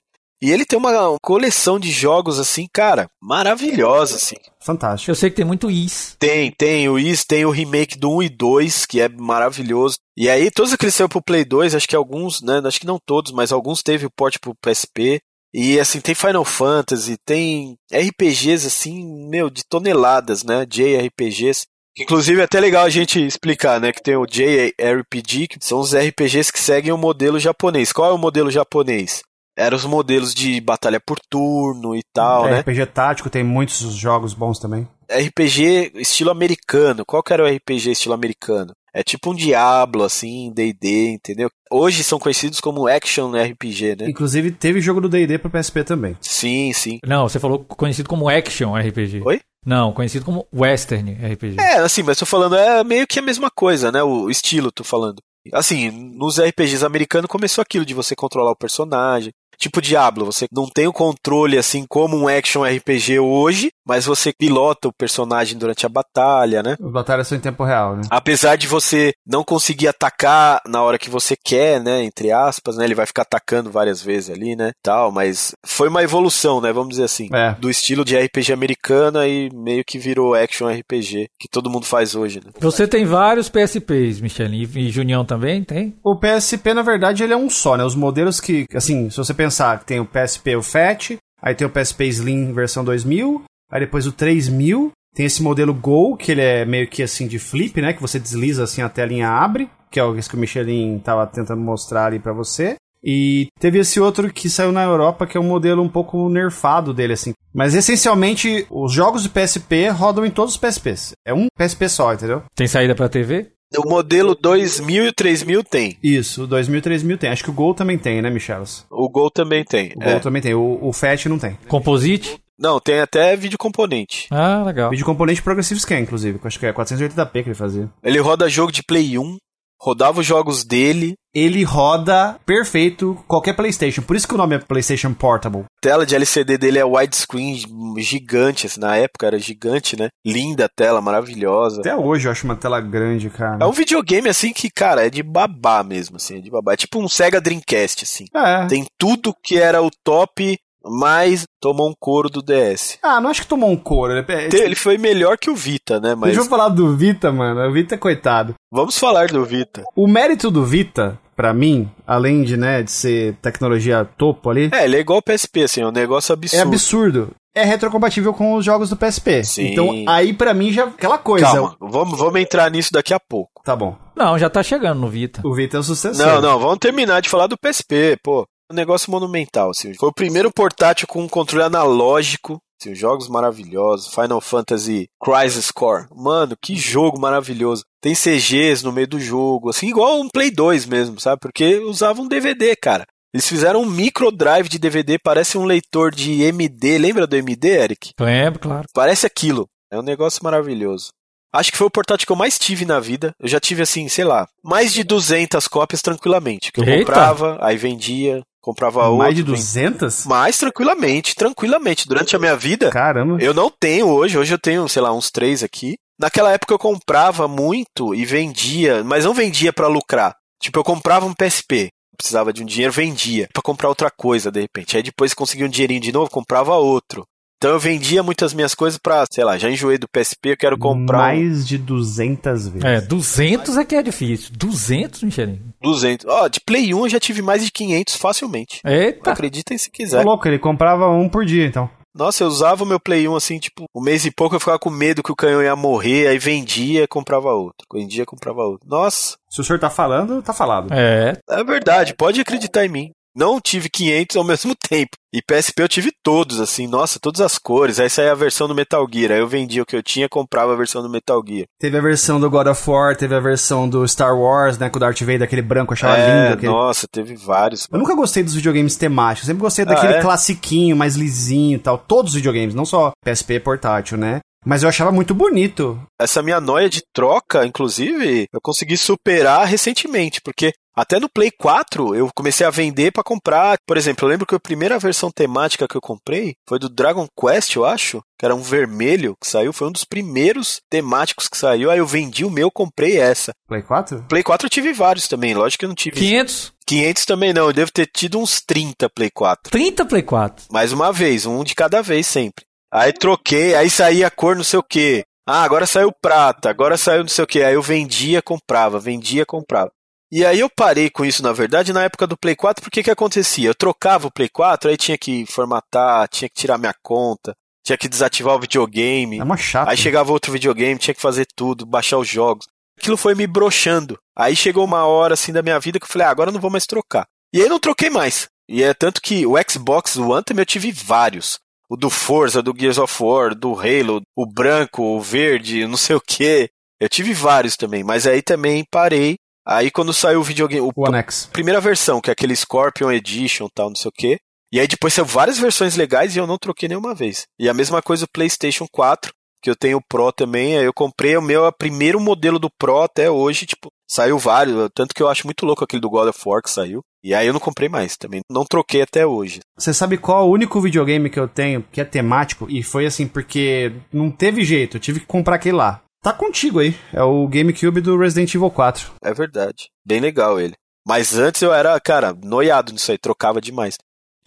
E 0.42 0.50
ele 0.50 0.66
tem 0.66 0.76
uma 0.76 1.16
coleção 1.22 1.78
de 1.78 1.90
jogos, 1.90 2.40
assim, 2.40 2.66
cara, 2.72 3.08
maravilhosa, 3.22 4.16
assim. 4.16 4.34
Fantástico. 4.60 5.10
Eu 5.10 5.14
sei 5.14 5.30
que 5.30 5.36
tem 5.36 5.44
muito 5.44 5.70
Is. 5.70 6.16
Tem, 6.18 6.50
tem 6.50 6.88
o 6.88 6.98
Is, 6.98 7.24
tem 7.24 7.46
o 7.46 7.50
remake 7.50 7.96
do 7.96 8.10
1 8.10 8.24
e 8.24 8.28
2, 8.28 8.86
que 8.86 9.00
é 9.00 9.08
maravilhoso. 9.08 9.98
E 10.16 10.28
aí, 10.28 10.50
todos 10.50 10.72
aqueles 10.72 10.96
saíram 10.96 11.08
pro 11.08 11.22
Play 11.22 11.44
2, 11.44 11.76
acho 11.76 11.86
que 11.86 11.94
alguns, 11.94 12.42
né, 12.42 12.60
acho 12.64 12.80
que 12.80 12.86
não 12.86 12.98
todos, 13.06 13.30
mas 13.30 13.52
alguns 13.52 13.82
teve 13.82 14.04
o 14.04 14.10
port 14.10 14.36
pro 14.40 14.54
PSP. 14.60 15.20
E 15.54 15.78
assim, 15.78 16.00
tem 16.00 16.14
Final 16.14 16.44
Fantasy, 16.44 17.16
tem 17.24 17.76
RPGs 17.92 18.66
assim, 18.66 19.28
meu, 19.28 19.50
de 19.50 19.62
toneladas, 19.68 20.42
né? 20.42 20.64
JRPGs. 20.64 21.66
Inclusive 21.98 22.40
é 22.40 22.44
até 22.44 22.58
legal 22.58 22.86
a 22.86 22.90
gente 22.90 23.24
explicar, 23.24 23.78
né? 23.78 23.92
Que 23.92 24.02
tem 24.02 24.16
o 24.16 24.26
JRPG, 24.26 25.48
que 25.48 25.58
são 25.60 25.78
os 25.78 25.94
RPGs 25.94 26.50
que 26.50 26.58
seguem 26.58 26.90
o 26.90 26.96
modelo 26.96 27.38
japonês. 27.38 27.92
Qual 27.92 28.10
é 28.10 28.14
o 28.14 28.18
modelo 28.18 28.50
japonês? 28.50 29.22
Eram 29.54 29.76
os 29.76 29.84
modelos 29.84 30.34
de 30.34 30.58
batalha 30.62 30.98
por 30.98 31.18
turno 31.28 31.94
e 31.94 32.02
tal, 32.14 32.48
é, 32.48 32.52
né? 32.52 32.60
RPG 32.60 32.86
tático 32.86 33.28
tem 33.28 33.44
muitos 33.44 33.76
jogos 33.94 34.32
bons 34.32 34.58
também. 34.58 34.88
RPG 35.10 35.92
estilo 35.96 36.30
americano. 36.30 37.04
Qual 37.04 37.22
que 37.22 37.34
era 37.34 37.44
o 37.44 37.46
RPG 37.46 37.90
estilo 37.90 38.14
americano? 38.14 38.72
É 38.94 39.02
tipo 39.02 39.30
um 39.30 39.34
Diablo, 39.34 40.04
assim, 40.04 40.52
D&D, 40.54 41.12
entendeu? 41.12 41.50
Hoje 41.70 42.04
são 42.04 42.18
conhecidos 42.18 42.60
como 42.60 42.86
Action 42.86 43.32
RPG, 43.32 43.96
né? 43.96 44.10
Inclusive, 44.10 44.50
teve 44.52 44.80
jogo 44.80 45.00
do 45.00 45.08
D&D 45.08 45.38
pro 45.38 45.50
PSP 45.50 45.82
também. 45.82 46.16
Sim, 46.20 46.72
sim. 46.74 46.98
Não, 47.06 47.28
você 47.28 47.40
falou 47.40 47.60
conhecido 47.64 48.08
como 48.08 48.28
Action 48.28 48.74
RPG. 48.76 49.22
Oi? 49.24 49.40
Não, 49.64 49.92
conhecido 49.92 50.24
como 50.24 50.46
Western 50.52 51.12
RPG. 51.12 51.56
É, 51.60 51.78
assim, 51.78 52.02
mas 52.02 52.18
tô 52.18 52.26
falando, 52.26 52.56
é 52.56 52.82
meio 52.82 53.06
que 53.06 53.18
a 53.18 53.22
mesma 53.22 53.50
coisa, 53.50 53.92
né? 53.92 54.02
O 54.02 54.28
estilo, 54.28 54.72
tô 54.72 54.82
falando. 54.82 55.22
Assim, 55.52 55.90
nos 55.90 56.38
RPGs 56.40 56.84
americanos 56.84 57.30
começou 57.30 57.62
aquilo 57.62 57.84
de 57.84 57.94
você 57.94 58.14
controlar 58.14 58.50
o 58.50 58.56
personagem. 58.56 59.32
Tipo 59.58 59.80
Diablo, 59.80 60.24
você 60.24 60.46
não 60.50 60.68
tem 60.68 60.88
o 60.88 60.92
controle 60.92 61.56
assim 61.56 61.84
como 61.86 62.16
um 62.16 62.26
action 62.26 62.64
RPG 62.64 63.20
hoje, 63.20 63.70
mas 63.86 64.04
você 64.04 64.32
pilota 64.32 64.88
o 64.88 64.92
personagem 64.92 65.58
durante 65.58 65.84
a 65.86 65.88
batalha, 65.88 66.62
né? 66.62 66.76
As 66.82 66.92
batalhas 66.92 67.28
são 67.28 67.36
em 67.36 67.40
tempo 67.40 67.64
real, 67.64 67.96
né? 67.96 68.02
Apesar 68.10 68.56
de 68.56 68.66
você 68.66 69.12
não 69.26 69.42
conseguir 69.44 69.88
atacar 69.88 70.60
na 70.66 70.82
hora 70.82 70.98
que 70.98 71.10
você 71.10 71.34
quer, 71.36 71.80
né, 71.80 72.02
entre 72.04 72.30
aspas, 72.30 72.76
né, 72.76 72.84
ele 72.84 72.94
vai 72.94 73.06
ficar 73.06 73.22
atacando 73.22 73.70
várias 73.70 74.02
vezes 74.02 74.30
ali, 74.30 74.54
né, 74.56 74.72
tal, 74.82 75.10
mas 75.10 75.52
foi 75.66 75.88
uma 75.88 76.02
evolução, 76.02 76.60
né, 76.60 76.72
vamos 76.72 76.90
dizer 76.90 77.04
assim, 77.04 77.28
É. 77.32 77.54
do 77.58 77.68
estilo 77.70 78.04
de 78.04 78.16
RPG 78.16 78.52
americana 78.52 79.26
e 79.26 79.50
meio 79.52 79.82
que 79.84 79.98
virou 79.98 80.34
action 80.34 80.68
RPG, 80.68 81.28
que 81.38 81.48
todo 81.50 81.70
mundo 81.70 81.86
faz 81.86 82.14
hoje, 82.14 82.40
né? 82.44 82.52
Você 82.60 82.86
tem 82.86 83.04
vários 83.04 83.48
PSPs, 83.48 84.20
Michelin, 84.20 84.68
e 84.76 84.90
Junião 84.90 85.24
também 85.24 85.64
tem? 85.64 85.96
O 86.04 86.16
PSP, 86.16 86.74
na 86.74 86.82
verdade, 86.82 87.22
ele 87.22 87.32
é 87.32 87.36
um 87.36 87.50
só, 87.50 87.76
né? 87.76 87.84
Os 87.84 87.94
modelos 87.94 88.40
que, 88.40 88.66
assim, 88.74 89.10
se 89.10 89.16
você 89.16 89.34
pensar 89.34 89.78
que 89.80 89.86
tem 89.86 90.00
o 90.00 90.06
PSP, 90.06 90.56
o 90.56 90.62
FAT, 90.62 91.16
aí 91.40 91.54
tem 91.54 91.66
o 91.66 91.70
PSP 91.70 92.04
Slim 92.06 92.52
versão 92.52 92.84
2000, 92.84 93.42
aí 93.72 93.80
depois 93.80 94.06
o 94.06 94.12
3000, 94.12 94.92
tem 95.14 95.26
esse 95.26 95.42
modelo 95.42 95.74
Go, 95.74 96.16
que 96.16 96.32
ele 96.32 96.42
é 96.42 96.64
meio 96.64 96.86
que 96.86 97.02
assim 97.02 97.26
de 97.26 97.38
flip, 97.38 97.80
né? 97.80 97.92
Que 97.92 98.00
você 98.00 98.18
desliza 98.18 98.64
assim, 98.64 98.82
a 98.82 98.88
telinha 98.88 99.28
abre, 99.28 99.68
que 99.90 99.98
é 99.98 100.04
o 100.04 100.14
que 100.14 100.34
o 100.34 100.38
Michelin 100.38 100.98
tava 100.98 101.26
tentando 101.26 101.60
mostrar 101.60 102.06
ali 102.06 102.18
pra 102.18 102.32
você. 102.32 102.76
E 103.04 103.48
teve 103.58 103.80
esse 103.80 103.98
outro 103.98 104.32
que 104.32 104.48
saiu 104.48 104.70
na 104.70 104.84
Europa, 104.84 105.26
que 105.26 105.36
é 105.36 105.40
um 105.40 105.48
modelo 105.48 105.82
um 105.82 105.88
pouco 105.88 106.28
nerfado 106.28 106.94
dele, 106.94 107.14
assim. 107.14 107.32
Mas 107.52 107.74
essencialmente, 107.74 108.64
os 108.70 108.92
jogos 108.92 109.24
de 109.24 109.28
PSP 109.28 109.88
rodam 109.88 110.24
em 110.24 110.30
todos 110.30 110.54
os 110.54 110.60
PSPs. 110.60 111.12
É 111.26 111.34
um 111.34 111.48
PSP 111.58 111.88
só, 111.88 112.12
entendeu? 112.14 112.42
Tem 112.54 112.68
saída 112.68 112.94
pra 112.94 113.08
TV? 113.08 113.50
O 113.76 113.88
modelo 113.88 114.34
2000 114.34 115.06
e 115.06 115.12
3000 115.12 115.64
tem. 115.64 115.98
Isso, 116.02 116.44
o 116.44 116.46
2000 116.46 116.78
e 116.78 116.82
3000 116.82 117.18
tem. 117.18 117.30
Acho 117.30 117.42
que 117.42 117.50
o 117.50 117.54
Gol 117.54 117.74
também 117.74 117.98
tem, 117.98 118.22
né, 118.22 118.30
Michelas? 118.30 118.86
O 118.90 119.08
Gol 119.08 119.30
também 119.30 119.64
tem. 119.64 119.92
O 119.96 120.00
Gol 120.00 120.12
é. 120.12 120.18
também 120.20 120.42
tem. 120.42 120.54
O, 120.54 120.78
o 120.80 120.92
FAT 120.92 121.26
não 121.26 121.38
tem. 121.38 121.58
Composite? 121.68 122.38
Não, 122.62 122.78
tem 122.78 123.00
até 123.00 123.34
vídeo 123.34 123.58
componente. 123.58 124.28
Ah, 124.30 124.62
legal. 124.64 124.88
Vídeo 124.90 125.04
componente 125.04 125.42
Progressive 125.42 125.80
Scan, 125.80 125.98
inclusive. 125.98 126.38
Acho 126.44 126.60
que 126.60 126.66
é 126.66 126.72
480p 126.72 127.32
que 127.32 127.48
ele 127.48 127.54
fazia. 127.54 127.90
Ele 128.04 128.20
roda 128.20 128.48
jogo 128.48 128.70
de 128.70 128.84
Play 128.84 129.18
1, 129.18 129.36
rodava 129.80 130.20
os 130.20 130.26
jogos 130.26 130.64
dele, 130.64 131.14
Ele 131.34 131.64
roda 131.64 132.38
perfeito 132.44 133.18
qualquer 133.26 133.54
PlayStation. 133.54 134.02
Por 134.02 134.14
isso 134.14 134.28
que 134.28 134.34
o 134.34 134.36
nome 134.36 134.54
é 134.54 134.58
PlayStation 134.58 135.14
Portable. 135.14 135.64
tela 135.80 136.04
de 136.04 136.14
LCD 136.14 136.58
dele 136.58 136.78
é 136.78 136.84
widescreen 136.84 137.58
gigante, 137.98 138.66
assim, 138.66 138.78
na 138.78 138.96
época 138.96 139.26
era 139.26 139.38
gigante, 139.38 139.98
né? 139.98 140.08
Linda 140.24 140.66
a 140.66 140.68
tela, 140.68 141.00
maravilhosa. 141.00 141.80
Até 141.80 141.96
hoje 141.96 142.28
eu 142.28 142.32
acho 142.32 142.44
uma 142.44 142.54
tela 142.54 142.80
grande, 142.80 143.30
cara. 143.30 143.64
É 143.64 143.66
um 143.66 143.72
videogame 143.72 144.28
assim 144.28 144.52
que, 144.52 144.70
cara, 144.70 145.06
é 145.06 145.10
de 145.10 145.22
babá 145.22 145.82
mesmo, 145.82 146.16
assim, 146.16 146.36
é 146.36 146.40
de 146.40 146.50
babá. 146.50 146.74
É 146.74 146.76
tipo 146.76 147.00
um 147.00 147.08
Sega 147.08 147.40
Dreamcast, 147.40 148.04
assim. 148.04 148.26
É. 148.34 148.66
Tem 148.66 148.84
tudo 148.98 149.34
que 149.42 149.58
era 149.58 149.82
o 149.82 149.90
top, 150.04 150.58
mas 150.84 151.44
tomou 151.60 151.88
um 151.88 151.94
couro 151.98 152.28
do 152.28 152.42
DS. 152.42 152.98
Ah, 153.02 153.20
não 153.20 153.30
acho 153.30 153.42
que 153.42 153.46
tomou 153.48 153.70
um 153.70 153.76
couro. 153.76 154.12
Ele, 154.12 154.24
é- 154.28 154.48
Te- 154.48 154.56
Ele 154.56 154.74
foi 154.74 154.98
melhor 154.98 155.36
que 155.38 155.50
o 155.50 155.54
Vita, 155.56 156.00
né? 156.00 156.14
Mas 156.14 156.30
Deixa 156.30 156.40
eu 156.40 156.44
falar 156.50 156.68
do 156.68 156.96
Vita, 156.96 157.30
mano. 157.32 157.60
O 157.68 157.72
Vita, 157.72 157.96
coitado. 157.98 158.54
vamos 158.70 158.98
falar 158.98 159.28
do 159.28 159.44
Vita. 159.44 159.82
O 159.96 160.06
mérito 160.06 160.50
do 160.50 160.64
Vita, 160.64 161.18
pra 161.36 161.52
mim, 161.54 161.88
além 162.06 162.42
de, 162.42 162.56
né, 162.56 162.82
de 162.82 162.90
ser 162.90 163.34
tecnologia 163.42 164.04
topo 164.16 164.50
ali, 164.50 164.70
É, 164.72 164.84
ele 164.84 164.96
é 164.96 165.00
igual 165.00 165.18
o 165.18 165.22
PSP, 165.22 165.62
assim, 165.64 165.80
é 165.82 165.86
um 165.86 165.92
negócio 165.92 166.32
absurdo. 166.32 166.58
é 166.58 166.62
absurdo. 166.62 167.30
É 167.54 167.64
retrocompatível 167.64 168.32
com 168.32 168.54
os 168.54 168.64
jogos 168.64 168.88
do 168.88 168.96
PSP. 168.96 169.44
Sim. 169.44 169.72
Então, 169.72 169.90
aí 170.08 170.32
pra 170.32 170.54
mim 170.54 170.72
já 170.72 170.84
aquela 170.84 171.18
coisa. 171.18 171.44
Calma, 171.44 171.76
vamos, 171.78 172.18
vamos 172.18 172.40
entrar 172.40 172.70
nisso 172.70 172.90
daqui 172.90 173.12
a 173.12 173.20
pouco. 173.20 173.60
Tá 173.62 173.76
bom. 173.76 173.94
Não, 174.16 174.38
já 174.38 174.48
tá 174.48 174.62
chegando 174.62 175.00
no 175.00 175.08
Vita. 175.08 175.42
O 175.44 175.52
Vita 175.54 175.76
é 175.76 175.80
o 175.80 175.82
sucessor. 175.82 176.26
Não, 176.26 176.40
não, 176.40 176.58
vamos 176.58 176.78
terminar 176.78 177.20
de 177.20 177.28
falar 177.28 177.46
do 177.46 177.58
PSP, 177.58 178.16
pô. 178.22 178.46
Um 178.72 178.74
negócio 178.74 179.10
monumental, 179.10 179.70
assim. 179.70 179.92
Foi 179.94 180.08
o 180.08 180.14
primeiro 180.14 180.50
portátil 180.50 181.06
com 181.06 181.22
um 181.22 181.28
controle 181.28 181.64
analógico. 181.64 182.58
Assim, 182.80 182.94
jogos 182.94 183.28
maravilhosos. 183.28 184.12
Final 184.12 184.40
Fantasy 184.40 185.08
Crisis 185.22 185.70
Core. 185.70 186.06
Mano, 186.10 186.56
que 186.60 186.74
jogo 186.74 187.20
maravilhoso. 187.20 187.84
Tem 188.00 188.14
CGs 188.14 188.82
no 188.82 188.90
meio 188.90 189.06
do 189.06 189.20
jogo, 189.20 189.70
assim, 189.70 189.88
igual 189.88 190.20
um 190.20 190.28
Play 190.28 190.50
2 190.50 190.86
mesmo, 190.86 191.20
sabe? 191.20 191.38
Porque 191.40 191.78
usava 191.78 192.20
um 192.20 192.26
DVD, 192.26 192.74
cara. 192.74 193.04
Eles 193.32 193.48
fizeram 193.48 193.82
um 193.82 193.86
micro 193.86 194.30
drive 194.30 194.68
de 194.68 194.78
DVD, 194.78 195.18
parece 195.18 195.56
um 195.56 195.64
leitor 195.64 196.14
de 196.14 196.42
MD. 196.42 196.98
Lembra 196.98 197.26
do 197.26 197.36
MD, 197.36 197.68
Eric? 197.68 198.10
Lembro, 198.20 198.60
claro. 198.60 198.86
Parece 198.92 199.26
aquilo. 199.26 199.68
É 199.90 199.98
um 199.98 200.02
negócio 200.02 200.42
maravilhoso. 200.42 201.10
Acho 201.54 201.70
que 201.70 201.76
foi 201.76 201.86
o 201.86 201.90
portátil 201.90 202.26
que 202.26 202.32
eu 202.32 202.36
mais 202.36 202.58
tive 202.58 202.86
na 202.86 202.98
vida. 202.98 203.34
Eu 203.38 203.46
já 203.46 203.60
tive, 203.60 203.82
assim, 203.82 204.08
sei 204.08 204.24
lá, 204.24 204.48
mais 204.64 204.92
de 204.92 205.04
200 205.04 205.68
cópias 205.68 206.00
tranquilamente. 206.00 206.72
Que 206.72 206.80
eu 206.80 206.84
Eita! 206.84 207.04
comprava, 207.04 207.58
aí 207.60 207.76
vendia, 207.76 208.42
comprava 208.62 209.00
outro. 209.08 209.18
Mais 209.18 209.34
de 209.34 209.42
ven- 209.42 209.50
200? 209.52 210.24
Mais 210.26 210.56
tranquilamente, 210.56 211.34
tranquilamente. 211.34 212.08
Durante 212.08 212.34
a 212.34 212.38
minha 212.38 212.56
vida, 212.56 212.90
Caramba. 212.90 213.36
eu 213.42 213.52
não 213.52 213.68
tenho 213.70 214.08
hoje. 214.08 214.38
Hoje 214.38 214.54
eu 214.54 214.58
tenho, 214.58 214.88
sei 214.88 215.02
lá, 215.02 215.12
uns 215.12 215.30
três 215.30 215.62
aqui. 215.62 215.96
Naquela 216.18 216.52
época 216.52 216.72
eu 216.72 216.78
comprava 216.78 217.48
muito 217.48 218.14
e 218.14 218.24
vendia, 218.24 219.02
mas 219.04 219.24
não 219.24 219.34
vendia 219.34 219.72
pra 219.72 219.88
lucrar. 219.88 220.34
Tipo, 220.62 220.78
eu 220.78 220.84
comprava 220.84 221.26
um 221.26 221.34
PSP, 221.34 221.88
precisava 222.16 222.52
de 222.52 222.62
um 222.62 222.66
dinheiro, 222.66 222.92
vendia 222.92 223.48
pra 223.52 223.62
comprar 223.62 223.88
outra 223.88 224.08
coisa 224.10 224.50
de 224.52 224.60
repente. 224.60 224.96
Aí 224.96 225.02
depois 225.02 225.34
conseguia 225.34 225.66
um 225.66 225.70
dinheirinho 225.70 226.00
de 226.00 226.12
novo, 226.12 226.30
comprava 226.30 226.76
outro. 226.76 227.24
Então 227.62 227.70
eu 227.70 227.78
vendia 227.78 228.24
muitas 228.24 228.52
minhas 228.52 228.74
coisas 228.74 228.98
pra, 228.98 229.24
sei 229.30 229.44
lá, 229.44 229.56
já 229.56 229.70
enjoei 229.70 229.96
do 229.96 230.08
PSP, 230.08 230.48
eu 230.50 230.56
quero 230.56 230.76
comprar 230.76 231.18
um 231.18 231.20
Mais 231.20 231.64
de 231.64 231.78
200 231.78 232.66
vezes. 232.66 232.84
É, 232.84 233.00
200 233.00 233.76
é 233.76 233.84
que 233.84 233.94
é 233.94 234.02
difícil. 234.02 234.50
200, 234.58 235.22
Michelin? 235.22 235.62
200. 235.80 236.26
Ó, 236.28 236.48
de 236.48 236.58
Play 236.58 236.92
1 236.92 237.04
eu 237.04 237.08
já 237.08 237.20
tive 237.20 237.40
mais 237.40 237.64
de 237.64 237.70
500 237.70 238.16
facilmente. 238.16 238.80
Eita. 238.84 239.30
Acreditem 239.30 239.78
se 239.78 239.92
quiser. 239.92 240.24
louco, 240.24 240.48
ele 240.48 240.58
comprava 240.58 241.08
um 241.08 241.28
por 241.28 241.44
dia, 241.44 241.64
então. 241.64 241.88
Nossa, 242.12 242.42
eu 242.42 242.48
usava 242.48 242.82
o 242.82 242.86
meu 242.86 242.98
Play 242.98 243.28
1 243.28 243.36
assim, 243.36 243.60
tipo, 243.60 243.84
um 243.94 244.02
mês 244.02 244.26
e 244.26 244.32
pouco 244.32 244.56
eu 244.56 244.60
ficava 244.60 244.80
com 244.80 244.90
medo 244.90 245.22
que 245.22 245.30
o 245.30 245.36
canhão 245.36 245.62
ia 245.62 245.76
morrer, 245.76 246.26
aí 246.26 246.38
vendia, 246.38 247.06
comprava 247.06 247.52
outro. 247.52 247.86
Vendia, 247.94 248.26
comprava 248.26 248.62
outro. 248.62 248.88
Nossa, 248.88 249.36
Se 249.48 249.60
o 249.60 249.64
senhor 249.64 249.78
tá 249.78 249.88
falando, 249.88 250.42
tá 250.42 250.52
falado. 250.52 250.92
É, 250.92 251.38
é 251.48 251.62
verdade, 251.62 252.12
pode 252.12 252.40
acreditar 252.40 252.84
em 252.84 252.88
mim. 252.88 253.12
Não 253.34 253.60
tive 253.60 253.88
500 253.88 254.36
ao 254.36 254.44
mesmo 254.44 254.74
tempo. 254.88 255.10
E 255.34 255.40
PSP 255.40 255.82
eu 255.82 255.88
tive 255.88 256.12
todos, 256.22 256.60
assim, 256.60 256.86
nossa, 256.86 257.18
todas 257.20 257.40
as 257.40 257.56
cores. 257.56 257.98
Aí 257.98 258.10
saía 258.10 258.32
a 258.32 258.34
versão 258.34 258.68
do 258.68 258.74
Metal 258.74 259.06
Gear. 259.10 259.32
Aí 259.32 259.38
eu 259.38 259.48
vendia 259.48 259.82
o 259.82 259.86
que 259.86 259.96
eu 259.96 260.02
tinha, 260.02 260.28
comprava 260.28 260.72
a 260.74 260.76
versão 260.76 261.00
do 261.02 261.08
Metal 261.08 261.42
Gear. 261.46 261.64
Teve 261.80 261.96
a 261.96 262.00
versão 262.02 262.38
do 262.38 262.50
God 262.50 262.66
of 262.66 262.90
War, 262.90 263.16
teve 263.16 263.34
a 263.34 263.40
versão 263.40 263.88
do 263.88 264.06
Star 264.06 264.36
Wars, 264.38 264.76
né, 264.76 264.90
com 264.90 264.98
o 264.98 265.00
Darth 265.00 265.20
Vader, 265.20 265.42
aquele 265.44 265.62
branco, 265.62 265.94
achava 265.94 266.18
é, 266.18 266.42
lindo. 266.42 266.54
aquele- 266.54 266.72
nossa, 266.72 267.06
teve 267.10 267.34
vários. 267.34 267.86
Eu 267.90 267.98
nunca 267.98 268.14
gostei 268.14 268.42
dos 268.42 268.54
videogames 268.54 268.96
temáticos, 268.96 269.46
sempre 269.46 269.62
gostei 269.62 269.84
daquele 269.86 270.14
Ah, 270.14 270.18
é? 270.18 270.20
classiquinho, 270.20 270.94
mais 270.96 271.16
lisinho 271.16 271.76
e 271.76 271.80
tal. 271.80 271.96
Todos 271.96 272.32
os 272.32 272.36
videogames, 272.36 272.74
não 272.74 272.84
só 272.84 273.12
PSP 273.24 273.58
portátil, 273.60 274.18
né? 274.18 274.40
Mas 274.64 274.82
eu 274.84 274.88
achava 274.88 275.10
muito 275.10 275.34
bonito. 275.34 276.00
Essa 276.20 276.40
minha 276.40 276.60
noia 276.60 276.88
de 276.88 277.02
troca, 277.12 277.66
inclusive, 277.66 278.46
eu 278.52 278.60
consegui 278.62 278.96
superar 278.96 279.66
recentemente, 279.66 280.40
porque 280.44 280.72
até 280.94 281.18
no 281.18 281.28
Play 281.28 281.50
4 281.50 282.14
eu 282.14 282.30
comecei 282.34 282.66
a 282.66 282.70
vender 282.70 283.12
pra 283.12 283.22
comprar. 283.22 283.76
Por 283.86 283.96
exemplo, 283.96 284.26
eu 284.26 284.30
lembro 284.30 284.46
que 284.46 284.54
a 284.54 284.60
primeira 284.60 284.98
versão 284.98 285.30
temática 285.30 285.88
que 285.88 285.96
eu 285.96 286.00
comprei 286.00 286.54
foi 286.68 286.78
do 286.78 286.88
Dragon 286.88 287.26
Quest, 287.38 287.74
eu 287.76 287.84
acho, 287.84 288.22
que 288.38 288.44
era 288.44 288.54
um 288.54 288.62
vermelho 288.62 289.36
que 289.40 289.46
saiu, 289.46 289.72
foi 289.72 289.88
um 289.88 289.92
dos 289.92 290.04
primeiros 290.04 290.80
temáticos 290.90 291.48
que 291.48 291.56
saiu. 291.56 291.90
Aí 291.90 291.98
eu 291.98 292.06
vendi 292.06 292.44
o 292.44 292.50
meu, 292.50 292.70
comprei 292.70 293.18
essa. 293.18 293.52
Play 293.66 293.82
4? 293.82 294.24
Play 294.28 294.42
4 294.42 294.66
eu 294.66 294.70
tive 294.70 294.92
vários 294.92 295.26
também, 295.26 295.54
lógico 295.54 295.80
que 295.80 295.84
eu 295.84 295.88
não 295.88 295.94
tive 295.94 296.16
500, 296.16 296.74
500 296.86 297.24
também 297.26 297.52
não, 297.52 297.66
eu 297.66 297.72
devo 297.72 297.90
ter 297.90 298.06
tido 298.06 298.38
uns 298.38 298.60
30 298.60 299.08
Play 299.10 299.30
4. 299.30 299.70
30 299.70 300.04
Play 300.04 300.22
4. 300.22 300.66
Mais 300.70 300.92
uma 300.92 301.12
vez, 301.12 301.46
um 301.46 301.64
de 301.64 301.74
cada 301.74 302.02
vez 302.02 302.26
sempre. 302.26 302.64
Aí 302.92 303.12
troquei, 303.12 303.74
aí 303.74 303.88
saía 303.88 304.26
a 304.26 304.30
cor 304.30 304.54
não 304.54 304.64
sei 304.64 304.78
o 304.78 304.82
que. 304.82 305.24
Ah, 305.48 305.64
agora 305.64 305.86
saiu 305.86 306.12
prata, 306.12 306.68
agora 306.68 306.96
saiu 306.96 307.22
não 307.22 307.28
sei 307.28 307.42
o 307.42 307.46
que. 307.46 307.62
Aí 307.62 307.74
eu 307.74 307.82
vendia, 307.82 308.42
comprava, 308.42 308.98
vendia, 309.00 309.46
comprava. 309.46 309.90
E 310.32 310.46
aí 310.46 310.60
eu 310.60 310.70
parei 310.70 311.10
com 311.10 311.26
isso, 311.26 311.42
na 311.42 311.52
verdade, 311.52 311.92
na 311.92 312.04
época 312.04 312.26
do 312.26 312.38
Play 312.38 312.56
4, 312.56 312.82
porque 312.82 313.02
que 313.02 313.10
acontecia? 313.10 313.68
Eu 313.68 313.74
trocava 313.74 314.28
o 314.28 314.30
Play 314.32 314.48
4, 314.48 314.88
aí 314.88 314.96
tinha 314.96 315.18
que 315.18 315.44
formatar, 315.44 316.26
tinha 316.28 316.48
que 316.48 316.54
tirar 316.54 316.78
minha 316.78 316.94
conta, 317.02 317.54
tinha 317.84 317.98
que 317.98 318.08
desativar 318.08 318.56
o 318.56 318.60
videogame. 318.60 319.38
É 319.38 319.44
uma 319.44 319.58
chata. 319.58 319.90
Aí 319.90 319.96
chegava 319.96 320.32
outro 320.32 320.50
videogame, 320.50 320.98
tinha 320.98 321.12
que 321.12 321.20
fazer 321.20 321.46
tudo, 321.54 321.84
baixar 321.84 322.16
os 322.16 322.26
jogos. 322.26 322.66
Aquilo 322.98 323.18
foi 323.18 323.34
me 323.34 323.46
broxando. 323.46 324.18
Aí 324.34 324.56
chegou 324.56 324.86
uma 324.86 325.04
hora 325.04 325.34
assim 325.34 325.52
da 325.52 325.60
minha 325.60 325.78
vida 325.78 325.98
que 325.98 326.04
eu 326.06 326.08
falei, 326.08 326.26
ah, 326.26 326.30
agora 326.30 326.48
eu 326.48 326.54
não 326.54 326.60
vou 326.62 326.70
mais 326.70 326.86
trocar. 326.86 327.26
E 327.52 327.58
aí 327.58 327.64
eu 327.64 327.70
não 327.70 327.78
troquei 327.78 328.08
mais. 328.08 328.48
E 328.66 328.82
é 328.82 328.94
tanto 328.94 329.20
que 329.20 329.46
o 329.46 329.54
Xbox 329.70 330.16
One 330.16 330.42
também 330.42 330.62
eu 330.62 330.66
tive 330.66 330.92
vários. 330.92 331.58
O 331.90 331.96
do 331.96 332.08
Forza, 332.08 332.62
do 332.62 332.74
Gears 332.74 332.96
of 332.96 333.22
War, 333.22 333.54
do 333.54 333.74
Halo, 333.78 334.22
o 334.34 334.46
branco, 334.46 335.02
o 335.02 335.20
verde, 335.20 335.86
não 335.86 335.98
sei 335.98 336.16
o 336.16 336.22
que. 336.22 336.70
Eu 336.98 337.08
tive 337.08 337.34
vários 337.34 337.76
também, 337.76 338.02
mas 338.02 338.26
aí 338.26 338.40
também 338.40 338.82
parei. 338.90 339.36
Aí 339.66 339.90
quando 339.90 340.12
saiu 340.12 340.40
o 340.40 340.44
videogame, 340.44 340.80
o 340.82 340.92
One 340.96 341.18
X. 341.18 341.48
primeira 341.52 341.80
versão, 341.80 342.20
que 342.20 342.30
é 342.30 342.32
aquele 342.32 342.56
Scorpion 342.56 343.10
Edition 343.10 343.68
tal, 343.74 343.88
não 343.88 343.96
sei 343.96 344.08
o 344.08 344.12
quê. 344.12 344.38
E 344.72 344.80
aí 344.80 344.88
depois 344.88 345.12
saiu 345.12 345.26
várias 345.26 345.58
versões 345.58 345.96
legais 345.96 346.34
e 346.34 346.38
eu 346.38 346.46
não 346.46 346.58
troquei 346.58 346.88
nenhuma 346.88 347.14
vez. 347.14 347.44
E 347.58 347.68
a 347.68 347.74
mesma 347.74 348.00
coisa 348.00 348.24
o 348.24 348.30
PlayStation 348.32 348.86
4. 348.90 349.30
que 349.62 349.70
eu 349.70 349.76
tenho 349.76 349.98
o 349.98 350.02
Pro 350.08 350.32
também. 350.32 350.72
Eu 350.72 350.92
comprei 350.92 351.36
o 351.36 351.42
meu, 351.42 351.64
o 351.66 351.72
primeiro 351.72 352.18
modelo 352.18 352.58
do 352.58 352.68
Pro 352.78 353.02
até 353.02 353.30
hoje, 353.30 353.66
tipo, 353.66 353.88
saiu 354.10 354.38
vários. 354.38 354.88
Tanto 354.94 355.14
que 355.14 355.22
eu 355.22 355.28
acho 355.28 355.46
muito 355.46 355.64
louco 355.64 355.84
aquele 355.84 356.00
do 356.00 356.10
God 356.10 356.28
of 356.28 356.40
War 356.44 356.62
que 356.62 356.70
saiu. 356.70 357.00
E 357.22 357.32
aí 357.32 357.46
eu 357.46 357.52
não 357.52 357.60
comprei 357.60 357.88
mais 357.88 358.16
também. 358.16 358.40
Não 358.50 358.64
troquei 358.64 359.02
até 359.02 359.24
hoje. 359.24 359.60
Você 359.78 359.94
sabe 359.94 360.18
qual 360.18 360.42
é 360.42 360.46
o 360.46 360.50
único 360.50 360.80
videogame 360.80 361.30
que 361.30 361.38
eu 361.38 361.46
tenho 361.46 361.84
que 361.92 362.00
é 362.00 362.04
temático? 362.04 362.66
E 362.68 362.82
foi 362.82 363.06
assim, 363.06 363.28
porque 363.28 363.92
não 364.12 364.28
teve 364.30 364.64
jeito, 364.64 364.96
eu 364.96 365.00
tive 365.00 365.20
que 365.20 365.26
comprar 365.26 365.54
aquele 365.54 365.76
lá. 365.76 366.01
Tá 366.22 366.32
contigo 366.32 366.78
aí. 366.78 366.94
É 367.12 367.20
o 367.20 367.48
GameCube 367.48 368.00
do 368.00 368.16
Resident 368.16 368.54
Evil 368.54 368.70
4. 368.70 369.10
É 369.24 369.34
verdade. 369.34 369.90
Bem 370.06 370.20
legal 370.20 370.60
ele. 370.60 370.74
Mas 371.04 371.36
antes 371.36 371.60
eu 371.62 371.74
era, 371.74 371.98
cara, 371.98 372.32
noiado 372.32 372.92
nisso 372.92 373.10
aí, 373.10 373.18
trocava 373.18 373.60
demais. 373.60 373.96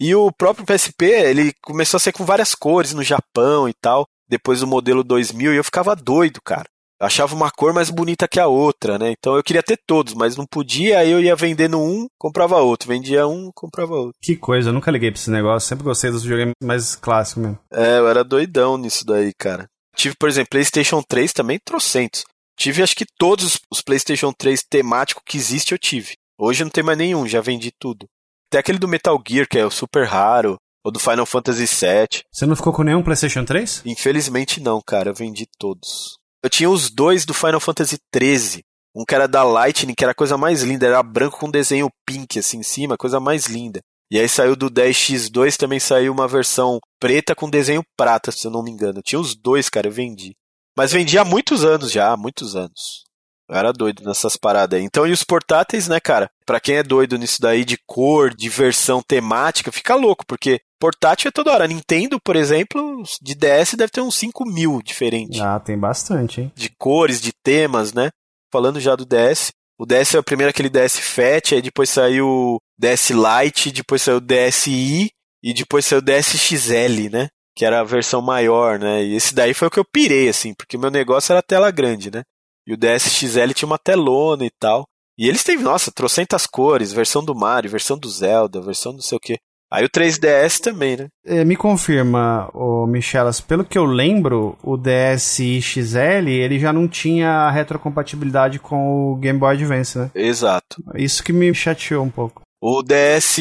E 0.00 0.14
o 0.14 0.32
próprio 0.32 0.64
PSP, 0.64 1.04
ele 1.04 1.52
começou 1.62 1.98
a 1.98 2.00
ser 2.00 2.12
com 2.12 2.24
várias 2.24 2.54
cores 2.54 2.94
no 2.94 3.02
Japão 3.02 3.68
e 3.68 3.74
tal, 3.74 4.06
depois 4.26 4.60
do 4.60 4.66
modelo 4.66 5.04
2000, 5.04 5.52
e 5.52 5.56
eu 5.58 5.64
ficava 5.64 5.94
doido, 5.94 6.40
cara. 6.42 6.64
Eu 6.98 7.06
achava 7.06 7.34
uma 7.34 7.50
cor 7.50 7.74
mais 7.74 7.90
bonita 7.90 8.26
que 8.26 8.40
a 8.40 8.46
outra, 8.46 8.98
né? 8.98 9.10
Então 9.10 9.36
eu 9.36 9.42
queria 9.42 9.62
ter 9.62 9.78
todos, 9.86 10.14
mas 10.14 10.34
não 10.34 10.46
podia, 10.46 10.98
aí 11.00 11.10
eu 11.10 11.20
ia 11.20 11.36
vendendo 11.36 11.78
um, 11.78 12.06
comprava 12.18 12.56
outro. 12.56 12.88
Vendia 12.88 13.26
um, 13.26 13.50
comprava 13.54 13.94
outro. 13.94 14.14
Que 14.22 14.34
coisa, 14.34 14.70
eu 14.70 14.72
nunca 14.72 14.90
liguei 14.90 15.10
pra 15.10 15.20
esse 15.20 15.30
negócio, 15.30 15.68
sempre 15.68 15.84
gostei 15.84 16.10
dos 16.10 16.22
videogames 16.22 16.54
mais 16.62 16.96
clássicos 16.96 17.42
mesmo. 17.42 17.58
É, 17.70 17.98
eu 17.98 18.08
era 18.08 18.24
doidão 18.24 18.78
nisso 18.78 19.04
daí, 19.04 19.34
cara. 19.34 19.68
Tive, 19.96 20.14
por 20.14 20.28
exemplo, 20.28 20.50
PlayStation 20.50 21.02
3 21.02 21.32
também, 21.32 21.58
trocentos. 21.64 22.24
Tive 22.58 22.82
acho 22.82 22.94
que 22.94 23.06
todos 23.18 23.58
os 23.70 23.80
PlayStation 23.80 24.32
3 24.32 24.62
temático 24.68 25.22
que 25.24 25.36
existe 25.36 25.72
eu 25.72 25.78
tive. 25.78 26.14
Hoje 26.38 26.62
não 26.62 26.70
tem 26.70 26.84
mais 26.84 26.98
nenhum, 26.98 27.26
já 27.26 27.40
vendi 27.40 27.70
tudo. 27.78 28.06
Tem 28.50 28.60
aquele 28.60 28.78
do 28.78 28.86
Metal 28.86 29.20
Gear, 29.26 29.48
que 29.48 29.58
é 29.58 29.64
o 29.64 29.70
super 29.70 30.06
raro, 30.06 30.56
ou 30.84 30.92
do 30.92 31.00
Final 31.00 31.26
Fantasy 31.26 31.66
VII. 31.66 32.22
Você 32.30 32.46
não 32.46 32.54
ficou 32.54 32.72
com 32.72 32.82
nenhum 32.82 33.02
PlayStation 33.02 33.44
3? 33.44 33.82
Infelizmente 33.86 34.60
não, 34.60 34.80
cara, 34.86 35.10
eu 35.10 35.14
vendi 35.14 35.46
todos. 35.58 36.18
Eu 36.42 36.50
tinha 36.50 36.70
os 36.70 36.90
dois 36.90 37.24
do 37.24 37.34
Final 37.34 37.60
Fantasy 37.60 37.98
XIII. 38.14 38.62
Um 38.94 39.04
que 39.04 39.14
era 39.14 39.26
da 39.26 39.42
Lightning, 39.42 39.94
que 39.94 40.04
era 40.04 40.12
a 40.12 40.14
coisa 40.14 40.38
mais 40.38 40.62
linda, 40.62 40.86
era 40.86 41.02
branco 41.02 41.38
com 41.38 41.50
desenho 41.50 41.90
pink 42.06 42.38
assim 42.38 42.58
em 42.58 42.62
cima, 42.62 42.96
coisa 42.96 43.18
mais 43.18 43.46
linda. 43.46 43.80
E 44.10 44.18
aí 44.18 44.28
saiu 44.28 44.54
do 44.54 44.70
10X2 44.70 45.56
também 45.56 45.80
saiu 45.80 46.12
uma 46.12 46.28
versão 46.28 46.78
preta 47.00 47.34
com 47.34 47.50
desenho 47.50 47.82
prata, 47.96 48.30
se 48.30 48.46
eu 48.46 48.50
não 48.50 48.62
me 48.62 48.70
engano. 48.70 48.98
Eu 49.00 49.02
tinha 49.02 49.20
os 49.20 49.34
dois, 49.34 49.68
cara, 49.68 49.88
eu 49.88 49.92
vendi. 49.92 50.36
Mas 50.76 50.92
vendi 50.92 51.18
há 51.18 51.24
muitos 51.24 51.64
anos 51.64 51.90
já, 51.90 52.12
há 52.12 52.16
muitos 52.16 52.54
anos. 52.54 53.04
Eu 53.48 53.56
era 53.56 53.72
doido 53.72 54.02
nessas 54.04 54.36
paradas 54.36 54.78
aí. 54.78 54.84
Então, 54.84 55.06
e 55.06 55.12
os 55.12 55.22
portáteis, 55.22 55.88
né, 55.88 56.00
cara? 56.00 56.28
Pra 56.44 56.60
quem 56.60 56.76
é 56.76 56.82
doido 56.82 57.16
nisso 57.16 57.40
daí 57.40 57.64
de 57.64 57.78
cor, 57.86 58.34
de 58.34 58.48
versão 58.48 59.00
temática, 59.00 59.70
fica 59.70 59.94
louco, 59.94 60.24
porque 60.26 60.60
portátil 60.80 61.28
é 61.28 61.32
toda 61.32 61.52
hora. 61.52 61.66
Nintendo, 61.66 62.20
por 62.20 62.36
exemplo, 62.36 63.02
de 63.22 63.34
DS 63.34 63.74
deve 63.76 63.90
ter 63.90 64.00
uns 64.00 64.16
5 64.16 64.44
mil 64.44 64.82
diferentes. 64.82 65.40
Ah, 65.40 65.60
tem 65.60 65.78
bastante, 65.78 66.40
hein? 66.40 66.52
De 66.54 66.68
cores, 66.76 67.20
de 67.20 67.32
temas, 67.32 67.92
né? 67.92 68.10
Falando 68.52 68.80
já 68.80 68.94
do 68.96 69.06
DS. 69.06 69.52
O 69.78 69.84
DS 69.84 70.14
é 70.14 70.18
o 70.18 70.24
primeiro 70.24 70.50
aquele 70.50 70.70
DS 70.70 70.98
Fat, 70.98 71.52
aí 71.52 71.60
depois 71.60 71.90
saiu 71.90 72.26
o 72.26 72.58
DS 72.78 73.10
Lite, 73.10 73.70
depois 73.70 74.02
saiu 74.02 74.16
o 74.16 74.20
DSi 74.20 75.10
e 75.42 75.54
depois 75.54 75.84
saiu 75.84 75.98
o 75.98 76.02
DSXL, 76.02 77.10
né? 77.10 77.28
Que 77.54 77.64
era 77.64 77.80
a 77.80 77.84
versão 77.84 78.22
maior, 78.22 78.78
né? 78.78 79.04
E 79.04 79.14
esse 79.14 79.34
daí 79.34 79.52
foi 79.52 79.68
o 79.68 79.70
que 79.70 79.78
eu 79.78 79.84
pirei, 79.84 80.28
assim, 80.28 80.54
porque 80.54 80.76
o 80.76 80.80
meu 80.80 80.90
negócio 80.90 81.32
era 81.32 81.42
tela 81.42 81.70
grande, 81.70 82.10
né? 82.10 82.22
E 82.66 82.72
o 82.72 82.76
DSXL 82.76 83.52
tinha 83.54 83.66
uma 83.66 83.78
telona 83.78 84.44
e 84.44 84.50
tal. 84.58 84.86
E 85.18 85.28
eles 85.28 85.44
têm, 85.44 85.56
nossa, 85.56 85.92
trocentas 85.92 86.46
cores, 86.46 86.92
versão 86.92 87.24
do 87.24 87.34
Mario, 87.34 87.70
versão 87.70 87.98
do 87.98 88.08
Zelda, 88.08 88.60
versão 88.60 88.92
não 88.92 89.00
sei 89.00 89.16
o 89.16 89.20
que. 89.20 89.38
Aí 89.70 89.84
o 89.84 89.90
3DS 89.90 90.60
também, 90.60 90.96
né? 90.96 91.08
É, 91.24 91.44
me 91.44 91.56
confirma, 91.56 92.48
ô 92.54 92.86
Michelas, 92.86 93.40
pelo 93.40 93.64
que 93.64 93.76
eu 93.76 93.84
lembro, 93.84 94.56
o 94.62 94.76
DSi-XL, 94.76 96.28
ele 96.28 96.58
já 96.58 96.72
não 96.72 96.86
tinha 96.86 97.50
retrocompatibilidade 97.50 98.58
com 98.58 99.12
o 99.12 99.16
Game 99.16 99.38
Boy 99.38 99.54
Advance, 99.54 99.98
né? 99.98 100.10
Exato. 100.14 100.82
Isso 100.94 101.22
que 101.22 101.32
me 101.32 101.52
chateou 101.52 102.04
um 102.04 102.10
pouco. 102.10 102.42
O 102.60 102.82
DS 102.82 103.38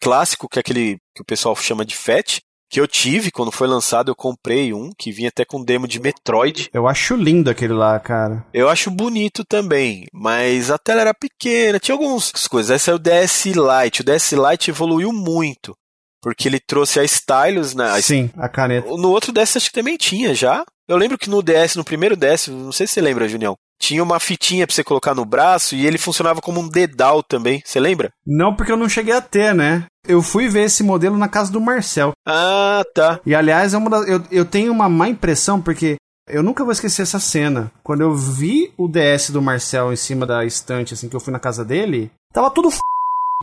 clássico, 0.00 0.48
que 0.48 0.58
é 0.58 0.60
aquele 0.60 0.96
que 1.14 1.22
o 1.22 1.24
pessoal 1.26 1.56
chama 1.56 1.84
de 1.84 1.96
FAT, 1.96 2.40
que 2.72 2.80
eu 2.80 2.88
tive 2.88 3.30
quando 3.30 3.52
foi 3.52 3.68
lançado, 3.68 4.10
eu 4.10 4.16
comprei 4.16 4.72
um 4.72 4.92
que 4.96 5.12
vinha 5.12 5.28
até 5.28 5.44
com 5.44 5.62
demo 5.62 5.86
de 5.86 6.00
Metroid. 6.00 6.70
Eu 6.72 6.88
acho 6.88 7.14
lindo 7.14 7.50
aquele 7.50 7.74
lá, 7.74 8.00
cara. 8.00 8.46
Eu 8.50 8.70
acho 8.70 8.90
bonito 8.90 9.44
também, 9.44 10.06
mas 10.10 10.70
a 10.70 10.78
tela 10.78 11.02
era 11.02 11.12
pequena, 11.12 11.78
tinha 11.78 11.94
algumas 11.94 12.30
coisas. 12.48 12.74
Esse 12.74 12.90
é 12.90 12.94
o 12.94 12.98
DS 12.98 13.44
Lite. 13.44 14.00
O 14.00 14.04
DS 14.04 14.32
Lite 14.32 14.70
evoluiu 14.70 15.12
muito, 15.12 15.76
porque 16.22 16.48
ele 16.48 16.58
trouxe 16.58 16.98
a 16.98 17.04
stylus, 17.04 17.74
né? 17.74 18.00
Sim, 18.00 18.30
a 18.38 18.48
caneta. 18.48 18.88
No 18.88 19.10
outro 19.10 19.32
DS 19.32 19.58
acho 19.58 19.68
que 19.68 19.78
também 19.78 19.98
tinha 19.98 20.34
já. 20.34 20.64
Eu 20.88 20.96
lembro 20.96 21.18
que 21.18 21.28
no 21.28 21.42
DS, 21.42 21.76
no 21.76 21.84
primeiro 21.84 22.16
DS, 22.16 22.48
não 22.48 22.72
sei 22.72 22.86
se 22.86 22.94
você 22.94 23.00
lembra, 23.02 23.28
Junião, 23.28 23.54
tinha 23.78 24.02
uma 24.02 24.18
fitinha 24.18 24.66
pra 24.66 24.74
você 24.74 24.82
colocar 24.82 25.14
no 25.14 25.26
braço 25.26 25.74
e 25.74 25.86
ele 25.86 25.98
funcionava 25.98 26.40
como 26.40 26.60
um 26.60 26.68
dedal 26.68 27.22
também. 27.22 27.62
Você 27.64 27.78
lembra? 27.78 28.12
Não, 28.26 28.56
porque 28.56 28.72
eu 28.72 28.76
não 28.76 28.88
cheguei 28.88 29.12
a 29.12 29.20
ter, 29.20 29.54
né? 29.54 29.86
Eu 30.06 30.20
fui 30.20 30.48
ver 30.48 30.64
esse 30.64 30.82
modelo 30.82 31.16
na 31.16 31.28
casa 31.28 31.52
do 31.52 31.60
Marcel. 31.60 32.12
Ah, 32.26 32.82
tá. 32.94 33.20
E 33.24 33.34
aliás, 33.34 33.72
é 33.72 33.78
uma 33.78 33.88
das, 33.88 34.08
eu, 34.08 34.22
eu 34.30 34.44
tenho 34.44 34.72
uma 34.72 34.88
má 34.88 35.08
impressão 35.08 35.60
porque 35.60 35.96
eu 36.28 36.42
nunca 36.42 36.64
vou 36.64 36.72
esquecer 36.72 37.02
essa 37.02 37.20
cena. 37.20 37.70
Quando 37.82 38.00
eu 38.00 38.14
vi 38.14 38.72
o 38.76 38.88
DS 38.88 39.30
do 39.30 39.42
Marcel 39.42 39.92
em 39.92 39.96
cima 39.96 40.26
da 40.26 40.44
estante, 40.44 40.94
assim, 40.94 41.08
que 41.08 41.14
eu 41.14 41.20
fui 41.20 41.32
na 41.32 41.38
casa 41.38 41.64
dele, 41.64 42.10
tava 42.32 42.50
tudo 42.50 42.68
f... 42.68 42.78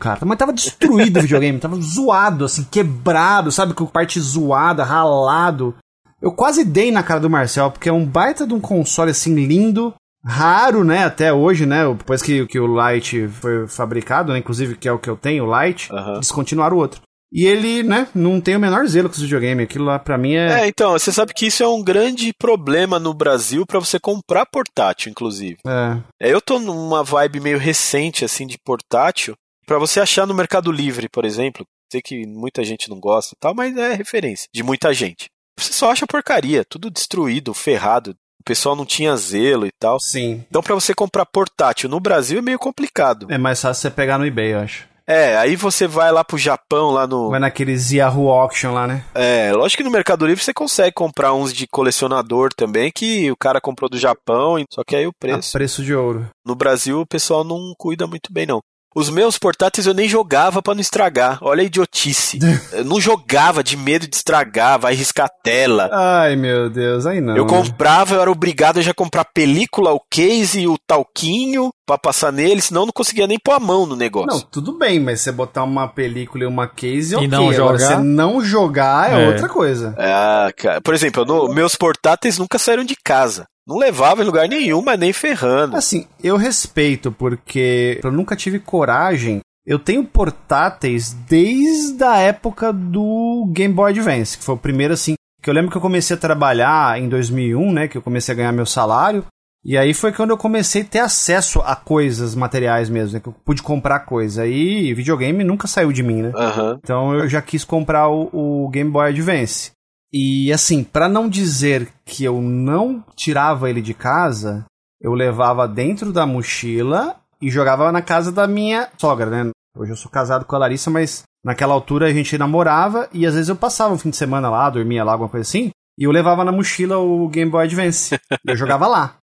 cara. 0.02 0.20
Mas 0.26 0.38
tava 0.38 0.52
destruído 0.52 1.18
o 1.18 1.22
videogame, 1.22 1.60
tava 1.60 1.78
zoado, 1.80 2.46
assim, 2.46 2.64
quebrado, 2.64 3.52
sabe? 3.52 3.74
Com 3.74 3.86
parte 3.86 4.20
zoada, 4.20 4.84
ralado. 4.84 5.76
Eu 6.22 6.34
quase 6.34 6.66
dei 6.66 6.92
na 6.92 7.04
cara 7.04 7.22
do 7.22 7.30
Marcel, 7.30 7.72
porque 7.72 7.88
é 7.88 7.94
um 7.94 8.06
baita 8.06 8.46
de 8.46 8.54
um 8.54 8.60
console, 8.60 9.12
assim, 9.12 9.34
lindo, 9.36 9.94
raro, 10.24 10.84
né, 10.84 11.04
até 11.06 11.32
hoje, 11.34 11.66
né, 11.66 11.88
depois 11.94 12.22
que, 12.22 12.46
que 12.48 12.60
o 12.60 12.68
Lite 12.68 13.28
foi 13.28 13.68
fabricado, 13.68 14.34
né, 14.34 14.40
inclusive 14.40 14.76
que 14.76 14.88
é 14.88 14.92
o 14.92 15.00
que 15.00 15.10
eu 15.10 15.18
tenho, 15.18 15.46
o 15.46 15.62
Lite, 15.64 15.92
Aham. 15.92 16.20
descontinuaram 16.20 16.76
o 16.78 16.80
outro. 16.80 17.02
E 17.32 17.46
ele, 17.46 17.84
né, 17.84 18.08
não 18.16 18.42
tem 18.42 18.56
o 18.56 18.60
menor 18.60 18.88
zelo 18.88 19.08
com 19.08 19.14
esse 19.14 19.22
videogame, 19.22 19.64
aquilo 19.64 19.86
lá 19.86 20.00
pra 20.00 20.18
mim 20.18 20.34
é... 20.34 20.62
É, 20.64 20.68
então, 20.68 20.94
você 20.94 21.12
sabe 21.12 21.32
que 21.34 21.46
isso 21.46 21.62
é 21.62 21.68
um 21.68 21.84
grande 21.84 22.34
problema 22.34 22.98
no 22.98 23.14
Brasil 23.14 23.66
pra 23.68 23.80
você 23.80 24.00
comprar 24.00 24.48
portátil, 24.48 25.12
inclusive. 25.12 25.58
É, 25.66 26.28
É, 26.28 26.34
Eu 26.34 26.42
tô 26.42 26.58
numa 26.58 27.04
vibe 27.04 27.40
meio 27.40 27.60
recente, 27.60 28.26
assim, 28.26 28.48
de 28.48 28.58
portátil. 28.58 29.36
Pra 29.68 29.78
você 29.78 30.00
achar 30.00 30.26
no 30.26 30.34
Mercado 30.34 30.72
Livre, 30.72 31.08
por 31.08 31.24
exemplo, 31.24 31.64
sei 31.92 32.02
que 32.02 32.26
muita 32.26 32.64
gente 32.64 32.90
não 32.90 33.00
gosta 33.00 33.36
e 33.36 33.40
tal, 33.40 33.54
mas 33.54 33.78
é 33.78 33.94
referência 33.94 34.48
de 34.52 34.64
muita 34.64 34.92
gente. 34.92 35.28
Você 35.60 35.72
só 35.72 35.92
acha 35.92 36.08
porcaria, 36.08 36.66
tudo 36.66 36.90
destruído, 36.90 37.54
ferrado. 37.54 38.16
O 38.50 38.52
pessoal 38.52 38.76
não 38.76 38.86
tinha 38.86 39.16
zelo 39.16 39.68
e 39.68 39.72
tal. 39.80 40.00
sim. 40.00 40.44
Então, 40.50 40.64
pra 40.64 40.74
você 40.74 40.94
comprar 40.96 41.26
portátil 41.26 41.88
no 41.88 42.00
Brasil 42.00 42.40
é 42.40 42.42
meio 42.42 42.58
complicado. 42.58 43.28
É 43.30 43.38
mais 43.38 43.62
fácil 43.62 43.82
você 43.82 43.92
pegar 43.92 44.18
no 44.18 44.26
eBay, 44.26 44.54
eu 44.54 44.60
acho. 44.62 44.90
É, 45.06 45.36
aí 45.38 45.56
você 45.56 45.88
vai 45.88 46.12
lá 46.12 46.24
pro 46.24 46.38
Japão, 46.38 46.92
lá 46.92 47.08
no. 47.08 47.30
Vai 47.32 47.40
naqueles 47.40 47.92
Yahoo 47.92 48.30
Auction 48.30 48.74
lá, 48.74 48.86
né? 48.86 49.04
É, 49.16 49.52
lógico 49.54 49.82
que 49.82 49.84
no 49.84 49.92
Mercado 49.92 50.26
Livre 50.26 50.44
você 50.44 50.54
consegue 50.54 50.94
comprar 50.94 51.34
uns 51.34 51.52
de 51.52 51.66
colecionador 51.66 52.50
também, 52.56 52.92
que 52.94 53.32
o 53.32 53.36
cara 53.36 53.60
comprou 53.60 53.90
do 53.90 53.98
Japão, 53.98 54.64
só 54.72 54.84
que 54.84 54.96
aí 54.96 55.08
o 55.08 55.10
A 55.10 55.14
preço. 55.20 55.52
preço 55.52 55.84
de 55.84 55.96
ouro. 55.96 56.28
No 56.46 56.54
Brasil 56.56 57.00
o 57.02 57.08
pessoal 57.08 57.44
não 57.44 57.74
cuida 57.76 58.06
muito 58.06 58.32
bem, 58.32 58.46
não. 58.46 58.62
Os 58.96 59.10
meus 59.10 59.38
portáteis 59.38 59.86
eu 59.86 59.94
nem 59.94 60.10
jogava 60.10 60.62
pra 60.62 60.74
não 60.74 60.82
estragar. 60.82 61.38
Olha 61.42 61.62
a 61.62 61.66
idiotice. 61.66 62.40
eu 62.74 62.84
não 62.84 63.00
jogava 63.00 63.64
de 63.64 63.78
medo 63.78 64.08
de 64.08 64.16
estragar, 64.16 64.80
vai 64.80 64.94
riscar 64.96 65.28
a 65.28 65.42
tela. 65.44 65.90
Ai, 65.92 66.36
meu 66.36 66.70
Deus, 66.70 67.06
aí 67.06 67.22
não. 67.22 67.38
eu 67.38 67.46
né? 67.46 67.50
comprava, 67.50 68.16
eu 68.16 68.22
era 68.22 68.32
obrigado 68.32 68.80
a 68.80 68.82
já 68.82 68.94
comprar 68.94 69.26
película, 69.26 69.94
o 69.94 70.02
case, 70.10 70.68
o 70.68 70.78
talquinho 70.88 71.70
pra 71.86 71.98
passar 71.98 72.32
nele, 72.32 72.62
senão 72.62 72.82
eu 72.84 72.86
não 72.88 72.94
conseguia 72.94 73.26
nem 73.28 73.40
pôr 73.44 73.54
a 73.54 73.60
mão 73.60 73.86
no 73.86 73.96
negócio. 73.96 74.28
Não, 74.32 74.40
tudo 74.42 74.78
bem, 74.78 75.00
mas 75.00 75.22
você 75.22 75.32
botar 75.32 75.64
uma 75.64 75.88
película 75.88 76.44
e 76.44 76.48
uma 76.48 76.68
case, 76.68 77.16
ok. 77.16 77.28
E 77.28 77.30
não 77.30 77.50
Agora, 77.50 77.56
jogar? 77.56 77.78
você 77.80 77.98
não 77.98 78.44
jogar 78.44 79.12
é, 79.14 79.24
É. 79.24 79.28
outra 79.28 79.50
coisa. 79.50 79.96
Ah, 79.98 80.50
cara. 80.56 80.82
Por 80.82 80.94
exemplo, 80.94 81.26
no- 81.26 81.48
meus 81.54 81.76
portáteis 81.76 82.38
nunca 82.38 82.60
saíram 82.60 82.84
de 82.84 82.96
casa. 83.04 83.46
Não 83.70 83.78
levava 83.78 84.24
em 84.24 84.26
lugar 84.26 84.50
nenhum, 84.50 84.82
mas 84.82 85.00
nem 85.00 85.14
ferrando. 85.14 85.78
Assim, 85.78 86.08
eu 86.24 86.38
respeito, 86.38 87.12
porque 87.12 88.00
eu 88.04 88.12
nunca 88.12 88.36
tive 88.36 88.58
coragem. 88.58 89.42
Eu 89.64 89.78
tenho 89.78 90.04
portáteis 90.04 91.14
desde 91.14 92.04
a 92.04 92.18
época 92.18 92.74
do 92.74 93.48
Game 93.54 93.72
Boy 93.72 93.92
Advance, 93.92 94.40
que 94.40 94.44
foi 94.44 94.56
o 94.56 94.58
primeiro, 94.58 94.96
assim, 94.96 95.14
que 95.40 95.48
eu 95.48 95.54
lembro 95.54 95.70
que 95.70 95.78
eu 95.78 95.82
comecei 95.82 96.16
a 96.16 96.20
trabalhar 96.20 97.00
em 97.00 97.08
2001, 97.08 97.72
né, 97.72 97.88
que 97.88 97.96
eu 97.96 98.02
comecei 98.02 98.34
a 98.34 98.36
ganhar 98.36 98.52
meu 98.52 98.66
salário, 98.66 99.24
e 99.64 99.78
aí 99.78 99.94
foi 99.94 100.12
quando 100.12 100.32
eu 100.32 100.38
comecei 100.38 100.82
a 100.82 100.86
ter 100.86 101.00
acesso 101.00 101.60
a 101.60 101.76
coisas 101.76 102.34
materiais 102.34 102.90
mesmo, 102.90 103.14
né, 103.14 103.20
que 103.20 103.28
eu 103.28 103.36
pude 103.46 103.62
comprar 103.62 104.00
coisa. 104.00 104.44
Aí 104.44 104.96
videogame 104.96 105.44
nunca 105.44 105.68
saiu 105.68 105.92
de 105.92 106.02
mim, 106.02 106.24
né? 106.24 106.32
Aham. 106.34 106.80
Então 106.82 107.14
eu 107.14 107.28
já 107.28 107.40
quis 107.42 107.64
comprar 107.64 108.10
o, 108.10 108.30
o 108.66 108.70
Game 108.70 108.90
Boy 108.90 109.10
Advance. 109.10 109.72
E 110.12 110.52
assim, 110.52 110.84
pra 110.84 111.08
não 111.08 111.30
dizer 111.30 111.88
que 112.04 112.24
eu 112.24 112.42
não 112.42 113.04
tirava 113.16 113.70
ele 113.70 113.82
de 113.82 113.94
casa, 113.94 114.66
eu 115.00 115.14
levava 115.14 115.68
dentro 115.68 116.12
da 116.12 116.26
mochila 116.26 117.16
e 117.42 117.50
jogava 117.50 117.92
na 117.92 118.02
casa 118.02 118.32
da 118.32 118.48
minha 118.48 118.90
sogra, 118.98 119.30
né? 119.30 119.52
Hoje 119.78 119.92
eu 119.92 119.96
sou 119.96 120.12
casado 120.12 120.46
com 120.46 120.56
a 120.56 120.60
Larissa, 120.60 120.90
mas 120.90 121.24
naquela 121.46 121.74
altura 121.74 122.08
a 122.08 122.14
gente 122.14 122.38
namorava 122.38 123.08
e 123.14 123.26
às 123.26 123.34
vezes 123.34 123.50
eu 123.50 123.56
passava 123.56 123.94
um 123.94 123.98
fim 123.98 124.10
de 124.10 124.18
semana 124.18 124.50
lá, 124.50 124.70
dormia 124.70 125.04
lá, 125.04 125.14
alguma 125.14 125.30
coisa 125.30 125.48
assim. 125.48 125.70
E 125.98 126.04
eu 126.04 126.12
levava 126.12 126.44
na 126.44 126.52
mochila 126.52 126.98
o 126.98 127.28
Game 127.30 127.52
Boy 127.52 127.66
Advance. 127.66 128.18
eu 128.48 128.56
jogava 128.56 128.88
lá. 128.88 129.19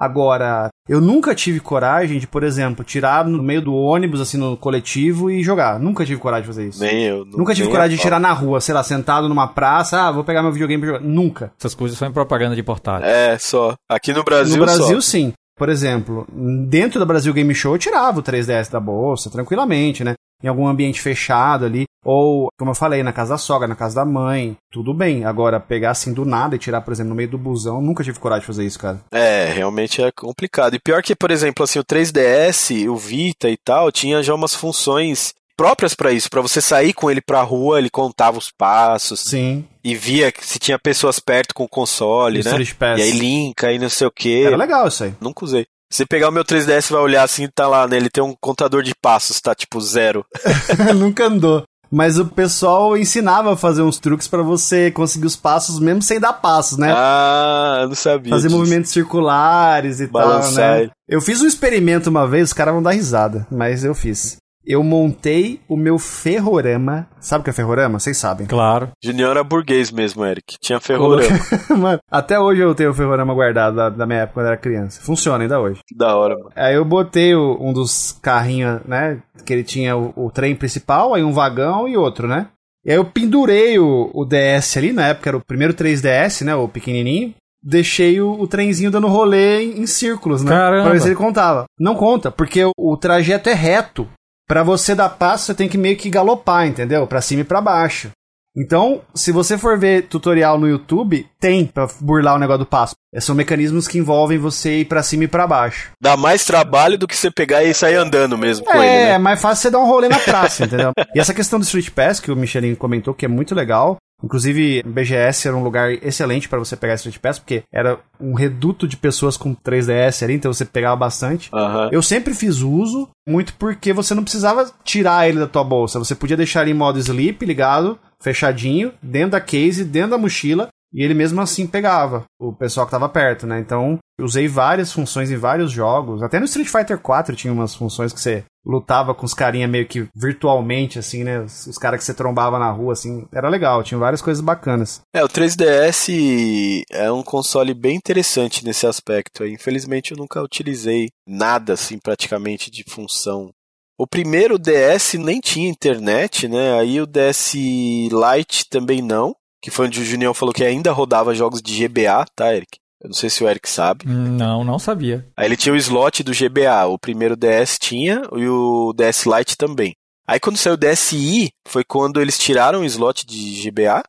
Agora, 0.00 0.70
eu 0.88 0.98
nunca 0.98 1.34
tive 1.34 1.60
coragem 1.60 2.18
de, 2.18 2.26
por 2.26 2.42
exemplo, 2.42 2.82
tirar 2.82 3.26
no 3.26 3.42
meio 3.42 3.60
do 3.60 3.74
ônibus, 3.74 4.18
assim, 4.18 4.38
no 4.38 4.56
coletivo 4.56 5.30
e 5.30 5.42
jogar. 5.42 5.78
Nunca 5.78 6.06
tive 6.06 6.18
coragem 6.18 6.42
de 6.44 6.46
fazer 6.48 6.68
isso. 6.68 6.80
Nem 6.82 7.04
eu. 7.04 7.26
Nunca 7.26 7.54
tive 7.54 7.68
coragem 7.68 7.96
de 7.98 8.02
tirar 8.02 8.18
na 8.18 8.32
rua, 8.32 8.62
sei 8.62 8.74
lá, 8.74 8.82
sentado 8.82 9.28
numa 9.28 9.46
praça, 9.48 10.00
ah, 10.00 10.10
vou 10.10 10.24
pegar 10.24 10.42
meu 10.42 10.52
videogame 10.52 10.82
pra 10.82 10.94
jogar. 10.94 11.04
Nunca. 11.06 11.52
Essas 11.58 11.74
coisas 11.74 11.98
são 11.98 12.08
em 12.08 12.12
propaganda 12.12 12.56
de 12.56 12.62
portátil. 12.62 13.06
É, 13.06 13.36
só. 13.38 13.74
Aqui 13.90 14.12
no 14.14 14.24
Brasil, 14.24 14.56
No 14.56 14.64
Brasil, 14.64 15.02
só. 15.02 15.10
sim. 15.10 15.32
Por 15.58 15.68
exemplo, 15.68 16.26
dentro 16.32 16.98
da 16.98 17.04
Brasil 17.04 17.34
Game 17.34 17.54
Show 17.54 17.74
eu 17.74 17.78
tirava 17.78 18.18
o 18.18 18.22
3DS 18.22 18.70
da 18.70 18.80
bolsa, 18.80 19.28
tranquilamente, 19.28 20.02
né? 20.02 20.14
Em 20.42 20.48
algum 20.48 20.66
ambiente 20.66 21.00
fechado 21.00 21.64
ali. 21.64 21.84
Ou, 22.04 22.48
como 22.58 22.70
eu 22.70 22.74
falei, 22.74 23.02
na 23.02 23.12
casa 23.12 23.34
da 23.34 23.38
sogra, 23.38 23.68
na 23.68 23.76
casa 23.76 23.96
da 23.96 24.04
mãe, 24.04 24.56
tudo 24.72 24.94
bem. 24.94 25.24
Agora, 25.24 25.60
pegar 25.60 25.90
assim 25.90 26.14
do 26.14 26.24
nada 26.24 26.56
e 26.56 26.58
tirar, 26.58 26.80
por 26.80 26.92
exemplo, 26.92 27.10
no 27.10 27.14
meio 27.14 27.28
do 27.28 27.36
busão, 27.36 27.82
nunca 27.82 28.02
tive 28.02 28.18
coragem 28.18 28.40
de 28.40 28.46
fazer 28.46 28.64
isso, 28.64 28.78
cara. 28.78 29.00
É, 29.12 29.52
realmente 29.52 30.02
é 30.02 30.10
complicado. 30.10 30.74
E 30.74 30.78
pior 30.78 31.02
que, 31.02 31.14
por 31.14 31.30
exemplo, 31.30 31.62
assim, 31.62 31.78
o 31.78 31.84
3DS, 31.84 32.88
o 32.88 32.96
Vita 32.96 33.50
e 33.50 33.56
tal, 33.56 33.92
tinha 33.92 34.22
já 34.22 34.34
umas 34.34 34.54
funções 34.54 35.34
próprias 35.60 35.94
pra 35.94 36.10
isso, 36.10 36.30
Pra 36.30 36.40
você 36.40 36.58
sair 36.58 36.94
com 36.94 37.10
ele 37.10 37.20
pra 37.20 37.42
rua, 37.42 37.78
ele 37.78 37.90
contava 37.90 38.38
os 38.38 38.50
passos 38.50 39.20
Sim. 39.20 39.62
e 39.84 39.94
via 39.94 40.32
se 40.40 40.58
tinha 40.58 40.78
pessoas 40.78 41.20
perto 41.20 41.54
com 41.54 41.64
o 41.64 41.68
console, 41.68 42.40
O 42.40 42.44
né? 42.44 42.50
E 42.96 43.02
aí 43.02 43.10
linka 43.10 43.70
e 43.70 43.78
não 43.78 43.90
sei 43.90 44.06
o 44.06 44.10
que. 44.10 44.44
Era 44.44 44.56
legal 44.56 44.88
isso 44.88 45.04
aí. 45.04 45.12
Nunca 45.20 45.44
usei. 45.44 45.66
Você 45.90 46.06
pegar 46.06 46.28
o 46.28 46.32
meu 46.32 46.44
3DS 46.44 46.88
e 46.88 46.92
vai 46.92 47.02
olhar 47.02 47.24
assim, 47.24 47.48
tá 47.52 47.66
lá, 47.66 47.88
né? 47.88 47.96
Ele 47.96 48.08
tem 48.08 48.22
um 48.22 48.34
contador 48.40 48.82
de 48.82 48.94
passos, 49.02 49.40
tá 49.40 49.54
tipo 49.54 49.80
zero. 49.80 50.24
Nunca 50.94 51.26
andou. 51.26 51.64
Mas 51.90 52.16
o 52.18 52.26
pessoal 52.26 52.96
ensinava 52.96 53.52
a 53.52 53.56
fazer 53.56 53.82
uns 53.82 53.98
truques 53.98 54.28
pra 54.28 54.42
você 54.42 54.92
conseguir 54.92 55.26
os 55.26 55.34
passos 55.34 55.80
mesmo 55.80 56.00
sem 56.00 56.20
dar 56.20 56.34
passos, 56.34 56.78
né? 56.78 56.94
Ah, 56.94 57.80
eu 57.82 57.88
não 57.88 57.96
sabia. 57.96 58.30
Fazer 58.30 58.46
disso. 58.46 58.56
movimentos 58.56 58.92
circulares 58.92 59.98
e 59.98 60.06
Balançar 60.06 60.76
tal, 60.76 60.86
né? 60.86 60.90
Eu 61.08 61.20
fiz 61.20 61.42
um 61.42 61.46
experimento 61.46 62.08
uma 62.08 62.28
vez, 62.28 62.50
os 62.50 62.52
caras 62.52 62.72
vão 62.72 62.82
dar 62.82 62.92
risada, 62.92 63.44
mas 63.50 63.84
eu 63.84 63.92
fiz. 63.92 64.36
Eu 64.70 64.82
montei 64.84 65.60
o 65.68 65.76
meu 65.76 65.98
ferrorama. 65.98 67.08
Sabe 67.20 67.40
o 67.40 67.44
que 67.44 67.50
é 67.50 67.52
ferrorama? 67.52 67.98
Vocês 67.98 68.16
sabem. 68.16 68.46
Claro. 68.46 68.90
Junior 69.02 69.30
era 69.32 69.44
burguês 69.44 69.90
mesmo, 69.90 70.24
Eric. 70.24 70.54
Tinha 70.60 70.78
ferrorama. 70.80 71.28
Mano, 71.76 71.98
até 72.10 72.38
hoje 72.38 72.60
eu 72.60 72.74
tenho 72.74 72.90
o 72.90 72.94
ferrorama 72.94 73.34
guardado 73.34 73.76
da, 73.76 73.88
da 73.90 74.06
minha 74.06 74.20
época 74.20 74.34
quando 74.34 74.46
eu 74.46 74.52
era 74.52 74.60
criança. 74.60 75.00
Funciona 75.02 75.42
ainda 75.44 75.60
hoje. 75.60 75.80
Que 75.86 75.96
da 75.96 76.16
hora, 76.16 76.34
mano. 76.36 76.50
Aí 76.54 76.74
eu 76.74 76.84
botei 76.84 77.34
o- 77.34 77.58
um 77.60 77.72
dos 77.72 78.16
carrinhos, 78.22 78.80
né? 78.86 79.18
Que 79.44 79.52
ele 79.52 79.64
tinha 79.64 79.96
o, 79.96 80.12
o 80.16 80.30
trem 80.30 80.54
principal, 80.54 81.14
aí 81.14 81.22
um 81.24 81.32
vagão 81.32 81.88
e 81.88 81.96
outro, 81.96 82.28
né? 82.28 82.46
E 82.84 82.90
aí 82.90 82.96
eu 82.96 83.04
pendurei 83.04 83.78
o, 83.78 84.10
o 84.14 84.24
DS 84.24 84.76
ali, 84.76 84.92
na 84.92 85.08
época 85.08 85.30
era 85.30 85.36
o 85.36 85.44
primeiro 85.44 85.74
3DS, 85.74 86.44
né? 86.44 86.54
O 86.54 86.68
pequenininho. 86.68 87.34
Deixei 87.62 88.22
o, 88.22 88.32
o 88.40 88.46
trenzinho 88.46 88.90
dando 88.90 89.06
rolê 89.06 89.62
em, 89.64 89.80
em 89.82 89.86
círculos, 89.86 90.42
né? 90.42 90.50
Caramba. 90.50 90.84
Pra 90.84 90.92
ver 90.92 91.00
se 91.00 91.08
ele 91.08 91.14
contava. 91.14 91.64
Não 91.78 91.94
conta, 91.94 92.30
porque 92.30 92.64
o, 92.64 92.72
o 92.76 92.96
trajeto 92.96 93.50
é 93.50 93.54
reto. 93.54 94.08
Pra 94.50 94.64
você 94.64 94.96
dar 94.96 95.10
passo, 95.10 95.44
você 95.44 95.54
tem 95.54 95.68
que 95.68 95.78
meio 95.78 95.96
que 95.96 96.10
galopar, 96.10 96.66
entendeu? 96.66 97.06
Pra 97.06 97.20
cima 97.20 97.42
e 97.42 97.44
pra 97.44 97.60
baixo. 97.60 98.10
Então, 98.56 99.00
se 99.14 99.30
você 99.30 99.56
for 99.56 99.78
ver 99.78 100.08
tutorial 100.08 100.58
no 100.58 100.68
YouTube, 100.68 101.24
tem 101.38 101.64
pra 101.64 101.88
burlar 102.00 102.34
o 102.34 102.38
negócio 102.40 102.64
do 102.64 102.66
passo. 102.66 102.96
Esses 103.14 103.26
São 103.26 103.36
mecanismos 103.36 103.86
que 103.86 103.96
envolvem 103.96 104.38
você 104.38 104.80
ir 104.80 104.86
pra 104.86 105.04
cima 105.04 105.22
e 105.22 105.28
pra 105.28 105.46
baixo. 105.46 105.92
Dá 106.02 106.16
mais 106.16 106.44
trabalho 106.44 106.98
do 106.98 107.06
que 107.06 107.16
você 107.16 107.30
pegar 107.30 107.62
e 107.62 107.72
sair 107.72 107.94
andando 107.94 108.36
mesmo 108.36 108.66
com 108.66 108.72
é, 108.72 108.76
ele, 108.78 109.04
né? 109.04 109.10
é 109.10 109.18
mais 109.18 109.40
fácil 109.40 109.62
você 109.62 109.70
dar 109.70 109.78
um 109.78 109.86
rolê 109.86 110.08
na 110.08 110.18
praça, 110.18 110.64
entendeu? 110.66 110.90
E 111.14 111.20
essa 111.20 111.32
questão 111.32 111.60
do 111.60 111.64
Street 111.64 111.90
Pass, 111.90 112.18
que 112.18 112.32
o 112.32 112.36
Michelin 112.36 112.74
comentou, 112.74 113.14
que 113.14 113.24
é 113.24 113.28
muito 113.28 113.54
legal. 113.54 113.98
Inclusive, 114.22 114.82
BGS 114.84 115.48
era 115.48 115.56
um 115.56 115.62
lugar 115.62 115.92
excelente 115.92 116.48
pra 116.48 116.58
você 116.58 116.76
pegar 116.76 116.94
Street 116.94 117.18
Pass, 117.18 117.38
porque 117.38 117.62
era 117.72 117.98
um 118.20 118.34
reduto 118.34 118.86
de 118.86 118.96
pessoas 118.96 119.36
com 119.36 119.54
3DS 119.54 120.22
ali, 120.22 120.34
então 120.34 120.52
você 120.52 120.64
pegava 120.64 120.96
bastante. 120.96 121.50
Aham. 121.52 121.88
Eu 121.92 122.02
sempre 122.02 122.34
fiz 122.34 122.60
uso, 122.60 123.08
muito 123.26 123.54
porque 123.54 123.92
você 123.92 124.14
não 124.14 124.22
precisava 124.22 124.70
tirar 124.84 125.28
ele 125.28 125.38
da 125.38 125.46
tua 125.46 125.64
bolsa. 125.64 125.98
Você 125.98 126.14
podia 126.14 126.36
deixar 126.36 126.62
ele 126.62 126.72
em 126.72 126.74
modo 126.74 126.98
sleep 126.98 127.44
ligado, 127.44 127.98
fechadinho, 128.20 128.92
dentro 129.02 129.30
da 129.30 129.40
case, 129.40 129.84
dentro 129.84 130.10
da 130.10 130.18
mochila, 130.18 130.68
e 130.92 131.02
ele 131.02 131.14
mesmo 131.14 131.40
assim 131.40 131.66
pegava 131.66 132.24
o 132.38 132.52
pessoal 132.52 132.84
que 132.84 132.90
tava 132.90 133.08
perto, 133.08 133.46
né? 133.46 133.60
Então, 133.60 133.98
usei 134.20 134.48
várias 134.48 134.92
funções 134.92 135.30
em 135.30 135.36
vários 135.36 135.70
jogos. 135.70 136.22
Até 136.22 136.38
no 136.38 136.46
Street 136.46 136.68
Fighter 136.68 136.98
4 136.98 137.36
tinha 137.36 137.52
umas 137.52 137.74
funções 137.74 138.12
que 138.12 138.20
você 138.20 138.44
lutava 138.64 139.14
com 139.14 139.24
os 139.24 139.34
carinha 139.34 139.66
meio 139.66 139.86
que 139.86 140.08
virtualmente, 140.14 140.98
assim, 140.98 141.24
né? 141.24 141.40
Os, 141.40 141.66
os 141.66 141.78
caras 141.78 142.00
que 142.00 142.04
você 142.04 142.14
trombava 142.14 142.58
na 142.58 142.70
rua, 142.70 142.92
assim. 142.92 143.26
Era 143.32 143.48
legal, 143.48 143.82
tinha 143.82 143.98
várias 143.98 144.22
coisas 144.22 144.42
bacanas. 144.42 145.00
É, 145.14 145.24
o 145.24 145.28
3DS 145.28 146.82
é 146.90 147.10
um 147.10 147.22
console 147.22 147.74
bem 147.74 147.96
interessante 147.96 148.64
nesse 148.64 148.86
aspecto. 148.86 149.46
Infelizmente 149.46 150.12
eu 150.12 150.18
nunca 150.18 150.42
utilizei 150.42 151.08
nada 151.26 151.74
assim 151.74 151.98
praticamente 151.98 152.70
de 152.70 152.84
função. 152.88 153.50
O 153.98 154.06
primeiro 154.06 154.58
DS 154.58 155.14
nem 155.14 155.40
tinha 155.40 155.68
internet, 155.68 156.48
né? 156.48 156.78
Aí 156.78 157.00
o 157.00 157.06
DS 157.06 157.52
Lite 157.54 158.66
também 158.70 159.02
não, 159.02 159.36
que 159.62 159.70
foi 159.70 159.86
onde 159.86 160.00
o 160.00 160.04
Junião 160.04 160.32
falou 160.32 160.54
que 160.54 160.64
ainda 160.64 160.90
rodava 160.90 161.34
jogos 161.34 161.60
de 161.60 161.86
GBA, 161.86 162.24
tá, 162.34 162.54
Eric? 162.54 162.78
Eu 163.02 163.08
não 163.08 163.14
sei 163.14 163.30
se 163.30 163.42
o 163.42 163.48
Eric 163.48 163.68
sabe. 163.68 164.04
Não, 164.06 164.62
não 164.62 164.78
sabia. 164.78 165.26
Aí 165.36 165.46
ele 165.46 165.56
tinha 165.56 165.72
o 165.72 165.76
slot 165.76 166.22
do 166.22 166.32
GBA, 166.32 166.86
o 166.86 166.98
primeiro 166.98 167.36
DS 167.36 167.78
tinha 167.78 168.22
e 168.36 168.46
o 168.46 168.92
DS 168.94 169.24
Lite 169.26 169.56
também. 169.56 169.94
Aí 170.28 170.38
quando 170.38 170.56
saiu 170.58 170.74
o 170.74 170.76
DSi, 170.76 171.50
foi 171.66 171.82
quando 171.82 172.20
eles 172.20 172.38
tiraram 172.38 172.80
o 172.80 172.84
slot 172.84 173.26
de 173.26 173.62
GBA, 173.68 174.02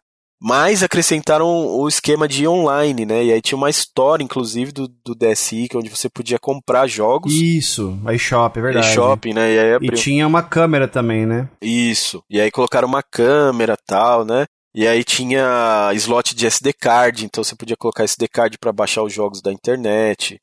mas 0.43 0.83
acrescentaram 0.83 1.47
o 1.47 1.87
esquema 1.87 2.27
de 2.27 2.47
online, 2.47 3.05
né? 3.05 3.23
E 3.25 3.31
aí 3.31 3.41
tinha 3.41 3.57
uma 3.57 3.69
história, 3.69 4.23
inclusive, 4.23 4.71
do, 4.71 4.87
do 5.05 5.15
DSi, 5.15 5.67
que 5.69 5.75
é 5.75 5.79
onde 5.79 5.89
você 5.89 6.09
podia 6.09 6.39
comprar 6.39 6.87
jogos 6.87 7.31
Isso, 7.33 7.97
a 8.05 8.13
eShop, 8.13 8.57
é 8.57 8.61
verdade. 8.61 8.87
em 8.87 8.91
shopping, 8.93 9.33
né? 9.33 9.53
E 9.53 9.59
aí 9.59 9.69
E 9.69 9.73
abriu. 9.75 9.93
tinha 9.93 10.27
uma 10.27 10.41
câmera 10.41 10.87
também, 10.87 11.25
né? 11.25 11.47
Isso. 11.61 12.23
E 12.29 12.41
aí 12.41 12.49
colocaram 12.51 12.87
uma 12.87 13.03
câmera 13.03 13.77
tal, 13.85 14.25
né? 14.25 14.45
E 14.73 14.87
aí 14.87 15.03
tinha 15.03 15.91
slot 15.93 16.33
de 16.33 16.47
SD 16.47 16.73
card, 16.73 17.25
então 17.25 17.43
você 17.43 17.55
podia 17.55 17.75
colocar 17.75 18.03
SD 18.03 18.27
card 18.27 18.57
para 18.57 18.71
baixar 18.71 19.03
os 19.03 19.13
jogos 19.13 19.41
da 19.41 19.51
internet. 19.51 20.39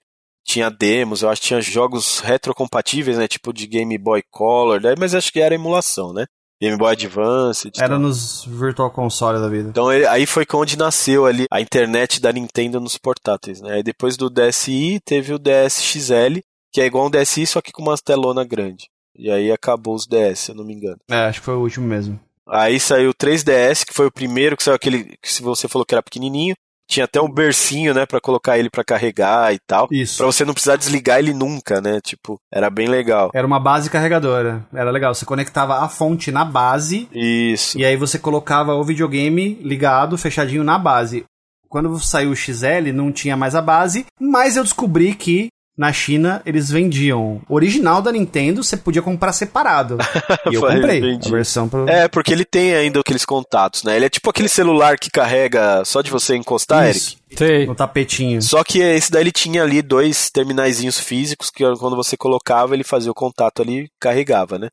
Tinha 0.46 0.70
demos, 0.70 1.22
eu 1.22 1.28
acho 1.28 1.42
que 1.42 1.48
tinha 1.48 1.60
jogos 1.60 2.20
retrocompatíveis, 2.20 3.18
né? 3.18 3.26
Tipo 3.26 3.52
de 3.52 3.66
Game 3.66 3.96
Boy 3.98 4.22
Color, 4.30 4.80
daí, 4.80 4.94
mas 4.98 5.14
acho 5.14 5.32
que 5.32 5.40
era 5.40 5.54
emulação, 5.54 6.12
né? 6.12 6.26
Game 6.60 6.76
Boy 6.76 6.92
Advance. 6.92 7.70
Era 7.76 7.90
tal. 7.90 7.98
nos 8.00 8.44
Virtual 8.44 8.90
Console 8.90 9.38
da 9.38 9.48
vida. 9.48 9.68
Então 9.68 9.88
aí 9.88 10.26
foi 10.26 10.44
onde 10.54 10.76
nasceu 10.76 11.24
ali 11.24 11.46
a 11.50 11.60
internet 11.60 12.20
da 12.20 12.32
Nintendo 12.32 12.80
nos 12.80 12.98
portáteis, 12.98 13.60
né? 13.60 13.74
Aí 13.74 13.82
depois 13.82 14.16
do 14.16 14.28
DSi 14.28 15.00
teve 15.04 15.32
o 15.32 15.38
DS 15.38 15.80
XL, 15.80 16.40
que 16.72 16.80
é 16.80 16.86
igual 16.86 17.06
um 17.06 17.10
DSi, 17.10 17.46
só 17.46 17.60
que 17.60 17.72
com 17.72 17.82
uma 17.82 17.96
telona 17.96 18.44
grande. 18.44 18.88
E 19.16 19.30
aí 19.30 19.50
acabou 19.50 19.94
os 19.94 20.06
DS, 20.06 20.38
se 20.38 20.50
eu 20.50 20.54
não 20.54 20.64
me 20.64 20.74
engano. 20.74 20.98
É, 21.10 21.26
acho 21.26 21.40
que 21.40 21.44
foi 21.44 21.54
o 21.54 21.60
último 21.60 21.86
mesmo. 21.86 22.18
Aí 22.50 22.80
saiu 22.80 23.10
o 23.10 23.14
3DS, 23.14 23.84
que 23.84 23.94
foi 23.94 24.06
o 24.06 24.12
primeiro, 24.12 24.56
que 24.56 24.62
saiu 24.62 24.74
aquele 24.74 25.16
que 25.22 25.32
se 25.32 25.42
você 25.42 25.68
falou 25.68 25.84
que 25.84 25.94
era 25.94 26.02
pequenininho, 26.02 26.54
tinha 26.88 27.04
até 27.04 27.20
um 27.20 27.30
bercinho, 27.30 27.92
né, 27.92 28.06
Pra 28.06 28.20
colocar 28.20 28.58
ele 28.58 28.70
pra 28.70 28.82
carregar 28.82 29.52
e 29.54 29.58
tal. 29.66 29.86
Isso. 29.92 30.16
Pra 30.16 30.26
você 30.26 30.44
não 30.44 30.54
precisar 30.54 30.76
desligar 30.76 31.18
ele 31.18 31.34
nunca, 31.34 31.80
né? 31.80 32.00
Tipo, 32.00 32.40
era 32.50 32.70
bem 32.70 32.88
legal. 32.88 33.30
Era 33.34 33.46
uma 33.46 33.60
base 33.60 33.90
carregadora. 33.90 34.66
Era 34.72 34.90
legal. 34.90 35.14
Você 35.14 35.26
conectava 35.26 35.84
a 35.84 35.88
fonte 35.88 36.32
na 36.32 36.44
base 36.44 37.06
Isso. 37.12 37.78
e 37.78 37.84
aí 37.84 37.96
você 37.96 38.18
colocava 38.18 38.74
o 38.74 38.84
videogame 38.84 39.58
ligado, 39.62 40.16
fechadinho 40.16 40.64
na 40.64 40.78
base. 40.78 41.24
Quando 41.68 41.98
saiu 42.00 42.30
o 42.30 42.36
XL, 42.36 42.92
não 42.94 43.12
tinha 43.12 43.36
mais 43.36 43.54
a 43.54 43.60
base, 43.60 44.06
mas 44.18 44.56
eu 44.56 44.64
descobri 44.64 45.14
que 45.14 45.48
na 45.78 45.92
China 45.92 46.42
eles 46.44 46.68
vendiam 46.68 47.40
o 47.48 47.54
original 47.54 48.02
da 48.02 48.10
Nintendo, 48.10 48.64
você 48.64 48.76
podia 48.76 49.00
comprar 49.00 49.32
separado. 49.32 49.96
E 50.50 50.54
eu 50.54 50.62
comprei 50.62 51.18
a 51.24 51.28
versão 51.28 51.68
pro... 51.68 51.88
É, 51.88 52.08
porque 52.08 52.32
ele 52.32 52.44
tem 52.44 52.74
ainda 52.74 53.00
aqueles 53.00 53.24
contatos, 53.24 53.82
né? 53.82 53.96
Ele 53.96 54.06
é 54.06 54.08
tipo 54.08 54.30
aquele 54.30 54.48
celular 54.48 54.98
que 54.98 55.10
carrega 55.10 55.84
só 55.84 56.00
de 56.00 56.10
você 56.10 56.36
encostar, 56.36 56.88
Isso. 56.88 57.18
Eric. 57.30 57.38
Sei. 57.38 57.66
no 57.66 57.74
tapetinho. 57.74 58.40
Só 58.40 58.64
que 58.64 58.80
esse 58.80 59.10
daí 59.10 59.22
ele 59.22 59.32
tinha 59.32 59.62
ali 59.62 59.82
dois 59.82 60.30
terminaizinhos 60.30 60.98
físicos 60.98 61.50
que 61.50 61.62
quando 61.76 61.96
você 61.96 62.16
colocava, 62.16 62.74
ele 62.74 62.84
fazia 62.84 63.10
o 63.10 63.14
contato 63.14 63.60
ali 63.60 63.80
e 63.80 63.90
carregava, 64.00 64.58
né? 64.58 64.68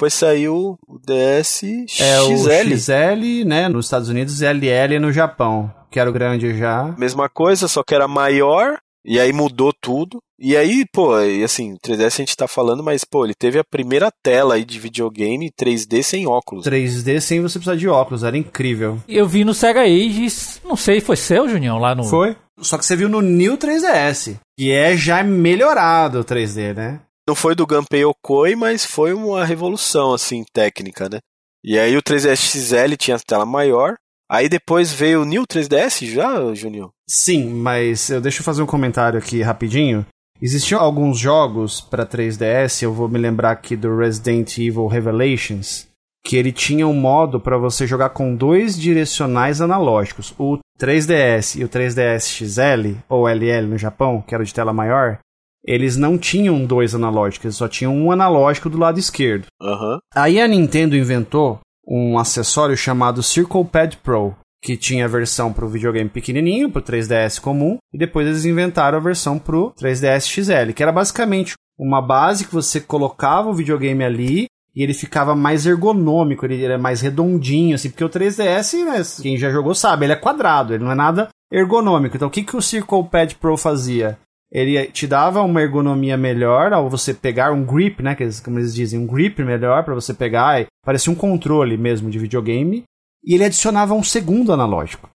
Depois 0.00 0.14
saiu 0.14 0.78
o 0.88 0.98
DS 0.98 1.62
É 2.00 2.20
o 2.22 2.36
XL. 2.38 2.76
XL, 2.76 3.44
né, 3.46 3.68
nos 3.68 3.86
Estados 3.86 4.08
Unidos 4.08 4.40
e 4.40 4.46
LL 4.46 4.98
no 4.98 5.12
Japão, 5.12 5.70
que 5.90 6.00
era 6.00 6.08
o 6.08 6.12
grande 6.12 6.56
já. 6.56 6.94
Mesma 6.96 7.28
coisa, 7.28 7.68
só 7.68 7.82
que 7.82 7.94
era 7.94 8.08
maior, 8.08 8.78
e 9.04 9.18
aí 9.18 9.32
mudou 9.32 9.72
tudo. 9.72 10.18
E 10.38 10.56
aí, 10.56 10.84
pô, 10.92 11.20
e 11.20 11.44
assim, 11.44 11.76
3DS 11.84 12.06
a 12.06 12.08
gente 12.10 12.36
tá 12.36 12.48
falando, 12.48 12.82
mas, 12.82 13.04
pô, 13.04 13.24
ele 13.24 13.34
teve 13.34 13.58
a 13.58 13.64
primeira 13.64 14.10
tela 14.22 14.54
aí 14.54 14.64
de 14.64 14.78
videogame 14.78 15.50
3D 15.50 16.02
sem 16.02 16.26
óculos. 16.26 16.64
3D 16.64 17.20
sem 17.20 17.42
você 17.42 17.58
precisar 17.58 17.76
de 17.76 17.88
óculos, 17.88 18.24
era 18.24 18.38
incrível. 18.38 18.98
Eu 19.06 19.26
vi 19.26 19.44
no 19.44 19.52
Sega 19.52 19.82
Ages, 19.82 20.60
não 20.64 20.76
sei, 20.76 21.00
foi 21.00 21.16
seu, 21.16 21.48
Junião, 21.48 21.78
lá 21.78 21.94
no. 21.94 22.04
Foi? 22.04 22.36
Só 22.58 22.78
que 22.78 22.86
você 22.86 22.96
viu 22.96 23.08
no 23.08 23.20
New 23.20 23.58
3DS, 23.58 24.36
que 24.58 24.72
é 24.72 24.96
já 24.96 25.22
melhorado 25.22 26.20
o 26.20 26.24
3D, 26.24 26.74
né? 26.74 27.00
Não 27.28 27.34
foi 27.34 27.54
do 27.54 27.66
Gunpei 27.66 28.02
Yokoi, 28.02 28.56
mas 28.56 28.84
foi 28.84 29.12
uma 29.12 29.44
revolução, 29.44 30.14
assim, 30.14 30.44
técnica, 30.52 31.08
né? 31.08 31.20
E 31.62 31.78
aí 31.78 31.96
o 31.96 32.02
3DS 32.02 32.36
XL 32.36 32.96
tinha 32.96 33.18
tela 33.18 33.44
maior, 33.44 33.96
Aí 34.30 34.48
depois 34.48 34.92
veio 34.92 35.22
o 35.22 35.24
New 35.24 35.42
3DS 35.44 36.06
já, 36.06 36.54
Juninho? 36.54 36.92
Sim, 37.12 37.50
mas 37.50 38.08
eu 38.08 38.20
deixa 38.20 38.38
eu 38.38 38.44
fazer 38.44 38.62
um 38.62 38.66
comentário 38.66 39.18
aqui 39.18 39.42
rapidinho. 39.42 40.06
Existiam 40.40 40.80
alguns 40.80 41.18
jogos 41.18 41.80
para 41.80 42.06
3DS, 42.06 42.84
eu 42.84 42.94
vou 42.94 43.08
me 43.08 43.18
lembrar 43.18 43.50
aqui 43.50 43.74
do 43.74 43.96
Resident 43.96 44.56
Evil 44.58 44.86
Revelations, 44.86 45.88
que 46.24 46.36
ele 46.36 46.52
tinha 46.52 46.86
um 46.86 46.94
modo 46.94 47.40
para 47.40 47.58
você 47.58 47.84
jogar 47.84 48.10
com 48.10 48.36
dois 48.36 48.78
direcionais 48.78 49.60
analógicos. 49.60 50.32
O 50.38 50.58
3DS 50.80 51.58
e 51.58 51.64
o 51.64 51.68
3DS 51.68 52.28
XL, 52.28 53.00
ou 53.08 53.28
LL 53.28 53.66
no 53.66 53.76
Japão, 53.76 54.22
que 54.24 54.32
era 54.32 54.44
de 54.44 54.54
tela 54.54 54.72
maior, 54.72 55.18
eles 55.66 55.96
não 55.96 56.16
tinham 56.16 56.64
dois 56.64 56.94
analógicos, 56.94 57.46
eles 57.46 57.56
só 57.56 57.66
tinham 57.66 57.92
um 57.92 58.12
analógico 58.12 58.70
do 58.70 58.78
lado 58.78 59.00
esquerdo. 59.00 59.46
Uhum. 59.60 59.98
Aí 60.14 60.40
a 60.40 60.46
Nintendo 60.46 60.96
inventou 60.96 61.58
um 61.84 62.16
acessório 62.16 62.76
chamado 62.76 63.20
Circle 63.20 63.64
Pad 63.64 63.96
Pro, 63.96 64.36
que 64.62 64.76
tinha 64.76 65.04
a 65.04 65.08
versão 65.08 65.52
para 65.52 65.64
o 65.64 65.68
videogame 65.68 66.10
pequenininho, 66.10 66.70
para 66.70 66.80
o 66.80 66.84
3DS 66.84 67.40
comum, 67.40 67.78
e 67.92 67.98
depois 67.98 68.26
eles 68.26 68.44
inventaram 68.44 68.98
a 68.98 69.00
versão 69.00 69.38
para 69.38 69.56
o 69.56 69.72
3DS 69.72 70.26
XL, 70.26 70.72
que 70.74 70.82
era 70.82 70.92
basicamente 70.92 71.54
uma 71.78 72.02
base 72.02 72.46
que 72.46 72.52
você 72.52 72.80
colocava 72.80 73.48
o 73.48 73.54
videogame 73.54 74.04
ali 74.04 74.46
e 74.74 74.82
ele 74.82 74.94
ficava 74.94 75.34
mais 75.34 75.66
ergonômico, 75.66 76.44
ele 76.44 76.62
era 76.62 76.78
mais 76.78 77.00
redondinho, 77.00 77.74
assim, 77.74 77.90
porque 77.90 78.04
o 78.04 78.08
3DS, 78.08 78.84
né, 78.84 79.02
quem 79.22 79.36
já 79.36 79.50
jogou 79.50 79.74
sabe, 79.74 80.04
ele 80.04 80.12
é 80.12 80.16
quadrado, 80.16 80.74
ele 80.74 80.84
não 80.84 80.92
é 80.92 80.94
nada 80.94 81.28
ergonômico. 81.50 82.16
Então 82.16 82.28
o 82.28 82.30
que, 82.30 82.44
que 82.44 82.56
o 82.56 82.62
Circle 82.62 83.04
Pad 83.04 83.34
Pro 83.36 83.56
fazia? 83.56 84.18
Ele 84.52 84.86
te 84.86 85.06
dava 85.06 85.42
uma 85.42 85.62
ergonomia 85.62 86.16
melhor 86.16 86.72
ao 86.72 86.90
você 86.90 87.14
pegar 87.14 87.52
um 87.52 87.64
grip, 87.64 88.02
né, 88.02 88.14
que 88.14 88.28
como 88.42 88.58
eles 88.58 88.74
dizem, 88.74 89.00
um 89.00 89.06
grip 89.06 89.42
melhor 89.42 89.84
para 89.84 89.94
você 89.94 90.12
pegar, 90.12 90.66
parecia 90.84 91.12
um 91.12 91.16
controle 91.16 91.76
mesmo 91.76 92.10
de 92.10 92.18
videogame, 92.18 92.84
e 93.24 93.34
ele 93.34 93.44
adicionava 93.44 93.94
um 93.94 94.02
segundo 94.02 94.52
analógico. 94.52 95.08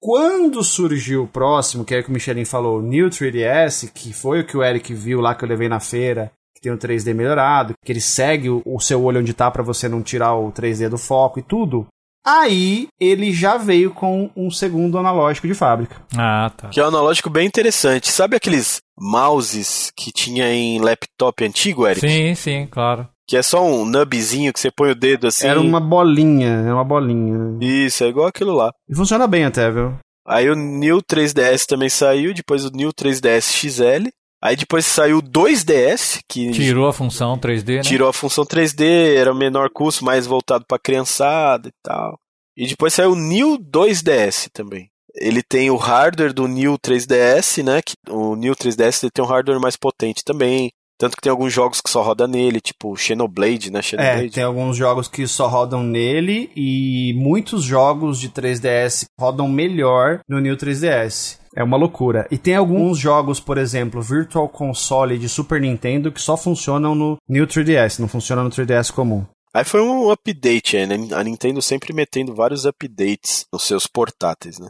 Quando 0.00 0.62
surgiu 0.62 1.24
o 1.24 1.28
próximo, 1.28 1.84
que 1.84 1.94
é 1.94 2.00
o 2.00 2.04
que 2.04 2.10
o 2.10 2.12
Michelin 2.12 2.44
falou, 2.44 2.78
o 2.78 2.82
New 2.82 3.08
3DS, 3.08 3.90
que 3.92 4.12
foi 4.12 4.40
o 4.40 4.46
que 4.46 4.56
o 4.56 4.62
Eric 4.62 4.92
viu 4.92 5.20
lá 5.20 5.34
que 5.34 5.44
eu 5.44 5.48
levei 5.48 5.68
na 5.68 5.80
feira, 5.80 6.30
que 6.54 6.60
tem 6.60 6.70
o 6.70 6.78
3D 6.78 7.14
melhorado, 7.14 7.74
que 7.84 7.92
ele 7.92 8.00
segue 8.00 8.48
o, 8.50 8.62
o 8.64 8.78
seu 8.78 9.02
olho 9.02 9.20
onde 9.20 9.34
tá 9.34 9.50
para 9.50 9.62
você 9.62 9.88
não 9.88 10.02
tirar 10.02 10.34
o 10.34 10.52
3D 10.52 10.88
do 10.88 10.98
foco 10.98 11.38
e 11.38 11.42
tudo. 11.42 11.86
Aí 12.26 12.88
ele 13.00 13.32
já 13.32 13.56
veio 13.56 13.92
com 13.92 14.30
um 14.36 14.50
segundo 14.50 14.98
analógico 14.98 15.46
de 15.46 15.54
fábrica. 15.54 16.02
Ah, 16.16 16.50
tá. 16.56 16.68
Que 16.68 16.80
é 16.80 16.84
um 16.84 16.88
analógico 16.88 17.30
bem 17.30 17.46
interessante. 17.46 18.10
Sabe 18.10 18.36
aqueles 18.36 18.78
mouses 18.98 19.92
que 19.96 20.10
tinha 20.10 20.52
em 20.52 20.80
laptop 20.80 21.44
antigo, 21.44 21.86
Eric? 21.86 22.00
Sim, 22.00 22.34
sim, 22.34 22.66
claro. 22.66 23.08
Que 23.28 23.36
é 23.36 23.42
só 23.42 23.64
um 23.64 23.84
nubzinho 23.84 24.52
que 24.52 24.60
você 24.60 24.70
põe 24.70 24.90
o 24.92 24.94
dedo 24.94 25.26
assim. 25.26 25.46
Era 25.46 25.60
uma 25.60 25.80
bolinha, 25.80 26.48
era 26.64 26.74
uma 26.74 26.84
bolinha. 26.84 27.58
Isso, 27.60 28.04
é 28.04 28.08
igual 28.08 28.26
aquilo 28.28 28.54
lá. 28.54 28.72
E 28.88 28.94
funciona 28.94 29.26
bem 29.26 29.44
até, 29.44 29.70
viu? 29.70 29.98
Aí 30.26 30.48
o 30.48 30.54
New 30.54 30.98
3DS 31.02 31.66
também 31.66 31.88
saiu, 31.88 32.32
depois 32.34 32.64
o 32.64 32.70
New 32.70 32.90
3DS 32.92 33.52
XL. 33.52 34.08
Aí 34.42 34.54
depois 34.54 34.84
saiu 34.86 35.18
o 35.18 35.22
2DS, 35.22 36.20
que 36.28 36.50
Tirou 36.50 36.88
a 36.88 36.92
função 36.92 37.36
3D, 37.38 37.76
né? 37.76 37.80
tirou 37.82 38.08
a 38.08 38.12
função 38.12 38.44
3D, 38.44 39.16
era 39.16 39.34
menor 39.34 39.70
custo, 39.72 40.04
mais 40.04 40.26
voltado 40.26 40.64
pra 40.68 40.78
criançada 40.78 41.68
e 41.68 41.72
tal. 41.82 42.18
E 42.56 42.66
depois 42.66 42.94
saiu 42.94 43.12
o 43.12 43.16
New 43.16 43.58
2DS 43.58 44.48
também. 44.52 44.88
Ele 45.14 45.42
tem 45.42 45.70
o 45.70 45.76
hardware 45.76 46.32
do 46.34 46.46
New 46.46 46.76
3DS, 46.78 47.62
né? 47.64 47.80
Que 47.82 47.94
o 48.10 48.36
New 48.36 48.54
3DS 48.54 49.02
ele 49.02 49.10
tem 49.10 49.24
um 49.24 49.28
hardware 49.28 49.60
mais 49.60 49.76
potente 49.76 50.22
também. 50.24 50.70
Tanto 50.98 51.16
que 51.16 51.22
tem 51.22 51.30
alguns 51.30 51.52
jogos 51.52 51.80
que 51.80 51.90
só 51.90 52.02
roda 52.02 52.26
nele, 52.26 52.60
tipo 52.60 52.96
Xenoblade, 52.96 53.70
né? 53.70 53.80
É, 53.80 53.82
Xenoblade. 53.82 54.30
tem 54.30 54.44
alguns 54.44 54.76
jogos 54.76 55.08
que 55.08 55.26
só 55.26 55.46
rodam 55.46 55.82
nele 55.82 56.50
e 56.56 57.12
muitos 57.16 57.62
jogos 57.62 58.18
de 58.18 58.30
3DS 58.30 59.04
rodam 59.18 59.46
melhor 59.46 60.20
no 60.26 60.40
New 60.40 60.56
3DS. 60.56 61.38
É 61.54 61.62
uma 61.62 61.76
loucura. 61.76 62.26
E 62.30 62.38
tem 62.38 62.54
alguns 62.54 62.98
jogos, 62.98 63.40
por 63.40 63.58
exemplo, 63.58 64.00
Virtual 64.00 64.48
Console 64.48 65.18
de 65.18 65.28
Super 65.28 65.60
Nintendo 65.60 66.10
que 66.10 66.20
só 66.20 66.36
funcionam 66.36 66.94
no 66.94 67.16
New 67.28 67.46
3DS, 67.46 67.98
não 67.98 68.08
funciona 68.08 68.42
no 68.42 68.50
3DS 68.50 68.90
comum. 68.90 69.24
Aí 69.54 69.64
foi 69.64 69.80
um 69.80 70.10
update, 70.10 70.84
né? 70.86 70.96
A 71.14 71.24
Nintendo 71.24 71.62
sempre 71.62 71.94
metendo 71.94 72.34
vários 72.34 72.66
updates 72.66 73.46
nos 73.50 73.62
seus 73.62 73.86
portáteis, 73.86 74.58
né? 74.58 74.68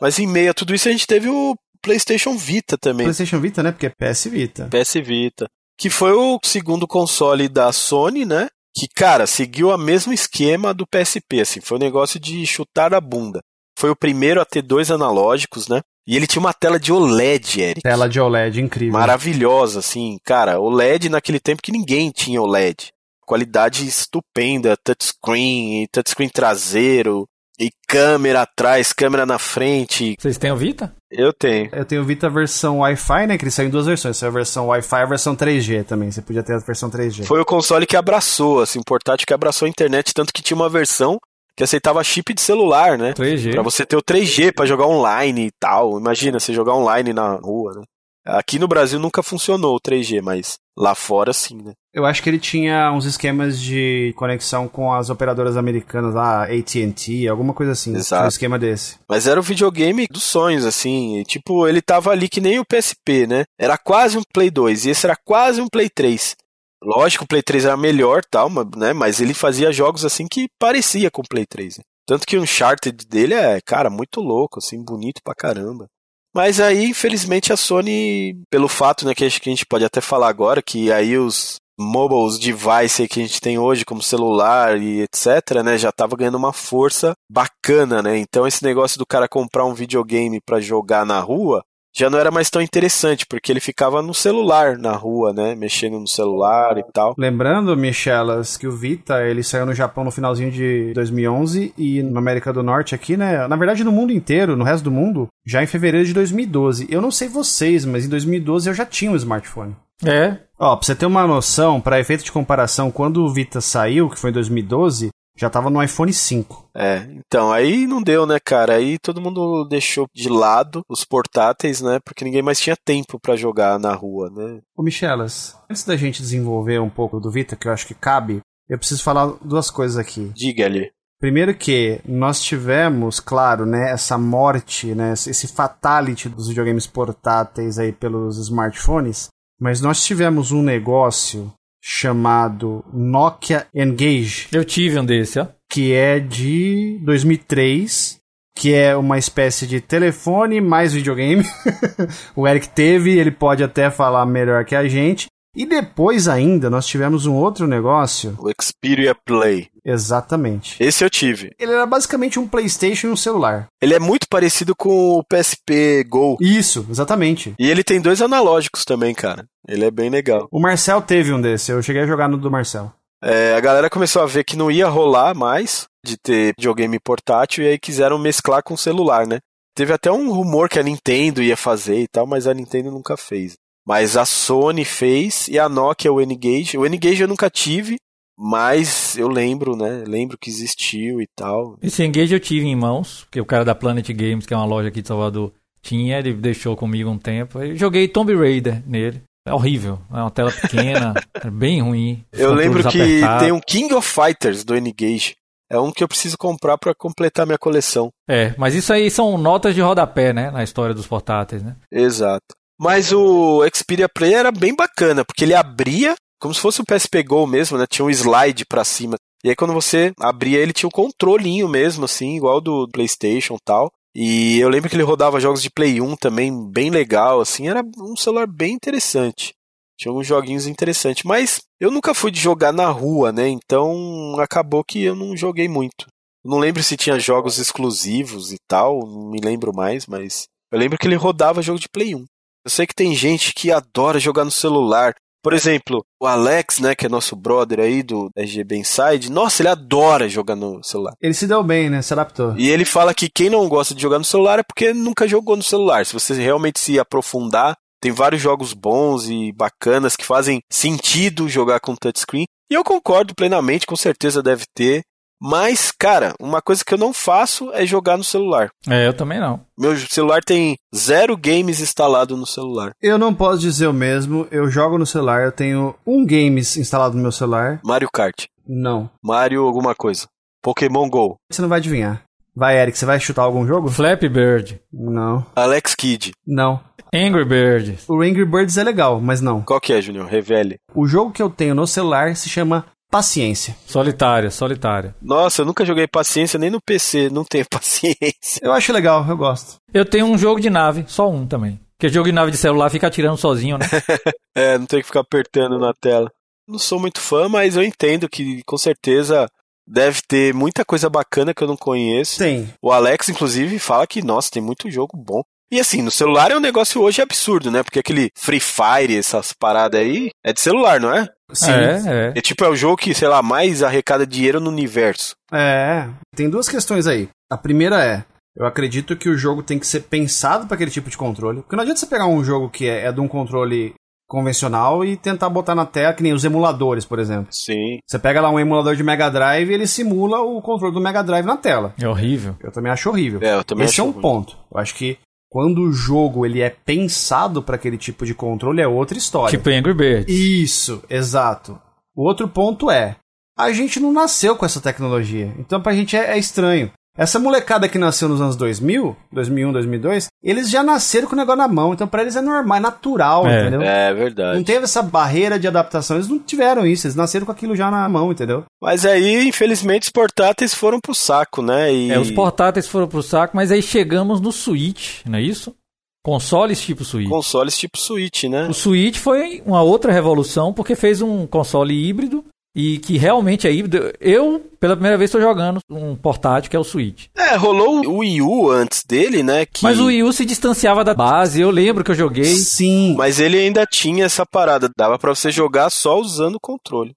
Mas 0.00 0.18
em 0.18 0.26
meio 0.26 0.50
a 0.50 0.54
tudo 0.54 0.74
isso 0.74 0.88
a 0.88 0.92
gente 0.92 1.06
teve 1.06 1.28
o 1.28 1.56
PlayStation 1.86 2.36
Vita 2.36 2.76
também. 2.76 3.06
PlayStation 3.06 3.38
Vita, 3.38 3.62
né? 3.62 3.70
Porque 3.70 3.86
é 3.86 3.90
PS 3.90 4.24
Vita. 4.24 4.68
PS 4.68 4.94
Vita. 4.94 5.46
Que 5.78 5.88
foi 5.88 6.12
o 6.12 6.40
segundo 6.42 6.84
console 6.86 7.48
da 7.48 7.70
Sony, 7.70 8.24
né? 8.24 8.48
Que, 8.76 8.88
cara, 8.88 9.24
seguiu 9.24 9.68
o 9.68 9.78
mesmo 9.78 10.12
esquema 10.12 10.74
do 10.74 10.84
PSP, 10.84 11.40
assim. 11.40 11.60
Foi 11.60 11.78
um 11.78 11.80
negócio 11.80 12.18
de 12.18 12.44
chutar 12.44 12.92
a 12.92 13.00
bunda. 13.00 13.40
Foi 13.78 13.88
o 13.88 13.96
primeiro 13.96 14.40
a 14.40 14.44
ter 14.44 14.62
dois 14.62 14.90
analógicos, 14.90 15.68
né? 15.68 15.80
E 16.08 16.16
ele 16.16 16.26
tinha 16.26 16.40
uma 16.40 16.52
tela 16.52 16.78
de 16.78 16.92
OLED, 16.92 17.60
Eric. 17.60 17.82
Tela 17.82 18.08
de 18.08 18.20
OLED, 18.20 18.60
incrível. 18.60 18.92
Maravilhosa, 18.92 19.78
assim. 19.78 20.18
Cara, 20.24 20.58
OLED 20.58 21.08
naquele 21.08 21.38
tempo 21.38 21.62
que 21.62 21.72
ninguém 21.72 22.10
tinha 22.10 22.42
OLED. 22.42 22.90
Qualidade 23.24 23.86
estupenda, 23.86 24.76
touchscreen, 24.76 25.86
touchscreen 25.92 26.28
traseiro, 26.28 27.26
e 27.58 27.70
câmera 27.88 28.42
atrás, 28.42 28.92
câmera 28.92 29.24
na 29.24 29.38
frente. 29.38 30.16
Vocês 30.18 30.38
têm 30.38 30.52
o 30.52 30.56
Vita? 30.56 30.94
Eu 31.10 31.32
tenho. 31.32 31.70
Eu 31.72 31.84
tenho 31.84 32.02
o 32.02 32.04
Vita 32.04 32.28
versão 32.28 32.78
Wi-Fi, 32.78 33.26
né? 33.26 33.38
Que 33.38 33.44
ele 33.44 33.50
saiu 33.50 33.68
em 33.68 33.70
duas 33.70 33.86
versões. 33.86 34.16
Saiu 34.16 34.30
a 34.30 34.34
versão 34.34 34.66
Wi-Fi 34.66 35.00
e 35.00 35.02
a 35.02 35.06
versão 35.06 35.36
3G 35.36 35.84
também. 35.84 36.10
Você 36.10 36.20
podia 36.20 36.42
ter 36.42 36.54
a 36.54 36.58
versão 36.58 36.90
3G. 36.90 37.24
Foi 37.24 37.40
o 37.40 37.44
console 37.44 37.86
que 37.86 37.96
abraçou, 37.96 38.60
assim, 38.60 38.80
portátil 38.82 39.26
que 39.26 39.34
abraçou 39.34 39.66
a 39.66 39.68
internet, 39.68 40.12
tanto 40.12 40.32
que 40.32 40.42
tinha 40.42 40.56
uma 40.56 40.68
versão 40.68 41.18
que 41.56 41.64
aceitava 41.64 42.04
chip 42.04 42.34
de 42.34 42.40
celular, 42.40 42.98
né? 42.98 43.14
3G. 43.14 43.52
Pra 43.52 43.62
você 43.62 43.86
ter 43.86 43.96
o 43.96 44.02
3G 44.02 44.52
pra 44.52 44.66
jogar 44.66 44.86
online 44.86 45.46
e 45.46 45.50
tal. 45.58 45.98
Imagina, 45.98 46.38
você 46.38 46.52
jogar 46.52 46.74
online 46.74 47.12
na 47.12 47.36
rua, 47.36 47.72
né? 47.76 47.82
Aqui 48.26 48.58
no 48.58 48.66
Brasil 48.66 48.98
nunca 48.98 49.22
funcionou 49.22 49.76
o 49.76 49.80
3G, 49.80 50.20
mas 50.20 50.58
lá 50.76 50.94
fora 50.96 51.32
sim, 51.32 51.62
né? 51.62 51.72
Eu 51.96 52.04
acho 52.04 52.22
que 52.22 52.28
ele 52.28 52.38
tinha 52.38 52.92
uns 52.92 53.06
esquemas 53.06 53.58
de 53.58 54.12
conexão 54.18 54.68
com 54.68 54.92
as 54.92 55.08
operadoras 55.08 55.56
americanas 55.56 56.14
lá, 56.14 56.42
AT&T, 56.44 57.26
alguma 57.26 57.54
coisa 57.54 57.72
assim. 57.72 57.96
Exato. 57.96 58.26
Um 58.26 58.28
esquema 58.28 58.58
desse. 58.58 58.98
Mas 59.08 59.26
era 59.26 59.40
o 59.40 59.42
videogame 59.42 60.06
dos 60.06 60.22
sonhos, 60.22 60.66
assim. 60.66 61.18
E, 61.18 61.24
tipo, 61.24 61.66
ele 61.66 61.80
tava 61.80 62.10
ali 62.10 62.28
que 62.28 62.38
nem 62.38 62.58
o 62.58 62.66
PSP, 62.66 63.26
né? 63.26 63.44
Era 63.58 63.78
quase 63.78 64.18
um 64.18 64.22
Play 64.30 64.50
2 64.50 64.84
e 64.84 64.90
esse 64.90 65.06
era 65.06 65.16
quase 65.16 65.62
um 65.62 65.68
Play 65.68 65.88
3. 65.88 66.36
Lógico, 66.84 67.24
o 67.24 67.26
Play 67.26 67.42
3 67.42 67.64
era 67.64 67.78
melhor, 67.78 68.22
tal, 68.30 68.50
né? 68.76 68.92
Mas 68.92 69.18
ele 69.22 69.32
fazia 69.32 69.72
jogos 69.72 70.04
assim 70.04 70.26
que 70.28 70.48
parecia 70.58 71.10
com 71.10 71.22
o 71.22 71.26
Play 71.26 71.46
3. 71.46 71.78
né? 71.78 71.84
Tanto 72.06 72.26
que 72.26 72.36
o 72.36 72.42
Uncharted 72.42 73.06
dele 73.06 73.32
é, 73.32 73.58
cara, 73.62 73.88
muito 73.88 74.20
louco, 74.20 74.58
assim, 74.58 74.84
bonito 74.84 75.22
pra 75.24 75.34
caramba. 75.34 75.86
Mas 76.34 76.60
aí, 76.60 76.84
infelizmente, 76.90 77.54
a 77.54 77.56
Sony, 77.56 78.38
pelo 78.50 78.68
fato, 78.68 79.06
né, 79.06 79.14
que 79.14 79.24
acho 79.24 79.40
que 79.40 79.48
a 79.48 79.52
gente 79.52 79.64
pode 79.64 79.86
até 79.86 80.02
falar 80.02 80.28
agora, 80.28 80.60
que 80.60 80.92
aí 80.92 81.16
os 81.16 81.56
mobile 81.78 82.38
devices 82.38 83.08
que 83.08 83.20
a 83.20 83.22
gente 83.22 83.40
tem 83.40 83.58
hoje, 83.58 83.84
como 83.84 84.02
celular 84.02 84.80
e 84.80 85.02
etc, 85.02 85.62
né, 85.64 85.76
já 85.76 85.92
tava 85.92 86.16
ganhando 86.16 86.38
uma 86.38 86.52
força 86.52 87.14
bacana, 87.30 88.02
né? 88.02 88.16
Então 88.18 88.46
esse 88.46 88.62
negócio 88.64 88.98
do 88.98 89.06
cara 89.06 89.28
comprar 89.28 89.64
um 89.64 89.74
videogame 89.74 90.40
pra 90.40 90.60
jogar 90.60 91.04
na 91.04 91.20
rua 91.20 91.62
já 91.96 92.10
não 92.10 92.18
era 92.18 92.30
mais 92.30 92.50
tão 92.50 92.60
interessante, 92.60 93.24
porque 93.26 93.50
ele 93.50 93.58
ficava 93.58 94.02
no 94.02 94.12
celular 94.12 94.76
na 94.76 94.92
rua, 94.92 95.32
né, 95.32 95.54
mexendo 95.54 95.98
no 95.98 96.06
celular 96.06 96.76
e 96.76 96.84
tal. 96.92 97.14
Lembrando, 97.16 97.74
Michelas, 97.74 98.58
que 98.58 98.66
o 98.66 98.72
Vita, 98.72 99.24
ele 99.24 99.42
saiu 99.42 99.64
no 99.64 99.72
Japão 99.72 100.04
no 100.04 100.10
finalzinho 100.10 100.50
de 100.50 100.92
2011 100.92 101.72
e 101.76 102.02
na 102.02 102.18
América 102.18 102.52
do 102.52 102.62
Norte 102.62 102.94
aqui, 102.94 103.16
né? 103.16 103.48
Na 103.48 103.56
verdade, 103.56 103.82
no 103.82 103.90
mundo 103.90 104.12
inteiro, 104.12 104.56
no 104.56 104.64
resto 104.64 104.84
do 104.84 104.90
mundo, 104.90 105.26
já 105.46 105.62
em 105.62 105.66
fevereiro 105.66 106.06
de 106.06 106.12
2012. 106.12 106.86
Eu 106.90 107.00
não 107.00 107.10
sei 107.10 107.28
vocês, 107.28 107.86
mas 107.86 108.04
em 108.04 108.10
2012 108.10 108.68
eu 108.68 108.74
já 108.74 108.84
tinha 108.84 109.10
um 109.10 109.16
smartphone. 109.16 109.74
É. 110.04 110.36
Ó, 110.58 110.74
pra 110.76 110.86
você 110.86 110.94
ter 110.94 111.06
uma 111.06 111.26
noção, 111.26 111.80
para 111.80 112.00
efeito 112.00 112.24
de 112.24 112.32
comparação, 112.32 112.90
quando 112.90 113.22
o 113.22 113.32
Vita 113.32 113.60
saiu, 113.60 114.08
que 114.08 114.18
foi 114.18 114.30
em 114.30 114.34
2012, 114.34 115.10
já 115.36 115.50
tava 115.50 115.68
no 115.68 115.82
iPhone 115.82 116.12
5. 116.12 116.70
É, 116.74 117.06
então 117.18 117.52
aí 117.52 117.86
não 117.86 118.02
deu, 118.02 118.24
né, 118.26 118.38
cara? 118.42 118.74
Aí 118.74 118.98
todo 118.98 119.20
mundo 119.20 119.66
deixou 119.68 120.06
de 120.14 120.30
lado 120.30 120.80
os 120.88 121.04
portáteis, 121.04 121.82
né? 121.82 121.98
Porque 122.02 122.24
ninguém 122.24 122.42
mais 122.42 122.58
tinha 122.58 122.76
tempo 122.76 123.20
pra 123.20 123.36
jogar 123.36 123.78
na 123.78 123.92
rua, 123.94 124.30
né? 124.30 124.60
Ô, 124.74 124.82
Michelas, 124.82 125.56
antes 125.70 125.84
da 125.84 125.96
gente 125.96 126.22
desenvolver 126.22 126.80
um 126.80 126.90
pouco 126.90 127.20
do 127.20 127.30
Vita, 127.30 127.54
que 127.54 127.68
eu 127.68 127.72
acho 127.72 127.86
que 127.86 127.94
cabe, 127.94 128.40
eu 128.68 128.78
preciso 128.78 129.02
falar 129.02 129.26
duas 129.44 129.70
coisas 129.70 129.98
aqui. 129.98 130.32
Diga-lhe. 130.34 130.90
Primeiro 131.18 131.54
que 131.54 132.00
nós 132.04 132.42
tivemos, 132.42 133.20
claro, 133.20 133.64
né, 133.64 133.90
essa 133.90 134.18
morte, 134.18 134.94
né, 134.94 135.14
esse 135.14 135.48
fatality 135.48 136.28
dos 136.28 136.48
videogames 136.48 136.86
portáteis 136.86 137.78
aí 137.78 137.90
pelos 137.90 138.36
smartphones, 138.36 139.28
mas 139.60 139.80
nós 139.80 140.04
tivemos 140.04 140.52
um 140.52 140.62
negócio 140.62 141.52
chamado 141.82 142.84
Nokia 142.92 143.66
Engage, 143.74 144.48
Eu 144.52 144.64
tive 144.64 144.98
um 144.98 145.04
desse, 145.04 145.38
ó. 145.38 145.46
que 145.70 145.92
é 145.92 146.18
de 146.18 146.98
2003, 147.04 148.18
que 148.56 148.74
é 148.74 148.96
uma 148.96 149.18
espécie 149.18 149.66
de 149.66 149.80
telefone 149.80 150.60
mais 150.60 150.92
videogame. 150.92 151.44
o 152.34 152.48
Eric 152.48 152.68
teve, 152.70 153.18
ele 153.18 153.30
pode 153.30 153.62
até 153.62 153.90
falar 153.90 154.26
melhor 154.26 154.64
que 154.64 154.74
a 154.74 154.88
gente. 154.88 155.26
E 155.56 155.64
depois 155.64 156.28
ainda 156.28 156.68
nós 156.68 156.86
tivemos 156.86 157.24
um 157.24 157.34
outro 157.34 157.66
negócio. 157.66 158.36
O 158.38 158.50
Xperia 158.62 159.14
Play. 159.14 159.68
Exatamente. 159.82 160.76
Esse 160.78 161.02
eu 161.02 161.08
tive. 161.08 161.50
Ele 161.58 161.72
era 161.72 161.86
basicamente 161.86 162.38
um 162.38 162.46
PlayStation 162.46 163.06
e 163.06 163.10
um 163.10 163.16
celular. 163.16 163.68
Ele 163.80 163.94
é 163.94 163.98
muito 163.98 164.28
parecido 164.28 164.76
com 164.76 165.14
o 165.18 165.24
PSP 165.24 166.04
Go. 166.04 166.36
Isso, 166.42 166.86
exatamente. 166.90 167.54
E 167.58 167.70
ele 167.70 167.82
tem 167.82 168.02
dois 168.02 168.20
analógicos 168.20 168.84
também, 168.84 169.14
cara. 169.14 169.46
Ele 169.66 169.86
é 169.86 169.90
bem 169.90 170.10
legal. 170.10 170.46
O 170.50 170.60
Marcel 170.60 171.00
teve 171.00 171.32
um 171.32 171.40
desse, 171.40 171.72
eu 171.72 171.82
cheguei 171.82 172.02
a 172.02 172.06
jogar 172.06 172.28
no 172.28 172.36
do 172.36 172.50
Marcel. 172.50 172.92
É, 173.24 173.54
a 173.54 173.60
galera 173.60 173.88
começou 173.88 174.22
a 174.22 174.26
ver 174.26 174.44
que 174.44 174.56
não 174.56 174.70
ia 174.70 174.88
rolar 174.88 175.34
mais 175.34 175.86
de 176.04 176.18
ter 176.18 176.54
videogame 176.58 176.98
portátil 177.00 177.64
e 177.64 177.68
aí 177.68 177.78
quiseram 177.78 178.18
mesclar 178.18 178.62
com 178.62 178.74
o 178.74 178.78
celular, 178.78 179.26
né? 179.26 179.38
Teve 179.74 179.92
até 179.92 180.12
um 180.12 180.30
rumor 180.30 180.68
que 180.68 180.78
a 180.78 180.82
Nintendo 180.82 181.42
ia 181.42 181.56
fazer 181.56 182.00
e 182.00 182.08
tal, 182.08 182.26
mas 182.26 182.46
a 182.46 182.54
Nintendo 182.54 182.90
nunca 182.90 183.16
fez. 183.16 183.56
Mas 183.86 184.16
a 184.16 184.24
Sony 184.24 184.84
fez 184.84 185.46
e 185.48 185.58
a 185.58 185.68
Nokia 185.68 186.12
o 186.12 186.20
N-Gage. 186.20 186.76
O 186.76 186.84
N-Gage 186.84 187.22
eu 187.22 187.28
nunca 187.28 187.48
tive, 187.48 187.96
mas 188.36 189.16
eu 189.16 189.28
lembro, 189.28 189.76
né? 189.76 190.04
Lembro 190.06 190.36
que 190.36 190.50
existiu 190.50 191.20
e 191.22 191.26
tal. 191.34 191.78
Esse 191.80 192.04
Engage 192.04 192.34
eu 192.34 192.40
tive 192.40 192.66
em 192.66 192.76
mãos, 192.76 193.24
porque 193.24 193.40
o 193.40 193.46
cara 193.46 193.64
da 193.64 193.74
Planet 193.74 194.06
Games, 194.10 194.44
que 194.44 194.52
é 194.52 194.56
uma 194.56 194.66
loja 194.66 194.88
aqui 194.88 195.00
de 195.00 195.08
Salvador, 195.08 195.52
tinha, 195.80 196.18
ele 196.18 196.34
deixou 196.34 196.76
comigo 196.76 197.08
um 197.08 197.18
tempo. 197.18 197.60
Eu 197.60 197.76
joguei 197.76 198.08
Tomb 198.08 198.34
Raider 198.34 198.82
nele. 198.86 199.22
É 199.46 199.54
horrível, 199.54 200.00
é 200.10 200.16
uma 200.16 200.30
tela 200.30 200.50
pequena, 200.50 201.14
é 201.34 201.48
bem 201.48 201.80
ruim. 201.80 202.24
Eu 202.32 202.52
lembro 202.52 202.82
que 202.88 203.00
apertados. 203.00 203.42
tem 203.44 203.52
um 203.52 203.60
King 203.60 203.94
of 203.94 204.06
Fighters 204.06 204.64
do 204.64 204.74
N-Gage. 204.74 205.36
É 205.70 205.78
um 205.78 205.92
que 205.92 206.02
eu 206.02 206.08
preciso 206.08 206.36
comprar 206.36 206.76
para 206.76 206.92
completar 206.94 207.46
minha 207.46 207.58
coleção. 207.58 208.10
É, 208.28 208.54
mas 208.58 208.74
isso 208.74 208.92
aí 208.92 209.08
são 209.08 209.38
notas 209.38 209.74
de 209.74 209.80
rodapé, 209.80 210.32
né? 210.32 210.50
Na 210.50 210.64
história 210.64 210.94
dos 210.94 211.06
portáteis, 211.06 211.62
né? 211.62 211.76
Exato. 211.92 212.56
Mas 212.78 213.12
o 213.12 213.62
Xperia 213.74 214.08
Play 214.08 214.34
era 214.34 214.52
bem 214.52 214.74
bacana, 214.74 215.24
porque 215.24 215.44
ele 215.44 215.54
abria 215.54 216.14
como 216.38 216.54
se 216.54 216.60
fosse 216.60 216.80
o 216.80 216.84
PSP 216.84 217.22
Go 217.22 217.46
mesmo, 217.46 217.78
né? 217.78 217.86
Tinha 217.86 218.04
um 218.04 218.10
slide 218.10 218.64
para 218.66 218.84
cima. 218.84 219.16
E 219.42 219.48
aí 219.48 219.56
quando 219.56 219.72
você 219.72 220.12
abria 220.18 220.58
ele 220.58 220.72
tinha 220.72 220.88
um 220.88 220.90
controlinho 220.90 221.68
mesmo, 221.68 222.04
assim, 222.04 222.36
igual 222.36 222.60
do 222.60 222.88
PlayStation 222.88 223.56
tal. 223.64 223.90
E 224.14 224.58
eu 224.58 224.68
lembro 224.68 224.88
que 224.88 224.96
ele 224.96 225.02
rodava 225.02 225.40
jogos 225.40 225.62
de 225.62 225.70
Play 225.70 226.00
1 226.00 226.16
também, 226.16 226.70
bem 226.70 226.90
legal, 226.90 227.40
assim, 227.40 227.68
era 227.68 227.82
um 227.98 228.16
celular 228.16 228.46
bem 228.46 228.72
interessante. 228.72 229.54
Tinha 229.98 230.10
alguns 230.10 230.26
joguinhos 230.26 230.66
interessantes, 230.66 231.24
mas 231.24 231.62
eu 231.80 231.90
nunca 231.90 232.14
fui 232.14 232.30
de 232.30 232.40
jogar 232.40 232.72
na 232.72 232.88
rua, 232.90 233.32
né? 233.32 233.48
Então 233.48 234.38
acabou 234.40 234.84
que 234.84 235.02
eu 235.02 235.14
não 235.14 235.36
joguei 235.36 235.68
muito. 235.68 236.06
Não 236.44 236.58
lembro 236.58 236.82
se 236.82 236.96
tinha 236.96 237.18
jogos 237.18 237.58
exclusivos 237.58 238.52
e 238.52 238.56
tal, 238.68 239.06
não 239.06 239.30
me 239.30 239.40
lembro 239.40 239.74
mais, 239.74 240.06
mas 240.06 240.46
eu 240.72 240.78
lembro 240.78 240.98
que 240.98 241.06
ele 241.06 241.16
rodava 241.16 241.62
jogo 241.62 241.78
de 241.78 241.88
Play 241.88 242.14
1. 242.14 242.24
Eu 242.66 242.70
sei 242.70 242.84
que 242.84 242.96
tem 242.96 243.14
gente 243.14 243.54
que 243.54 243.70
adora 243.70 244.18
jogar 244.18 244.44
no 244.44 244.50
celular. 244.50 245.14
Por 245.40 245.52
exemplo, 245.52 246.04
o 246.20 246.26
Alex, 246.26 246.80
né, 246.80 246.96
que 246.96 247.06
é 247.06 247.08
nosso 247.08 247.36
brother 247.36 247.78
aí 247.78 248.02
do 248.02 248.28
RGB 248.36 248.78
Inside, 248.78 249.30
nossa, 249.30 249.62
ele 249.62 249.68
adora 249.68 250.28
jogar 250.28 250.56
no 250.56 250.82
celular. 250.82 251.14
Ele 251.22 251.32
se 251.32 251.46
deu 251.46 251.62
bem, 251.62 251.88
né? 251.88 252.02
Se 252.02 252.12
adaptou. 252.12 252.58
E 252.58 252.68
ele 252.68 252.84
fala 252.84 253.14
que 253.14 253.30
quem 253.32 253.48
não 253.48 253.68
gosta 253.68 253.94
de 253.94 254.02
jogar 254.02 254.18
no 254.18 254.24
celular 254.24 254.58
é 254.58 254.64
porque 254.64 254.92
nunca 254.92 255.28
jogou 255.28 255.56
no 255.56 255.62
celular. 255.62 256.04
Se 256.04 256.12
você 256.12 256.34
realmente 256.34 256.80
se 256.80 256.98
aprofundar, 256.98 257.76
tem 258.02 258.10
vários 258.10 258.42
jogos 258.42 258.72
bons 258.72 259.28
e 259.28 259.52
bacanas 259.52 260.16
que 260.16 260.24
fazem 260.24 260.60
sentido 260.68 261.48
jogar 261.48 261.78
com 261.78 261.94
touchscreen. 261.94 262.46
E 262.68 262.74
eu 262.74 262.82
concordo 262.82 263.32
plenamente, 263.32 263.86
com 263.86 263.94
certeza 263.94 264.42
deve 264.42 264.64
ter. 264.74 265.04
Mas, 265.40 265.90
cara, 265.90 266.34
uma 266.40 266.62
coisa 266.62 266.84
que 266.84 266.94
eu 266.94 266.98
não 266.98 267.12
faço 267.12 267.70
é 267.72 267.84
jogar 267.84 268.16
no 268.16 268.24
celular. 268.24 268.70
É, 268.88 269.06
eu 269.06 269.12
também 269.12 269.38
não. 269.38 269.60
Meu 269.78 269.96
celular 269.96 270.42
tem 270.42 270.76
zero 270.94 271.36
games 271.36 271.80
instalado 271.80 272.36
no 272.36 272.46
celular. 272.46 272.92
Eu 273.02 273.18
não 273.18 273.34
posso 273.34 273.58
dizer 273.58 273.86
o 273.86 273.92
mesmo. 273.92 274.46
Eu 274.50 274.70
jogo 274.70 274.96
no 274.98 275.06
celular, 275.06 275.44
eu 275.44 275.52
tenho 275.52 275.94
um 276.06 276.24
games 276.24 276.76
instalado 276.76 277.16
no 277.16 277.22
meu 277.22 277.32
celular. 277.32 277.80
Mario 277.84 278.08
Kart. 278.12 278.46
Não. 278.66 279.10
Mario 279.22 279.64
alguma 279.64 279.94
coisa. 279.94 280.26
Pokémon 280.62 281.08
Go. 281.08 281.36
Você 281.50 281.62
não 281.62 281.68
vai 281.68 281.78
adivinhar. 281.78 282.22
Vai, 282.54 282.78
Eric, 282.78 282.96
você 282.96 283.04
vai 283.04 283.20
chutar 283.20 283.42
algum 283.42 283.66
jogo? 283.66 283.90
Flappy 283.90 284.30
Bird. 284.30 284.80
Não. 284.90 285.44
Alex 285.54 285.94
Kidd. 285.94 286.32
Não. 286.46 286.80
Angry 287.14 287.44
Birds. 287.44 288.08
O 288.08 288.22
Angry 288.22 288.46
Birds 288.46 288.78
é 288.78 288.82
legal, 288.82 289.20
mas 289.20 289.42
não. 289.42 289.62
Qual 289.62 289.80
que 289.80 289.92
é, 289.92 290.00
Junior? 290.00 290.26
Revele. 290.26 290.76
O 290.94 291.06
jogo 291.06 291.30
que 291.30 291.42
eu 291.42 291.50
tenho 291.50 291.74
no 291.74 291.86
celular 291.86 292.34
se 292.34 292.48
chama 292.48 292.86
Paciência. 293.10 293.76
Solitária, 293.86 294.50
solitária. 294.50 295.14
Nossa, 295.22 295.62
eu 295.62 295.66
nunca 295.66 295.84
joguei 295.84 296.06
paciência 296.06 296.58
nem 296.58 296.70
no 296.70 296.80
PC, 296.80 297.30
não 297.30 297.44
tenho 297.44 297.64
paciência. 297.70 298.60
Eu 298.60 298.72
acho 298.72 298.92
legal, 298.92 299.24
eu 299.28 299.36
gosto. 299.36 299.76
Eu 299.92 300.04
tenho 300.04 300.26
um 300.26 300.36
jogo 300.36 300.60
de 300.60 300.70
nave, 300.70 301.04
só 301.06 301.30
um 301.30 301.46
também. 301.46 301.80
Porque 301.96 302.12
jogo 302.12 302.28
de 302.28 302.34
nave 302.34 302.50
de 302.50 302.58
celular 302.58 302.90
fica 302.90 303.06
atirando 303.06 303.38
sozinho, 303.38 303.78
né? 303.78 303.86
é, 304.54 304.76
não 304.76 304.86
tem 304.86 305.00
que 305.00 305.06
ficar 305.06 305.20
apertando 305.20 305.78
na 305.78 305.94
tela. 305.94 306.30
Não 306.68 306.78
sou 306.78 307.00
muito 307.00 307.20
fã, 307.20 307.48
mas 307.48 307.76
eu 307.76 307.82
entendo 307.82 308.28
que 308.28 308.62
com 308.64 308.76
certeza 308.76 309.48
deve 309.86 310.20
ter 310.26 310.52
muita 310.52 310.84
coisa 310.84 311.08
bacana 311.08 311.54
que 311.54 311.62
eu 311.62 311.68
não 311.68 311.76
conheço. 311.76 312.38
Tem. 312.38 312.68
O 312.82 312.90
Alex, 312.90 313.28
inclusive, 313.28 313.78
fala 313.78 314.06
que, 314.06 314.20
nossa, 314.20 314.50
tem 314.50 314.60
muito 314.60 314.90
jogo 314.90 315.16
bom. 315.16 315.42
E 315.70 315.80
assim, 315.80 316.02
no 316.02 316.10
celular 316.10 316.50
é 316.50 316.56
um 316.56 316.60
negócio 316.60 317.00
hoje 317.02 317.22
absurdo, 317.22 317.70
né? 317.70 317.82
Porque 317.82 317.98
aquele 317.98 318.30
Free 318.36 318.60
Fire, 318.60 319.16
essas 319.16 319.52
paradas 319.52 320.00
aí, 320.00 320.30
é 320.44 320.52
de 320.52 320.60
celular, 320.60 321.00
não 321.00 321.12
é? 321.12 321.28
Sim. 321.52 321.70
É, 321.70 322.02
é. 322.06 322.32
É 322.36 322.40
tipo, 322.40 322.64
é 322.64 322.68
o 322.68 322.76
jogo 322.76 322.96
que, 322.96 323.14
sei 323.14 323.28
lá, 323.28 323.42
mais 323.42 323.82
arrecada 323.82 324.26
dinheiro 324.26 324.60
no 324.60 324.70
universo. 324.70 325.34
É. 325.52 326.08
Tem 326.34 326.50
duas 326.50 326.68
questões 326.68 327.06
aí. 327.06 327.28
A 327.50 327.56
primeira 327.56 328.04
é, 328.04 328.24
eu 328.56 328.66
acredito 328.66 329.16
que 329.16 329.28
o 329.28 329.36
jogo 329.36 329.62
tem 329.62 329.78
que 329.78 329.86
ser 329.86 330.00
pensado 330.00 330.66
para 330.66 330.74
aquele 330.74 330.90
tipo 330.90 331.10
de 331.10 331.16
controle. 331.16 331.60
Porque 331.60 331.76
não 331.76 331.82
adianta 331.82 332.00
você 332.00 332.06
pegar 332.06 332.26
um 332.26 332.42
jogo 332.42 332.70
que 332.70 332.88
é, 332.88 333.06
é 333.06 333.12
de 333.12 333.20
um 333.20 333.28
controle 333.28 333.94
convencional 334.28 335.04
e 335.04 335.16
tentar 335.16 335.48
botar 335.48 335.74
na 335.74 335.86
tela, 335.86 336.12
que 336.12 336.22
nem 336.22 336.32
os 336.32 336.44
emuladores, 336.44 337.04
por 337.04 337.18
exemplo. 337.20 337.46
Sim. 337.50 337.98
Você 338.04 338.18
pega 338.18 338.40
lá 338.40 338.50
um 338.50 338.58
emulador 338.58 338.96
de 338.96 339.04
Mega 339.04 339.30
Drive 339.30 339.70
e 339.70 339.74
ele 339.74 339.86
simula 339.86 340.40
o 340.40 340.60
controle 340.60 340.92
do 340.92 341.00
Mega 341.00 341.22
Drive 341.22 341.46
na 341.46 341.56
tela. 341.56 341.94
É 342.00 342.08
horrível. 342.08 342.56
Eu 342.60 342.72
também 342.72 342.90
acho 342.90 343.08
horrível. 343.08 343.38
É, 343.40 343.54
eu 343.54 343.62
também 343.62 343.84
Esse 343.84 343.94
acho 343.94 344.00
é 344.00 344.04
um 344.04 344.10
ruim. 344.10 344.20
ponto. 344.22 344.56
Eu 344.72 344.80
acho 344.80 344.94
que 344.96 345.16
quando 345.50 345.82
o 345.82 345.92
jogo 345.92 346.44
ele 346.44 346.60
é 346.60 346.70
pensado 346.70 347.62
para 347.62 347.76
aquele 347.76 347.96
tipo 347.96 348.26
de 348.26 348.34
controle 348.34 348.80
é 348.80 348.88
outra 348.88 349.16
história. 349.16 349.56
Tipo 349.56 349.70
Angry 349.70 349.94
Birds. 349.94 350.34
Isso, 350.34 351.02
exato. 351.08 351.80
O 352.14 352.26
outro 352.26 352.48
ponto 352.48 352.90
é, 352.90 353.16
a 353.56 353.72
gente 353.72 354.00
não 354.00 354.12
nasceu 354.12 354.56
com 354.56 354.66
essa 354.66 354.80
tecnologia, 354.80 355.54
então 355.58 355.80
pra 355.80 355.94
gente 355.94 356.16
é, 356.16 356.32
é 356.32 356.38
estranho. 356.38 356.90
Essa 357.16 357.38
molecada 357.38 357.88
que 357.88 357.96
nasceu 357.98 358.28
nos 358.28 358.40
anos 358.42 358.56
2000, 358.56 359.16
2001, 359.32 359.72
2002, 359.72 360.26
eles 360.44 360.68
já 360.68 360.82
nasceram 360.82 361.26
com 361.26 361.34
o 361.34 361.38
negócio 361.38 361.56
na 361.58 361.66
mão, 361.68 361.94
então 361.94 362.06
pra 362.06 362.20
eles 362.20 362.36
é 362.36 362.42
normal, 362.42 362.76
é 362.76 362.80
natural, 362.80 363.46
É. 363.46 363.60
entendeu? 363.62 363.80
É 363.82 364.12
verdade. 364.12 364.56
Não 364.58 364.64
teve 364.64 364.84
essa 364.84 365.02
barreira 365.02 365.58
de 365.58 365.66
adaptação, 365.66 366.16
eles 366.18 366.28
não 366.28 366.38
tiveram 366.38 366.86
isso, 366.86 367.06
eles 367.06 367.14
nasceram 367.16 367.46
com 367.46 367.52
aquilo 367.52 367.74
já 367.74 367.90
na 367.90 368.06
mão, 368.08 368.30
entendeu? 368.32 368.64
Mas 368.82 369.06
aí, 369.06 369.48
infelizmente, 369.48 370.02
os 370.04 370.10
portáteis 370.10 370.74
foram 370.74 371.00
pro 371.00 371.14
saco, 371.14 371.62
né? 371.62 371.92
E... 371.92 372.10
É, 372.12 372.18
os 372.18 372.30
portáteis 372.30 372.86
foram 372.86 373.08
pro 373.08 373.22
saco, 373.22 373.56
mas 373.56 373.72
aí 373.72 373.80
chegamos 373.80 374.38
no 374.40 374.52
Switch, 374.52 375.20
não 375.24 375.38
é 375.38 375.42
isso? 375.42 375.74
Consoles 376.22 376.80
tipo 376.80 377.04
Switch. 377.04 377.28
Consoles 377.28 377.78
tipo 377.78 377.96
Switch, 377.96 378.44
né? 378.44 378.66
O 378.68 378.74
Switch 378.74 379.16
foi 379.16 379.62
uma 379.64 379.80
outra 379.80 380.12
revolução, 380.12 380.72
porque 380.72 380.96
fez 380.96 381.22
um 381.22 381.46
console 381.46 381.94
híbrido 381.94 382.44
e 382.76 382.98
que 382.98 383.16
realmente 383.16 383.66
híbrido. 383.66 384.12
Eu, 384.20 384.60
pela 384.78 384.94
primeira 384.94 385.16
vez, 385.16 385.30
estou 385.30 385.40
jogando 385.40 385.80
um 385.88 386.14
portátil 386.14 386.70
que 386.70 386.76
é 386.76 386.78
o 386.78 386.84
Switch. 386.84 387.28
É, 387.34 387.56
rolou 387.56 388.06
o 388.06 388.18
Wii 388.18 388.42
U 388.42 388.70
antes 388.70 389.02
dele, 389.02 389.42
né? 389.42 389.64
Que... 389.64 389.82
Mas 389.82 389.98
o 389.98 390.06
Wii 390.06 390.22
U 390.24 390.30
se 390.30 390.44
distanciava 390.44 391.02
da 391.02 391.14
base, 391.14 391.58
eu 391.58 391.70
lembro 391.70 392.04
que 392.04 392.10
eu 392.10 392.14
joguei. 392.14 392.44
Sim. 392.44 393.14
Mas 393.16 393.40
ele 393.40 393.58
ainda 393.58 393.86
tinha 393.86 394.26
essa 394.26 394.44
parada, 394.44 394.90
dava 394.94 395.18
pra 395.18 395.34
você 395.34 395.50
jogar 395.50 395.88
só 395.88 396.20
usando 396.20 396.56
o 396.56 396.60
controle. 396.60 397.14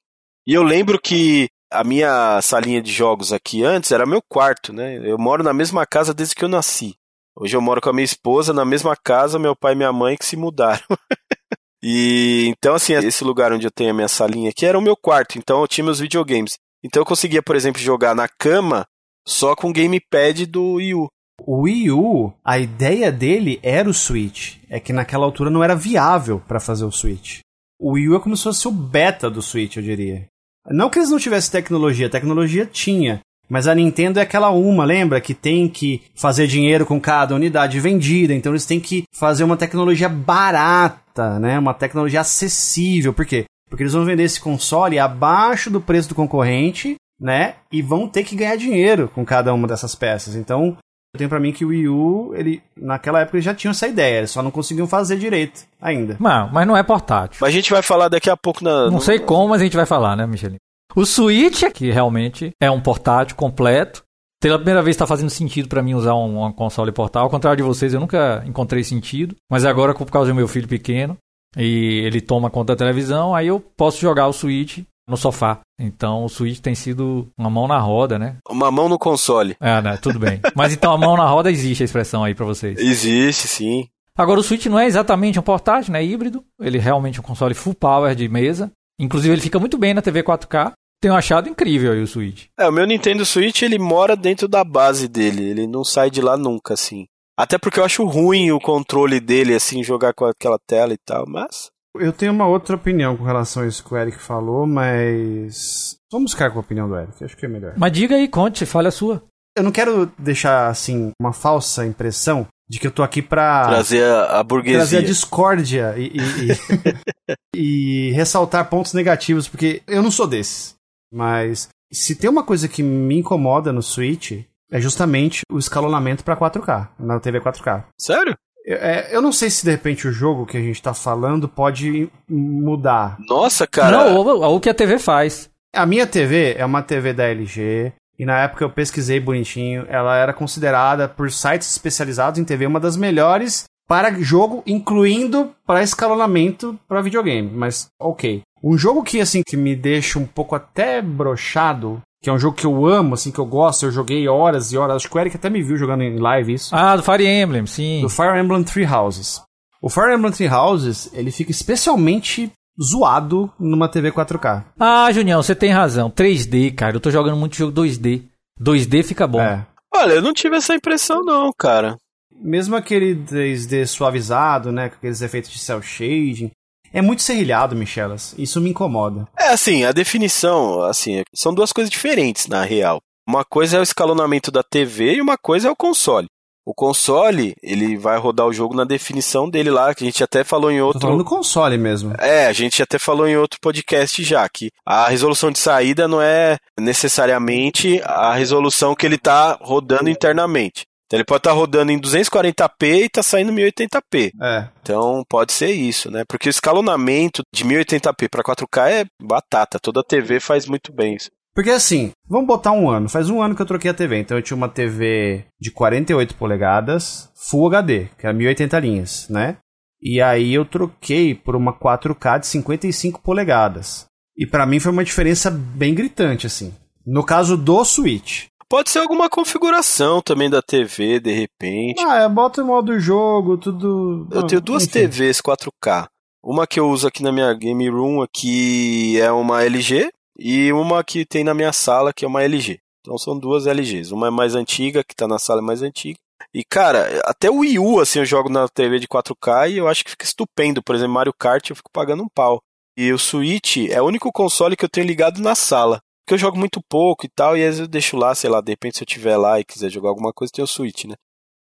E 0.48 0.54
eu 0.54 0.64
lembro 0.64 0.98
que 0.98 1.50
a 1.70 1.84
minha 1.84 2.42
salinha 2.42 2.82
de 2.82 2.94
jogos 2.94 3.34
aqui 3.34 3.62
antes 3.62 3.92
era 3.92 4.06
meu 4.06 4.22
quarto, 4.22 4.72
né? 4.72 4.98
Eu 5.04 5.18
moro 5.18 5.44
na 5.44 5.52
mesma 5.52 5.86
casa 5.86 6.14
desde 6.14 6.36
que 6.36 6.46
eu 6.46 6.50
nasci. 6.50 6.96
Hoje 7.36 7.58
eu 7.58 7.62
moro 7.62 7.82
com 7.82 7.90
a 7.90 7.94
minha 7.94 8.06
esposa 8.06 8.54
na 8.54 8.64
mesma 8.64 8.96
casa, 8.96 9.38
meu 9.38 9.56
pai 9.58 9.74
e 9.74 9.76
minha 9.76 9.92
mãe 9.92 10.16
que 10.16 10.26
se 10.26 10.38
mudaram. 10.38 10.80
e 11.82 12.48
então 12.50 12.76
assim, 12.76 12.94
esse 12.94 13.24
lugar 13.24 13.54
onde 13.54 13.66
eu 13.66 13.72
tenho 13.72 13.92
a 13.92 13.94
minha 13.94 14.08
salinha 14.08 14.50
aqui 14.50 14.66
era 14.66 14.78
o 14.78 14.82
meu 14.82 14.96
quarto, 14.96 15.38
então 15.38 15.62
eu 15.62 15.68
tinha 15.68 15.84
meus 15.84 16.00
videogames. 16.00 16.58
Então 16.84 17.02
eu 17.02 17.06
conseguia, 17.06 17.42
por 17.42 17.56
exemplo, 17.56 17.82
jogar 17.82 18.16
na 18.16 18.28
cama 18.28 18.86
só 19.28 19.56
com 19.56 19.70
o 19.70 19.74
gamepad 19.74 20.46
do 20.46 20.74
Wii 20.74 20.96
U. 20.96 21.08
O 21.46 21.62
Wii 21.62 21.92
U, 21.92 22.34
a 22.44 22.60
ideia 22.60 23.12
dele 23.12 23.60
era 23.64 23.90
o 23.90 23.94
Switch. 23.94 24.58
É 24.70 24.80
que 24.80 24.94
naquela 24.94 25.26
altura 25.26 25.50
não 25.50 25.64
era 25.64 25.76
viável 25.76 26.42
para 26.48 26.60
fazer 26.60 26.86
o 26.86 26.92
Switch. 26.92 27.40
O 27.80 27.94
Wii 27.94 28.10
U 28.10 28.16
é 28.16 28.20
como 28.20 28.36
se 28.36 28.44
fosse 28.44 28.68
o 28.68 28.72
beta 28.72 29.30
do 29.30 29.42
Switch, 29.42 29.78
eu 29.78 29.84
diria. 29.84 30.28
Não 30.68 30.90
que 30.90 31.00
eles 31.00 31.10
não 31.10 31.18
tivessem 31.18 31.52
tecnologia, 31.52 32.10
tecnologia 32.10 32.66
tinha. 32.66 33.22
Mas 33.50 33.68
a 33.68 33.74
Nintendo 33.74 34.20
é 34.20 34.22
aquela 34.22 34.50
uma, 34.52 34.86
lembra? 34.86 35.20
Que 35.20 35.34
tem 35.34 35.68
que 35.68 36.04
fazer 36.16 36.46
dinheiro 36.48 36.86
com 36.86 37.00
cada 37.02 37.34
unidade 37.34 37.80
vendida. 37.80 38.34
Então 38.34 38.52
eles 38.52 38.66
têm 38.66 38.80
que 38.80 39.04
fazer 39.12 39.44
uma 39.44 39.58
tecnologia 39.58 40.08
barata, 40.08 41.40
né? 41.40 41.58
Uma 41.58 41.74
tecnologia 41.74 42.22
acessível. 42.22 43.14
Por 43.14 43.26
quê? 43.26 43.46
Porque 43.70 43.84
eles 43.84 43.94
vão 43.94 44.06
vender 44.06 44.24
esse 44.24 44.40
console 44.40 44.98
abaixo 45.00 45.70
do 45.70 45.82
preço 45.82 46.10
do 46.10 46.16
concorrente, 46.16 46.96
né? 47.20 47.56
E 47.72 47.82
vão 47.82 48.08
ter 48.08 48.24
que 48.24 48.36
ganhar 48.36 48.56
dinheiro 48.56 49.10
com 49.14 49.26
cada 49.26 49.54
uma 49.54 49.68
dessas 49.68 49.96
peças. 49.96 50.36
Então, 50.36 50.78
Eu 51.12 51.18
tenho 51.18 51.30
pra 51.30 51.40
mim 51.40 51.52
que 51.52 51.66
o 51.66 51.70
Wii 51.70 51.88
U, 51.90 52.34
ele, 52.36 52.62
naquela 52.78 53.22
época, 53.22 53.38
eles 53.38 53.46
já 53.46 53.52
tinham 53.56 53.72
essa 53.72 53.88
ideia, 53.88 54.20
eles 54.20 54.30
só 54.30 54.44
não 54.44 54.52
conseguiam 54.52 54.86
fazer 54.88 55.18
direito 55.18 55.62
ainda. 55.82 56.16
Não, 56.20 56.48
mas 56.54 56.68
não 56.68 56.78
é 56.78 56.84
portátil. 56.84 57.40
Mas 57.42 57.50
a 57.50 57.52
gente 57.52 57.72
vai 57.72 57.82
falar 57.82 58.10
daqui 58.10 58.30
a 58.30 58.38
pouco 58.38 58.64
na. 58.64 58.86
Não 58.86 58.92
no- 58.92 59.02
sei 59.02 59.18
como, 59.18 59.50
mas 59.50 59.60
a 59.60 59.64
gente 59.64 59.76
vai 59.76 59.88
falar, 59.88 60.16
né, 60.16 60.28
Michelin? 60.28 60.58
O 60.96 61.06
Switch, 61.06 61.64
que 61.74 61.92
realmente 61.92 62.52
é 62.60 62.70
um 62.70 62.82
portátil 62.82 63.36
completo. 63.36 64.04
Pela 64.42 64.58
primeira 64.58 64.82
vez 64.82 64.96
está 64.96 65.06
fazendo 65.06 65.30
sentido 65.30 65.68
pra 65.68 65.84
mim 65.84 65.94
usar 65.94 66.16
um, 66.16 66.52
console 66.52 66.92
portátil. 66.92 67.26
Ao 67.26 67.30
contrário 67.30 67.58
de 67.58 67.64
vocês, 67.64 67.94
eu 67.94 68.00
nunca 68.00 68.44
encontrei 68.46 68.84
sentido. 68.84 69.36
Mas 69.52 69.66
agora, 69.66 69.94
por 69.94 70.10
causa 70.10 70.32
do 70.32 70.36
meu 70.36 70.48
filho 70.48 70.68
pequeno, 70.68 71.18
e 71.58 72.02
ele 72.06 72.22
toma 72.22 72.50
conta 72.50 72.74
da 72.74 72.78
televisão, 72.78 73.36
aí 73.36 73.48
eu 73.48 73.60
posso 73.60 74.00
jogar 74.00 74.28
o 74.28 74.34
Switch 74.34 74.80
no 75.10 75.18
sofá. 75.18 75.60
Então 75.80 76.24
o 76.24 76.30
Switch 76.30 76.60
tem 76.60 76.76
sido 76.76 77.28
uma 77.38 77.50
mão 77.50 77.68
na 77.68 77.80
roda, 77.80 78.18
né? 78.20 78.38
Uma 78.48 78.72
mão 78.72 78.88
no 78.88 79.00
console. 79.00 79.56
Ah, 79.60 79.82
né, 79.82 79.98
tudo 79.98 80.20
bem. 80.20 80.40
Mas 80.56 80.72
então 80.72 80.94
a 80.94 80.98
mão 80.98 81.18
na 81.18 81.26
roda 81.26 81.52
existe 81.52 81.84
a 81.84 81.86
expressão 81.86 82.24
aí 82.24 82.36
pra 82.36 82.46
vocês. 82.46 82.80
Existe, 82.80 83.48
sim. 83.48 83.88
Agora 84.16 84.40
o 84.40 84.44
Switch 84.44 84.68
não 84.68 84.80
é 84.80 84.86
exatamente 84.86 85.40
um 85.40 85.44
portátil, 85.44 85.94
né? 85.94 86.02
É 86.02 86.06
híbrido. 86.06 86.44
Ele 86.62 86.78
é 86.78 86.82
realmente 86.82 87.20
um 87.20 87.24
console 87.24 87.54
full 87.54 87.74
power 87.74 88.14
de 88.14 88.30
mesa. 88.30 88.72
Inclusive 89.00 89.34
ele 89.34 89.42
fica 89.42 89.60
muito 89.60 89.78
bem 89.78 89.94
na 89.94 90.02
TV 90.02 90.22
4K. 90.24 90.74
Tenho 91.02 91.14
achado 91.16 91.48
incrível 91.50 91.92
aí 91.94 92.02
o 92.02 92.08
Switch. 92.08 92.46
É, 92.60 92.68
o 92.68 92.72
meu 92.72 92.86
Nintendo 92.86 93.26
Switch, 93.26 93.62
ele 93.62 93.80
mora 93.80 94.16
dentro 94.16 94.48
da 94.48 94.64
base 94.64 95.08
dele. 95.08 95.44
Ele 95.50 95.66
não 95.68 95.84
sai 95.84 96.10
de 96.10 96.22
lá 96.22 96.36
nunca, 96.38 96.74
assim. 96.74 97.06
Até 97.38 97.58
porque 97.58 97.80
eu 97.80 97.86
acho 97.86 98.04
ruim 98.06 98.52
o 98.52 98.60
controle 98.60 99.20
dele, 99.22 99.56
assim, 99.56 99.82
jogar 99.84 100.14
com 100.14 100.26
aquela 100.26 100.58
tela 100.68 100.94
e 100.94 100.98
tal, 100.98 101.26
mas. 101.28 101.70
Eu 101.98 102.12
tenho 102.12 102.32
uma 102.34 102.46
outra 102.48 102.76
opinião 102.76 103.16
com 103.16 103.24
relação 103.24 103.64
a 103.64 103.68
isso 103.68 103.84
que 103.84 103.94
o 103.94 103.98
Eric 103.98 104.20
falou, 104.20 104.68
mas. 104.68 105.96
Vamos 106.12 106.32
ficar 106.34 106.52
com 106.52 106.58
a 106.58 106.62
opinião 106.62 106.88
do 106.90 106.98
Eric, 106.98 107.24
acho 107.24 107.38
que 107.38 107.46
é 107.46 107.50
melhor. 107.50 107.74
Mas 107.78 107.92
diga 107.92 108.16
aí, 108.16 108.28
conte, 108.28 108.66
fale 108.66 108.88
a 108.88 108.92
sua. 108.92 109.24
Eu 109.58 109.64
não 109.64 109.72
quero 109.72 110.12
deixar, 110.18 110.68
assim, 110.68 111.12
uma 111.20 111.34
falsa 111.34 111.86
impressão 111.86 112.46
de 112.70 112.80
que 112.80 112.88
eu 112.88 112.92
tô 112.92 113.04
aqui 113.04 113.22
pra. 113.22 113.66
Trazer 113.68 114.04
a, 114.04 114.40
a 114.40 114.44
burguesia. 114.44 114.78
trazer 114.80 114.98
a 114.98 115.02
discórdia 115.02 115.96
e, 115.98 116.12
e, 116.18 116.52
e- 116.52 117.36
e 118.10 118.12
ressaltar 118.12 118.70
pontos 118.70 118.94
negativos, 118.94 119.48
porque 119.48 119.82
eu 119.88 120.04
não 120.04 120.12
sou 120.12 120.28
desses. 120.28 120.76
Mas 121.12 121.70
se 121.92 122.16
tem 122.16 122.30
uma 122.30 122.44
coisa 122.44 122.68
que 122.68 122.84
me 122.84 123.18
incomoda 123.18 123.74
no 123.74 123.82
Switch, 123.82 124.44
é 124.72 124.80
justamente 124.80 125.42
o 125.52 125.58
escalonamento 125.58 126.24
pra 126.24 126.38
4K, 126.38 126.90
na 127.00 127.20
TV 127.20 127.42
4K. 127.42 127.86
Sério? 127.98 128.38
Eu, 128.66 128.78
é, 128.78 129.10
eu 129.12 129.22
não 129.22 129.32
sei 129.32 129.50
se 129.50 129.66
de 129.66 129.72
repente 129.72 130.08
o 130.08 130.12
jogo 130.12 130.46
que 130.46 130.58
a 130.58 130.62
gente 130.62 130.82
tá 130.82 130.94
falando 130.94 131.50
pode 131.50 132.10
mudar. 132.30 133.18
Nossa, 133.28 133.66
cara. 133.66 134.12
Não, 134.12 134.18
o, 134.18 134.56
o 134.56 134.60
que 134.60 134.70
a 134.70 134.74
TV 134.74 135.00
faz. 135.00 135.50
A 135.74 135.86
minha 135.86 136.06
TV 136.06 136.56
é 136.58 136.66
uma 136.66 136.84
TV 136.84 137.14
da 137.14 137.26
LG. 137.26 137.94
E 138.18 138.26
na 138.26 138.40
época 138.40 138.66
eu 138.66 138.70
pesquisei 138.70 139.18
bonitinho, 139.18 139.86
ela 139.88 140.18
era 140.18 140.34
considerada 140.34 141.08
por 141.08 141.32
sites 141.32 141.72
especializados 141.72 142.38
em 142.38 142.44
TV 142.44 142.68
uma 142.68 142.80
das 142.80 142.98
melhores 142.98 143.64
para 143.90 144.14
jogo, 144.22 144.62
incluindo 144.68 145.50
para 145.66 145.82
escalonamento 145.82 146.80
para 146.88 147.02
videogame. 147.02 147.50
Mas 147.52 147.88
ok. 148.00 148.44
Um 148.64 148.78
jogo 148.78 149.02
que 149.02 149.20
assim 149.20 149.42
que 149.44 149.58
me 149.58 149.76
deixa 149.76 150.20
um 150.20 150.28
pouco 150.28 150.54
até 150.54 151.02
brochado, 151.02 152.00
que 152.22 152.30
é 152.30 152.34
um 152.34 152.38
jogo 152.38 152.56
que 152.56 152.68
eu 152.68 152.86
amo, 152.86 153.16
assim 153.16 153.32
que 153.32 153.40
eu 153.40 153.46
gosto, 153.48 153.88
eu 153.88 153.92
joguei 153.92 154.28
horas 154.28 154.72
e 154.72 154.78
horas. 154.78 154.98
Acho 154.98 155.10
que 155.10 155.18
o 155.18 155.20
Eric 155.20 155.36
até 155.36 155.50
me 155.50 155.64
viu 155.64 155.76
jogando 155.76 156.04
em 156.04 156.20
live 156.20 156.54
isso. 156.54 156.76
Ah, 156.76 156.96
do 156.96 157.02
Fire 157.02 157.26
Emblem, 157.26 157.66
sim. 157.66 158.02
Do 158.02 158.10
Fire 158.10 158.40
Emblem 158.40 158.64
Three 158.64 158.86
Houses. 158.86 159.42
O 159.82 159.90
Fire 159.90 160.14
Emblem 160.14 160.34
Three 160.34 160.50
Houses, 160.50 161.10
ele 161.12 161.32
fica 161.32 161.50
especialmente 161.50 162.52
zoado 162.80 163.52
numa 163.60 163.90
TV 163.90 164.12
4K. 164.12 164.66
Ah, 164.80 165.12
Junião, 165.12 165.42
você 165.42 165.56
tem 165.56 165.72
razão. 165.72 166.12
3D, 166.12 166.76
cara. 166.76 166.96
Eu 166.96 167.00
tô 167.00 167.10
jogando 167.10 167.38
muito 167.38 167.56
jogo 167.56 167.82
2D. 167.82 168.24
2D 168.62 169.04
fica 169.04 169.26
bom. 169.26 169.42
É. 169.42 169.66
Olha, 169.96 170.14
eu 170.14 170.22
não 170.22 170.34
tive 170.34 170.58
essa 170.58 170.76
impressão, 170.76 171.24
não, 171.24 171.52
cara. 171.58 171.98
Mesmo 172.40 172.76
aquele 172.76 173.16
3D 173.16 173.86
suavizado, 173.86 174.72
né, 174.72 174.90
com 174.90 174.96
aqueles 174.96 175.22
efeitos 175.22 175.52
de 175.52 175.60
cel 175.60 175.82
shading, 175.82 176.52
é 176.92 177.02
muito 177.02 177.22
serrilhado, 177.22 177.76
Michelas. 177.76 178.34
Isso 178.38 178.60
me 178.60 178.72
incomoda. 178.72 179.28
É 179.38 179.50
assim, 179.50 179.84
a 179.84 179.92
definição, 179.92 180.82
assim, 180.82 181.22
são 181.34 181.54
duas 181.54 181.72
coisas 181.72 181.90
diferentes 181.90 182.48
na 182.48 182.64
real. 182.64 183.00
Uma 183.28 183.46
coisa 183.46 183.78
é 183.78 183.80
o 183.80 183.84
escalonamento 183.84 184.50
da 184.50 184.64
TV 184.64 185.16
e 185.16 185.22
uma 185.22 185.38
coisa 185.38 185.68
é 185.68 185.72
o 185.72 185.76
console. 185.76 186.28
O 186.66 186.74
console, 186.74 187.56
ele 187.64 187.98
vai 187.98 188.18
rodar 188.18 188.46
o 188.46 188.54
jogo 188.54 188.76
na 188.76 188.84
definição 188.84 189.50
dele 189.50 189.72
lá, 189.72 189.94
que 189.94 190.04
a 190.04 190.06
gente 190.06 190.24
até 190.24 190.44
falou 190.44 190.72
em 190.72 190.80
Tô 190.80 190.86
outro. 190.86 191.02
falando 191.02 191.20
do 191.20 191.26
console 191.26 191.78
mesmo. 191.78 192.14
É, 192.20 192.46
a 192.48 192.54
gente 192.54 192.82
até 192.82 193.00
falou 193.00 193.28
em 193.28 193.38
outro 193.38 193.60
podcast 193.62 194.24
já, 194.24 194.48
que 194.48 194.70
a 194.86 195.08
resolução 195.10 195.52
de 195.52 195.58
saída 195.58 196.08
não 196.08 196.22
é 196.22 196.58
necessariamente 196.80 198.00
a 198.04 198.34
resolução 198.36 198.94
que 198.94 199.06
ele 199.06 199.18
tá 199.18 199.58
rodando 199.62 200.10
internamente. 200.10 200.84
Então 201.10 201.18
ele 201.18 201.26
pode 201.26 201.40
estar 201.40 201.54
rodando 201.54 201.92
em 201.92 202.00
240p 202.00 203.06
e 203.06 203.10
tá 203.10 203.24
saindo 203.24 203.52
1080p. 203.52 204.32
É. 204.40 204.68
Então 204.80 205.26
pode 205.28 205.52
ser 205.54 205.72
isso, 205.72 206.12
né? 206.12 206.24
Porque 206.30 206.48
o 206.48 206.52
escalonamento 206.52 207.42
de 207.52 207.66
1080p 207.66 208.30
para 208.30 208.44
4K 208.44 208.92
é 208.92 209.06
batata. 209.20 209.80
Toda 209.80 210.04
TV 210.04 210.40
faz 210.40 210.68
muito 210.68 210.94
bem 210.94 211.16
isso. 211.16 211.32
Porque 211.56 211.72
assim, 211.72 212.12
vamos 212.30 212.46
botar 212.46 212.74
um 212.74 212.88
ano. 212.88 213.10
Faz 213.10 213.28
um 213.28 213.42
ano 213.42 213.56
que 213.56 213.62
eu 213.64 213.66
troquei 213.66 213.90
a 213.90 213.94
TV. 213.94 214.20
Então 214.20 214.38
eu 214.38 214.44
tinha 214.44 214.56
uma 214.56 214.70
TV 214.70 215.46
de 215.60 215.72
48 215.72 216.36
polegadas, 216.36 217.32
Full 217.50 217.66
HD, 217.66 218.08
que 218.16 218.28
era 218.28 218.34
1080 218.34 218.80
linhas, 218.80 219.28
né? 219.30 219.58
E 220.00 220.22
aí 220.22 220.54
eu 220.54 220.64
troquei 220.64 221.34
por 221.34 221.56
uma 221.56 221.74
4K 221.74 222.42
de 222.42 222.48
55 222.48 223.20
polegadas. 223.24 224.06
E 224.38 224.46
pra 224.46 224.68
mim 224.68 224.80
foi 224.80 224.92
uma 224.92 225.04
diferença 225.04 225.50
bem 225.50 225.96
gritante, 225.96 226.46
assim. 226.46 226.72
No 227.04 227.26
caso 227.26 227.58
do 227.58 227.84
Switch. 227.84 228.46
Pode 228.70 228.92
ser 228.92 229.00
alguma 229.00 229.28
configuração 229.28 230.22
também 230.22 230.48
da 230.48 230.62
TV, 230.62 231.20
de 231.20 231.32
repente. 231.32 232.04
Ah, 232.06 232.22
é, 232.22 232.30
bota 232.30 232.62
o 232.62 232.66
modo 232.68 233.00
jogo, 233.00 233.58
tudo. 233.58 234.28
Eu 234.32 234.46
tenho 234.46 234.62
duas 234.62 234.84
Enfim. 234.84 235.08
TVs 235.08 235.42
4K. 235.42 236.08
Uma 236.44 236.68
que 236.68 236.80
eu 236.80 236.88
uso 236.88 237.08
aqui 237.08 237.24
na 237.24 237.32
minha 237.32 237.52
game 237.54 237.90
room 237.90 238.22
aqui 238.22 239.20
é 239.20 239.32
uma 239.32 239.64
LG 239.64 240.12
e 240.38 240.72
uma 240.72 241.04
que 241.04 241.26
tem 241.26 241.44
na 241.44 241.54
minha 241.56 241.74
sala 241.74 242.14
que 242.14 242.24
é 242.24 242.28
uma 242.28 242.44
LG. 242.44 242.80
Então 243.02 243.18
são 243.18 243.38
duas 243.38 243.66
LGs. 243.66 244.14
Uma 244.14 244.28
é 244.28 244.30
mais 244.30 244.54
antiga, 244.54 245.04
que 245.04 245.16
tá 245.16 245.28
na 245.28 245.40
sala 245.40 245.62
é 245.62 245.64
mais 245.64 245.82
antiga. 245.82 246.20
E 246.54 246.64
cara, 246.64 247.22
até 247.26 247.50
o 247.50 247.58
Wii 247.58 247.80
U 247.80 248.00
assim 248.00 248.20
eu 248.20 248.26
jogo 248.26 248.50
na 248.50 248.68
TV 248.68 249.00
de 249.00 249.08
4K 249.08 249.72
e 249.72 249.78
eu 249.78 249.88
acho 249.88 250.04
que 250.04 250.12
fica 250.12 250.26
estupendo. 250.26 250.84
Por 250.84 250.96
exemplo, 250.96 251.14
Mario 251.16 251.34
Kart 251.34 251.70
eu 251.72 251.76
fico 251.76 251.90
pagando 251.92 252.22
um 252.22 252.30
pau. 252.30 252.62
E 252.96 253.12
o 253.12 253.18
Switch 253.18 253.78
é 253.90 254.00
o 254.00 254.06
único 254.06 254.32
console 254.32 254.78
que 254.78 254.86
eu 254.86 254.90
tenho 254.90 255.08
ligado 255.08 255.42
na 255.42 255.56
sala. 255.56 256.02
Porque 256.30 256.36
eu 256.36 256.46
jogo 256.46 256.60
muito 256.60 256.80
pouco 256.88 257.26
e 257.26 257.30
tal, 257.36 257.58
e 257.58 257.62
às 257.62 257.70
vezes 257.70 257.80
eu 257.80 257.88
deixo 257.88 258.16
lá, 258.16 258.36
sei 258.36 258.52
lá, 258.52 258.62
de 258.62 258.72
repente 258.72 258.98
se 258.98 259.04
eu 259.04 259.08
tiver 259.08 259.36
lá 259.36 259.60
e 259.60 259.66
quiser 259.66 259.90
jogar 259.90 260.10
alguma 260.10 260.32
coisa, 260.32 260.54
tem 260.54 260.64
o 260.64 260.68
Switch, 260.68 261.06
né? 261.06 261.16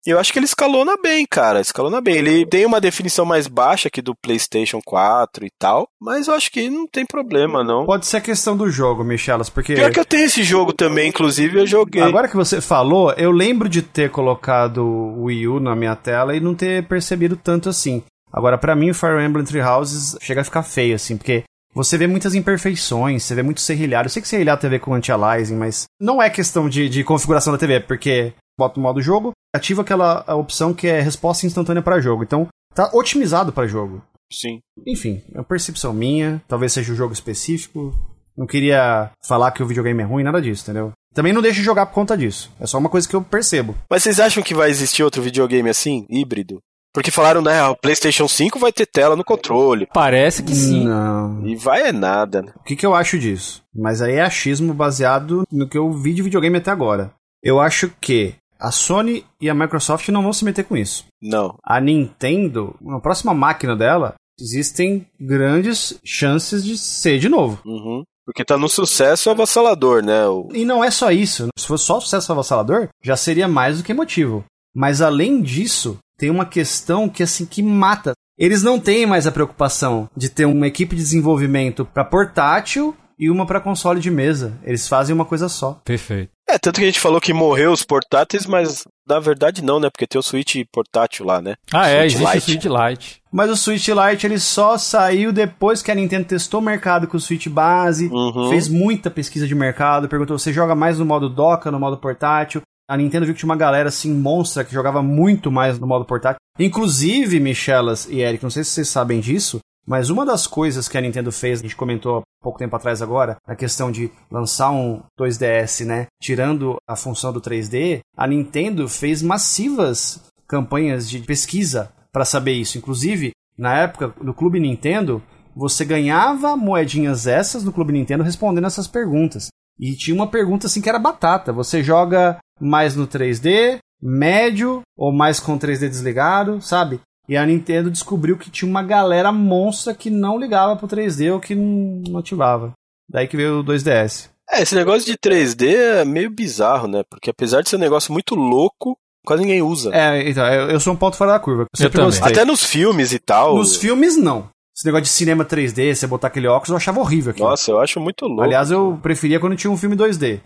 E 0.06 0.12
eu 0.12 0.20
acho 0.20 0.32
que 0.32 0.38
ele 0.38 0.46
escalona 0.46 0.98
bem, 1.02 1.26
cara. 1.26 1.60
Escalona 1.60 2.00
bem. 2.00 2.18
Ele 2.18 2.46
tem 2.46 2.64
uma 2.64 2.80
definição 2.80 3.26
mais 3.26 3.48
baixa 3.48 3.90
que 3.90 4.04
do 4.04 4.16
PlayStation 4.16 4.80
4 4.86 5.46
e 5.46 5.50
tal, 5.58 5.88
mas 6.00 6.28
eu 6.28 6.36
acho 6.36 6.52
que 6.52 6.70
não 6.70 6.86
tem 6.86 7.08
problema, 7.08 7.64
não. 7.64 7.88
Pode 7.88 8.06
ser 8.06 8.18
a 8.18 8.22
questão 8.22 8.56
do 8.56 8.70
jogo, 8.70 9.04
Michelas, 9.04 9.50
porque. 9.50 9.74
Pior 9.74 9.92
que 9.92 10.00
eu 10.00 10.06
tenho 10.06 10.26
esse 10.26 10.44
jogo 10.44 10.74
também, 10.74 11.10
inclusive 11.10 11.60
eu 11.60 11.66
joguei. 11.66 12.04
Agora 12.04 12.28
que 12.28 12.36
você 12.36 12.62
falou, 12.62 13.12
eu 13.14 13.32
lembro 13.32 13.68
de 13.68 13.82
ter 13.82 14.12
colocado 14.12 14.84
o 14.84 15.24
Wii 15.24 15.48
U 15.48 15.60
na 15.60 15.76
minha 15.76 15.96
tela 15.96 16.36
e 16.36 16.40
não 16.40 16.54
ter 16.54 16.88
percebido 16.88 17.36
tanto 17.36 17.68
assim. 17.68 18.04
Agora, 18.32 18.60
pra 18.60 18.76
mim, 18.76 18.92
o 18.92 18.96
Fire 18.96 19.24
Emblem 19.24 19.44
Three 19.44 19.62
Houses 19.62 20.18
chega 20.22 20.42
a 20.42 20.46
ficar 20.46 20.62
feio, 20.62 20.96
assim, 20.96 21.18
porque 21.18 21.44
você 21.74 21.98
vê 21.98 22.08
muitas 22.08 22.36
imperfeições, 22.36 23.24
você 23.24 23.36
vê 23.36 23.44
muito 23.44 23.62
serrilhado. 23.62 24.08
Eu 24.08 24.10
sei 24.10 24.22
que 24.22 24.28
serrilhado 24.28 24.62
tem 24.62 24.68
a 24.68 24.72
ver 24.72 24.80
com 24.80 24.94
anti-aliasing, 24.94 25.56
mas 25.56 25.86
não 26.00 26.22
é 26.22 26.30
questão 26.30 26.68
de, 26.68 26.90
de 26.90 27.04
configuração 27.04 27.54
da 27.54 27.60
TV, 27.60 27.80
porque 27.80 28.34
bota 28.58 28.80
o 28.80 28.84
modo 28.84 29.02
jogo, 29.02 29.32
ativa 29.56 29.82
aquela 29.82 30.24
opção 30.36 30.74
que 30.74 30.88
é 30.88 31.02
resposta 31.02 31.46
instantânea 31.46 31.82
para 31.82 32.02
jogo. 32.02 32.24
Então, 32.24 32.48
tá 32.74 32.90
otimizado 32.94 33.52
para 33.52 33.68
jogo. 33.68 34.02
Sim. 34.32 34.60
Enfim, 34.88 35.22
é 35.34 35.40
uma 35.40 35.44
percepção 35.44 35.94
minha, 35.94 36.42
talvez 36.48 36.72
seja 36.72 36.94
o 36.94 36.96
jogo 36.96 37.14
específico. 37.14 37.94
Não 38.38 38.48
queria 38.48 39.12
falar 39.28 39.52
que 39.52 39.62
o 39.62 39.68
videogame 39.68 40.02
é 40.02 40.06
ruim, 40.06 40.24
nada 40.24 40.42
disso, 40.42 40.64
entendeu? 40.64 40.92
Também 41.14 41.34
não 41.34 41.42
deixo 41.42 41.60
de 41.60 41.66
jogar 41.66 41.86
por 41.86 41.94
conta 41.94 42.18
disso. 42.18 42.50
É 42.60 42.66
só 42.66 42.78
uma 42.78 42.90
coisa 42.90 43.08
que 43.08 43.16
eu 43.16 43.22
percebo. 43.22 43.76
Mas 43.90 44.04
vocês 44.04 44.20
acham 44.20 44.42
que 44.42 44.54
vai 44.54 44.70
existir 44.70 45.04
outro 45.04 45.22
videogame 45.22 45.70
assim, 45.70 46.06
híbrido? 46.10 46.60
Porque 46.94 47.12
falaram, 47.12 47.42
né, 47.42 47.64
o 47.64 47.76
PlayStation 47.76 48.28
5 48.28 48.60
vai 48.60 48.72
ter 48.72 48.86
tela 48.86 49.16
no 49.16 49.24
controle. 49.24 49.88
Parece 49.94 50.44
que 50.44 50.54
sim. 50.54 50.84
Não. 50.84 51.46
E 51.48 51.56
vai 51.56 51.88
é 51.88 51.92
nada, 51.92 52.42
né? 52.42 52.52
O 52.58 52.64
que, 52.64 52.76
que 52.76 52.86
eu 52.86 52.94
acho 52.94 53.18
disso? 53.18 53.64
Mas 53.74 54.02
aí 54.02 54.16
é 54.16 54.22
achismo 54.22 54.74
baseado 54.74 55.44
no 55.52 55.68
que 55.68 55.78
eu 55.78 55.92
vi 55.92 56.14
de 56.14 56.22
videogame 56.22 56.58
até 56.58 56.70
agora. 56.70 57.14
Eu 57.42 57.60
acho 57.60 57.90
que 58.02 58.36
a 58.60 58.72
Sony 58.72 59.26
e 59.40 59.50
a 59.50 59.56
Microsoft 59.56 60.08
não 60.10 60.22
vão 60.22 60.34
se 60.34 60.46
meter 60.46 60.66
com 60.66 60.78
isso. 60.78 61.06
Não. 61.22 61.56
A 61.64 61.80
Nintendo, 61.80 62.76
na 62.82 63.00
próxima 63.00 63.34
máquina 63.34 63.76
dela, 63.76 64.16
existem 64.40 65.08
grandes 65.20 65.98
chances 66.04 66.64
de 66.64 66.78
ser 66.78 67.20
de 67.20 67.30
novo. 67.30 67.60
Uhum. 67.66 68.04
Porque 68.26 68.46
tá 68.46 68.58
no 68.58 68.70
sucesso 68.70 69.30
avassalador, 69.30 70.04
né? 70.04 70.28
O... 70.28 70.50
E 70.54 70.64
não 70.64 70.84
é 70.84 70.92
só 70.92 71.12
isso. 71.12 71.48
Se 71.58 71.66
fosse 71.66 71.86
só 71.86 72.00
sucesso 72.00 72.32
avassalador, 72.32 72.90
já 73.04 73.16
seria 73.16 73.48
mais 73.48 73.78
do 73.78 73.84
que 73.84 73.94
motivo. 73.94 74.46
Mas 74.76 75.02
além 75.02 75.42
disso, 75.42 75.98
tem 76.22 76.30
uma 76.30 76.46
questão 76.46 77.10
que 77.10 77.24
assim 77.24 77.48
que 77.48 77.64
mata. 77.64 78.14
Eles 78.38 78.62
não 78.62 78.80
têm 78.80 79.08
mais 79.08 79.26
a 79.26 79.32
preocupação 79.32 80.08
de 80.16 80.30
ter 80.30 80.46
uma 80.46 80.68
equipe 80.68 80.96
de 80.96 81.02
desenvolvimento 81.02 81.84
para 81.84 82.06
portátil 82.06 82.96
e 83.18 83.28
uma 83.30 83.44
para 83.46 83.60
console 83.60 84.00
de 84.00 84.12
mesa. 84.12 84.54
Eles 84.64 84.88
fazem 84.88 85.16
uma 85.16 85.26
coisa 85.26 85.50
só. 85.50 85.80
Perfeito. 85.84 86.30
É, 86.48 86.60
tanto 86.60 86.78
que 86.80 86.84
a 86.84 86.88
gente 86.88 87.00
falou 87.00 87.20
que 87.22 87.34
morreu 87.34 87.72
os 87.72 87.82
portáteis, 87.84 88.46
mas 88.46 88.84
na 89.08 89.20
verdade 89.20 89.64
não, 89.64 89.80
né? 89.80 89.90
Porque 89.90 90.06
tem 90.06 90.20
o 90.20 90.24
Switch 90.24 90.58
portátil 90.72 91.26
lá, 91.26 91.42
né? 91.42 91.56
Ah, 91.74 91.88
é, 91.88 92.08
Switch 92.08 92.22
existe 92.22 92.34
Lite. 92.34 92.38
o 92.38 92.42
Switch 92.42 92.66
Lite. 92.90 93.22
Mas 93.32 93.50
o 93.50 93.56
Switch 93.58 93.88
Lite 93.88 94.28
ele 94.28 94.40
só 94.40 94.78
saiu 94.78 95.32
depois 95.32 95.82
que 95.82 95.90
a 95.92 95.96
Nintendo 95.96 96.26
testou 96.26 96.60
o 96.60 96.64
mercado 96.64 97.08
com 97.08 97.18
o 97.18 97.20
Switch 97.20 97.48
base, 97.48 98.08
Uhum. 98.10 98.50
fez 98.50 98.68
muita 98.68 99.10
pesquisa 99.10 99.48
de 99.48 99.56
mercado, 99.56 100.08
perguntou: 100.10 100.38
você 100.38 100.54
joga 100.54 100.76
mais 100.76 101.00
no 101.00 101.06
modo 101.06 101.30
doca, 101.30 101.72
no 101.72 101.80
modo 101.80 101.98
portátil? 101.98 102.62
A 102.92 102.98
Nintendo 102.98 103.26
viu 103.26 103.34
que 103.34 103.40
tinha 103.40 103.50
uma 103.50 103.56
galera 103.56 103.88
assim, 103.88 104.14
monstra, 104.14 104.66
que 104.66 104.74
jogava 104.74 105.02
muito 105.02 105.50
mais 105.50 105.80
no 105.80 105.88
modo 105.88 106.04
portátil. 106.04 106.42
Inclusive, 106.60 107.40
Michelas 107.40 108.06
e 108.10 108.20
Eric, 108.20 108.44
não 108.44 108.50
sei 108.50 108.66
se 108.66 108.72
vocês 108.72 108.90
sabem 108.90 109.22
disso, 109.22 109.62
mas 109.88 110.10
uma 110.10 110.26
das 110.26 110.46
coisas 110.46 110.90
que 110.90 110.98
a 110.98 111.02
Nintendo 111.02 111.32
fez, 111.32 111.60
a 111.60 111.62
gente 111.62 111.76
comentou 111.78 112.18
há 112.18 112.24
pouco 112.44 112.60
tempo 112.60 112.76
atrás 112.76 113.02
agora, 113.02 113.38
a 113.48 113.56
questão 113.56 113.90
de 113.94 114.12
lançar 114.30 114.72
um 114.72 115.02
2DS, 115.18 115.86
né? 115.86 116.08
Tirando 116.22 116.76
a 116.86 116.98
função 116.98 117.32
do 117.32 117.40
3D, 117.40 118.02
a 118.18 118.28
Nintendo 118.28 118.90
fez 118.90 119.22
massivas 119.22 120.22
campanhas 120.46 121.10
de 121.10 121.20
pesquisa 121.20 121.94
para 122.12 122.26
saber 122.26 122.56
isso. 122.56 122.78
Inclusive, 122.78 123.32
na 123.58 123.74
época 123.74 124.14
do 124.22 124.34
Clube 124.34 124.60
Nintendo, 124.60 125.24
você 125.56 125.86
ganhava 125.86 126.58
moedinhas 126.58 127.26
essas 127.26 127.64
no 127.64 127.72
Clube 127.72 127.94
Nintendo 127.94 128.22
respondendo 128.22 128.68
essas 128.68 128.86
perguntas. 128.86 129.48
E 129.80 129.96
tinha 129.96 130.14
uma 130.14 130.28
pergunta 130.28 130.68
assim 130.68 130.82
que 130.82 130.90
era 130.90 131.00
batata. 131.00 131.54
Você 131.54 131.82
joga 131.82 132.38
mais 132.62 132.96
no 132.96 133.08
3D, 133.08 133.80
médio 134.02 134.82
ou 134.98 135.12
mais 135.12 135.40
com 135.40 135.58
3D 135.58 135.90
desligado, 135.90 136.62
sabe? 136.62 137.00
E 137.28 137.38
a 137.38 137.46
Nintendo 137.46 137.92
descobriu 137.92 138.38
que 138.38 138.50
tinha 138.50 138.70
uma 138.70 138.84
galera 138.84 139.32
monstra 139.32 139.94
que 139.94 140.10
não 140.10 140.40
ligava 140.40 140.76
pro 140.76 140.88
3D 140.88 141.34
ou 141.34 141.40
que 141.40 141.56
não 141.56 142.20
ativava. 142.20 142.74
Daí 143.10 143.28
que 143.28 143.38
veio 143.38 143.60
o 143.60 143.64
2DS. 143.64 144.30
É, 144.50 144.62
esse 144.62 144.76
negócio 144.76 145.06
de 145.06 145.18
3D 145.18 145.74
é 145.74 146.06
meio 146.06 146.30
bizarro, 146.30 146.88
né? 146.88 147.04
Porque 147.10 147.30
apesar 147.30 147.62
de 147.62 147.70
ser 147.70 147.78
um 147.78 147.80
negócio 147.80 148.12
muito 148.12 148.36
louco, 148.36 148.98
quase 149.26 149.44
ninguém 149.44 149.62
usa. 149.62 149.92
É, 149.94 150.30
então, 150.30 150.46
eu 150.46 150.72
eu 150.72 150.80
sou 150.80 150.94
um 150.94 150.98
ponto 150.98 151.16
fora 151.16 151.34
da 151.34 151.40
curva. 151.40 151.64
Eu 151.64 151.68
sempre 151.78 152.02
também. 152.02 152.20
Até 152.22 152.44
nos 152.44 152.64
filmes 152.64 153.14
e 153.14 153.20
tal. 153.20 153.56
Nos 153.56 153.78
filmes, 153.78 154.18
não. 154.18 154.50
Esse 154.76 154.86
negócio 154.86 155.04
de 155.04 155.10
cinema 155.10 155.46
3D, 155.46 155.94
você 155.94 156.08
botar 156.08 156.28
aquele 156.28 156.48
óculos, 156.48 156.70
eu 156.70 156.78
achava 156.78 157.00
horrível 157.00 157.32
aquilo. 157.32 157.48
Nossa, 157.48 157.72
eu 157.72 157.80
acho 157.80 158.00
muito 158.00 158.26
louco. 158.26 158.42
Aliás, 158.42 158.72
eu 158.72 159.00
preferia 159.02 159.40
quando 159.40 159.56
tinha 159.56 159.72
um 159.72 159.78
filme 159.78 159.96
2D. 159.96 160.42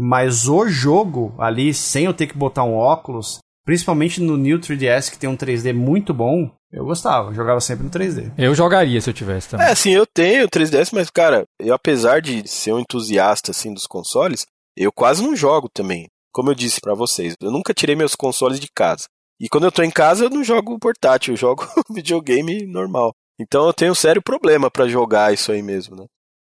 Mas 0.00 0.46
o 0.46 0.68
jogo 0.68 1.34
ali, 1.36 1.74
sem 1.74 2.04
eu 2.04 2.14
ter 2.14 2.28
que 2.28 2.38
botar 2.38 2.62
um 2.62 2.76
óculos, 2.76 3.38
principalmente 3.64 4.20
no 4.20 4.36
New 4.36 4.60
3DS, 4.60 5.10
que 5.10 5.18
tem 5.18 5.28
um 5.28 5.36
3D 5.36 5.74
muito 5.74 6.14
bom, 6.14 6.48
eu 6.72 6.84
gostava. 6.84 7.30
Eu 7.30 7.34
jogava 7.34 7.60
sempre 7.60 7.82
no 7.84 7.90
3D. 7.90 8.32
Eu 8.38 8.54
jogaria 8.54 9.00
se 9.00 9.10
eu 9.10 9.14
tivesse 9.14 9.48
também. 9.48 9.66
É, 9.66 9.72
assim, 9.72 9.90
eu 9.90 10.06
tenho 10.06 10.46
3DS, 10.48 10.90
mas, 10.92 11.10
cara, 11.10 11.44
eu 11.58 11.74
apesar 11.74 12.22
de 12.22 12.46
ser 12.46 12.72
um 12.72 12.78
entusiasta, 12.78 13.50
assim, 13.50 13.74
dos 13.74 13.88
consoles, 13.88 14.46
eu 14.76 14.92
quase 14.92 15.20
não 15.20 15.34
jogo 15.34 15.68
também. 15.68 16.06
Como 16.32 16.50
eu 16.50 16.54
disse 16.54 16.80
pra 16.80 16.94
vocês, 16.94 17.34
eu 17.42 17.50
nunca 17.50 17.74
tirei 17.74 17.96
meus 17.96 18.14
consoles 18.14 18.60
de 18.60 18.68
casa. 18.72 19.06
E 19.40 19.48
quando 19.48 19.64
eu 19.64 19.72
tô 19.72 19.82
em 19.82 19.90
casa, 19.90 20.26
eu 20.26 20.30
não 20.30 20.44
jogo 20.44 20.78
portátil, 20.78 21.32
eu 21.34 21.36
jogo 21.36 21.66
videogame 21.90 22.66
normal. 22.66 23.12
Então 23.40 23.66
eu 23.66 23.72
tenho 23.72 23.90
um 23.90 23.96
sério 23.96 24.22
problema 24.22 24.70
pra 24.70 24.86
jogar 24.86 25.32
isso 25.32 25.50
aí 25.50 25.62
mesmo, 25.62 25.96
né? 25.96 26.04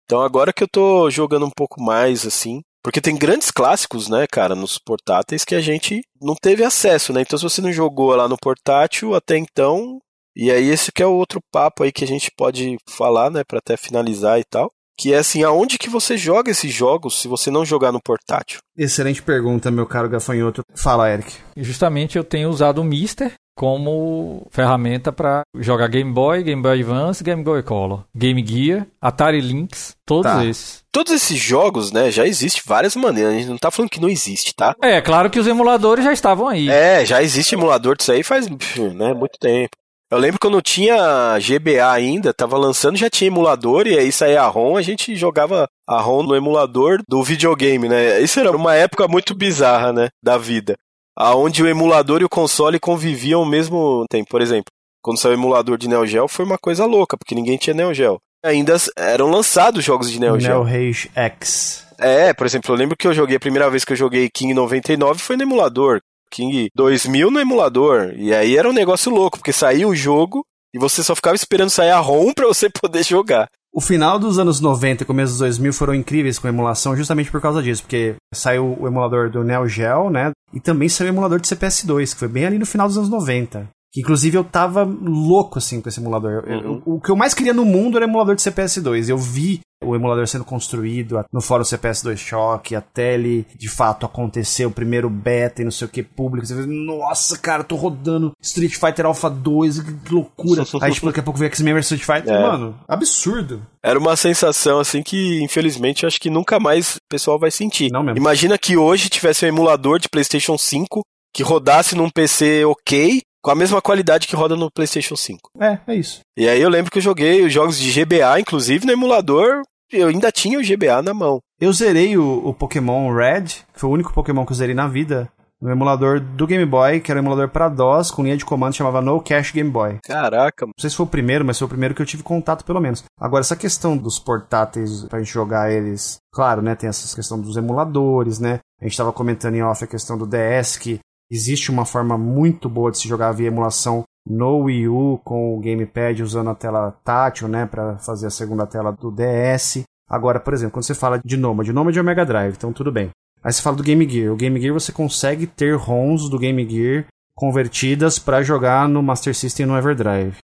Então 0.04 0.20
agora 0.20 0.52
que 0.52 0.64
eu 0.64 0.68
tô 0.68 1.08
jogando 1.10 1.46
um 1.46 1.50
pouco 1.50 1.80
mais, 1.80 2.26
assim, 2.26 2.60
porque 2.86 3.00
tem 3.00 3.16
grandes 3.16 3.50
clássicos, 3.50 4.08
né, 4.08 4.28
cara, 4.30 4.54
nos 4.54 4.78
portáteis 4.78 5.44
que 5.44 5.56
a 5.56 5.60
gente 5.60 6.02
não 6.22 6.36
teve 6.36 6.62
acesso, 6.62 7.12
né? 7.12 7.22
Então 7.22 7.36
se 7.36 7.42
você 7.42 7.60
não 7.60 7.72
jogou 7.72 8.14
lá 8.14 8.28
no 8.28 8.36
portátil 8.40 9.12
até 9.12 9.36
então, 9.36 9.98
e 10.36 10.52
aí 10.52 10.68
esse 10.68 10.92
que 10.92 11.02
é 11.02 11.06
o 11.06 11.14
outro 11.14 11.40
papo 11.50 11.82
aí 11.82 11.90
que 11.90 12.04
a 12.04 12.06
gente 12.06 12.30
pode 12.38 12.76
falar, 12.88 13.28
né, 13.28 13.42
para 13.42 13.58
até 13.58 13.76
finalizar 13.76 14.38
e 14.38 14.44
tal, 14.44 14.70
que 14.96 15.12
é 15.12 15.18
assim, 15.18 15.42
aonde 15.42 15.78
que 15.78 15.90
você 15.90 16.16
joga 16.16 16.48
esses 16.48 16.72
jogos 16.72 17.20
se 17.20 17.26
você 17.26 17.50
não 17.50 17.64
jogar 17.64 17.90
no 17.90 18.00
portátil? 18.00 18.60
Excelente 18.78 19.20
pergunta, 19.20 19.68
meu 19.68 19.84
caro 19.84 20.08
gafanhoto. 20.08 20.62
Fala, 20.76 21.10
Eric. 21.10 21.32
Justamente 21.56 22.16
eu 22.16 22.22
tenho 22.22 22.48
usado 22.48 22.80
o 22.80 22.84
Mister 22.84 23.34
como 23.56 24.46
ferramenta 24.50 25.10
para 25.10 25.42
jogar 25.58 25.88
Game 25.88 26.12
Boy, 26.12 26.42
Game 26.42 26.60
Boy 26.62 26.78
Advance, 26.78 27.24
Game 27.24 27.42
Boy 27.42 27.62
Color, 27.62 28.04
Game 28.14 28.46
Gear, 28.46 28.86
Atari 29.00 29.40
Lynx, 29.40 29.96
todos 30.04 30.30
Tá. 30.30 30.44
esses. 30.44 30.84
Todos 30.92 31.12
esses 31.12 31.38
jogos, 31.38 31.90
né, 31.92 32.10
já 32.10 32.26
existe 32.26 32.62
várias 32.66 32.94
maneiras, 32.96 33.32
a 33.32 33.36
gente 33.36 33.48
não 33.48 33.58
tá 33.58 33.70
falando 33.70 33.90
que 33.90 34.00
não 34.00 34.08
existe, 34.08 34.54
tá? 34.54 34.74
É, 34.82 35.00
claro 35.00 35.28
que 35.30 35.38
os 35.38 35.46
emuladores 35.46 36.04
já 36.04 36.12
estavam 36.12 36.48
aí. 36.48 36.68
É, 36.70 37.04
já 37.04 37.22
existe 37.22 37.54
emulador 37.54 37.96
disso 37.96 38.12
aí 38.12 38.22
faz, 38.22 38.46
né, 38.48 39.12
muito 39.14 39.38
tempo. 39.40 39.70
Eu 40.08 40.18
lembro 40.18 40.38
quando 40.38 40.62
tinha 40.62 41.36
GBA 41.40 41.90
ainda, 41.90 42.32
tava 42.32 42.56
lançando, 42.56 42.96
já 42.96 43.10
tinha 43.10 43.26
emulador, 43.26 43.88
e 43.88 43.98
aí 43.98 44.12
saía 44.12 44.40
a 44.40 44.46
ROM, 44.46 44.76
a 44.76 44.82
gente 44.82 45.16
jogava 45.16 45.66
a 45.86 46.00
ROM 46.00 46.22
no 46.22 46.36
emulador 46.36 47.00
do 47.08 47.24
videogame, 47.24 47.88
né? 47.88 48.20
Isso 48.20 48.38
era 48.38 48.56
uma 48.56 48.74
época 48.74 49.08
muito 49.08 49.34
bizarra, 49.34 49.92
né, 49.92 50.08
da 50.22 50.38
vida. 50.38 50.76
Aonde 51.16 51.62
o 51.62 51.68
emulador 51.68 52.20
e 52.20 52.24
o 52.24 52.28
console 52.28 52.78
conviviam 52.78 53.40
ao 53.40 53.46
mesmo 53.46 54.04
tempo. 54.10 54.28
Por 54.30 54.42
exemplo, 54.42 54.70
quando 55.02 55.18
saiu 55.18 55.32
o 55.32 55.38
emulador 55.38 55.78
de 55.78 55.88
Neo 55.88 56.06
Geo, 56.06 56.28
foi 56.28 56.44
uma 56.44 56.58
coisa 56.58 56.84
louca, 56.84 57.16
porque 57.16 57.34
ninguém 57.34 57.56
tinha 57.56 57.74
Neo 57.74 57.94
Geo. 57.94 58.18
Ainda 58.44 58.76
eram 58.96 59.30
lançados 59.30 59.84
jogos 59.84 60.10
de 60.10 60.20
Neo 60.20 60.38
Geo. 60.38 60.50
Neo 60.50 60.62
Rage 60.62 61.10
X. 61.14 61.86
É, 61.98 62.34
por 62.34 62.46
exemplo, 62.46 62.74
eu 62.74 62.78
lembro 62.78 62.96
que 62.96 63.06
eu 63.06 63.14
joguei, 63.14 63.36
a 63.36 63.40
primeira 63.40 63.70
vez 63.70 63.84
que 63.84 63.92
eu 63.92 63.96
joguei 63.96 64.28
King 64.28 64.52
99 64.52 65.20
foi 65.20 65.36
no 65.36 65.42
emulador. 65.42 66.00
King 66.30 66.68
2000 66.74 67.30
no 67.30 67.40
emulador. 67.40 68.12
E 68.16 68.34
aí 68.34 68.56
era 68.56 68.68
um 68.68 68.72
negócio 68.72 69.10
louco, 69.10 69.38
porque 69.38 69.52
saía 69.52 69.88
o 69.88 69.94
jogo 69.94 70.44
e 70.74 70.78
você 70.78 71.02
só 71.02 71.14
ficava 71.14 71.36
esperando 71.36 71.70
sair 71.70 71.90
a 71.90 71.98
ROM 71.98 72.32
pra 72.34 72.46
você 72.46 72.68
poder 72.82 73.04
jogar. 73.04 73.48
O 73.76 73.80
final 73.80 74.18
dos 74.18 74.38
anos 74.38 74.58
90 74.58 75.02
e 75.02 75.06
começo 75.06 75.32
dos 75.32 75.40
2000 75.40 75.70
foram 75.74 75.94
incríveis 75.94 76.38
com 76.38 76.46
a 76.46 76.50
emulação 76.50 76.96
justamente 76.96 77.30
por 77.30 77.42
causa 77.42 77.62
disso, 77.62 77.82
porque 77.82 78.14
saiu 78.32 78.74
o 78.80 78.86
emulador 78.86 79.30
do 79.30 79.44
Neo 79.44 79.68
Geo, 79.68 80.08
né? 80.08 80.30
E 80.54 80.58
também 80.58 80.88
saiu 80.88 81.10
o 81.10 81.12
emulador 81.12 81.38
de 81.38 81.46
CPS2, 81.46 82.14
que 82.14 82.18
foi 82.18 82.28
bem 82.28 82.46
ali 82.46 82.58
no 82.58 82.64
final 82.64 82.86
dos 82.88 82.96
anos 82.96 83.10
90. 83.10 83.68
Que 83.92 84.00
inclusive 84.00 84.36
eu 84.38 84.44
tava 84.44 84.82
louco 84.82 85.58
assim 85.58 85.82
com 85.82 85.90
esse 85.90 86.00
emulador. 86.00 86.42
Eu- 86.46 86.60
eu- 86.62 86.82
o 86.86 87.00
que 87.00 87.10
eu 87.10 87.16
mais 87.16 87.34
queria 87.34 87.52
no 87.52 87.66
mundo 87.66 87.98
era 87.98 88.06
emulador 88.06 88.34
de 88.34 88.40
CPS2. 88.42 89.10
Eu 89.10 89.18
vi 89.18 89.60
o 89.84 89.94
emulador 89.94 90.26
sendo 90.26 90.44
construído 90.44 91.24
no 91.32 91.40
fórum 91.40 91.62
CPS2 91.62 92.16
Choque, 92.16 92.74
até 92.74 93.14
ele 93.14 93.46
de 93.54 93.68
fato 93.68 94.06
acontecer 94.06 94.66
o 94.66 94.70
primeiro 94.70 95.10
beta 95.10 95.60
e 95.60 95.64
não 95.64 95.70
sei 95.70 95.86
o 95.86 95.90
que 95.90 96.02
público. 96.02 96.46
Você 96.46 96.54
vê, 96.54 96.66
nossa, 96.66 97.38
cara, 97.38 97.62
tô 97.62 97.76
rodando 97.76 98.32
Street 98.40 98.74
Fighter 98.74 99.06
Alpha 99.06 99.28
2, 99.28 99.80
que 99.80 100.14
loucura. 100.14 100.64
Aí, 100.80 100.92
tipo, 100.92 101.06
daqui 101.06 101.20
a 101.20 101.22
pouco 101.22 101.38
veio 101.38 101.50
X-Men 101.50 101.74
vs 101.74 101.92
Street 101.92 102.04
Fighter. 102.04 102.34
É. 102.34 102.42
Mano, 102.42 102.78
absurdo. 102.88 103.62
Era 103.82 103.98
uma 103.98 104.16
sensação 104.16 104.80
assim 104.80 105.02
que, 105.02 105.42
infelizmente, 105.42 106.02
eu 106.02 106.06
acho 106.08 106.20
que 106.20 106.30
nunca 106.30 106.58
mais 106.58 106.96
o 106.96 107.00
pessoal 107.08 107.38
vai 107.38 107.50
sentir. 107.50 107.90
Não 107.92 108.02
mesmo. 108.02 108.18
Imagina 108.18 108.58
que 108.58 108.76
hoje 108.76 109.08
tivesse 109.08 109.44
um 109.44 109.48
emulador 109.48 109.98
de 109.98 110.08
PlayStation 110.08 110.56
5 110.56 111.02
que 111.34 111.42
rodasse 111.42 111.94
num 111.94 112.08
PC 112.08 112.64
ok, 112.64 113.20
com 113.46 113.52
a 113.52 113.54
mesma 113.54 113.80
qualidade 113.80 114.26
que 114.26 114.34
roda 114.34 114.56
no 114.56 114.68
PlayStation 114.68 115.14
5. 115.14 115.52
É, 115.60 115.78
é 115.86 115.94
isso. 115.94 116.18
E 116.36 116.48
aí 116.48 116.60
eu 116.60 116.68
lembro 116.68 116.90
que 116.90 116.98
eu 116.98 117.02
joguei 117.02 117.44
os 117.44 117.52
jogos 117.52 117.78
de 117.78 117.92
GBA, 117.92 118.40
inclusive 118.40 118.84
no 118.84 118.90
emulador, 118.90 119.62
eu 119.92 120.08
ainda 120.08 120.32
tinha 120.32 120.58
o 120.58 120.62
GBA 120.62 121.00
na 121.00 121.14
mão. 121.14 121.38
Eu 121.60 121.72
zerei 121.72 122.18
o, 122.18 122.44
o 122.44 122.52
Pokémon 122.52 123.08
Red, 123.14 123.44
que 123.72 123.78
foi 123.78 123.88
o 123.88 123.92
único 123.92 124.12
Pokémon 124.12 124.44
que 124.44 124.50
eu 124.50 124.56
zerei 124.56 124.74
na 124.74 124.88
vida, 124.88 125.30
no 125.62 125.70
emulador 125.70 126.18
do 126.18 126.44
Game 126.44 126.66
Boy, 126.66 126.98
que 126.98 127.08
era 127.08 127.20
um 127.20 127.22
emulador 127.22 127.48
para 127.48 127.68
DOS, 127.68 128.10
com 128.10 128.24
linha 128.24 128.36
de 128.36 128.44
comando 128.44 128.72
que 128.72 128.78
chamava 128.78 129.00
No 129.00 129.20
Cache 129.20 129.52
Game 129.52 129.70
Boy. 129.70 129.98
Caraca, 130.02 130.66
Não 130.66 130.72
sei 130.80 130.90
se 130.90 130.96
foi 130.96 131.06
o 131.06 131.08
primeiro, 131.08 131.44
mas 131.44 131.56
foi 131.56 131.66
o 131.66 131.68
primeiro 131.68 131.94
que 131.94 132.02
eu 132.02 132.06
tive 132.06 132.24
contato, 132.24 132.64
pelo 132.64 132.80
menos. 132.80 133.04
Agora, 133.16 133.42
essa 133.42 133.54
questão 133.54 133.96
dos 133.96 134.18
portáteis 134.18 135.04
pra 135.04 135.20
gente 135.20 135.32
jogar 135.32 135.70
eles, 135.70 136.18
claro, 136.32 136.60
né, 136.60 136.74
tem 136.74 136.88
essa 136.88 137.14
questão 137.14 137.40
dos 137.40 137.56
emuladores, 137.56 138.40
né? 138.40 138.58
A 138.80 138.84
gente 138.84 138.96
tava 138.96 139.12
comentando 139.12 139.54
em 139.54 139.62
off 139.62 139.84
a 139.84 139.86
questão 139.86 140.18
do 140.18 140.26
DS, 140.26 140.76
que 140.78 140.98
existe 141.30 141.70
uma 141.70 141.84
forma 141.84 142.16
muito 142.16 142.68
boa 142.68 142.90
de 142.90 142.98
se 142.98 143.08
jogar 143.08 143.32
via 143.32 143.48
emulação 143.48 144.04
no 144.28 144.64
Wii 144.64 144.88
U 144.88 145.20
com 145.24 145.56
o 145.56 145.60
gamepad 145.60 146.22
usando 146.22 146.50
a 146.50 146.54
tela 146.54 146.92
tátil, 147.04 147.46
né, 147.46 147.66
para 147.66 147.96
fazer 147.98 148.26
a 148.26 148.30
segunda 148.30 148.66
tela 148.66 148.92
do 148.92 149.10
DS. 149.10 149.84
Agora, 150.08 150.40
por 150.40 150.54
exemplo, 150.54 150.72
quando 150.72 150.84
você 150.84 150.94
fala 150.94 151.20
de 151.24 151.36
o 151.36 151.38
Nomad 151.38 151.68
é 151.68 152.00
o 152.00 152.04
Mega 152.04 152.24
Drive, 152.24 152.54
então 152.56 152.72
tudo 152.72 152.92
bem. 152.92 153.10
Aí 153.42 153.52
você 153.52 153.62
fala 153.62 153.76
do 153.76 153.82
Game 153.82 154.08
Gear. 154.08 154.32
O 154.32 154.36
Game 154.36 154.60
Gear 154.60 154.74
você 154.74 154.90
consegue 154.90 155.46
ter 155.46 155.76
ROMs 155.76 156.28
do 156.28 156.38
Game 156.38 156.68
Gear 156.68 157.06
convertidas 157.34 158.18
para 158.18 158.42
jogar 158.42 158.88
no 158.88 159.02
Master 159.02 159.34
System 159.34 159.66
no 159.66 159.76
Everdrive. 159.76 160.38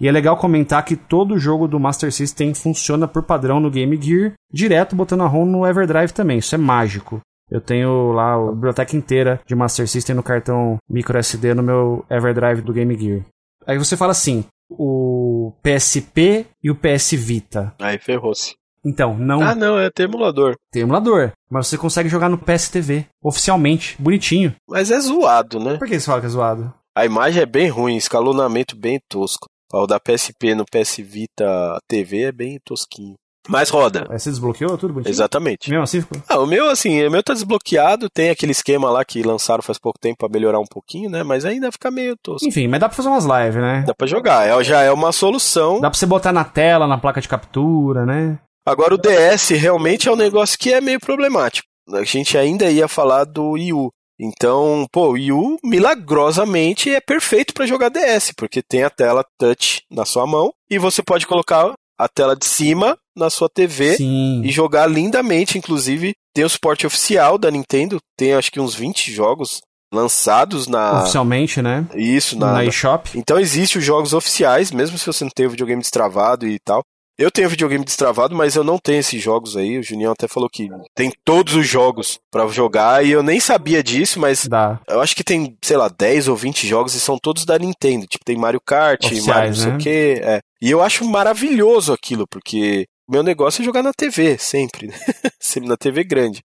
E 0.00 0.08
é 0.08 0.12
legal 0.12 0.36
comentar 0.36 0.84
que 0.84 0.96
todo 0.96 1.38
jogo 1.38 1.66
do 1.66 1.78
Master 1.78 2.12
System 2.12 2.54
funciona 2.54 3.06
por 3.06 3.22
padrão 3.22 3.60
no 3.60 3.70
Game 3.70 4.00
Gear, 4.00 4.32
direto 4.52 4.94
botando 4.94 5.22
a 5.22 5.26
ROM 5.26 5.44
no 5.44 5.66
Everdrive 5.66 6.12
também. 6.12 6.38
Isso 6.38 6.54
é 6.54 6.58
mágico. 6.58 7.20
Eu 7.50 7.60
tenho 7.60 8.12
lá 8.12 8.34
a 8.34 8.52
biblioteca 8.52 8.96
inteira 8.96 9.40
de 9.46 9.54
Master 9.54 9.88
System 9.88 10.14
no 10.16 10.22
cartão 10.22 10.76
micro 10.88 11.18
SD 11.18 11.54
no 11.54 11.62
meu 11.62 12.04
Everdrive 12.10 12.60
do 12.62 12.72
Game 12.72 12.96
Gear. 12.98 13.24
Aí 13.66 13.78
você 13.78 13.96
fala 13.96 14.12
assim, 14.12 14.44
o 14.70 15.52
PSP 15.62 16.46
e 16.62 16.70
o 16.70 16.74
PS 16.76 17.12
Vita. 17.12 17.74
aí 17.80 17.98
ferrou-se. 17.98 18.54
Então, 18.84 19.16
não 19.18 19.42
Ah, 19.42 19.54
não, 19.54 19.78
é 19.78 19.90
ter 19.90 20.04
emulador. 20.04 20.54
tem 20.72 20.82
emulador, 20.82 21.32
mas 21.50 21.66
você 21.66 21.76
consegue 21.76 22.08
jogar 22.08 22.28
no 22.28 22.38
PSTV, 22.38 23.06
oficialmente, 23.22 23.96
bonitinho. 24.00 24.54
Mas 24.68 24.90
é 24.90 25.00
zoado, 25.00 25.58
né? 25.58 25.76
Por 25.76 25.88
que 25.88 25.98
você 25.98 26.06
fala 26.06 26.20
que 26.20 26.26
é 26.26 26.30
zoado? 26.30 26.72
A 26.96 27.04
imagem 27.04 27.42
é 27.42 27.46
bem 27.46 27.68
ruim, 27.68 27.96
escalonamento 27.96 28.76
bem 28.76 28.98
tosco. 29.10 29.46
O 29.72 29.86
da 29.86 30.00
PSP 30.00 30.54
no 30.54 30.64
PS 30.64 30.96
Vita 30.98 31.78
TV 31.88 32.22
é 32.22 32.32
bem 32.32 32.58
tosquinho. 32.64 33.14
Mas 33.48 33.70
roda. 33.70 34.06
Aí 34.10 34.18
você 34.18 34.30
desbloqueou 34.30 34.76
tudo 34.76 34.92
bonitinho? 34.92 35.12
Exatamente. 35.12 35.70
Mesmo 35.70 35.82
assim 35.82 36.00
ficou? 36.02 36.20
Ah, 36.28 36.38
o 36.38 36.46
meu, 36.46 36.68
assim, 36.68 37.04
o 37.04 37.10
meu 37.10 37.22
tá 37.22 37.32
desbloqueado, 37.32 38.10
tem 38.10 38.30
aquele 38.30 38.52
esquema 38.52 38.90
lá 38.90 39.04
que 39.04 39.22
lançaram 39.22 39.62
faz 39.62 39.78
pouco 39.78 39.98
tempo 39.98 40.18
pra 40.18 40.28
melhorar 40.28 40.60
um 40.60 40.66
pouquinho, 40.66 41.08
né? 41.08 41.22
Mas 41.22 41.44
ainda 41.44 41.72
fica 41.72 41.90
meio 41.90 42.14
tosco. 42.22 42.46
Enfim, 42.46 42.68
mas 42.68 42.78
dá 42.78 42.88
pra 42.88 42.96
fazer 42.96 43.08
umas 43.08 43.24
lives, 43.24 43.60
né? 43.60 43.84
Dá 43.86 43.94
pra 43.94 44.06
jogar, 44.06 44.46
é, 44.46 44.62
já 44.62 44.82
é 44.82 44.92
uma 44.92 45.12
solução. 45.12 45.80
Dá 45.80 45.88
pra 45.88 45.98
você 45.98 46.06
botar 46.06 46.32
na 46.32 46.44
tela, 46.44 46.86
na 46.86 46.98
placa 46.98 47.20
de 47.20 47.28
captura, 47.28 48.04
né? 48.04 48.38
Agora 48.66 48.94
o 48.94 48.98
DS 48.98 49.48
realmente 49.50 50.08
é 50.08 50.12
um 50.12 50.16
negócio 50.16 50.58
que 50.58 50.72
é 50.72 50.80
meio 50.80 51.00
problemático. 51.00 51.66
A 51.90 52.04
gente 52.04 52.36
ainda 52.36 52.70
ia 52.70 52.86
falar 52.86 53.24
do 53.24 53.52
Wii 53.52 53.72
U. 53.72 53.90
Então, 54.20 54.84
pô, 54.92 55.08
o 55.08 55.12
Wii 55.12 55.32
U 55.32 55.56
milagrosamente 55.64 56.94
é 56.94 57.00
perfeito 57.00 57.54
para 57.54 57.66
jogar 57.66 57.88
DS, 57.88 58.32
porque 58.36 58.60
tem 58.60 58.82
a 58.82 58.90
tela 58.90 59.24
touch 59.38 59.82
na 59.90 60.04
sua 60.04 60.26
mão 60.26 60.52
e 60.68 60.78
você 60.78 61.02
pode 61.02 61.26
colocar 61.26 61.72
a 61.98 62.08
tela 62.08 62.36
de 62.36 62.46
cima 62.46 62.96
na 63.16 63.28
sua 63.28 63.48
TV 63.48 63.96
Sim. 63.96 64.42
e 64.44 64.50
jogar 64.50 64.86
lindamente, 64.86 65.58
inclusive 65.58 66.14
tem 66.34 66.44
o 66.44 66.48
suporte 66.48 66.86
oficial 66.86 67.36
da 67.36 67.50
Nintendo, 67.50 67.98
tem 68.16 68.34
acho 68.34 68.50
que 68.52 68.60
uns 68.60 68.74
20 68.74 69.10
jogos 69.12 69.60
lançados 69.92 70.66
na 70.68 71.00
Oficialmente, 71.02 71.60
né? 71.62 71.86
isso 71.96 72.38
na, 72.38 72.52
Na 72.52 72.64
eShop. 72.64 73.18
então 73.18 73.40
existem 73.40 73.80
os 73.80 73.84
jogos 73.84 74.12
oficiais, 74.12 74.70
mesmo 74.70 74.98
se 74.98 75.06
você 75.06 75.24
não 75.24 75.30
tem 75.34 75.46
o 75.46 75.50
videogame 75.50 75.80
destravado 75.80 76.46
e 76.46 76.58
tal. 76.64 76.82
Eu 77.18 77.32
tenho 77.32 77.48
videogame 77.48 77.84
destravado, 77.84 78.36
mas 78.36 78.54
eu 78.54 78.62
não 78.62 78.78
tenho 78.78 79.00
esses 79.00 79.20
jogos 79.20 79.56
aí. 79.56 79.76
O 79.76 79.82
Juninho 79.82 80.12
até 80.12 80.28
falou 80.28 80.48
que 80.48 80.68
tem 80.94 81.12
todos 81.24 81.54
os 81.54 81.66
jogos 81.66 82.20
pra 82.30 82.46
jogar 82.46 83.04
e 83.04 83.10
eu 83.10 83.24
nem 83.24 83.40
sabia 83.40 83.82
disso, 83.82 84.20
mas 84.20 84.46
Dá. 84.46 84.80
eu 84.86 85.00
acho 85.00 85.16
que 85.16 85.24
tem, 85.24 85.58
sei 85.60 85.76
lá, 85.76 85.88
10 85.88 86.28
ou 86.28 86.36
20 86.36 86.66
jogos 86.68 86.94
e 86.94 87.00
são 87.00 87.18
todos 87.18 87.44
da 87.44 87.58
Nintendo. 87.58 88.06
Tipo, 88.06 88.24
tem 88.24 88.36
Mario 88.36 88.60
Kart, 88.60 89.04
Oficiais, 89.04 89.26
Mario 89.26 89.50
não 89.50 89.56
sei 89.56 89.70
né? 89.70 89.74
o 89.74 89.78
quê. 89.78 90.20
É. 90.22 90.40
E 90.62 90.70
eu 90.70 90.80
acho 90.80 91.04
maravilhoso 91.04 91.92
aquilo, 91.92 92.24
porque 92.28 92.86
meu 93.10 93.24
negócio 93.24 93.62
é 93.62 93.64
jogar 93.64 93.82
na 93.82 93.92
TV, 93.92 94.38
sempre. 94.38 94.86
né? 94.86 94.94
sempre 95.40 95.68
na 95.68 95.76
TV 95.76 96.04
grande. 96.04 96.40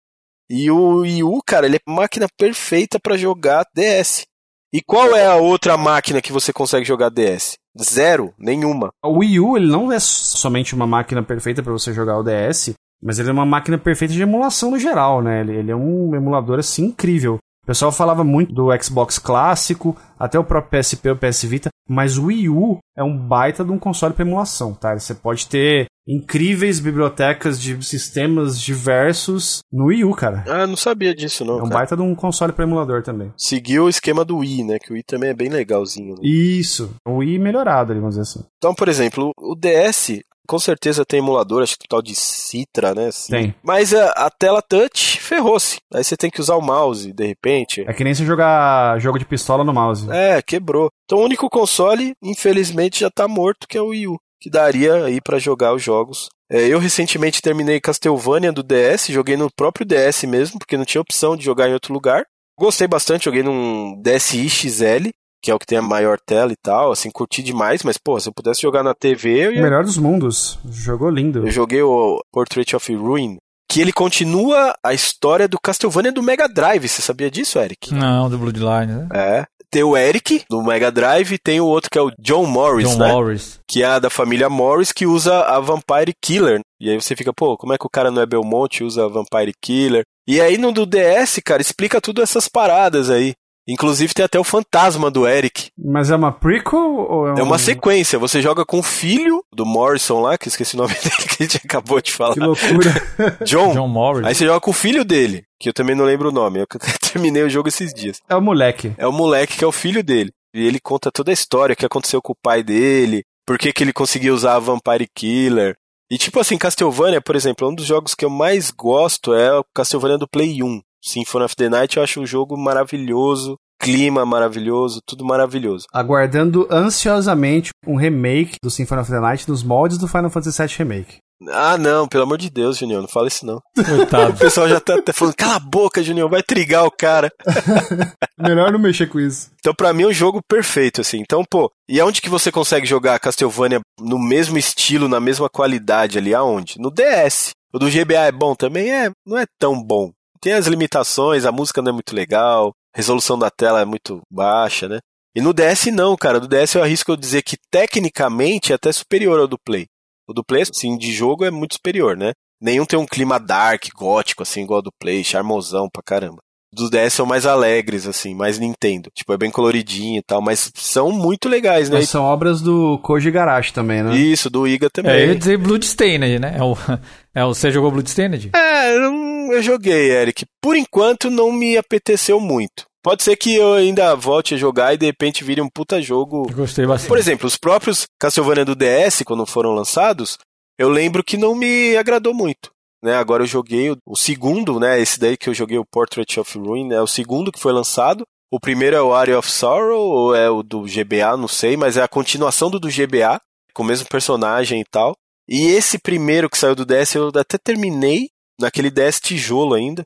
E 0.50 0.72
o 0.72 1.00
Wii 1.00 1.24
U, 1.24 1.42
cara, 1.46 1.66
ele 1.66 1.78
é 1.78 1.92
máquina 1.92 2.28
perfeita 2.38 2.98
pra 2.98 3.18
jogar 3.18 3.66
DS. 3.76 4.26
E 4.74 4.82
qual 4.82 5.14
é 5.16 5.26
a 5.26 5.36
outra 5.36 5.78
máquina 5.78 6.22
que 6.22 6.32
você 6.32 6.54
consegue 6.54 6.86
jogar 6.86 7.10
DS? 7.10 7.58
Zero, 7.80 8.34
nenhuma. 8.38 8.90
O 9.04 9.20
Wii 9.20 9.40
U, 9.40 9.58
ele 9.58 9.72
não 9.72 9.92
é 9.92 10.00
somente 10.00 10.76
uma 10.76 10.86
máquina 10.86 11.24
perfeita 11.24 11.64
pra 11.64 11.72
você 11.72 11.94
jogar 11.94 12.18
o 12.18 12.24
DS, 12.24 12.74
mas 13.02 13.18
ele 13.18 13.30
é 13.30 13.34
uma 13.34 13.46
máquina 13.46 13.78
perfeita 13.78 14.14
de 14.14 14.22
emulação 14.22 14.72
no 14.72 14.80
geral, 14.80 15.22
né? 15.22 15.42
Ele, 15.42 15.56
ele 15.56 15.72
é 15.72 15.76
um 15.76 16.14
emulador, 16.14 16.60
assim, 16.60 16.86
incrível. 16.86 17.38
O 17.72 17.74
pessoal 17.74 17.92
falava 17.94 18.22
muito 18.22 18.54
do 18.54 18.68
Xbox 18.84 19.18
clássico, 19.18 19.96
até 20.20 20.38
o 20.38 20.44
próprio 20.44 20.82
PSP, 20.82 21.12
o 21.12 21.16
PS 21.16 21.44
Vita, 21.46 21.70
mas 21.88 22.18
o 22.18 22.26
Wii 22.26 22.50
U 22.50 22.80
é 22.98 23.02
um 23.02 23.18
baita 23.18 23.64
de 23.64 23.72
um 23.72 23.80
console 23.80 24.14
para 24.14 24.26
emulação, 24.26 24.74
tá? 24.74 24.94
Você 25.00 25.16
pode 25.16 25.48
ter 25.48 25.86
incríveis 26.06 26.82
bibliotecas 26.82 27.62
de 27.62 27.82
sistemas 27.82 28.60
diversos 28.60 29.60
no 29.72 29.86
Wii 29.86 30.04
U, 30.04 30.14
cara. 30.14 30.44
Ah, 30.50 30.68
não 30.68 30.76
sabia 30.76 31.16
disso 31.16 31.46
não, 31.46 31.54
É 31.54 31.58
um 31.60 31.70
cara. 31.70 31.76
baita 31.76 31.96
de 31.96 32.02
um 32.02 32.14
console 32.14 32.52
para 32.52 32.66
emulador 32.66 33.04
também. 33.04 33.32
Seguiu 33.38 33.86
o 33.86 33.90
esquema 33.90 34.26
do 34.26 34.40
Wii, 34.40 34.66
né? 34.66 34.78
Que 34.78 34.92
o 34.92 34.94
Wii 34.96 35.04
também 35.08 35.30
é 35.30 35.34
bem 35.34 35.48
legalzinho. 35.48 36.16
né? 36.16 36.22
Isso. 36.24 36.94
O 37.08 37.20
Wii 37.20 37.40
melhorado, 37.40 37.94
ali, 37.94 38.02
vamos 38.02 38.16
dizer 38.18 38.24
assim. 38.30 38.44
Então, 38.58 38.76
por 38.76 38.90
exemplo, 38.90 39.32
o 39.38 39.56
DS 39.56 40.20
com 40.48 40.60
certeza 40.60 41.06
tem 41.06 41.20
emulador, 41.20 41.64
acho 41.64 41.78
que 41.78 41.86
o 41.86 41.90
tal 41.90 42.02
de 42.02 42.16
Citra, 42.16 42.94
né? 42.94 43.08
Assim. 43.08 43.32
Tem. 43.32 43.56
Mas 43.64 43.94
a, 43.94 44.10
a 44.12 44.30
tela 44.30 44.62
touch 44.62 45.20
ferrou-se. 45.22 45.78
Aí 45.94 46.04
você 46.04 46.18
tem 46.18 46.30
que 46.30 46.42
usar 46.42 46.56
o 46.56 46.62
mouse, 46.62 47.14
de 47.14 47.26
repente. 47.26 47.84
É 47.88 47.94
que 47.94 48.04
nem 48.04 48.14
você 48.14 48.26
jogar 48.26 49.00
jogo 49.00 49.20
de 49.20 49.26
pistola 49.26 49.64
no 49.64 49.74
mouse. 49.74 50.10
É, 50.12 50.42
quebrou. 50.42 50.90
Então 51.06 51.20
o 51.20 51.24
único 51.26 51.50
console, 51.50 52.14
infelizmente, 52.22 53.02
já 53.02 53.10
tá 53.10 53.28
morto, 53.28 53.68
que 53.68 53.78
é 53.78 53.82
o 53.82 53.88
Wii 53.88 54.08
U. 54.08 54.18
Que 54.42 54.50
daria 54.50 55.06
aí 55.06 55.22
pra 55.22 55.38
jogar 55.38 55.74
os 55.74 55.84
jogos. 55.84 56.28
É, 56.50 56.68
eu 56.68 56.80
recentemente 56.80 57.42
terminei 57.42 57.80
Castlevania 57.80 58.52
do 58.52 58.64
DS, 58.64 59.08
joguei 59.08 59.38
no 59.38 59.50
próprio 59.50 59.86
DS 59.86 60.24
mesmo, 60.24 60.60
porque 60.60 60.76
não 60.76 60.84
tinha 60.84 61.02
opção 61.02 61.38
de 61.38 61.46
jogar 61.46 61.70
em 61.70 61.74
outro 61.74 61.94
lugar. 61.94 62.26
Gostei 62.60 62.88
bastante, 62.88 63.26
joguei 63.26 63.42
num 63.42 64.00
DSi 64.02 64.50
XL, 64.50 65.10
que 65.42 65.50
é 65.52 65.56
o 65.56 65.60
que 65.60 65.66
tem 65.66 65.78
a 65.78 65.82
maior 65.82 66.20
tela 66.20 66.52
e 66.52 66.56
tal, 66.62 66.92
assim, 66.92 67.10
curti 67.12 67.42
demais, 67.42 67.84
mas, 67.84 67.98
pô, 67.98 68.20
se 68.20 68.30
eu 68.30 68.34
pudesse 68.34 68.62
jogar 68.62 68.84
na 68.84 68.94
TV, 68.94 69.48
eu 69.48 69.52
O 69.52 69.54
ia... 69.56 69.62
melhor 69.62 69.84
dos 69.84 69.98
mundos. 69.98 70.60
Jogou 70.70 71.10
lindo. 71.10 71.40
Eu 71.48 71.52
joguei 71.52 71.82
o 71.82 72.20
Portrait 72.32 72.76
of 72.76 72.96
Ruin, 72.96 73.38
que 73.70 73.82
ele 73.82 73.92
continua 73.94 74.74
a 74.84 74.94
história 74.94 75.48
do 75.48 75.60
Castlevania 75.60 76.12
do 76.12 76.22
Mega 76.22 76.48
Drive, 76.48 76.88
você 76.88 77.02
sabia 77.02 77.32
disso, 77.32 77.58
Eric? 77.60 77.94
Não, 77.94 78.30
do 78.30 78.38
Bloodline, 78.38 78.92
né? 78.94 79.08
É. 79.14 79.46
Tem 79.74 79.84
o 79.84 79.96
Eric, 79.96 80.44
do 80.50 80.62
Mega 80.62 80.92
Drive, 80.92 81.32
e 81.36 81.38
tem 81.40 81.62
o 81.62 81.66
outro 81.66 81.90
que 81.90 81.98
é 81.98 82.02
o 82.02 82.12
John 82.20 82.46
Morris, 82.46 82.90
John 82.90 82.98
né? 82.98 83.14
Morris. 83.14 83.60
que 83.66 83.82
é 83.82 84.00
da 84.02 84.10
família 84.10 84.50
Morris, 84.50 84.92
que 84.92 85.06
usa 85.06 85.40
a 85.44 85.62
Vampire 85.62 86.12
Killer. 86.22 86.60
E 86.78 86.90
aí 86.90 87.02
você 87.02 87.16
fica, 87.16 87.32
pô, 87.34 87.56
como 87.58 87.72
é 87.72 87.78
que 87.78 87.86
o 87.86 87.90
cara 87.90 88.12
não 88.12 88.22
é 88.22 88.26
Belmonte 88.26 88.84
e 88.84 88.86
usa 88.86 89.06
a 89.06 89.08
Vampire 89.08 89.54
Killer? 89.64 90.04
E 90.28 90.42
aí 90.42 90.58
no 90.58 90.74
do 90.74 90.86
DS, 90.86 91.40
cara, 91.46 91.62
explica 91.62 92.02
tudo 92.02 92.22
essas 92.22 92.50
paradas 92.50 93.10
aí. 93.10 93.32
Inclusive 93.72 94.14
tem 94.14 94.26
até 94.26 94.38
o 94.38 94.44
fantasma 94.44 95.10
do 95.10 95.26
Eric. 95.26 95.70
Mas 95.78 96.10
é 96.12 96.16
uma 96.16 96.32
prequel 96.32 96.80
ou 96.80 97.28
é, 97.28 97.34
um... 97.34 97.38
É 97.38 97.44
uma 97.44 97.58
sequência. 97.58 98.20
Você 98.20 98.42
joga 98.42 98.66
com 98.66 98.80
o 98.80 98.84
filho 98.84 99.44
do 99.54 99.66
Morrison 99.66 100.20
lá, 100.20 100.38
que 100.38 100.48
eu 100.48 100.50
esqueci 100.50 100.76
o 100.76 100.80
nome 100.80 100.94
dele 101.02 101.16
que 101.30 101.44
a 101.44 101.44
gente 101.46 101.62
acabou 101.64 102.02
de 102.02 102.12
falar. 102.12 102.34
Que 102.34 102.40
loucura. 102.42 102.94
John. 103.46 103.74
John 103.74 103.88
Morris. 103.88 104.28
Aí 104.28 104.36
você 104.36 104.46
joga 104.46 104.60
com 104.60 104.72
o 104.72 104.74
filho 104.74 105.06
dele, 105.06 105.44
que 105.60 105.70
eu 105.70 105.74
também 105.74 105.96
não 105.96 106.04
lembro 106.04 106.30
o 106.30 106.32
nome. 106.34 106.60
Eu 106.60 106.68
terminei 107.14 107.44
o 107.44 107.50
jogo 107.50 107.70
esses 107.70 107.94
dias. 107.94 108.20
é 108.28 108.36
o 108.36 108.42
moleque. 108.42 108.94
É 108.98 109.08
o 109.08 109.12
moleque 109.12 109.58
que 109.58 109.64
é 109.64 109.68
o 109.68 109.72
filho 109.72 110.04
dele. 110.04 110.32
E 110.54 110.68
ele 110.68 110.80
conta 110.80 111.10
toda 111.10 111.32
a 111.32 111.34
história, 111.34 111.74
o 111.74 111.78
que 111.78 111.86
aconteceu 111.86 112.22
com 112.22 112.34
o 112.34 112.42
pai 112.44 112.62
dele, 112.62 113.24
por 113.48 113.58
que, 113.58 113.72
que 113.72 113.84
ele 113.84 113.94
conseguiu 113.94 114.34
usar 114.34 114.56
a 114.56 114.60
Vampire 114.60 115.08
Killer. 115.16 115.76
E 116.12 116.18
tipo 116.18 116.42
assim, 116.42 116.58
Castlevania, 116.58 117.22
por 117.22 117.38
exemplo, 117.38 117.70
um 117.70 117.74
dos 117.74 117.86
jogos 117.86 118.14
que 118.14 118.26
eu 118.26 118.30
mais 118.30 118.70
gosto 118.70 119.34
é 119.34 119.58
o 119.58 119.64
Castlevania 119.74 120.18
do 120.18 120.28
Play 120.28 120.62
1. 120.62 120.82
Symphony 121.02 121.46
of 121.46 121.56
the 121.56 121.70
Night 121.70 121.98
eu 121.98 122.04
acho 122.04 122.22
um 122.22 122.26
jogo 122.26 122.58
maravilhoso, 122.58 123.58
clima 123.80 124.26
maravilhoso, 124.26 125.00
tudo 125.06 125.26
maravilhoso. 125.26 125.86
Aguardando 125.94 126.68
ansiosamente 126.72 127.72
um 127.88 127.96
remake 127.96 128.58
do 128.64 128.70
Symphony 128.70 129.02
of 129.02 129.12
the 129.12 129.20
Night 129.20 129.50
nos 129.50 129.64
moldes 129.64 129.98
do 129.98 130.08
Final 130.08 130.30
Fantasy 130.30 130.62
VII 130.62 130.76
Remake. 130.78 131.18
Ah, 131.50 131.76
não, 131.76 132.08
pelo 132.08 132.22
amor 132.22 132.38
de 132.38 132.52
Deus, 132.52 132.78
Junior, 132.78 133.02
não 133.02 133.08
fala 133.10 133.28
isso 133.28 133.44
não. 133.44 133.56
O 133.76 133.84
Coitado. 133.84 134.38
pessoal 134.38 134.70
já 134.70 134.80
tá 134.80 134.94
até 134.94 135.12
falando, 135.12 135.36
cala 135.36 135.56
a 135.56 135.60
boca, 135.60 136.04
Junior, 136.04 136.30
vai 136.30 136.44
trigar 136.44 136.86
o 136.86 136.92
cara. 136.92 137.32
Melhor 138.38 138.72
não 138.72 138.78
mexer 138.80 139.08
com 139.08 139.20
isso. 139.20 139.50
Então, 139.60 139.74
pra 139.74 139.92
mim, 139.92 140.04
é 140.04 140.08
um 140.08 140.14
jogo 140.14 140.40
perfeito, 140.48 141.02
assim. 141.02 141.18
Então, 141.20 141.44
pô, 141.44 141.72
e 141.90 142.00
aonde 142.00 142.22
que 142.22 142.30
você 142.30 142.52
consegue 142.52 142.86
jogar 142.86 143.20
Castlevania 143.20 143.82
no 144.00 144.20
mesmo 144.20 144.56
estilo, 144.56 145.08
na 145.08 145.20
mesma 145.20 145.50
qualidade 145.50 146.20
ali? 146.20 146.32
Aonde? 146.36 146.80
No 146.80 146.92
DS. 146.92 147.50
O 147.74 147.80
do 147.80 147.90
GBA 147.90 148.28
é 148.28 148.32
bom 148.32 148.54
também? 148.54 148.92
É, 148.94 149.10
não 149.26 149.38
é 149.40 149.46
tão 149.60 149.82
bom. 149.82 150.12
Tem 150.42 150.54
as 150.54 150.68
limitações, 150.68 151.46
a 151.46 151.52
música 151.52 151.82
não 151.82 151.90
é 151.92 151.94
muito 151.94 152.16
legal, 152.16 152.72
a 152.94 152.98
resolução 152.98 153.38
da 153.38 153.50
tela 153.50 153.82
é 153.82 153.86
muito 153.86 154.22
baixa, 154.32 154.88
né? 154.90 155.00
E 155.36 155.40
no 155.42 155.54
DS 155.54 155.86
não, 155.94 156.18
cara. 156.18 156.40
No 156.40 156.48
DS 156.48 156.76
eu 156.76 156.84
arrisco 156.84 157.12
eu 157.12 157.16
dizer 157.18 157.42
que 157.44 157.56
tecnicamente 157.72 158.72
é 158.72 158.76
até 158.76 158.92
superior 158.92 159.40
ao 159.40 159.48
do 159.48 159.58
Play. 159.64 159.86
O 160.28 160.34
do 160.34 160.44
Play, 160.44 160.64
assim, 160.64 160.98
de 160.98 161.12
jogo 161.14 161.46
é 161.46 161.52
muito 161.52 161.76
superior, 161.76 162.18
né? 162.18 162.32
Nenhum 162.62 162.86
tem 162.86 162.98
um 163.00 163.06
clima 163.06 163.40
dark, 163.40 163.86
gótico, 163.96 164.44
assim, 164.44 164.64
igual 164.64 164.78
ao 164.78 164.84
do 164.84 164.92
Play, 165.00 165.24
charmosão 165.24 165.88
pra 165.92 166.04
caramba. 166.04 166.38
Dos 166.74 166.90
DS 166.90 167.14
são 167.14 167.26
mais 167.26 167.46
alegres, 167.46 168.08
assim, 168.08 168.34
mais 168.34 168.58
Nintendo. 168.58 169.10
Tipo, 169.14 169.34
é 169.34 169.38
bem 169.38 169.52
coloridinho 169.52 170.20
e 170.20 170.24
tal, 170.24 170.42
mas 170.42 170.72
são 170.76 171.12
muito 171.12 171.50
legais, 171.50 171.90
né? 171.90 171.98
Mas 171.98 172.08
são 172.10 172.24
obras 172.24 172.62
do 172.62 172.98
Koji 173.00 173.30
Garashi 173.30 173.74
também, 173.74 174.02
né? 174.02 174.16
Isso, 174.16 174.50
do 174.50 174.66
Iga 174.66 174.90
também. 174.90 175.12
É, 175.12 175.24
eu 175.24 175.28
ia 175.30 175.36
dizer 175.36 175.58
Bloodstained, 175.58 176.40
né? 176.40 176.56
É 176.58 176.64
o, 176.64 176.78
é 177.36 177.44
o, 177.44 177.54
você 177.54 177.72
jogou 177.72 177.92
Bloodstained? 177.92 178.52
É, 178.56 178.96
eu, 178.96 179.02
não- 179.02 179.21
eu 179.52 179.62
joguei, 179.62 180.12
Eric. 180.12 180.46
Por 180.62 180.76
enquanto 180.76 181.30
não 181.30 181.52
me 181.52 181.78
apeteceu 181.78 182.40
muito. 182.40 182.86
Pode 183.04 183.24
ser 183.24 183.36
que 183.36 183.56
eu 183.56 183.74
ainda 183.74 184.16
volte 184.16 184.54
a 184.54 184.58
jogar 184.58 184.94
e 184.94 184.98
de 184.98 185.06
repente 185.06 185.44
vire 185.44 185.62
um 185.62 185.70
puta 185.70 186.02
jogo. 186.02 186.46
Eu 186.50 186.56
gostei 186.56 186.86
bastante. 186.86 187.08
Por 187.08 187.18
exemplo, 187.18 187.48
os 187.48 187.58
próprios 187.58 188.06
Castlevania 188.20 188.66
do 188.66 188.76
DS, 188.76 189.24
quando 189.26 189.46
foram 189.46 189.72
lançados, 189.72 190.38
eu 190.78 190.88
lembro 190.88 191.24
que 191.24 191.38
não 191.38 191.56
me 191.56 191.98
agradou 191.98 192.34
muito. 192.34 192.70
Né? 193.04 193.16
Agora 193.16 193.42
eu 193.42 193.48
joguei 193.48 193.90
o, 193.90 193.98
o 194.06 194.16
segundo, 194.16 194.80
né? 194.80 195.02
Esse 195.02 195.20
daí 195.20 195.36
que 195.36 195.50
eu 195.50 195.54
joguei, 195.54 195.80
o 195.80 195.86
Portrait 195.86 196.40
of 196.40 196.58
Ruin, 196.58 196.92
é 196.92 197.02
o 197.02 197.08
segundo 197.08 197.52
que 197.52 197.60
foi 197.60 197.74
lançado. 197.74 198.24
O 198.52 198.60
primeiro 198.60 198.96
é 198.96 199.02
o 199.02 199.14
Area 199.14 199.40
of 199.40 199.50
Sorrow, 199.50 200.10
ou 200.10 200.36
é 200.36 200.50
o 200.50 200.62
do 200.62 200.82
GBA, 200.82 201.38
não 201.38 201.48
sei, 201.48 201.78
mas 201.78 201.98
é 201.98 202.04
a 202.04 202.08
continuação 202.08 202.70
do 202.70 202.80
do 202.80 202.90
GBA, 202.90 203.40
com 203.74 203.82
o 203.82 203.86
mesmo 203.86 204.08
personagem 204.10 204.82
e 204.82 204.86
tal. 204.86 205.16
E 205.48 205.68
esse 205.68 205.98
primeiro 205.98 206.50
que 206.50 206.58
saiu 206.58 206.76
do 206.76 206.86
DS 206.86 207.16
eu 207.16 207.32
até 207.36 207.58
terminei, 207.58 208.30
naquele 208.62 208.90
DS 208.90 209.20
tijolo 209.20 209.74
ainda. 209.74 210.04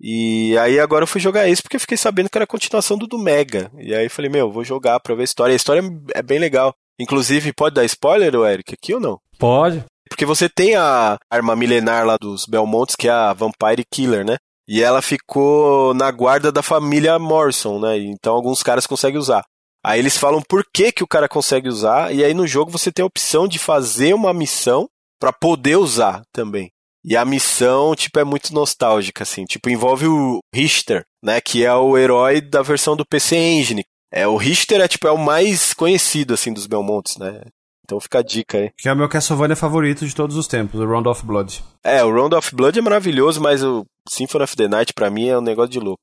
E 0.00 0.56
aí 0.58 0.78
agora 0.78 1.04
eu 1.04 1.06
fui 1.06 1.20
jogar 1.20 1.48
esse 1.48 1.62
porque 1.62 1.76
eu 1.76 1.80
fiquei 1.80 1.96
sabendo 1.96 2.28
que 2.28 2.36
era 2.36 2.44
a 2.44 2.48
continuação 2.48 2.98
do 2.98 3.06
do 3.06 3.18
Mega. 3.18 3.70
E 3.78 3.94
aí 3.94 4.08
falei, 4.08 4.30
meu, 4.30 4.50
vou 4.50 4.64
jogar 4.64 5.00
pra 5.00 5.14
ver 5.14 5.22
a 5.22 5.24
história. 5.24 5.52
A 5.52 5.56
história 5.56 5.82
é 6.14 6.22
bem 6.22 6.38
legal. 6.38 6.74
Inclusive, 6.98 7.52
pode 7.52 7.74
dar 7.74 7.84
spoiler, 7.84 8.34
Eric, 8.34 8.74
aqui 8.74 8.94
ou 8.94 9.00
não? 9.00 9.20
Pode. 9.38 9.84
Porque 10.08 10.24
você 10.24 10.48
tem 10.48 10.76
a 10.76 11.18
arma 11.30 11.56
milenar 11.56 12.06
lá 12.06 12.16
dos 12.16 12.46
Belmontes, 12.46 12.96
que 12.96 13.08
é 13.08 13.10
a 13.10 13.32
Vampire 13.32 13.84
Killer, 13.90 14.24
né? 14.24 14.36
E 14.68 14.82
ela 14.82 15.02
ficou 15.02 15.94
na 15.94 16.10
guarda 16.10 16.50
da 16.50 16.62
família 16.62 17.18
Morrison, 17.18 17.78
né? 17.78 17.98
Então 17.98 18.34
alguns 18.34 18.62
caras 18.62 18.86
conseguem 18.86 19.18
usar. 19.18 19.44
Aí 19.84 20.00
eles 20.00 20.16
falam 20.16 20.42
por 20.42 20.64
que, 20.74 20.90
que 20.90 21.04
o 21.04 21.06
cara 21.06 21.28
consegue 21.28 21.68
usar, 21.68 22.12
e 22.12 22.24
aí 22.24 22.34
no 22.34 22.46
jogo 22.46 22.72
você 22.72 22.90
tem 22.90 23.04
a 23.04 23.06
opção 23.06 23.46
de 23.46 23.56
fazer 23.56 24.14
uma 24.14 24.34
missão 24.34 24.88
para 25.20 25.32
poder 25.32 25.76
usar 25.76 26.22
também. 26.32 26.72
E 27.06 27.16
a 27.16 27.24
missão, 27.24 27.94
tipo, 27.94 28.18
é 28.18 28.24
muito 28.24 28.52
nostálgica, 28.52 29.22
assim. 29.22 29.44
Tipo, 29.44 29.70
envolve 29.70 30.08
o 30.08 30.40
Richter, 30.52 31.04
né? 31.22 31.40
Que 31.40 31.64
é 31.64 31.72
o 31.72 31.96
herói 31.96 32.40
da 32.40 32.62
versão 32.62 32.96
do 32.96 33.06
PC 33.06 33.36
Engine. 33.36 33.84
É, 34.12 34.26
o 34.26 34.36
Richter 34.36 34.80
é, 34.80 34.88
tipo, 34.88 35.06
é 35.06 35.12
o 35.12 35.16
mais 35.16 35.72
conhecido, 35.72 36.34
assim, 36.34 36.52
dos 36.52 36.66
Belmontes, 36.66 37.16
né? 37.16 37.42
Então 37.84 38.00
fica 38.00 38.18
a 38.18 38.22
dica 38.22 38.58
aí. 38.58 38.72
Que 38.76 38.88
é 38.88 38.92
o 38.92 38.96
meu 38.96 39.08
Castlevania 39.08 39.54
favorito 39.54 40.04
de 40.04 40.12
todos 40.12 40.36
os 40.36 40.48
tempos, 40.48 40.80
o 40.80 40.84
Round 40.84 41.08
of 41.08 41.24
Blood. 41.24 41.62
É, 41.84 42.02
o 42.02 42.12
Round 42.12 42.34
of 42.34 42.52
Blood 42.52 42.76
é 42.76 42.82
maravilhoso, 42.82 43.40
mas 43.40 43.62
o 43.62 43.86
Symphony 44.08 44.42
of 44.42 44.56
the 44.56 44.66
Night, 44.66 44.92
pra 44.92 45.08
mim, 45.08 45.28
é 45.28 45.38
um 45.38 45.42
negócio 45.42 45.70
de 45.70 45.78
louco. 45.78 46.02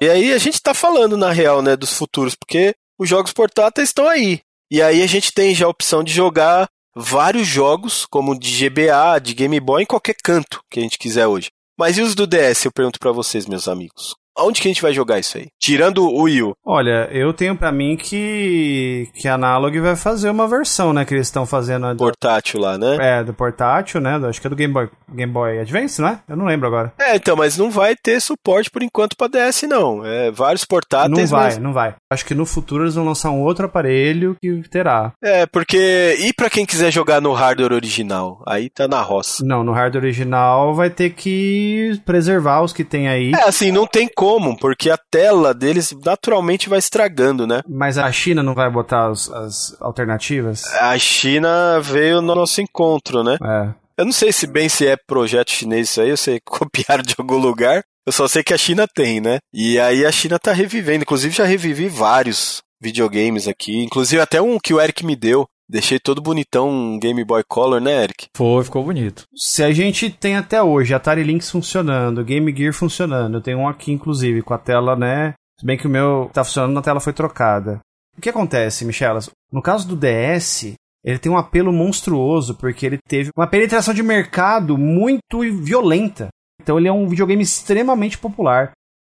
E 0.00 0.08
aí 0.08 0.32
a 0.32 0.38
gente 0.38 0.62
tá 0.62 0.72
falando, 0.72 1.16
na 1.16 1.32
real, 1.32 1.60
né, 1.60 1.74
dos 1.74 1.92
futuros, 1.92 2.36
porque 2.36 2.72
os 2.96 3.08
jogos 3.08 3.32
portáteis 3.32 3.88
estão 3.88 4.06
aí. 4.06 4.40
E 4.70 4.80
aí 4.80 5.02
a 5.02 5.06
gente 5.08 5.32
tem 5.32 5.52
já 5.54 5.66
a 5.66 5.70
opção 5.70 6.04
de 6.04 6.12
jogar 6.12 6.68
vários 6.94 7.46
jogos, 7.46 8.06
como 8.06 8.38
de 8.38 8.68
GBA, 8.68 9.18
de 9.20 9.34
Game 9.34 9.58
Boy, 9.60 9.82
em 9.82 9.86
qualquer 9.86 10.14
canto 10.22 10.62
que 10.70 10.78
a 10.78 10.82
gente 10.82 10.98
quiser 10.98 11.26
hoje. 11.26 11.50
Mas 11.78 11.98
e 11.98 12.02
os 12.02 12.14
do 12.14 12.26
DS, 12.26 12.64
eu 12.64 12.72
pergunto 12.72 12.98
para 12.98 13.12
vocês, 13.12 13.46
meus 13.46 13.66
amigos? 13.66 14.14
Onde 14.42 14.60
que 14.60 14.68
a 14.68 14.70
gente 14.70 14.82
vai 14.82 14.92
jogar 14.92 15.18
isso 15.18 15.38
aí? 15.38 15.46
Tirando 15.60 16.04
o 16.04 16.22
Wii 16.22 16.42
U. 16.42 16.56
Olha, 16.64 17.08
eu 17.12 17.32
tenho 17.32 17.56
para 17.56 17.72
mim 17.72 17.96
que 17.96 19.08
que 19.14 19.28
a 19.28 19.34
Analog 19.34 19.78
vai 19.80 19.96
fazer 19.96 20.30
uma 20.30 20.46
versão, 20.46 20.92
né, 20.92 21.04
que 21.04 21.14
eles 21.14 21.26
estão 21.26 21.46
fazendo 21.46 21.92
do... 21.94 21.96
portátil 21.96 22.60
lá, 22.60 22.78
né? 22.78 22.96
É, 23.00 23.24
do 23.24 23.32
portátil, 23.32 24.00
né? 24.00 24.18
Do, 24.18 24.26
acho 24.26 24.40
que 24.40 24.46
é 24.46 24.50
do 24.50 24.56
Game 24.56 24.72
Boy, 24.72 24.88
Game 25.12 25.32
Boy 25.32 25.58
Advance, 25.58 26.00
não 26.00 26.08
é? 26.08 26.18
Eu 26.28 26.36
não 26.36 26.46
lembro 26.46 26.66
agora. 26.66 26.92
É, 26.98 27.16
então, 27.16 27.36
mas 27.36 27.56
não 27.56 27.70
vai 27.70 27.94
ter 27.96 28.20
suporte 28.20 28.70
por 28.70 28.82
enquanto 28.82 29.16
para 29.16 29.28
DS 29.28 29.62
não. 29.62 30.04
É 30.04 30.30
vários 30.30 30.64
portáteis, 30.64 31.30
Não 31.30 31.38
vai, 31.38 31.44
mas... 31.44 31.58
não 31.58 31.72
vai. 31.72 31.94
Acho 32.10 32.24
que 32.24 32.34
no 32.34 32.46
futuro 32.46 32.84
eles 32.84 32.94
vão 32.94 33.04
lançar 33.04 33.30
um 33.30 33.42
outro 33.42 33.66
aparelho 33.66 34.36
que 34.40 34.62
terá. 34.68 35.12
É, 35.22 35.46
porque 35.46 36.16
e 36.20 36.32
para 36.32 36.50
quem 36.50 36.66
quiser 36.66 36.90
jogar 36.90 37.20
no 37.20 37.32
hardware 37.32 37.72
original, 37.72 38.42
aí 38.46 38.68
tá 38.68 38.88
na 38.88 39.00
roça. 39.00 39.44
Não, 39.44 39.62
no 39.64 39.72
hardware 39.72 40.04
original 40.04 40.74
vai 40.74 40.90
ter 40.90 41.10
que 41.10 42.00
preservar 42.04 42.62
os 42.62 42.72
que 42.72 42.84
tem 42.84 43.08
aí. 43.08 43.32
É, 43.32 43.48
assim, 43.48 43.70
não 43.70 43.86
tem 43.86 44.08
como, 44.14 44.31
porque 44.56 44.90
a 44.90 44.98
tela 45.10 45.52
deles 45.52 45.94
naturalmente 46.04 46.68
vai 46.68 46.78
estragando, 46.78 47.46
né? 47.46 47.60
Mas 47.68 47.98
a 47.98 48.10
China 48.12 48.42
não 48.42 48.54
vai 48.54 48.70
botar 48.70 49.08
as, 49.08 49.30
as 49.30 49.76
alternativas? 49.80 50.64
A 50.74 50.98
China 50.98 51.80
veio 51.80 52.20
no 52.20 52.34
nosso 52.34 52.60
encontro, 52.60 53.22
né? 53.22 53.36
É. 53.42 53.82
Eu 53.96 54.06
não 54.06 54.12
sei 54.12 54.32
se 54.32 54.46
bem 54.46 54.68
se 54.68 54.86
é 54.86 54.96
projeto 54.96 55.50
chinês 55.50 55.90
isso 55.90 56.00
aí, 56.00 56.10
eu 56.10 56.16
sei 56.16 56.40
copiaram 56.44 57.02
de 57.02 57.14
algum 57.18 57.38
lugar. 57.38 57.82
Eu 58.06 58.12
só 58.12 58.26
sei 58.26 58.42
que 58.42 58.54
a 58.54 58.58
China 58.58 58.86
tem, 58.92 59.20
né? 59.20 59.38
E 59.52 59.78
aí 59.78 60.04
a 60.04 60.10
China 60.10 60.38
tá 60.38 60.52
revivendo. 60.52 61.02
Inclusive 61.02 61.34
já 61.34 61.44
revivi 61.44 61.88
vários 61.88 62.60
videogames 62.80 63.46
aqui. 63.46 63.84
Inclusive 63.84 64.20
até 64.20 64.42
um 64.42 64.58
que 64.58 64.74
o 64.74 64.80
Eric 64.80 65.06
me 65.06 65.14
deu. 65.14 65.46
Deixei 65.72 65.98
todo 65.98 66.20
bonitão 66.20 66.68
um 66.68 66.98
Game 66.98 67.24
Boy 67.24 67.42
Color, 67.48 67.80
né, 67.80 68.02
Eric? 68.02 68.26
Foi, 68.36 68.62
ficou 68.62 68.84
bonito. 68.84 69.24
Se 69.34 69.64
a 69.64 69.72
gente 69.72 70.10
tem 70.10 70.36
até 70.36 70.62
hoje 70.62 70.92
Atari 70.92 71.22
Lynx 71.22 71.50
funcionando, 71.50 72.22
Game 72.22 72.54
Gear 72.54 72.74
funcionando, 72.74 73.38
eu 73.38 73.40
tenho 73.40 73.60
um 73.60 73.66
aqui 73.66 73.90
inclusive 73.90 74.42
com 74.42 74.52
a 74.52 74.58
tela, 74.58 74.94
né? 74.94 75.32
Se 75.58 75.64
bem 75.64 75.78
que 75.78 75.86
o 75.86 75.90
meu 75.90 76.28
tá 76.30 76.44
funcionando, 76.44 76.78
a 76.78 76.82
tela 76.82 77.00
foi 77.00 77.14
trocada. 77.14 77.80
O 78.18 78.20
que 78.20 78.28
acontece, 78.28 78.84
Michelas? 78.84 79.30
No 79.50 79.62
caso 79.62 79.88
do 79.88 79.96
DS, 79.96 80.74
ele 81.02 81.18
tem 81.18 81.32
um 81.32 81.38
apelo 81.38 81.72
monstruoso 81.72 82.54
porque 82.54 82.84
ele 82.84 82.98
teve 83.08 83.30
uma 83.34 83.46
penetração 83.46 83.94
de 83.94 84.02
mercado 84.02 84.76
muito 84.76 85.40
violenta. 85.40 86.28
Então 86.60 86.78
ele 86.78 86.88
é 86.88 86.92
um 86.92 87.08
videogame 87.08 87.42
extremamente 87.42 88.18
popular. 88.18 88.72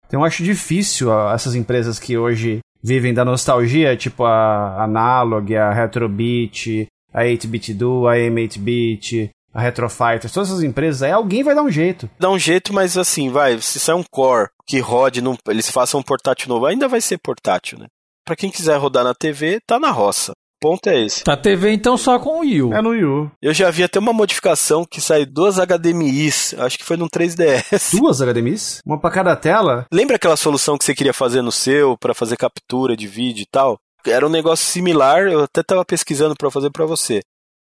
Então 0.07 0.21
eu 0.21 0.25
acho 0.25 0.43
difícil 0.43 1.11
ó, 1.11 1.35
essas 1.35 1.55
empresas 1.55 1.99
que 1.99 2.17
hoje 2.17 2.61
vivem 2.87 3.13
da 3.13 3.25
nostalgia, 3.25 3.97
tipo 3.97 4.25
a 4.25 4.85
Analog, 4.85 5.57
a 5.57 5.73
Retrobit, 5.73 6.87
a 7.13 7.23
8-Bit 7.23 7.75
Do, 7.75 8.07
a 8.07 8.15
M8-Bit, 8.15 9.29
a 9.53 9.61
Retrofighters, 9.61 10.33
todas 10.33 10.51
essas 10.51 10.63
empresas, 10.63 11.03
aí 11.03 11.11
alguém 11.11 11.43
vai 11.43 11.53
dar 11.53 11.65
um 11.65 11.71
jeito. 11.71 12.09
Dá 12.17 12.31
um 12.31 12.39
jeito, 12.39 12.73
mas 12.73 12.97
assim, 12.97 13.29
vai, 13.29 13.61
se 13.61 13.81
sai 13.81 13.97
um 13.97 14.05
core 14.09 14.51
que 14.65 14.79
rode, 14.79 15.21
num, 15.21 15.37
eles 15.49 15.69
façam 15.69 15.99
um 15.99 16.03
portátil 16.03 16.49
novo, 16.49 16.65
ainda 16.65 16.87
vai 16.87 17.01
ser 17.01 17.19
portátil, 17.19 17.77
né? 17.77 17.87
Pra 18.25 18.37
quem 18.37 18.51
quiser 18.53 18.77
rodar 18.77 19.03
na 19.03 19.15
TV, 19.15 19.59
tá 19.67 19.81
na 19.81 19.91
roça. 19.91 20.33
O 20.57 20.69
ponto 20.71 20.89
é 20.89 21.05
esse. 21.05 21.23
A 21.29 21.37
TV 21.37 21.71
então 21.73 21.99
só 21.99 22.19
com 22.19 22.39
o 22.39 22.41
Wii 22.41 22.63
U. 22.63 22.73
É 22.73 22.81
no 22.81 22.91
Wii 22.91 23.05
U. 23.05 23.31
Eu 23.43 23.53
já 23.53 23.71
vi 23.71 23.83
até 23.85 23.99
uma 23.99 24.13
modificação 24.13 24.87
que 24.87 25.03
sai 25.03 25.27
duas 25.27 25.59
HDMIs, 25.59 26.55
acho 26.59 26.79
que 26.79 26.85
foi 26.85 26.97
num 26.97 27.09
3DS. 27.09 27.99
Duas 27.99 28.21
HDMIs? 28.21 28.81
Uma 28.85 28.99
pra 28.99 29.11
cada 29.11 29.37
tela? 29.37 29.85
Lembra 29.93 30.17
aquela 30.17 30.37
solução 30.37 30.79
que 30.79 30.85
você 30.85 30.95
queria 30.95 31.13
fazer 31.13 31.43
no 31.43 31.53
seu 31.53 31.97
para 31.99 32.15
fazer 32.15 32.39
captura 32.39 32.97
de 32.97 33.07
vídeo 33.07 33.43
e 33.43 33.47
tal? 33.47 33.79
Era 34.07 34.27
um 34.27 34.31
negócio 34.31 34.65
similar, 34.65 35.27
eu 35.27 35.43
até 35.43 35.63
tava 35.63 35.85
pesquisando 35.85 36.35
para 36.35 36.51
fazer 36.51 36.71
para 36.71 36.87
você. 36.87 37.21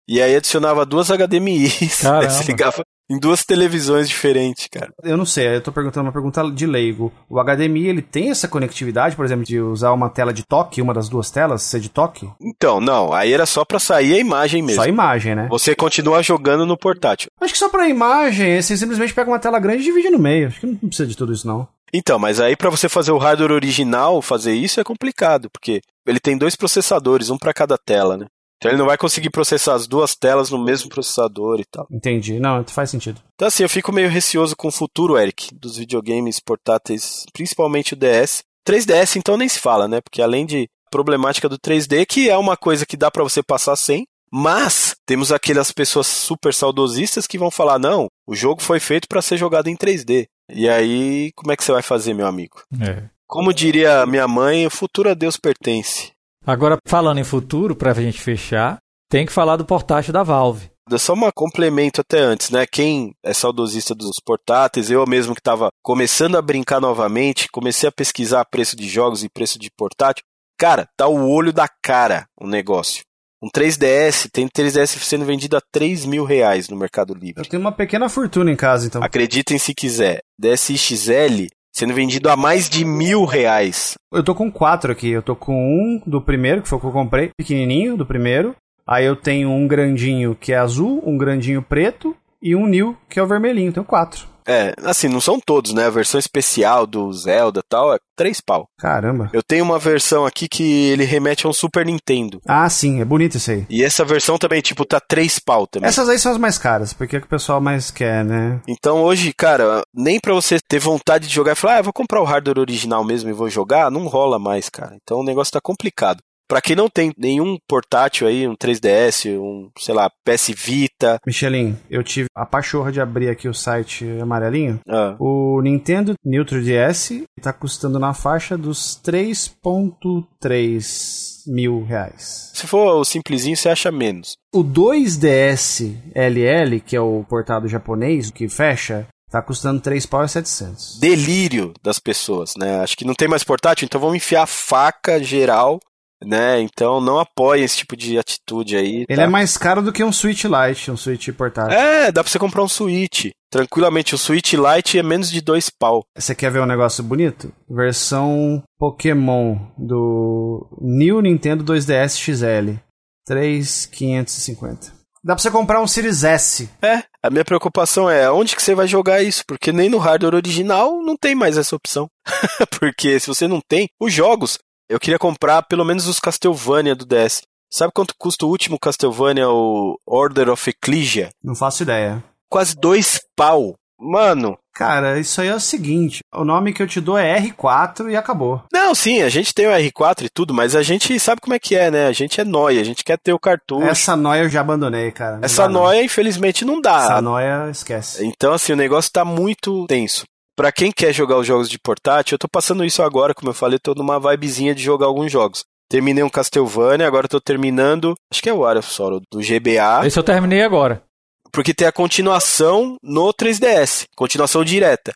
E 0.07 0.21
aí 0.21 0.35
adicionava 0.35 0.85
duas 0.85 1.09
HDMIs, 1.09 2.03
né? 2.03 2.29
se 2.29 2.45
ligava 2.45 2.83
em 3.09 3.19
duas 3.19 3.43
televisões 3.43 4.07
diferentes, 4.07 4.67
cara. 4.71 4.91
Eu 5.03 5.17
não 5.17 5.25
sei, 5.25 5.55
eu 5.55 5.61
tô 5.61 5.71
perguntando 5.71 6.05
uma 6.05 6.13
pergunta 6.13 6.49
de 6.49 6.65
leigo. 6.65 7.11
O 7.29 7.41
HDMI, 7.43 7.87
ele 7.87 8.01
tem 8.01 8.29
essa 8.29 8.47
conectividade, 8.47 9.15
por 9.17 9.25
exemplo, 9.25 9.45
de 9.45 9.59
usar 9.59 9.91
uma 9.91 10.09
tela 10.09 10.33
de 10.33 10.43
toque, 10.45 10.81
uma 10.81 10.93
das 10.93 11.09
duas 11.09 11.29
telas, 11.29 11.61
ser 11.63 11.81
de 11.81 11.89
toque? 11.89 12.29
Então, 12.41 12.79
não, 12.79 13.11
aí 13.11 13.33
era 13.33 13.45
só 13.45 13.65
pra 13.65 13.79
sair 13.79 14.13
a 14.13 14.19
imagem 14.19 14.61
mesmo. 14.61 14.81
Só 14.81 14.87
a 14.87 14.89
imagem, 14.89 15.35
né? 15.35 15.47
Você 15.49 15.75
continua 15.75 16.23
jogando 16.23 16.65
no 16.65 16.77
portátil. 16.77 17.29
Acho 17.41 17.51
que 17.53 17.59
só 17.59 17.67
pra 17.67 17.89
imagem, 17.89 18.61
você 18.61 18.77
simplesmente 18.77 19.13
pega 19.13 19.29
uma 19.29 19.39
tela 19.39 19.59
grande 19.59 19.81
e 19.81 19.85
divide 19.85 20.09
no 20.09 20.19
meio. 20.19 20.47
Acho 20.47 20.61
que 20.61 20.67
não 20.67 20.75
precisa 20.75 21.07
de 21.07 21.17
tudo 21.17 21.33
isso, 21.33 21.45
não. 21.45 21.67
Então, 21.93 22.17
mas 22.17 22.39
aí 22.39 22.55
para 22.55 22.69
você 22.69 22.87
fazer 22.87 23.11
o 23.11 23.17
hardware 23.17 23.51
original, 23.51 24.21
fazer 24.21 24.53
isso 24.53 24.79
é 24.79 24.83
complicado, 24.83 25.49
porque 25.51 25.81
ele 26.07 26.19
tem 26.19 26.37
dois 26.37 26.55
processadores, 26.55 27.29
um 27.29 27.37
para 27.37 27.53
cada 27.53 27.77
tela, 27.77 28.15
né? 28.15 28.25
Então 28.61 28.69
ele 28.69 28.77
não 28.77 28.85
vai 28.85 28.97
conseguir 28.97 29.31
processar 29.31 29.73
as 29.73 29.87
duas 29.87 30.15
telas 30.15 30.51
no 30.51 30.63
mesmo 30.63 30.87
processador 30.87 31.59
e 31.59 31.65
tal. 31.65 31.87
Entendi. 31.89 32.39
Não, 32.39 32.63
faz 32.67 32.91
sentido. 32.91 33.19
Então 33.33 33.47
assim, 33.47 33.63
eu 33.63 33.69
fico 33.69 33.91
meio 33.91 34.07
receoso 34.07 34.55
com 34.55 34.67
o 34.67 34.71
futuro, 34.71 35.17
Eric, 35.17 35.55
dos 35.55 35.77
videogames 35.77 36.39
portáteis, 36.39 37.25
principalmente 37.33 37.95
o 37.95 37.97
DS. 37.97 38.43
3DS 38.67 39.15
então 39.15 39.35
nem 39.35 39.49
se 39.49 39.59
fala, 39.59 39.87
né? 39.87 39.99
Porque 39.99 40.21
além 40.21 40.45
de 40.45 40.69
problemática 40.91 41.49
do 41.49 41.57
3D, 41.57 42.05
que 42.05 42.29
é 42.29 42.37
uma 42.37 42.55
coisa 42.55 42.85
que 42.85 42.95
dá 42.95 43.09
para 43.09 43.23
você 43.23 43.41
passar 43.41 43.75
sem, 43.75 44.05
mas 44.31 44.95
temos 45.07 45.31
aquelas 45.31 45.71
pessoas 45.71 46.05
super 46.05 46.53
saudosistas 46.53 47.25
que 47.25 47.39
vão 47.39 47.49
falar: 47.49 47.79
"Não, 47.79 48.05
o 48.27 48.35
jogo 48.35 48.61
foi 48.61 48.79
feito 48.79 49.07
para 49.07 49.23
ser 49.23 49.37
jogado 49.37 49.69
em 49.69 49.75
3D". 49.75 50.27
E 50.53 50.69
aí, 50.69 51.31
como 51.35 51.51
é 51.51 51.57
que 51.57 51.63
você 51.63 51.71
vai 51.71 51.81
fazer, 51.81 52.13
meu 52.13 52.27
amigo? 52.27 52.61
É. 52.79 53.09
Como 53.25 53.53
diria 53.53 54.05
minha 54.05 54.27
mãe, 54.27 54.67
o 54.67 54.69
futuro 54.69 55.09
a 55.09 55.15
Deus 55.15 55.35
pertence. 55.37 56.11
Agora, 56.45 56.77
falando 56.87 57.19
em 57.19 57.23
futuro, 57.23 57.75
pra 57.75 57.93
gente 57.93 58.19
fechar, 58.19 58.79
tem 59.09 59.25
que 59.25 59.31
falar 59.31 59.57
do 59.57 59.65
portátil 59.65 60.11
da 60.11 60.23
Valve. 60.23 60.71
Só 60.97 61.13
um 61.13 61.29
complemento 61.33 62.01
até 62.01 62.19
antes, 62.19 62.49
né? 62.49 62.65
Quem 62.65 63.13
é 63.23 63.33
saudosista 63.33 63.95
dos 63.95 64.19
portáteis, 64.25 64.89
eu 64.89 65.05
mesmo 65.07 65.33
que 65.33 65.39
estava 65.39 65.69
começando 65.81 66.35
a 66.37 66.41
brincar 66.41 66.81
novamente, 66.81 67.47
comecei 67.49 67.87
a 67.87 67.91
pesquisar 67.91 68.43
preço 68.45 68.75
de 68.75 68.89
jogos 68.89 69.23
e 69.23 69.29
preço 69.29 69.57
de 69.57 69.69
portátil. 69.77 70.23
Cara, 70.57 70.87
tá 70.97 71.07
o 71.07 71.29
olho 71.29 71.53
da 71.53 71.67
cara 71.81 72.25
o 72.39 72.47
negócio. 72.47 73.03
Um 73.41 73.49
3DS, 73.49 74.29
tem 74.31 74.47
3DS 74.47 74.99
sendo 74.99 75.25
vendido 75.25 75.57
a 75.57 75.61
3 75.71 76.05
mil 76.05 76.23
reais 76.23 76.69
no 76.69 76.77
Mercado 76.77 77.13
Livre. 77.13 77.43
Eu 77.43 77.49
tenho 77.49 77.61
uma 77.61 77.71
pequena 77.71 78.07
fortuna 78.07 78.51
em 78.51 78.55
casa, 78.55 78.85
então. 78.85 79.03
Acreditem 79.03 79.57
se 79.57 79.73
quiser. 79.73 80.21
DSi-XL 80.39 81.47
sendo 81.71 81.93
vendido 81.93 82.29
a 82.29 82.35
mais 82.35 82.69
de 82.69 82.83
mil 82.83 83.25
reais. 83.25 83.95
Eu 84.11 84.23
tô 84.23 84.35
com 84.35 84.51
quatro 84.51 84.91
aqui. 84.91 85.09
Eu 85.09 85.21
tô 85.21 85.35
com 85.35 85.53
um 85.53 86.01
do 86.05 86.21
primeiro, 86.21 86.61
que 86.61 86.67
foi 86.67 86.77
o 86.77 86.81
que 86.81 86.87
eu 86.87 86.91
comprei, 86.91 87.31
pequenininho, 87.37 87.97
do 87.97 88.05
primeiro. 88.05 88.55
Aí 88.85 89.05
eu 89.05 89.15
tenho 89.15 89.49
um 89.49 89.67
grandinho 89.67 90.35
que 90.35 90.51
é 90.51 90.57
azul, 90.57 91.01
um 91.05 91.17
grandinho 91.17 91.61
preto 91.61 92.15
e 92.41 92.55
um 92.55 92.65
new 92.65 92.97
que 93.07 93.19
é 93.19 93.23
o 93.23 93.27
vermelhinho. 93.27 93.71
Tenho 93.71 93.85
quatro. 93.85 94.30
É, 94.45 94.73
assim, 94.83 95.07
não 95.07 95.21
são 95.21 95.39
todos, 95.39 95.73
né? 95.73 95.85
A 95.85 95.89
versão 95.89 96.19
especial 96.19 96.85
do 96.87 97.11
Zelda 97.13 97.59
e 97.59 97.67
tal 97.67 97.93
é 97.93 97.97
três 98.15 98.39
pau. 98.39 98.67
Caramba. 98.77 99.29
Eu 99.33 99.41
tenho 99.41 99.63
uma 99.63 99.79
versão 99.79 100.25
aqui 100.25 100.47
que 100.47 100.89
ele 100.89 101.03
remete 101.03 101.45
a 101.45 101.49
um 101.49 101.53
Super 101.53 101.85
Nintendo. 101.85 102.39
Ah, 102.47 102.69
sim, 102.69 103.01
é 103.01 103.05
bonito 103.05 103.37
isso 103.37 103.51
aí. 103.51 103.65
E 103.69 103.83
essa 103.83 104.05
versão 104.05 104.37
também, 104.37 104.61
tipo, 104.61 104.85
tá 104.85 104.99
três 104.99 105.39
pau 105.39 105.65
também. 105.65 105.87
Essas 105.87 106.07
aí 106.07 106.19
são 106.19 106.31
as 106.31 106.37
mais 106.37 106.57
caras, 106.57 106.93
porque 106.93 107.15
é 107.15 107.19
o 107.19 107.21
que 107.21 107.27
o 107.27 107.29
pessoal 107.29 107.59
mais 107.59 107.89
quer, 107.91 108.23
né? 108.23 108.61
Então 108.67 109.01
hoje, 109.01 109.33
cara, 109.33 109.81
nem 109.93 110.19
pra 110.19 110.33
você 110.33 110.57
ter 110.67 110.79
vontade 110.79 111.27
de 111.27 111.33
jogar 111.33 111.53
e 111.53 111.55
falar, 111.55 111.77
ah, 111.77 111.81
vou 111.81 111.93
comprar 111.93 112.21
o 112.21 112.25
hardware 112.25 112.59
original 112.59 113.03
mesmo 113.03 113.29
e 113.29 113.33
vou 113.33 113.49
jogar, 113.49 113.89
não 113.91 114.07
rola 114.07 114.37
mais, 114.37 114.69
cara. 114.69 114.95
Então 115.01 115.19
o 115.19 115.25
negócio 115.25 115.53
tá 115.53 115.59
complicado. 115.61 116.21
Pra 116.47 116.61
quem 116.61 116.75
não 116.75 116.89
tem 116.89 117.13
nenhum 117.17 117.57
portátil 117.67 118.27
aí, 118.27 118.47
um 118.47 118.55
3DS, 118.55 119.39
um, 119.39 119.69
sei 119.79 119.95
lá, 119.95 120.09
PS 120.25 120.51
Vita. 120.55 121.17
Michelin, 121.25 121.77
eu 121.89 122.03
tive 122.03 122.27
a 122.35 122.45
pachorra 122.45 122.91
de 122.91 122.99
abrir 122.99 123.29
aqui 123.29 123.47
o 123.47 123.53
site 123.53 124.05
amarelinho. 124.21 124.79
Ah, 124.87 125.15
O 125.19 125.61
Nintendo 125.61 126.13
Neutro 126.25 126.61
DS 126.61 127.23
tá 127.41 127.53
custando 127.53 127.97
na 127.99 128.13
faixa 128.13 128.57
dos 128.57 128.99
3.3 129.01 131.21
mil 131.47 131.83
reais. 131.83 132.51
se 132.53 132.67
for 132.67 132.95
o 132.99 133.05
simplesinho, 133.05 133.57
você 133.57 133.69
acha 133.69 133.91
menos. 133.91 134.33
O 134.53 134.63
2DS 134.63 135.95
LL, 136.13 136.79
que 136.81 136.95
é 136.95 137.01
o 137.01 137.23
portado 137.27 137.67
japonês, 137.67 138.29
que 138.29 138.47
fecha, 138.47 139.07
tá 139.29 139.41
custando 139.41 139.81
3 139.81 140.05
pau 140.05 140.23
e 140.23 140.29
700. 140.29 140.99
Delírio 140.99 141.73
das 141.81 141.97
pessoas, 141.97 142.53
né? 142.57 142.81
Acho 142.81 142.95
que 142.97 143.05
não 143.05 143.15
tem 143.15 143.27
mais 143.27 143.43
portátil, 143.43 143.85
então 143.85 143.99
vamos 144.01 144.17
enfiar 144.17 144.43
a 144.43 144.47
faca 144.47 145.23
geral 145.23 145.79
né? 146.23 146.61
Então 146.61 147.01
não 147.01 147.19
apoiem 147.19 147.63
esse 147.63 147.77
tipo 147.77 147.95
de 147.95 148.17
atitude 148.17 148.75
aí. 148.75 149.05
Ele 149.07 149.15
tá? 149.15 149.23
é 149.23 149.27
mais 149.27 149.57
caro 149.57 149.81
do 149.81 149.91
que 149.91 150.03
um 150.03 150.11
Switch 150.11 150.45
Lite, 150.45 150.91
um 150.91 150.97
Switch 150.97 151.29
portátil. 151.29 151.77
É, 151.77 152.11
dá 152.11 152.23
pra 152.23 152.31
você 152.31 152.39
comprar 152.39 152.63
um 152.63 152.67
Switch. 152.67 153.31
Tranquilamente, 153.49 154.15
o 154.15 154.17
Switch 154.17 154.53
Lite 154.53 154.97
é 154.97 155.03
menos 155.03 155.29
de 155.29 155.41
dois 155.41 155.69
pau. 155.69 156.03
Você 156.17 156.33
quer 156.33 156.51
ver 156.51 156.61
um 156.61 156.65
negócio 156.65 157.03
bonito? 157.03 157.51
Versão 157.69 158.63
Pokémon 158.79 159.57
do 159.77 160.67
New 160.79 161.21
Nintendo 161.21 161.63
2DS 161.63 162.17
XL. 162.17 162.79
3,550. 163.25 165.01
Dá 165.23 165.35
pra 165.35 165.41
você 165.41 165.51
comprar 165.51 165.79
um 165.81 165.87
Series 165.87 166.23
S. 166.23 166.67
É, 166.81 167.03
a 167.21 167.29
minha 167.29 167.45
preocupação 167.45 168.09
é 168.09 168.31
onde 168.31 168.55
que 168.55 168.63
você 168.63 168.73
vai 168.73 168.87
jogar 168.87 169.21
isso, 169.21 169.43
porque 169.45 169.71
nem 169.71 169.87
no 169.87 169.99
hardware 169.99 170.33
original 170.33 170.99
não 171.03 171.15
tem 171.15 171.35
mais 171.35 171.57
essa 171.57 171.75
opção. 171.75 172.07
porque 172.79 173.19
se 173.19 173.27
você 173.27 173.47
não 173.47 173.61
tem, 173.61 173.87
os 173.99 174.11
jogos, 174.11 174.57
eu 174.91 174.99
queria 174.99 175.17
comprar 175.17 175.63
pelo 175.63 175.85
menos 175.85 176.05
os 176.05 176.19
Castlevania 176.19 176.93
do 176.93 177.05
DS. 177.05 177.41
Sabe 177.71 177.93
quanto 177.93 178.13
custa 178.17 178.45
o 178.45 178.49
último 178.49 178.77
Castlevania, 178.77 179.49
o 179.49 179.97
Order 180.05 180.49
of 180.49 180.69
Ecclesia? 180.69 181.29
Não 181.41 181.55
faço 181.55 181.83
ideia. 181.83 182.21
Quase 182.49 182.75
dois 182.75 183.21
pau. 183.33 183.75
Mano. 183.97 184.57
Cara, 184.73 185.19
isso 185.19 185.39
aí 185.39 185.47
é 185.47 185.55
o 185.55 185.59
seguinte: 185.59 186.19
o 186.33 186.43
nome 186.43 186.73
que 186.73 186.83
eu 186.83 186.87
te 186.87 186.99
dou 186.99 187.17
é 187.17 187.39
R4 187.39 188.09
e 188.09 188.15
acabou. 188.17 188.63
Não, 188.73 188.93
sim, 188.93 189.21
a 189.21 189.29
gente 189.29 189.53
tem 189.53 189.67
o 189.67 189.71
R4 189.71 190.25
e 190.25 190.29
tudo, 190.29 190.53
mas 190.53 190.75
a 190.75 190.81
gente 190.81 191.17
sabe 191.19 191.39
como 191.39 191.53
é 191.53 191.59
que 191.59 191.75
é, 191.75 191.89
né? 191.89 192.07
A 192.07 192.11
gente 192.11 192.41
é 192.41 192.43
nóia, 192.43 192.81
a 192.81 192.83
gente 192.83 193.03
quer 193.03 193.17
ter 193.17 193.31
o 193.31 193.39
cartucho. 193.39 193.85
Essa 193.85 194.17
noia 194.17 194.41
eu 194.41 194.49
já 194.49 194.59
abandonei, 194.59 195.11
cara. 195.11 195.37
Não 195.37 195.45
Essa 195.45 195.69
nóia, 195.69 196.03
infelizmente, 196.03 196.65
não 196.65 196.81
dá. 196.81 197.03
Essa 197.03 197.21
noia, 197.21 197.69
esquece. 197.69 198.25
Então, 198.25 198.53
assim, 198.53 198.73
o 198.73 198.77
negócio 198.77 199.11
tá 199.11 199.23
muito 199.23 199.85
tenso. 199.87 200.25
Pra 200.55 200.71
quem 200.71 200.91
quer 200.91 201.13
jogar 201.13 201.37
os 201.37 201.47
jogos 201.47 201.69
de 201.69 201.79
portátil, 201.79 202.35
eu 202.35 202.39
tô 202.39 202.47
passando 202.47 202.83
isso 202.85 203.01
agora, 203.01 203.33
como 203.33 203.49
eu 203.49 203.53
falei, 203.53 203.79
tô 203.79 203.93
numa 203.93 204.19
vibezinha 204.19 204.75
de 204.75 204.83
jogar 204.83 205.05
alguns 205.07 205.31
jogos. 205.31 205.63
Terminei 205.89 206.23
um 206.23 206.29
Castlevania, 206.29 207.07
agora 207.07 207.27
tô 207.27 207.39
terminando, 207.41 208.13
acho 208.31 208.41
que 208.41 208.49
é 208.49 208.53
o 208.53 208.65
Area 208.65 208.79
of 208.79 208.91
Sorrow, 208.91 209.21
do 209.31 209.39
GBA, 209.39 210.05
Esse 210.05 210.17
eu 210.19 210.23
terminei 210.23 210.61
agora. 210.61 211.03
porque 211.51 211.73
tem 211.73 211.87
a 211.87 211.91
continuação 211.91 212.95
no 213.03 213.33
3DS, 213.33 214.05
continuação 214.15 214.63
direta. 214.63 215.11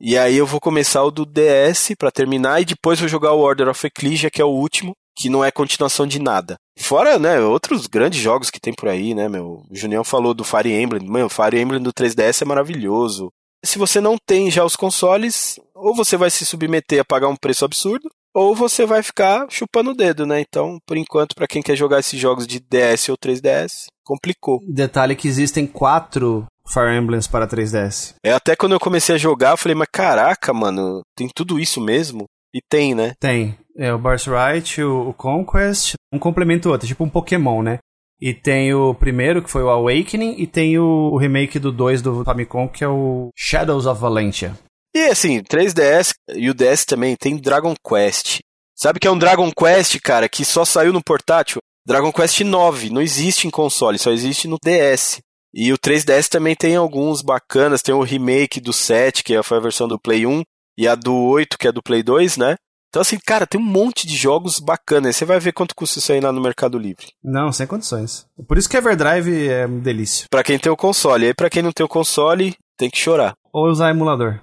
E 0.00 0.18
aí 0.18 0.36
eu 0.36 0.46
vou 0.46 0.60
começar 0.60 1.02
o 1.04 1.10
do 1.10 1.24
DS 1.24 1.94
pra 1.98 2.10
terminar 2.10 2.60
e 2.60 2.64
depois 2.64 2.98
vou 3.00 3.08
jogar 3.08 3.32
o 3.32 3.40
Order 3.40 3.68
of 3.68 3.86
Ecclesia, 3.86 4.30
que 4.30 4.42
é 4.42 4.44
o 4.44 4.48
último, 4.50 4.92
que 5.16 5.30
não 5.30 5.44
é 5.44 5.50
continuação 5.50 6.06
de 6.06 6.18
nada. 6.20 6.56
Fora, 6.78 7.18
né, 7.18 7.40
outros 7.40 7.86
grandes 7.86 8.20
jogos 8.20 8.50
que 8.50 8.60
tem 8.60 8.74
por 8.74 8.88
aí, 8.88 9.14
né, 9.14 9.28
meu. 9.28 9.62
O 9.70 9.74
Junião 9.74 10.04
falou 10.04 10.34
do 10.34 10.44
Fire 10.44 10.70
Emblem. 10.70 11.08
Meu, 11.08 11.26
o 11.26 11.30
Fire 11.30 11.58
Emblem 11.58 11.80
do 11.82 11.92
3DS 11.92 12.42
é 12.42 12.44
maravilhoso. 12.44 13.30
Se 13.64 13.78
você 13.78 14.00
não 14.00 14.16
tem 14.24 14.50
já 14.50 14.64
os 14.64 14.76
consoles, 14.76 15.58
ou 15.74 15.94
você 15.94 16.16
vai 16.16 16.30
se 16.30 16.44
submeter 16.46 17.00
a 17.00 17.04
pagar 17.04 17.28
um 17.28 17.36
preço 17.36 17.64
absurdo, 17.64 18.08
ou 18.34 18.54
você 18.54 18.84
vai 18.84 19.02
ficar 19.02 19.46
chupando 19.48 19.92
o 19.92 19.94
dedo, 19.94 20.26
né? 20.26 20.40
Então, 20.40 20.78
por 20.86 20.96
enquanto, 20.96 21.34
pra 21.34 21.46
quem 21.46 21.62
quer 21.62 21.74
jogar 21.74 22.00
esses 22.00 22.20
jogos 22.20 22.46
de 22.46 22.60
DS 22.60 23.08
ou 23.08 23.16
3DS, 23.16 23.86
complicou. 24.04 24.60
Detalhe 24.68 25.16
que 25.16 25.26
existem 25.26 25.66
quatro 25.66 26.46
Fire 26.68 26.94
Emblems 26.94 27.26
para 27.26 27.46
3DS. 27.46 28.14
É 28.22 28.32
até 28.32 28.54
quando 28.54 28.72
eu 28.72 28.80
comecei 28.80 29.14
a 29.14 29.18
jogar, 29.18 29.52
eu 29.52 29.56
falei, 29.56 29.74
mas 29.74 29.88
caraca, 29.90 30.52
mano, 30.52 31.00
tem 31.16 31.28
tudo 31.34 31.58
isso 31.58 31.80
mesmo? 31.80 32.24
E 32.54 32.60
tem, 32.68 32.94
né? 32.94 33.12
Tem. 33.18 33.56
É 33.76 33.92
o 33.92 33.98
Birthright, 33.98 34.82
o, 34.82 35.10
o 35.10 35.14
Conquest, 35.14 35.94
um 36.12 36.18
complementa 36.18 36.68
o 36.68 36.72
outro, 36.72 36.86
tipo 36.86 37.04
um 37.04 37.10
Pokémon, 37.10 37.62
né? 37.62 37.78
E 38.20 38.32
tem 38.32 38.72
o 38.72 38.94
primeiro, 38.94 39.42
que 39.42 39.50
foi 39.50 39.62
o 39.62 39.68
Awakening, 39.68 40.36
e 40.38 40.46
tem 40.46 40.78
o, 40.78 41.16
remake 41.16 41.58
do 41.58 41.70
2 41.70 42.00
do 42.00 42.24
Famicom, 42.24 42.68
que 42.68 42.82
é 42.82 42.88
o 42.88 43.30
Shadows 43.36 43.86
of 43.86 44.00
Valentia. 44.00 44.58
E 44.94 45.08
assim, 45.08 45.42
3DS 45.42 46.14
e 46.34 46.48
o 46.48 46.54
DS 46.54 46.86
também 46.86 47.14
tem 47.16 47.36
Dragon 47.36 47.74
Quest. 47.86 48.40
Sabe 48.74 48.98
que 48.98 49.06
é 49.06 49.10
um 49.10 49.18
Dragon 49.18 49.50
Quest, 49.50 49.98
cara, 50.00 50.28
que 50.28 50.44
só 50.44 50.64
saiu 50.64 50.92
no 50.92 51.02
portátil? 51.02 51.60
Dragon 51.86 52.10
Quest 52.10 52.40
9, 52.40 52.90
não 52.90 53.02
existe 53.02 53.46
em 53.46 53.50
console, 53.50 53.98
só 53.98 54.10
existe 54.10 54.48
no 54.48 54.56
DS. 54.62 55.20
E 55.54 55.72
o 55.72 55.78
3DS 55.78 56.28
também 56.28 56.54
tem 56.54 56.76
alguns 56.76 57.22
bacanas, 57.22 57.82
tem 57.82 57.94
o 57.94 58.02
remake 58.02 58.60
do 58.60 58.72
7, 58.72 59.22
que 59.22 59.42
foi 59.42 59.58
a 59.58 59.62
versão 59.62 59.86
do 59.86 59.98
Play 59.98 60.26
1, 60.26 60.42
e 60.78 60.88
a 60.88 60.94
do 60.94 61.14
8, 61.14 61.56
que 61.56 61.68
é 61.68 61.72
do 61.72 61.82
Play 61.82 62.02
2, 62.02 62.36
né? 62.36 62.56
Então 62.96 63.02
assim, 63.02 63.18
cara, 63.18 63.46
tem 63.46 63.60
um 63.60 63.64
monte 63.64 64.06
de 64.06 64.16
jogos 64.16 64.58
bacanas. 64.58 65.16
Você 65.16 65.26
vai 65.26 65.38
ver 65.38 65.52
quanto 65.52 65.74
custa 65.74 65.98
isso 65.98 66.10
aí 66.12 66.18
lá 66.18 66.32
no 66.32 66.40
Mercado 66.40 66.78
Livre. 66.78 67.08
Não, 67.22 67.52
sem 67.52 67.66
condições. 67.66 68.24
Por 68.48 68.56
isso 68.56 68.70
que 68.70 68.76
Everdrive 68.78 69.50
é 69.50 69.66
uma 69.66 69.80
delícia. 69.80 70.24
Pra 70.30 70.42
quem 70.42 70.58
tem 70.58 70.72
o 70.72 70.76
console. 70.78 71.24
E 71.24 71.26
aí 71.26 71.34
pra 71.34 71.50
quem 71.50 71.62
não 71.62 71.72
tem 71.72 71.84
o 71.84 71.88
console, 71.90 72.56
tem 72.74 72.88
que 72.88 72.96
chorar. 72.96 73.34
Ou 73.52 73.66
usar 73.68 73.90
emulador. 73.90 74.40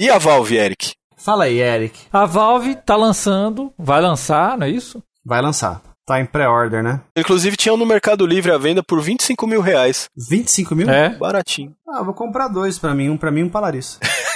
E 0.00 0.08
a 0.08 0.16
Valve, 0.16 0.56
Eric? 0.56 0.92
Fala 1.14 1.44
aí, 1.44 1.60
Eric. 1.60 2.06
A 2.10 2.24
Valve 2.24 2.74
tá 2.74 2.96
lançando, 2.96 3.70
vai 3.78 4.00
lançar, 4.00 4.56
não 4.56 4.66
é 4.66 4.70
isso? 4.70 5.02
Vai 5.22 5.42
lançar. 5.42 5.82
Tá 6.06 6.20
em 6.22 6.24
pré-order, 6.24 6.82
né? 6.82 7.02
Inclusive 7.14 7.54
tinham 7.54 7.76
no 7.76 7.84
Mercado 7.84 8.24
Livre 8.24 8.50
à 8.50 8.56
venda 8.56 8.82
por 8.82 8.98
25 9.02 9.46
mil 9.46 9.60
reais. 9.60 10.06
25 10.30 10.74
mil? 10.74 10.88
É. 10.88 11.10
Baratinho. 11.18 11.74
Ah, 11.86 12.02
vou 12.02 12.14
comprar 12.14 12.48
dois 12.48 12.78
pra 12.78 12.94
mim. 12.94 13.10
Um 13.10 13.18
pra 13.18 13.30
mim 13.30 13.40
e 13.40 13.44
um 13.44 13.50
pra 13.50 13.60
Larissa. 13.60 13.98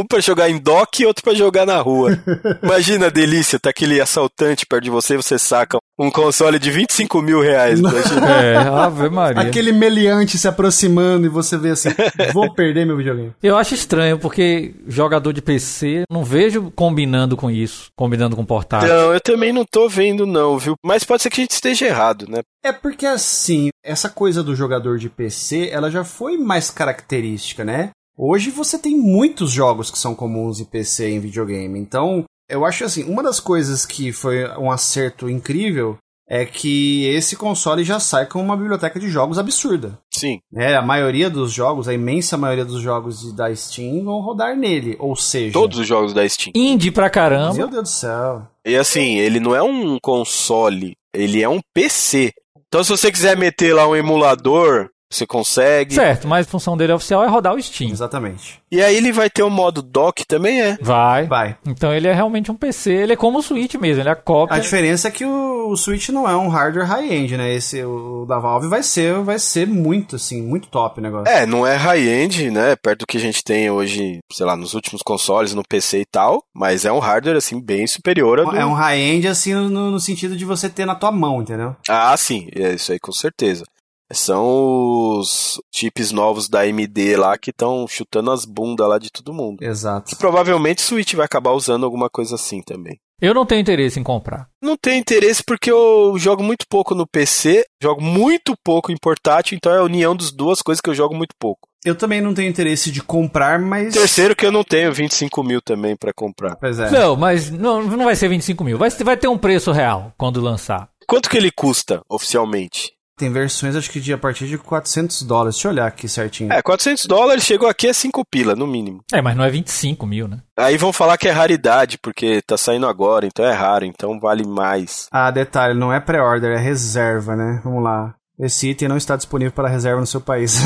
Um 0.00 0.06
pra 0.06 0.20
jogar 0.20 0.48
em 0.48 0.58
dock 0.58 1.02
e 1.02 1.06
outro 1.06 1.22
pra 1.22 1.34
jogar 1.34 1.66
na 1.66 1.78
rua. 1.78 2.18
Imagina 2.62 3.06
a 3.06 3.10
delícia, 3.10 3.60
tá 3.60 3.68
aquele 3.68 4.00
assaltante 4.00 4.64
perto 4.64 4.84
de 4.84 4.90
você 4.90 5.12
e 5.12 5.16
você 5.18 5.38
saca 5.38 5.78
um 5.98 6.10
console 6.10 6.58
de 6.58 6.70
25 6.70 7.20
mil 7.20 7.42
reais. 7.42 7.78
Imagina. 7.80 8.30
É, 8.30 8.56
Ave 8.56 9.10
Maria. 9.10 9.42
Aquele 9.42 9.72
meliante 9.72 10.38
se 10.38 10.48
aproximando 10.48 11.26
e 11.26 11.28
você 11.28 11.58
vê 11.58 11.70
assim, 11.70 11.90
vou 12.32 12.54
perder 12.54 12.86
meu 12.86 12.96
videogame. 12.96 13.32
Eu 13.42 13.58
acho 13.58 13.74
estranho, 13.74 14.18
porque 14.18 14.74
jogador 14.88 15.34
de 15.34 15.42
PC, 15.42 16.04
não 16.10 16.24
vejo 16.24 16.72
combinando 16.74 17.36
com 17.36 17.50
isso, 17.50 17.90
combinando 17.94 18.34
com 18.34 18.44
portátil. 18.44 18.88
Não, 18.88 19.12
eu 19.12 19.20
também 19.20 19.52
não 19.52 19.66
tô 19.70 19.86
vendo 19.86 20.26
não, 20.26 20.56
viu? 20.56 20.74
Mas 20.82 21.04
pode 21.04 21.22
ser 21.22 21.28
que 21.28 21.42
a 21.42 21.44
gente 21.44 21.52
esteja 21.52 21.86
errado, 21.86 22.26
né? 22.26 22.40
É 22.64 22.72
porque 22.72 23.04
assim, 23.04 23.68
essa 23.84 24.08
coisa 24.08 24.42
do 24.42 24.56
jogador 24.56 24.98
de 24.98 25.10
PC, 25.10 25.68
ela 25.70 25.90
já 25.90 26.04
foi 26.04 26.38
mais 26.38 26.70
característica, 26.70 27.64
né? 27.64 27.90
Hoje 28.22 28.50
você 28.50 28.78
tem 28.78 28.94
muitos 28.96 29.50
jogos 29.50 29.90
que 29.90 29.98
são 29.98 30.14
comuns 30.14 30.60
em 30.60 30.64
PC 30.66 31.08
em 31.08 31.20
videogame. 31.20 31.78
Então, 31.78 32.24
eu 32.50 32.66
acho 32.66 32.84
assim, 32.84 33.02
uma 33.04 33.22
das 33.22 33.40
coisas 33.40 33.86
que 33.86 34.12
foi 34.12 34.46
um 34.58 34.70
acerto 34.70 35.30
incrível 35.30 35.96
é 36.28 36.44
que 36.44 37.06
esse 37.06 37.34
console 37.34 37.82
já 37.82 37.98
sai 37.98 38.26
com 38.26 38.40
uma 38.42 38.56
biblioteca 38.56 39.00
de 39.00 39.08
jogos 39.08 39.38
absurda. 39.38 39.98
Sim. 40.12 40.38
É, 40.54 40.76
a 40.76 40.82
maioria 40.82 41.30
dos 41.30 41.50
jogos, 41.50 41.88
a 41.88 41.94
imensa 41.94 42.36
maioria 42.36 42.64
dos 42.64 42.82
jogos 42.82 43.20
de- 43.20 43.32
da 43.32 43.52
Steam 43.56 44.04
vão 44.04 44.20
rodar 44.20 44.54
nele. 44.54 44.96
Ou 45.00 45.16
seja, 45.16 45.54
Todos 45.54 45.78
os 45.78 45.86
jogos 45.86 46.12
da 46.12 46.28
Steam. 46.28 46.52
Indie 46.54 46.90
pra 46.90 47.08
caramba. 47.08 47.54
Meu 47.54 47.68
Deus 47.68 47.82
do 47.84 47.88
céu. 47.88 48.46
E 48.66 48.76
assim, 48.76 49.16
ele 49.16 49.40
não 49.40 49.56
é 49.56 49.62
um 49.62 49.96
console, 50.00 50.92
ele 51.14 51.42
é 51.42 51.48
um 51.48 51.58
PC. 51.74 52.32
Então 52.68 52.84
se 52.84 52.90
você 52.90 53.10
quiser 53.10 53.36
meter 53.36 53.74
lá 53.74 53.88
um 53.88 53.96
emulador, 53.96 54.88
você 55.10 55.26
consegue. 55.26 55.94
Certo, 55.94 56.28
mas 56.28 56.46
a 56.46 56.50
função 56.50 56.76
dele 56.76 56.92
oficial 56.92 57.24
é 57.24 57.26
rodar 57.26 57.54
o 57.54 57.60
Steam. 57.60 57.90
Exatamente. 57.90 58.60
E 58.70 58.80
aí 58.80 58.96
ele 58.96 59.12
vai 59.12 59.28
ter 59.28 59.42
o 59.42 59.50
modo 59.50 59.82
dock 59.82 60.24
também, 60.24 60.62
é. 60.62 60.78
Vai. 60.80 61.26
Vai. 61.26 61.56
Então 61.66 61.92
ele 61.92 62.06
é 62.06 62.12
realmente 62.12 62.50
um 62.50 62.54
PC, 62.54 62.92
ele 62.92 63.12
é 63.14 63.16
como 63.16 63.38
o 63.38 63.42
Switch 63.42 63.74
mesmo, 63.74 64.02
ele 64.02 64.08
é 64.08 64.12
a 64.12 64.16
cópia. 64.16 64.56
A 64.56 64.60
diferença 64.60 65.08
é 65.08 65.10
que 65.10 65.24
o, 65.24 65.70
o 65.70 65.76
Switch 65.76 66.10
não 66.10 66.28
é 66.28 66.36
um 66.36 66.48
hardware 66.48 66.86
high-end, 66.86 67.36
né? 67.36 67.52
Esse 67.52 67.82
o 67.82 68.24
da 68.26 68.38
Valve 68.38 68.68
vai 68.68 68.82
ser, 68.82 69.14
vai 69.22 69.38
ser 69.38 69.66
muito 69.66 70.16
assim, 70.16 70.40
muito 70.40 70.68
top 70.68 71.00
o 71.00 71.02
negócio. 71.02 71.32
É, 71.32 71.44
não 71.44 71.66
é 71.66 71.74
high-end, 71.74 72.50
né? 72.50 72.76
Perto 72.76 73.00
do 73.00 73.06
que 73.06 73.16
a 73.16 73.20
gente 73.20 73.42
tem 73.42 73.68
hoje, 73.70 74.20
sei 74.32 74.46
lá, 74.46 74.56
nos 74.56 74.74
últimos 74.74 75.02
consoles, 75.02 75.54
no 75.54 75.64
PC 75.66 76.00
e 76.02 76.06
tal. 76.06 76.44
Mas 76.54 76.84
é 76.84 76.92
um 76.92 77.00
hardware, 77.00 77.36
assim, 77.36 77.60
bem 77.60 77.86
superior 77.86 78.40
a 78.40 78.44
do... 78.44 78.56
É 78.56 78.64
um 78.64 78.74
high-end 78.74 79.26
assim 79.26 79.54
no, 79.54 79.90
no 79.90 79.98
sentido 79.98 80.36
de 80.36 80.44
você 80.44 80.68
ter 80.68 80.86
na 80.86 80.94
tua 80.94 81.10
mão, 81.10 81.42
entendeu? 81.42 81.74
Ah, 81.88 82.16
sim, 82.16 82.48
é 82.54 82.74
isso 82.74 82.92
aí 82.92 83.00
com 83.00 83.12
certeza. 83.12 83.64
São 84.12 85.18
os 85.18 85.60
chips 85.72 86.10
novos 86.10 86.48
da 86.48 86.60
AMD 86.60 87.16
lá 87.16 87.38
que 87.38 87.50
estão 87.50 87.86
chutando 87.86 88.30
as 88.30 88.44
bundas 88.44 88.88
lá 88.88 88.98
de 88.98 89.10
todo 89.10 89.32
mundo. 89.32 89.62
Exato. 89.62 90.12
E 90.12 90.16
provavelmente 90.16 90.78
o 90.78 90.86
Switch 90.86 91.14
vai 91.14 91.26
acabar 91.26 91.52
usando 91.52 91.84
alguma 91.84 92.10
coisa 92.10 92.34
assim 92.34 92.60
também. 92.62 92.98
Eu 93.20 93.34
não 93.34 93.44
tenho 93.44 93.60
interesse 93.60 94.00
em 94.00 94.02
comprar. 94.02 94.48
Não 94.62 94.76
tenho 94.76 94.98
interesse 94.98 95.44
porque 95.46 95.70
eu 95.70 96.14
jogo 96.16 96.42
muito 96.42 96.64
pouco 96.68 96.94
no 96.94 97.06
PC, 97.06 97.64
jogo 97.82 98.02
muito 98.02 98.54
pouco 98.64 98.90
em 98.90 98.96
portátil, 98.96 99.56
então 99.56 99.72
é 99.72 99.78
a 99.78 99.84
união 99.84 100.16
das 100.16 100.32
duas 100.32 100.62
coisas 100.62 100.80
que 100.80 100.88
eu 100.88 100.94
jogo 100.94 101.14
muito 101.14 101.34
pouco. 101.38 101.68
Eu 101.84 101.94
também 101.94 102.20
não 102.20 102.34
tenho 102.34 102.48
interesse 102.48 102.90
de 102.90 103.02
comprar, 103.02 103.58
mas. 103.58 103.92
Terceiro 103.94 104.34
que 104.34 104.44
eu 104.44 104.52
não 104.52 104.64
tenho 104.64 104.92
25 104.92 105.42
mil 105.42 105.60
também 105.62 105.96
pra 105.96 106.12
comprar. 106.12 106.56
Pois 106.56 106.78
é. 106.78 106.90
Não, 106.90 107.16
mas 107.16 107.50
não, 107.50 107.82
não 107.82 108.04
vai 108.04 108.16
ser 108.16 108.28
25 108.28 108.64
mil. 108.64 108.78
Vai, 108.78 108.90
vai 108.90 109.16
ter 109.16 109.28
um 109.28 109.38
preço 109.38 109.70
real 109.70 110.12
quando 110.16 110.40
lançar. 110.40 110.88
Quanto 111.06 111.28
que 111.28 111.36
ele 111.36 111.50
custa 111.50 112.02
oficialmente? 112.08 112.92
Tem 113.20 113.30
versões, 113.30 113.76
acho 113.76 113.90
que 113.90 114.00
de 114.00 114.14
a 114.14 114.18
partir 114.18 114.46
de 114.46 114.56
400 114.56 115.24
dólares. 115.24 115.56
Deixa 115.56 115.68
eu 115.68 115.72
olhar 115.72 115.86
aqui 115.86 116.08
certinho. 116.08 116.50
É, 116.50 116.62
400 116.62 117.04
dólares, 117.04 117.44
chegou 117.44 117.68
aqui 117.68 117.86
a 117.86 117.92
5 117.92 118.24
pila, 118.24 118.56
no 118.56 118.66
mínimo. 118.66 119.04
É, 119.12 119.20
mas 119.20 119.36
não 119.36 119.44
é 119.44 119.50
25 119.50 120.06
mil, 120.06 120.26
né? 120.26 120.38
Aí 120.56 120.78
vão 120.78 120.90
falar 120.90 121.18
que 121.18 121.28
é 121.28 121.30
raridade, 121.30 121.98
porque 121.98 122.40
tá 122.40 122.56
saindo 122.56 122.86
agora, 122.86 123.26
então 123.26 123.44
é 123.44 123.52
raro, 123.52 123.84
então 123.84 124.18
vale 124.18 124.46
mais. 124.46 125.06
Ah, 125.12 125.30
detalhe, 125.30 125.78
não 125.78 125.92
é 125.92 126.00
pré-order, 126.00 126.52
é 126.52 126.58
reserva, 126.58 127.36
né? 127.36 127.60
Vamos 127.62 127.84
lá. 127.84 128.14
Esse 128.38 128.70
item 128.70 128.88
não 128.88 128.96
está 128.96 129.16
disponível 129.16 129.52
para 129.52 129.68
reserva 129.68 130.00
no 130.00 130.06
seu 130.06 130.22
país. 130.22 130.58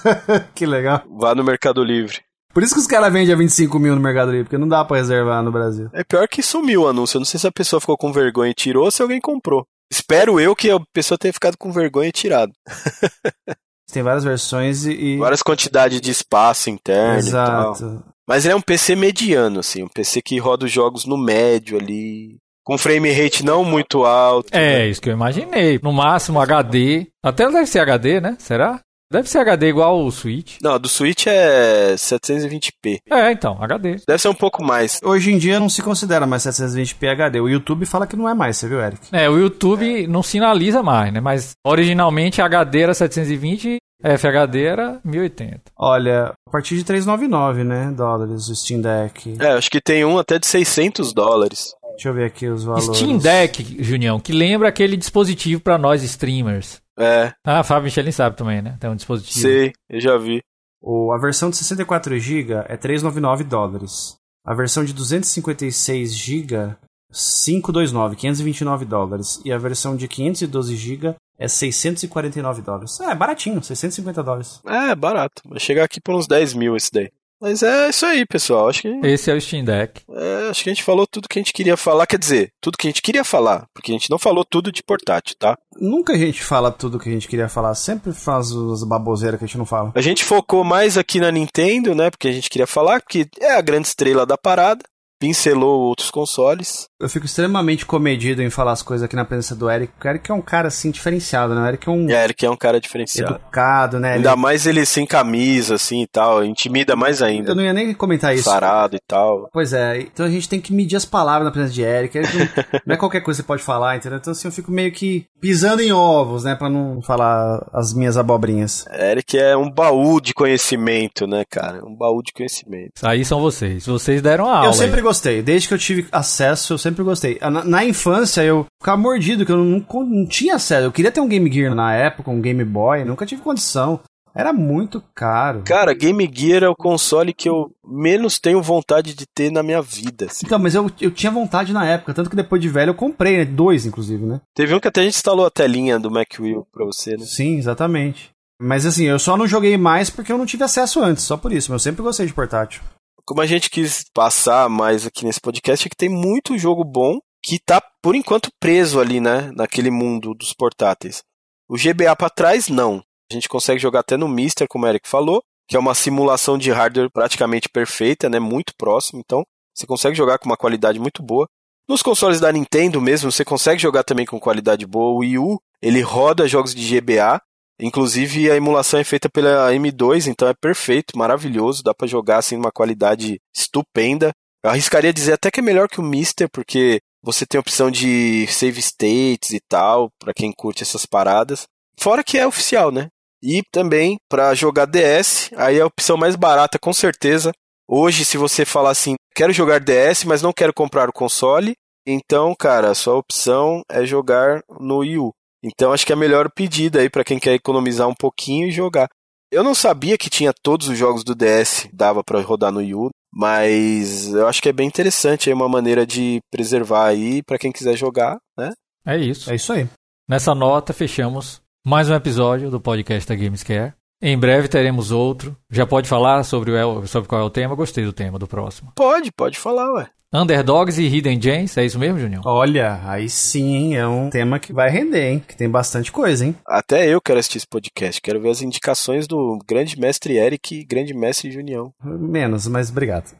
que 0.56 0.64
legal. 0.64 1.02
Vá 1.10 1.34
no 1.34 1.44
Mercado 1.44 1.84
Livre. 1.84 2.22
Por 2.54 2.62
isso 2.62 2.72
que 2.72 2.80
os 2.80 2.86
caras 2.86 3.12
vendem 3.12 3.34
a 3.34 3.36
25 3.36 3.78
mil 3.78 3.94
no 3.94 4.00
Mercado 4.00 4.30
Livre, 4.30 4.44
porque 4.44 4.56
não 4.56 4.66
dá 4.66 4.82
pra 4.82 4.96
reservar 4.96 5.42
no 5.42 5.52
Brasil. 5.52 5.90
É 5.92 6.02
pior 6.02 6.26
que 6.26 6.42
sumiu 6.42 6.84
o 6.84 6.88
anúncio. 6.88 7.18
Eu 7.18 7.20
não 7.20 7.26
sei 7.26 7.38
se 7.38 7.46
a 7.46 7.52
pessoa 7.52 7.80
ficou 7.80 7.98
com 7.98 8.10
vergonha 8.14 8.50
e 8.50 8.54
tirou 8.54 8.86
ou 8.86 8.90
se 8.90 9.02
alguém 9.02 9.20
comprou. 9.20 9.66
Espero 9.90 10.38
eu 10.38 10.54
que 10.54 10.70
a 10.70 10.78
pessoa 10.92 11.18
tenha 11.18 11.32
ficado 11.32 11.56
com 11.56 11.72
vergonha 11.72 12.08
e 12.08 12.12
tirado. 12.12 12.52
Tem 13.90 14.02
várias 14.02 14.24
versões 14.24 14.84
e. 14.84 15.16
Várias 15.16 15.42
quantidades 15.42 16.00
de 16.00 16.10
espaço 16.10 16.68
interno 16.68 17.18
Exato. 17.18 17.76
e 17.76 17.80
tal. 17.80 18.04
Mas 18.28 18.44
ele 18.44 18.52
é 18.52 18.56
um 18.56 18.60
PC 18.60 18.94
mediano, 18.94 19.60
assim, 19.60 19.82
um 19.82 19.88
PC 19.88 20.20
que 20.20 20.38
roda 20.38 20.66
os 20.66 20.70
jogos 20.70 21.06
no 21.06 21.16
médio 21.16 21.78
ali. 21.78 22.36
Com 22.62 22.76
frame 22.76 23.10
rate 23.10 23.42
não 23.42 23.64
muito 23.64 24.04
alto. 24.04 24.54
É, 24.54 24.80
né? 24.80 24.88
isso 24.88 25.00
que 25.00 25.08
eu 25.08 25.14
imaginei. 25.14 25.80
No 25.82 25.90
máximo 25.90 26.38
HD. 26.38 27.06
Até 27.24 27.50
deve 27.50 27.64
ser 27.64 27.78
HD, 27.78 28.20
né? 28.20 28.36
Será? 28.38 28.82
Deve 29.10 29.28
ser 29.28 29.38
HD 29.38 29.68
igual 29.68 30.04
o 30.04 30.10
Switch. 30.10 30.58
Não, 30.62 30.74
a 30.74 30.78
do 30.78 30.86
Switch 30.86 31.26
é 31.26 31.94
720p. 31.94 32.98
É, 33.10 33.32
então, 33.32 33.56
HD. 33.58 33.96
Deve 34.06 34.18
ser 34.20 34.28
um 34.28 34.34
pouco 34.34 34.62
mais. 34.62 35.00
Hoje 35.02 35.32
em 35.32 35.38
dia 35.38 35.58
não 35.58 35.70
se 35.70 35.80
considera 35.80 36.26
mais 36.26 36.42
720p 36.42 37.08
HD. 37.08 37.40
O 37.40 37.48
YouTube 37.48 37.86
fala 37.86 38.06
que 38.06 38.16
não 38.16 38.28
é 38.28 38.34
mais, 38.34 38.58
você 38.58 38.68
viu, 38.68 38.80
Eric? 38.82 39.00
É, 39.10 39.28
o 39.30 39.38
YouTube 39.38 40.06
não 40.06 40.22
sinaliza 40.22 40.82
mais, 40.82 41.10
né? 41.10 41.20
Mas 41.20 41.52
originalmente 41.64 42.42
HD 42.42 42.80
era 42.80 42.92
720, 42.92 43.78
FHD 44.02 44.64
era 44.64 45.00
1080. 45.02 45.60
Olha, 45.78 46.34
a 46.46 46.50
partir 46.50 46.76
de 46.76 46.84
399, 46.84 47.64
né, 47.64 47.90
dólares 47.96 48.48
o 48.48 48.54
Steam 48.54 48.82
Deck. 48.82 49.36
É, 49.40 49.52
acho 49.52 49.70
que 49.70 49.80
tem 49.80 50.04
um 50.04 50.18
até 50.18 50.38
de 50.38 50.46
600 50.46 51.14
dólares. 51.14 51.72
Deixa 51.92 52.10
eu 52.10 52.14
ver 52.14 52.26
aqui 52.26 52.46
os 52.46 52.62
valores. 52.62 52.96
Steam 52.96 53.18
Deck, 53.18 53.82
Junião, 53.82 54.20
que 54.20 54.32
lembra 54.32 54.68
aquele 54.68 54.96
dispositivo 54.96 55.60
pra 55.60 55.78
nós 55.78 56.02
streamers. 56.04 56.78
É, 56.98 57.32
Ah, 57.44 57.62
Fábio 57.62 57.84
Michelin 57.84 58.10
sabe 58.12 58.36
também, 58.36 58.60
né? 58.60 58.76
Tem 58.80 58.90
um 58.90 58.96
dispositivo. 58.96 59.38
sei, 59.40 59.72
eu 59.88 60.00
já 60.00 60.16
vi. 60.18 60.40
O, 60.80 61.12
a 61.12 61.18
versão 61.18 61.50
de 61.50 61.56
64GB 61.56 62.64
é 62.68 62.76
399 62.76 63.44
dólares. 63.44 64.16
A 64.44 64.54
versão 64.54 64.84
de 64.84 64.94
256GB, 64.94 66.76
529, 67.10 68.16
529 68.16 68.84
dólares. 68.84 69.40
E 69.44 69.52
a 69.52 69.58
versão 69.58 69.96
de 69.96 70.08
512GB 70.08 71.14
é 71.38 71.48
649 71.48 72.62
dólares. 72.62 72.98
É, 73.00 73.14
baratinho, 73.14 73.62
650 73.62 74.22
dólares. 74.22 74.60
É, 74.66 74.94
barato. 74.94 75.42
Vai 75.48 75.60
chegar 75.60 75.84
aqui 75.84 76.00
por 76.00 76.14
uns 76.14 76.26
10 76.26 76.54
mil 76.54 76.76
esse 76.76 76.90
daí. 76.92 77.10
Mas 77.40 77.62
é 77.62 77.88
isso 77.88 78.04
aí, 78.04 78.26
pessoal. 78.26 78.68
Acho 78.68 78.82
que, 78.82 78.88
Esse 79.04 79.30
é 79.30 79.34
o 79.34 79.40
Steam 79.40 79.64
Deck. 79.64 80.02
é, 80.10 80.48
acho 80.50 80.62
que 80.62 80.70
a 80.70 80.74
gente 80.74 80.82
falou 80.82 81.06
tudo 81.06 81.28
que 81.28 81.38
a 81.38 81.42
gente 81.42 81.52
queria 81.52 81.76
falar. 81.76 82.06
Quer 82.06 82.18
dizer, 82.18 82.52
tudo 82.60 82.76
que 82.76 82.86
a 82.86 82.90
gente 82.90 83.02
queria 83.02 83.24
falar. 83.24 83.66
Porque 83.72 83.92
a 83.92 83.94
gente 83.94 84.10
não 84.10 84.18
falou 84.18 84.44
tudo 84.44 84.72
de 84.72 84.82
portátil, 84.82 85.36
tá? 85.38 85.56
Nunca 85.80 86.14
a 86.14 86.18
gente 86.18 86.42
fala 86.42 86.72
tudo 86.72 86.98
que 86.98 87.08
a 87.08 87.12
gente 87.12 87.28
queria 87.28 87.48
falar, 87.48 87.74
sempre 87.74 88.12
faz 88.12 88.50
as 88.50 88.82
baboseiras 88.82 89.38
que 89.38 89.44
a 89.44 89.46
gente 89.46 89.58
não 89.58 89.66
fala. 89.66 89.92
A 89.94 90.00
gente 90.00 90.24
focou 90.24 90.64
mais 90.64 90.98
aqui 90.98 91.20
na 91.20 91.30
Nintendo, 91.30 91.94
né? 91.94 92.10
Porque 92.10 92.28
a 92.28 92.32
gente 92.32 92.50
queria 92.50 92.66
falar, 92.66 93.00
que 93.00 93.28
é 93.40 93.54
a 93.54 93.60
grande 93.60 93.86
estrela 93.86 94.26
da 94.26 94.36
parada. 94.36 94.84
Pincelou 95.18 95.80
outros 95.80 96.10
consoles. 96.10 96.86
Eu 97.00 97.08
fico 97.08 97.26
extremamente 97.26 97.84
comedido 97.86 98.42
em 98.42 98.50
falar 98.50 98.72
as 98.72 98.82
coisas 98.82 99.04
aqui 99.04 99.16
na 99.16 99.24
presença 99.24 99.54
do 99.54 99.70
Eric, 99.70 99.92
porque 99.92 100.08
o 100.08 100.10
Eric 100.10 100.30
é 100.30 100.34
um 100.34 100.40
cara 100.42 100.68
assim 100.68 100.90
diferenciado, 100.90 101.54
né? 101.54 101.60
O 101.62 101.66
Eric 101.66 101.88
é 101.88 101.92
um 101.92 102.08
a 102.08 102.24
Eric 102.24 102.46
é 102.46 102.50
um 102.50 102.56
cara 102.56 102.80
diferenciado. 102.80 103.34
educado, 103.36 103.98
né? 104.00 104.10
Ele- 104.10 104.16
Ainda 104.18 104.36
mais 104.36 104.66
ele 104.66 104.84
sem 104.86 105.06
camisa, 105.06 105.74
assim 105.76 106.02
e 106.02 106.06
tal. 106.06 106.44
Intimida 106.44 106.94
mais 106.96 107.20
ainda. 107.22 107.50
Eu 107.50 107.54
não 107.54 107.62
ia 107.64 107.72
nem 107.72 107.92
comentar 107.94 108.34
isso. 108.34 108.44
Sarado 108.44 108.96
e 108.96 109.00
tal. 109.06 109.48
Pois 109.52 109.72
é, 109.72 110.00
então 110.00 110.26
a 110.26 110.30
gente 110.30 110.48
tem 110.48 110.60
que 110.60 110.72
medir 110.72 110.96
as 110.96 111.04
palavras 111.04 111.44
na 111.44 111.50
presença 111.50 111.74
de 111.74 111.82
Eric. 111.82 112.16
Eric 112.18 112.36
não, 112.36 112.48
não 112.86 112.94
é 112.94 112.96
qualquer 112.96 113.20
coisa 113.20 113.38
que 113.40 113.44
você 113.44 113.46
pode 113.46 113.62
falar, 113.62 113.96
entendeu? 113.96 114.18
Então 114.18 114.32
assim, 114.32 114.48
eu 114.48 114.52
fico 114.52 114.70
meio 114.70 114.92
que 114.92 115.26
pisando 115.40 115.82
em 115.82 115.92
ovos, 115.92 116.44
né? 116.44 116.54
Pra 116.54 116.68
não 116.68 117.00
falar 117.02 117.66
as 117.72 117.92
minhas 117.92 118.16
abobrinhas. 118.16 118.84
Eric 118.92 119.38
é 119.38 119.56
um 119.56 119.70
baú 119.70 120.20
de 120.20 120.32
conhecimento, 120.34 121.26
né, 121.26 121.44
cara? 121.48 121.84
Um 121.84 121.94
baú 121.94 122.22
de 122.22 122.32
conhecimento. 122.32 122.92
Aí 123.02 123.24
são 123.24 123.40
vocês. 123.40 123.86
Vocês 123.86 124.20
deram 124.22 124.46
a 124.48 124.56
aula. 124.58 124.66
eu 124.66 124.72
sempre 124.72 124.96
aí. 124.98 125.02
Gostei, 125.08 125.42
desde 125.42 125.68
que 125.68 125.74
eu 125.74 125.78
tive 125.78 126.06
acesso, 126.12 126.74
eu 126.74 126.78
sempre 126.78 127.02
gostei. 127.02 127.38
Na, 127.40 127.64
na 127.64 127.84
infância 127.84 128.42
eu 128.42 128.66
ficava 128.80 129.00
mordido, 129.00 129.44
que 129.44 129.52
eu 129.52 129.56
não, 129.56 129.84
não 130.04 130.26
tinha 130.26 130.56
acesso. 130.56 130.86
Eu 130.86 130.92
queria 130.92 131.10
ter 131.10 131.20
um 131.20 131.28
Game 131.28 131.50
Gear 131.50 131.74
na 131.74 131.94
época, 131.94 132.30
um 132.30 132.40
Game 132.40 132.64
Boy, 132.64 133.04
nunca 133.04 133.26
tive 133.26 133.42
condição. 133.42 134.00
Era 134.34 134.52
muito 134.52 135.02
caro. 135.14 135.62
Cara, 135.64 135.94
Game 135.94 136.30
Gear 136.32 136.62
é 136.62 136.68
o 136.68 136.76
console 136.76 137.32
que 137.32 137.48
eu 137.48 137.72
menos 137.84 138.38
tenho 138.38 138.62
vontade 138.62 139.14
de 139.14 139.26
ter 139.26 139.50
na 139.50 139.62
minha 139.62 139.82
vida. 139.82 140.26
assim. 140.26 140.46
Então, 140.46 140.58
mas 140.58 140.74
eu, 140.74 140.88
eu 141.00 141.10
tinha 141.10 141.32
vontade 141.32 141.72
na 141.72 141.84
época, 141.84 142.14
tanto 142.14 142.30
que 142.30 142.36
depois 142.36 142.62
de 142.62 142.68
velho 142.68 142.90
eu 142.90 142.94
comprei, 142.94 143.38
né? 143.38 143.44
Dois, 143.44 143.86
inclusive, 143.86 144.24
né? 144.24 144.40
Teve 144.54 144.74
um 144.74 144.78
que 144.78 144.86
até 144.86 145.00
a 145.00 145.04
gente 145.04 145.16
instalou 145.16 145.46
a 145.46 145.50
telinha 145.50 145.98
do 145.98 146.10
Mac 146.10 146.28
Wheel 146.38 146.66
pra 146.70 146.84
você, 146.84 147.16
né? 147.16 147.24
Sim, 147.24 147.56
exatamente. 147.56 148.30
Mas 148.60 148.86
assim, 148.86 149.06
eu 149.06 149.18
só 149.18 149.36
não 149.36 149.46
joguei 149.46 149.76
mais 149.76 150.10
porque 150.10 150.30
eu 150.30 150.38
não 150.38 150.46
tive 150.46 150.62
acesso 150.62 151.02
antes, 151.02 151.24
só 151.24 151.36
por 151.36 151.52
isso. 151.52 151.72
Mas 151.72 151.80
eu 151.80 151.90
sempre 151.90 152.02
gostei 152.02 152.26
de 152.26 152.34
portátil. 152.34 152.82
Como 153.28 153.42
a 153.42 153.46
gente 153.46 153.68
quis 153.68 154.06
passar 154.14 154.70
mais 154.70 155.04
aqui 155.04 155.22
nesse 155.22 155.38
podcast 155.38 155.86
é 155.86 155.90
que 155.90 155.94
tem 155.94 156.08
muito 156.08 156.56
jogo 156.56 156.82
bom 156.82 157.18
que 157.42 157.58
tá, 157.58 157.78
por 158.02 158.14
enquanto, 158.14 158.48
preso 158.58 158.98
ali, 158.98 159.20
né? 159.20 159.50
Naquele 159.54 159.90
mundo 159.90 160.32
dos 160.32 160.54
portáteis. 160.54 161.22
O 161.68 161.76
GBA 161.76 162.16
pra 162.16 162.30
trás, 162.30 162.68
não. 162.68 163.02
A 163.30 163.34
gente 163.34 163.46
consegue 163.46 163.78
jogar 163.78 164.00
até 164.00 164.16
no 164.16 164.26
Mister, 164.26 164.66
como 164.66 164.86
o 164.86 164.88
Eric 164.88 165.06
falou, 165.06 165.42
que 165.68 165.76
é 165.76 165.78
uma 165.78 165.94
simulação 165.94 166.56
de 166.56 166.70
hardware 166.70 167.10
praticamente 167.12 167.68
perfeita, 167.68 168.30
né? 168.30 168.38
Muito 168.38 168.72
próximo, 168.78 169.20
então 169.20 169.44
você 169.74 169.86
consegue 169.86 170.16
jogar 170.16 170.38
com 170.38 170.46
uma 170.46 170.56
qualidade 170.56 170.98
muito 170.98 171.22
boa. 171.22 171.46
Nos 171.86 172.00
consoles 172.00 172.40
da 172.40 172.50
Nintendo 172.50 172.98
mesmo, 172.98 173.30
você 173.30 173.44
consegue 173.44 173.78
jogar 173.78 174.04
também 174.04 174.24
com 174.24 174.40
qualidade 174.40 174.86
boa. 174.86 175.12
O 175.12 175.18
Wii 175.18 175.38
U, 175.38 175.60
ele 175.82 176.00
roda 176.00 176.48
jogos 176.48 176.74
de 176.74 176.98
GBA, 176.98 177.42
inclusive 177.80 178.50
a 178.50 178.56
emulação 178.56 178.98
é 178.98 179.04
feita 179.04 179.28
pela 179.28 179.72
M2, 179.72 180.26
então 180.26 180.48
é 180.48 180.54
perfeito, 180.54 181.16
maravilhoso, 181.16 181.82
dá 181.82 181.94
pra 181.94 182.06
jogar 182.06 182.38
assim 182.38 182.56
numa 182.56 182.72
qualidade 182.72 183.40
estupenda. 183.54 184.32
Eu 184.62 184.70
arriscaria 184.70 185.12
dizer 185.12 185.34
até 185.34 185.50
que 185.50 185.60
é 185.60 185.62
melhor 185.62 185.88
que 185.88 186.00
o 186.00 186.02
Mister, 186.02 186.48
porque 186.50 187.00
você 187.22 187.46
tem 187.46 187.58
a 187.58 187.60
opção 187.60 187.90
de 187.90 188.46
save 188.48 188.80
states 188.80 189.50
e 189.50 189.60
tal, 189.68 190.10
pra 190.18 190.34
quem 190.34 190.52
curte 190.52 190.82
essas 190.82 191.06
paradas. 191.06 191.66
Fora 191.98 192.24
que 192.24 192.38
é 192.38 192.46
oficial, 192.46 192.90
né? 192.90 193.08
E 193.42 193.62
também 193.70 194.16
para 194.28 194.54
jogar 194.54 194.86
DS, 194.86 195.50
aí 195.56 195.78
é 195.78 195.80
a 195.80 195.86
opção 195.86 196.16
mais 196.16 196.36
barata 196.36 196.78
com 196.78 196.92
certeza. 196.92 197.52
Hoje, 197.88 198.24
se 198.24 198.36
você 198.36 198.64
falar 198.64 198.90
assim, 198.90 199.14
quero 199.34 199.52
jogar 199.52 199.80
DS, 199.80 200.24
mas 200.24 200.42
não 200.42 200.52
quero 200.52 200.74
comprar 200.74 201.08
o 201.08 201.12
console, 201.12 201.74
então, 202.06 202.54
cara, 202.54 202.90
a 202.90 202.94
sua 202.94 203.14
opção 203.14 203.82
é 203.90 204.04
jogar 204.04 204.62
no 204.80 204.98
Wii 204.98 205.18
U. 205.18 205.32
Então, 205.62 205.92
acho 205.92 206.06
que 206.06 206.12
é 206.12 206.14
a 206.14 206.18
melhor 206.18 206.50
pedida 206.50 207.00
aí 207.00 207.10
para 207.10 207.24
quem 207.24 207.38
quer 207.38 207.54
economizar 207.54 208.08
um 208.08 208.14
pouquinho 208.14 208.68
e 208.68 208.72
jogar. 208.72 209.08
Eu 209.50 209.64
não 209.64 209.74
sabia 209.74 210.18
que 210.18 210.30
tinha 210.30 210.52
todos 210.62 210.88
os 210.88 210.98
jogos 210.98 211.24
do 211.24 211.34
DS, 211.34 211.88
dava 211.92 212.22
para 212.22 212.40
rodar 212.40 212.70
no 212.70 212.80
Wii 212.80 212.94
U, 212.94 213.10
mas 213.32 214.32
eu 214.32 214.46
acho 214.46 214.60
que 214.60 214.68
é 214.68 214.72
bem 214.72 214.86
interessante 214.86 215.48
aí 215.48 215.54
uma 215.54 215.68
maneira 215.68 216.06
de 216.06 216.38
preservar 216.50 217.06
aí 217.06 217.42
para 217.42 217.58
quem 217.58 217.72
quiser 217.72 217.96
jogar, 217.96 218.36
né? 218.56 218.72
É 219.06 219.16
isso. 219.16 219.50
É 219.50 219.54
isso 219.54 219.72
aí. 219.72 219.88
Nessa 220.28 220.54
nota, 220.54 220.92
fechamos 220.92 221.62
mais 221.84 222.10
um 222.10 222.14
episódio 222.14 222.70
do 222.70 222.78
podcast 222.78 223.26
da 223.26 223.34
Gamescare. 223.34 223.94
Em 224.20 224.36
breve 224.36 224.66
teremos 224.66 225.12
outro. 225.12 225.56
Já 225.70 225.86
pode 225.86 226.08
falar 226.08 226.42
sobre, 226.42 226.72
o, 226.72 227.06
sobre 227.06 227.28
qual 227.28 227.40
é 227.40 227.44
o 227.44 227.50
tema? 227.50 227.76
Gostei 227.76 228.04
do 228.04 228.12
tema 228.12 228.38
do 228.38 228.48
próximo. 228.48 228.92
Pode, 228.96 229.30
pode 229.30 229.58
falar, 229.58 229.92
ué. 229.94 230.08
Underdogs 230.34 231.00
e 231.00 231.06
Hidden 231.06 231.40
Gems, 231.40 231.78
é 231.78 231.86
isso 231.86 231.98
mesmo, 231.98 232.18
Junião? 232.18 232.42
Olha, 232.44 233.00
aí 233.04 233.30
sim, 233.30 233.74
hein, 233.74 233.96
é 233.96 234.06
um 234.06 234.28
tema 234.28 234.58
que 234.58 234.74
vai 234.74 234.90
render, 234.90 235.26
hein? 235.26 235.42
Que 235.46 235.56
tem 235.56 235.70
bastante 235.70 236.12
coisa, 236.12 236.44
hein? 236.44 236.54
Até 236.66 237.08
eu 237.08 237.18
quero 237.18 237.38
assistir 237.38 237.56
esse 237.56 237.66
podcast. 237.66 238.20
Quero 238.20 238.38
ver 238.38 238.50
as 238.50 238.60
indicações 238.60 239.26
do 239.26 239.58
grande 239.66 239.98
mestre 239.98 240.36
Eric 240.36 240.74
e 240.74 240.84
grande 240.84 241.14
mestre 241.14 241.50
Junião. 241.50 241.94
Menos, 242.04 242.66
mas 242.66 242.90
obrigado. 242.90 243.34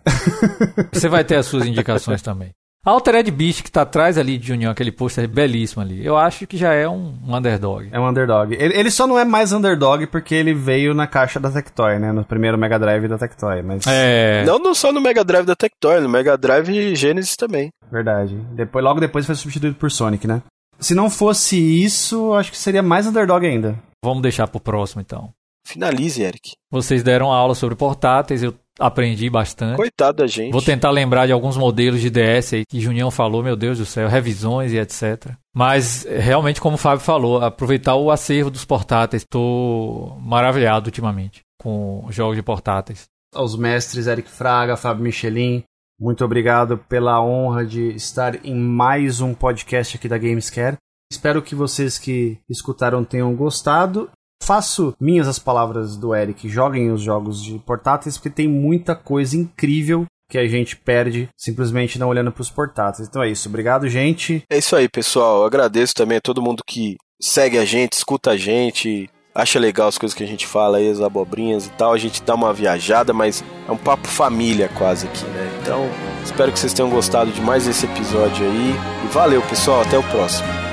Você 0.90 1.10
vai 1.10 1.24
ter 1.24 1.36
as 1.36 1.44
suas 1.44 1.66
indicações 1.66 2.22
também. 2.22 2.52
A 2.88 2.90
Altered 2.90 3.30
Beast 3.30 3.62
que 3.62 3.70
tá 3.70 3.82
atrás 3.82 4.16
ali 4.16 4.38
de 4.38 4.46
Junião, 4.46 4.72
aquele 4.72 4.90
pôster 4.90 5.28
belíssimo 5.28 5.82
ali, 5.82 6.02
eu 6.02 6.16
acho 6.16 6.46
que 6.46 6.56
já 6.56 6.72
é 6.72 6.88
um, 6.88 7.18
um 7.22 7.36
underdog. 7.36 7.86
É 7.92 8.00
um 8.00 8.08
underdog. 8.08 8.56
Ele, 8.58 8.74
ele 8.74 8.90
só 8.90 9.06
não 9.06 9.18
é 9.18 9.26
mais 9.26 9.52
underdog 9.52 10.06
porque 10.06 10.34
ele 10.34 10.54
veio 10.54 10.94
na 10.94 11.06
caixa 11.06 11.38
da 11.38 11.50
Tectoy, 11.50 11.98
né? 11.98 12.12
No 12.12 12.24
primeiro 12.24 12.56
Mega 12.56 12.78
Drive 12.78 13.06
da 13.06 13.18
Tectoy, 13.18 13.60
mas... 13.60 13.86
É. 13.86 14.42
Não, 14.46 14.58
não 14.58 14.74
só 14.74 14.90
no 14.90 15.02
Mega 15.02 15.22
Drive 15.22 15.44
da 15.44 15.54
Tectoy, 15.54 16.00
no 16.00 16.08
Mega 16.08 16.38
Drive 16.38 16.96
Genesis 16.96 17.36
também. 17.36 17.68
Verdade. 17.92 18.34
Depois, 18.54 18.82
logo 18.82 19.00
depois 19.00 19.26
foi 19.26 19.34
substituído 19.34 19.76
por 19.76 19.90
Sonic, 19.90 20.26
né? 20.26 20.40
Se 20.80 20.94
não 20.94 21.10
fosse 21.10 21.58
isso, 21.58 22.32
acho 22.32 22.50
que 22.50 22.56
seria 22.56 22.82
mais 22.82 23.06
underdog 23.06 23.46
ainda. 23.46 23.78
Vamos 24.02 24.22
deixar 24.22 24.48
pro 24.48 24.60
próximo 24.60 25.02
então. 25.02 25.28
Finalize, 25.66 26.22
Eric. 26.22 26.52
Vocês 26.70 27.02
deram 27.02 27.30
aula 27.30 27.54
sobre 27.54 27.76
portáteis, 27.76 28.42
eu 28.42 28.54
aprendi 28.78 29.28
bastante. 29.28 29.76
Coitado 29.76 30.18
da 30.18 30.26
gente. 30.26 30.52
Vou 30.52 30.62
tentar 30.62 30.90
lembrar 30.90 31.26
de 31.26 31.32
alguns 31.32 31.56
modelos 31.56 32.00
de 32.00 32.10
DS 32.10 32.54
aí 32.54 32.64
que 32.66 32.80
Junião 32.80 33.10
falou, 33.10 33.42
meu 33.42 33.56
Deus 33.56 33.78
do 33.78 33.84
céu, 33.84 34.08
revisões 34.08 34.72
e 34.72 34.78
etc. 34.78 35.32
Mas 35.54 36.06
realmente, 36.08 36.60
como 36.60 36.76
o 36.76 36.78
Fábio 36.78 37.04
falou, 37.04 37.42
aproveitar 37.42 37.96
o 37.96 38.10
acervo 38.10 38.50
dos 38.50 38.64
portáteis. 38.64 39.22
Estou 39.22 40.18
maravilhado 40.20 40.86
ultimamente 40.86 41.42
com 41.60 42.06
jogos 42.10 42.36
de 42.36 42.42
portáteis. 42.42 43.06
Aos 43.34 43.56
mestres 43.56 44.06
Eric 44.06 44.30
Fraga, 44.30 44.76
Fábio 44.76 45.04
Michelin, 45.04 45.64
muito 46.00 46.24
obrigado 46.24 46.78
pela 46.78 47.20
honra 47.20 47.66
de 47.66 47.88
estar 47.96 48.46
em 48.46 48.54
mais 48.54 49.20
um 49.20 49.34
podcast 49.34 49.96
aqui 49.96 50.08
da 50.08 50.16
Gamescare. 50.16 50.76
Espero 51.10 51.42
que 51.42 51.54
vocês 51.54 51.98
que 51.98 52.38
escutaram 52.48 53.04
tenham 53.04 53.34
gostado 53.34 54.08
Faço 54.42 54.94
minhas 55.00 55.28
as 55.28 55.38
palavras 55.38 55.96
do 55.96 56.14
Eric, 56.14 56.48
joguem 56.48 56.90
os 56.90 57.02
jogos 57.02 57.42
de 57.42 57.58
portáteis, 57.58 58.16
porque 58.16 58.30
tem 58.30 58.48
muita 58.48 58.94
coisa 58.94 59.36
incrível 59.36 60.06
que 60.30 60.38
a 60.38 60.46
gente 60.46 60.76
perde 60.76 61.28
simplesmente 61.36 61.98
não 61.98 62.08
olhando 62.08 62.30
para 62.30 62.42
os 62.42 62.50
portáteis. 62.50 63.08
Então 63.08 63.22
é 63.22 63.30
isso. 63.30 63.48
Obrigado, 63.48 63.88
gente. 63.88 64.42
É 64.50 64.58
isso 64.58 64.76
aí, 64.76 64.88
pessoal. 64.88 65.40
Eu 65.40 65.46
agradeço 65.46 65.94
também 65.94 66.18
a 66.18 66.20
todo 66.20 66.42
mundo 66.42 66.62
que 66.66 66.96
segue 67.20 67.58
a 67.58 67.64
gente, 67.64 67.94
escuta 67.94 68.32
a 68.32 68.36
gente, 68.36 69.10
acha 69.34 69.58
legal 69.58 69.88
as 69.88 69.96
coisas 69.96 70.16
que 70.16 70.22
a 70.22 70.26
gente 70.26 70.46
fala 70.46 70.78
aí, 70.78 70.90
as 70.90 71.00
abobrinhas 71.00 71.66
e 71.66 71.70
tal. 71.70 71.92
A 71.92 71.98
gente 71.98 72.22
dá 72.22 72.34
uma 72.34 72.52
viajada, 72.52 73.12
mas 73.12 73.42
é 73.66 73.72
um 73.72 73.76
papo 73.76 74.06
família 74.06 74.68
quase 74.76 75.06
aqui, 75.06 75.24
né? 75.24 75.58
Então, 75.62 75.88
espero 76.24 76.52
que 76.52 76.58
vocês 76.58 76.74
tenham 76.74 76.90
gostado 76.90 77.30
de 77.30 77.40
mais 77.40 77.66
esse 77.66 77.86
episódio 77.86 78.46
aí. 78.46 78.74
E 79.04 79.08
valeu, 79.08 79.40
pessoal. 79.42 79.80
Até 79.80 79.96
o 79.96 80.02
próximo. 80.02 80.67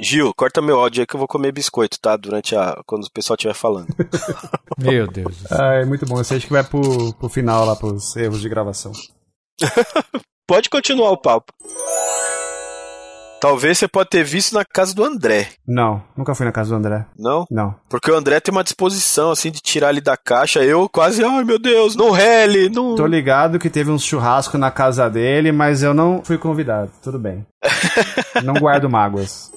Gil, 0.00 0.32
corta 0.34 0.62
meu 0.62 0.78
áudio 0.80 1.02
aí 1.02 1.06
que 1.06 1.14
eu 1.14 1.18
vou 1.18 1.28
comer 1.28 1.52
biscoito, 1.52 2.00
tá? 2.00 2.16
Durante 2.16 2.56
a. 2.56 2.82
quando 2.86 3.04
o 3.04 3.10
pessoal 3.12 3.36
estiver 3.36 3.54
falando. 3.54 3.88
Meu 4.78 5.06
Deus. 5.06 5.44
Ah, 5.52 5.74
é 5.74 5.84
muito 5.84 6.06
bom. 6.06 6.16
Você 6.16 6.36
acha 6.36 6.46
que 6.46 6.52
vai 6.52 6.64
pro, 6.64 7.12
pro 7.14 7.28
final 7.28 7.66
lá, 7.66 7.76
pros 7.76 8.16
erros 8.16 8.40
de 8.40 8.48
gravação. 8.48 8.92
pode 10.48 10.70
continuar 10.70 11.10
o 11.10 11.18
papo. 11.18 11.52
Talvez 13.40 13.78
você 13.78 13.88
pode 13.88 14.10
ter 14.10 14.22
visto 14.22 14.54
na 14.54 14.64
casa 14.66 14.94
do 14.94 15.02
André. 15.02 15.48
Não, 15.66 16.02
nunca 16.14 16.34
fui 16.34 16.44
na 16.44 16.52
casa 16.52 16.70
do 16.70 16.76
André. 16.76 17.06
Não? 17.18 17.46
Não. 17.50 17.74
Porque 17.88 18.10
o 18.10 18.14
André 18.14 18.38
tem 18.38 18.52
uma 18.52 18.62
disposição, 18.62 19.30
assim, 19.30 19.50
de 19.50 19.60
tirar 19.60 19.88
ele 19.88 20.02
da 20.02 20.14
caixa. 20.14 20.62
Eu 20.62 20.86
quase, 20.90 21.24
ai 21.24 21.42
meu 21.42 21.58
Deus, 21.58 21.96
não 21.96 22.10
rele, 22.10 22.68
não. 22.68 22.94
Tô 22.94 23.06
ligado 23.06 23.58
que 23.58 23.70
teve 23.70 23.90
um 23.90 23.98
churrasco 23.98 24.58
na 24.58 24.70
casa 24.70 25.08
dele, 25.08 25.52
mas 25.52 25.82
eu 25.82 25.94
não 25.94 26.22
fui 26.22 26.36
convidado. 26.36 26.90
Tudo 27.02 27.18
bem. 27.18 27.46
não 28.44 28.54
guardo 28.54 28.90
mágoas. 28.90 29.50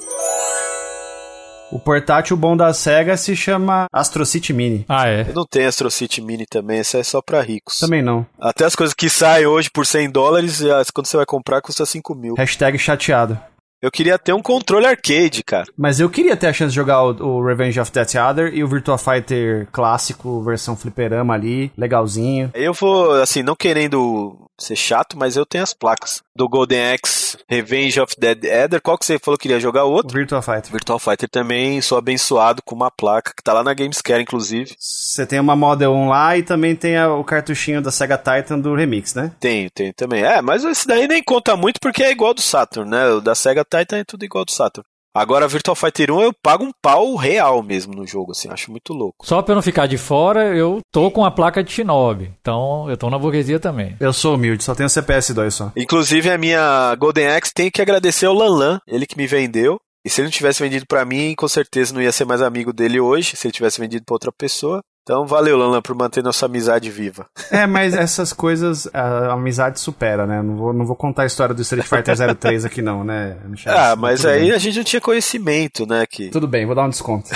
O 1.73 1.79
portátil 1.79 2.37
bom 2.37 2.55
da 2.55 2.71
SEGA 2.71 3.17
se 3.17 3.35
chama 3.35 3.87
Astro 3.91 4.23
City 4.27 4.53
Mini. 4.53 4.85
Ah, 4.87 5.09
é? 5.09 5.25
Eu 5.27 5.33
não 5.33 5.43
tenho 5.43 5.67
Astro 5.67 5.89
City 5.89 6.21
Mini 6.21 6.45
também, 6.45 6.77
essa 6.77 6.99
é 6.99 7.03
só 7.03 7.19
pra 7.19 7.41
ricos. 7.41 7.79
Também 7.79 8.03
não. 8.03 8.23
Até 8.39 8.63
as 8.63 8.75
coisas 8.75 8.93
que 8.93 9.09
saem 9.09 9.47
hoje 9.47 9.71
por 9.71 9.83
100 9.83 10.11
dólares, 10.11 10.61
quando 10.93 11.07
você 11.07 11.17
vai 11.17 11.25
comprar, 11.25 11.63
custa 11.63 11.83
5 11.83 12.13
mil. 12.13 12.35
Hashtag 12.35 12.77
chateado. 12.77 13.39
Eu 13.81 13.89
queria 13.89 14.19
ter 14.19 14.33
um 14.33 14.41
controle 14.41 14.85
arcade, 14.85 15.43
cara. 15.43 15.65
Mas 15.75 15.99
eu 15.99 16.11
queria 16.11 16.37
ter 16.37 16.45
a 16.45 16.53
chance 16.53 16.69
de 16.69 16.75
jogar 16.75 17.03
o, 17.03 17.39
o 17.39 17.43
Revenge 17.43 17.79
of 17.79 17.91
Death 17.91 18.13
Other 18.15 18.53
e 18.53 18.63
o 18.63 18.67
Virtua 18.67 18.99
Fighter 18.99 19.67
clássico, 19.71 20.43
versão 20.43 20.75
fliperama 20.77 21.33
ali, 21.33 21.71
legalzinho. 21.75 22.51
Eu 22.53 22.73
vou, 22.73 23.13
assim, 23.13 23.41
não 23.41 23.55
querendo 23.55 24.37
ser 24.59 24.75
chato, 24.75 25.17
mas 25.17 25.35
eu 25.35 25.45
tenho 25.45 25.63
as 25.63 25.73
placas 25.73 26.21
do 26.35 26.47
Golden 26.47 26.93
Axe, 26.93 27.37
Revenge 27.47 27.99
of 27.99 28.15
Dead 28.17 28.43
Eder. 28.43 28.81
Qual 28.81 28.97
que 28.97 29.05
você 29.05 29.19
falou 29.19 29.37
que 29.37 29.43
queria 29.43 29.59
jogar? 29.59 29.85
O 29.85 29.91
outro? 29.91 30.17
Virtua 30.17 30.41
Fighter. 30.41 30.71
Virtua 30.71 30.99
Fighter 30.99 31.29
também 31.29 31.81
sou 31.81 31.97
abençoado 31.97 32.61
com 32.63 32.75
uma 32.75 32.91
placa 32.91 33.33
que 33.35 33.43
tá 33.43 33.53
lá 33.53 33.63
na 33.63 33.73
Gamescare, 33.73 34.21
inclusive. 34.21 34.75
Você 34.79 35.25
tem 35.25 35.39
uma 35.39 35.55
Model 35.55 35.93
1 35.93 36.09
lá 36.09 36.37
e 36.37 36.43
também 36.43 36.75
tem 36.75 36.97
a, 36.97 37.13
o 37.13 37.23
cartuchinho 37.23 37.81
da 37.81 37.91
Sega 37.91 38.17
Titan 38.17 38.59
do 38.59 38.75
Remix, 38.75 39.13
né? 39.13 39.31
Tenho, 39.39 39.69
tenho 39.69 39.93
também. 39.93 40.23
É, 40.23 40.41
mas 40.41 40.63
esse 40.63 40.87
daí 40.87 41.07
nem 41.07 41.23
conta 41.23 41.55
muito 41.55 41.79
porque 41.79 42.03
é 42.03 42.11
igual 42.11 42.33
do 42.33 42.41
Saturn, 42.41 42.89
né? 42.89 43.07
O 43.09 43.21
da 43.21 43.35
Sega 43.35 43.63
Titan 43.63 43.97
é 43.97 44.03
tudo 44.03 44.23
igual 44.23 44.45
do 44.45 44.51
Saturn. 44.51 44.87
Agora, 45.15 45.47
Virtual 45.47 45.75
Fighter 45.75 46.11
1 46.11 46.21
eu 46.21 46.33
pago 46.33 46.63
um 46.63 46.71
pau 46.81 47.15
real 47.15 47.61
mesmo 47.61 47.93
no 47.93 48.07
jogo, 48.07 48.31
assim, 48.31 48.49
acho 48.49 48.71
muito 48.71 48.93
louco. 48.93 49.25
Só 49.27 49.41
pra 49.43 49.51
eu 49.51 49.55
não 49.55 49.61
ficar 49.61 49.85
de 49.85 49.97
fora, 49.97 50.55
eu 50.55 50.81
tô 50.91 51.11
com 51.11 51.23
a 51.23 51.29
placa 51.29 51.63
de 51.63 51.71
Shinobi. 51.71 52.33
Então, 52.41 52.89
eu 52.89 52.97
tô 52.97 53.09
na 53.11 53.19
burguesia 53.19 53.59
também. 53.59 53.95
Eu 53.99 54.11
sou 54.11 54.33
humilde, 54.35 54.63
só 54.63 54.73
tenho 54.73 54.89
CPS 54.89 55.33
2 55.33 55.53
só. 55.53 55.71
Inclusive, 55.75 56.31
a 56.31 56.37
minha 56.37 56.95
Golden 56.95 57.27
Axe 57.27 57.53
tem 57.53 57.69
que 57.69 57.81
agradecer 57.81 58.25
ao 58.25 58.33
Lanlan, 58.33 58.79
ele 58.87 59.05
que 59.05 59.17
me 59.17 59.27
vendeu. 59.27 59.79
E 60.05 60.09
se 60.09 60.19
ele 60.19 60.27
não 60.27 60.31
tivesse 60.31 60.61
vendido 60.61 60.85
para 60.87 61.05
mim, 61.05 61.33
com 61.35 61.47
certeza 61.47 61.93
não 61.93 62.01
ia 62.01 62.11
ser 62.11 62.25
mais 62.25 62.41
amigo 62.41 62.73
dele 62.73 62.99
hoje, 62.99 63.37
se 63.37 63.47
ele 63.47 63.53
tivesse 63.53 63.79
vendido 63.79 64.03
para 64.05 64.15
outra 64.15 64.31
pessoa. 64.31 64.81
Então, 65.03 65.27
valeu, 65.27 65.57
Lanlan, 65.57 65.81
por 65.81 65.95
manter 65.95 66.23
nossa 66.23 66.45
amizade 66.45 66.89
viva. 66.89 67.25
É, 67.51 67.67
mas 67.67 67.93
essas 67.93 68.31
coisas, 68.31 68.87
a 68.93 69.33
amizade 69.33 69.77
supera, 69.77 70.25
né? 70.25 70.41
Não 70.41 70.55
vou, 70.55 70.73
não 70.73 70.85
vou 70.85 70.95
contar 70.95 71.23
a 71.23 71.25
história 71.25 71.53
do 71.53 71.61
Street 71.61 71.85
Fighter 71.85 72.35
03 72.35 72.63
aqui, 72.63 72.81
não, 72.81 73.03
né, 73.03 73.37
Michel? 73.45 73.77
Ah, 73.77 73.97
mas 73.97 74.25
aí 74.25 74.43
bem. 74.43 74.51
a 74.51 74.57
gente 74.57 74.77
não 74.77 74.83
tinha 74.85 75.01
conhecimento, 75.01 75.85
né? 75.85 76.05
Que... 76.09 76.29
Tudo 76.29 76.47
bem, 76.47 76.65
vou 76.65 76.73
dar 76.73 76.85
um 76.85 76.89
desconto. 76.89 77.29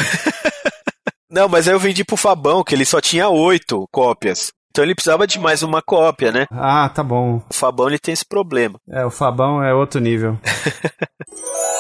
não, 1.30 1.50
mas 1.50 1.68
aí 1.68 1.74
eu 1.74 1.80
vendi 1.80 2.06
pro 2.06 2.16
Fabão, 2.16 2.64
que 2.64 2.74
ele 2.74 2.86
só 2.86 3.02
tinha 3.02 3.28
oito 3.28 3.86
cópias. 3.92 4.54
Então 4.72 4.86
ele 4.86 4.96
precisava 4.96 5.28
de 5.28 5.38
mais 5.38 5.62
uma 5.62 5.82
cópia, 5.82 6.32
né? 6.32 6.46
Ah, 6.52 6.88
tá 6.88 7.04
bom. 7.04 7.42
O 7.50 7.54
Fabão 7.54 7.88
ele 7.88 8.00
tem 8.00 8.14
esse 8.14 8.26
problema. 8.26 8.80
É, 8.90 9.04
o 9.04 9.10
Fabão 9.10 9.62
é 9.62 9.74
outro 9.74 10.00
nível. 10.00 10.40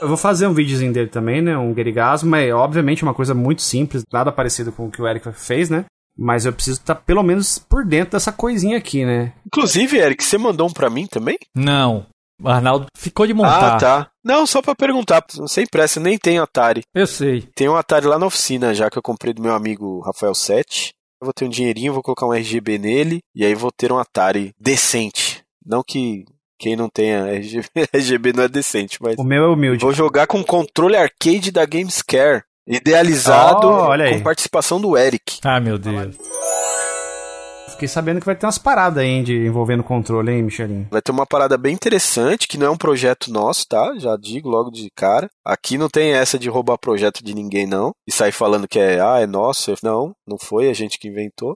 Eu 0.00 0.08
vou 0.08 0.16
fazer 0.16 0.46
um 0.46 0.54
videozinho 0.54 0.92
dele 0.92 1.08
também, 1.08 1.40
né? 1.40 1.56
Um 1.56 1.74
Gerigasmo, 1.74 2.34
é 2.36 2.52
obviamente 2.52 3.02
uma 3.02 3.14
coisa 3.14 3.34
muito 3.34 3.62
simples, 3.62 4.02
nada 4.12 4.32
parecido 4.32 4.72
com 4.72 4.86
o 4.86 4.90
que 4.90 5.00
o 5.00 5.06
Eric 5.06 5.32
fez, 5.32 5.70
né? 5.70 5.84
Mas 6.16 6.46
eu 6.46 6.52
preciso 6.52 6.80
estar 6.80 6.94
tá 6.94 7.00
pelo 7.00 7.22
menos 7.22 7.58
por 7.58 7.84
dentro 7.84 8.12
dessa 8.12 8.32
coisinha 8.32 8.76
aqui, 8.76 9.04
né? 9.04 9.32
Inclusive, 9.46 9.96
Eric, 9.98 10.22
você 10.22 10.38
mandou 10.38 10.68
um 10.68 10.72
pra 10.72 10.90
mim 10.90 11.06
também? 11.06 11.38
Não. 11.54 12.06
O 12.42 12.48
Arnaldo 12.48 12.86
ficou 12.96 13.26
de 13.26 13.34
montar. 13.34 13.76
Ah, 13.76 13.78
tá. 13.78 14.10
Não, 14.24 14.46
só 14.46 14.60
para 14.60 14.74
perguntar, 14.74 15.24
sem 15.46 15.66
pressa, 15.66 16.00
nem 16.00 16.18
tem 16.18 16.38
Atari. 16.38 16.82
Eu 16.94 17.06
sei. 17.06 17.42
Tem 17.54 17.68
um 17.68 17.76
Atari 17.76 18.06
lá 18.06 18.18
na 18.18 18.26
oficina 18.26 18.74
já 18.74 18.90
que 18.90 18.98
eu 18.98 19.02
comprei 19.02 19.32
do 19.32 19.42
meu 19.42 19.54
amigo 19.54 20.00
Rafael 20.00 20.34
Sete. 20.34 20.92
Eu 21.20 21.26
vou 21.26 21.32
ter 21.32 21.44
um 21.44 21.48
dinheirinho, 21.48 21.92
vou 21.92 22.02
colocar 22.02 22.26
um 22.26 22.34
RGB 22.34 22.78
nele 22.78 23.20
e 23.34 23.44
aí 23.44 23.54
vou 23.54 23.70
ter 23.70 23.92
um 23.92 23.98
Atari 23.98 24.52
decente. 24.60 25.42
Não 25.64 25.82
que 25.82 26.24
quem 26.58 26.76
não 26.76 26.88
tenha 26.88 27.26
RGB, 27.26 27.68
RGB 27.92 28.32
não 28.32 28.44
é 28.44 28.48
decente, 28.48 28.98
mas. 29.00 29.16
O 29.18 29.24
meu 29.24 29.44
é 29.44 29.48
humilde. 29.48 29.82
Vou 29.82 29.92
jogar 29.92 30.26
com 30.26 30.42
controle 30.42 30.96
arcade 30.96 31.50
da 31.50 31.64
Gamescare. 31.64 32.42
Idealizado 32.66 33.68
oh, 33.68 33.88
com 33.88 34.22
participação 34.22 34.80
do 34.80 34.96
Eric. 34.96 35.38
Ah, 35.44 35.60
meu 35.60 35.78
Deus. 35.78 36.16
Fiquei 37.68 37.88
sabendo 37.88 38.20
que 38.20 38.26
vai 38.26 38.34
ter 38.34 38.46
umas 38.46 38.56
paradas 38.56 39.02
aí 39.02 39.22
de 39.22 39.46
envolvendo 39.46 39.82
controle, 39.82 40.32
hein, 40.32 40.44
Michelinho? 40.44 40.88
Vai 40.90 41.02
ter 41.02 41.12
uma 41.12 41.26
parada 41.26 41.58
bem 41.58 41.74
interessante, 41.74 42.48
que 42.48 42.56
não 42.56 42.68
é 42.68 42.70
um 42.70 42.76
projeto 42.76 43.30
nosso, 43.30 43.66
tá? 43.68 43.94
Já 43.98 44.16
digo 44.16 44.48
logo 44.48 44.70
de 44.70 44.88
cara. 44.94 45.28
Aqui 45.44 45.76
não 45.76 45.88
tem 45.88 46.12
essa 46.12 46.38
de 46.38 46.48
roubar 46.48 46.78
projeto 46.78 47.22
de 47.22 47.34
ninguém, 47.34 47.66
não. 47.66 47.92
E 48.06 48.12
sair 48.12 48.32
falando 48.32 48.68
que 48.68 48.78
é, 48.78 49.00
ah, 49.00 49.20
é 49.20 49.26
nosso. 49.26 49.74
Não, 49.82 50.14
não 50.26 50.38
foi 50.38 50.70
a 50.70 50.72
gente 50.72 50.98
que 50.98 51.08
inventou 51.08 51.54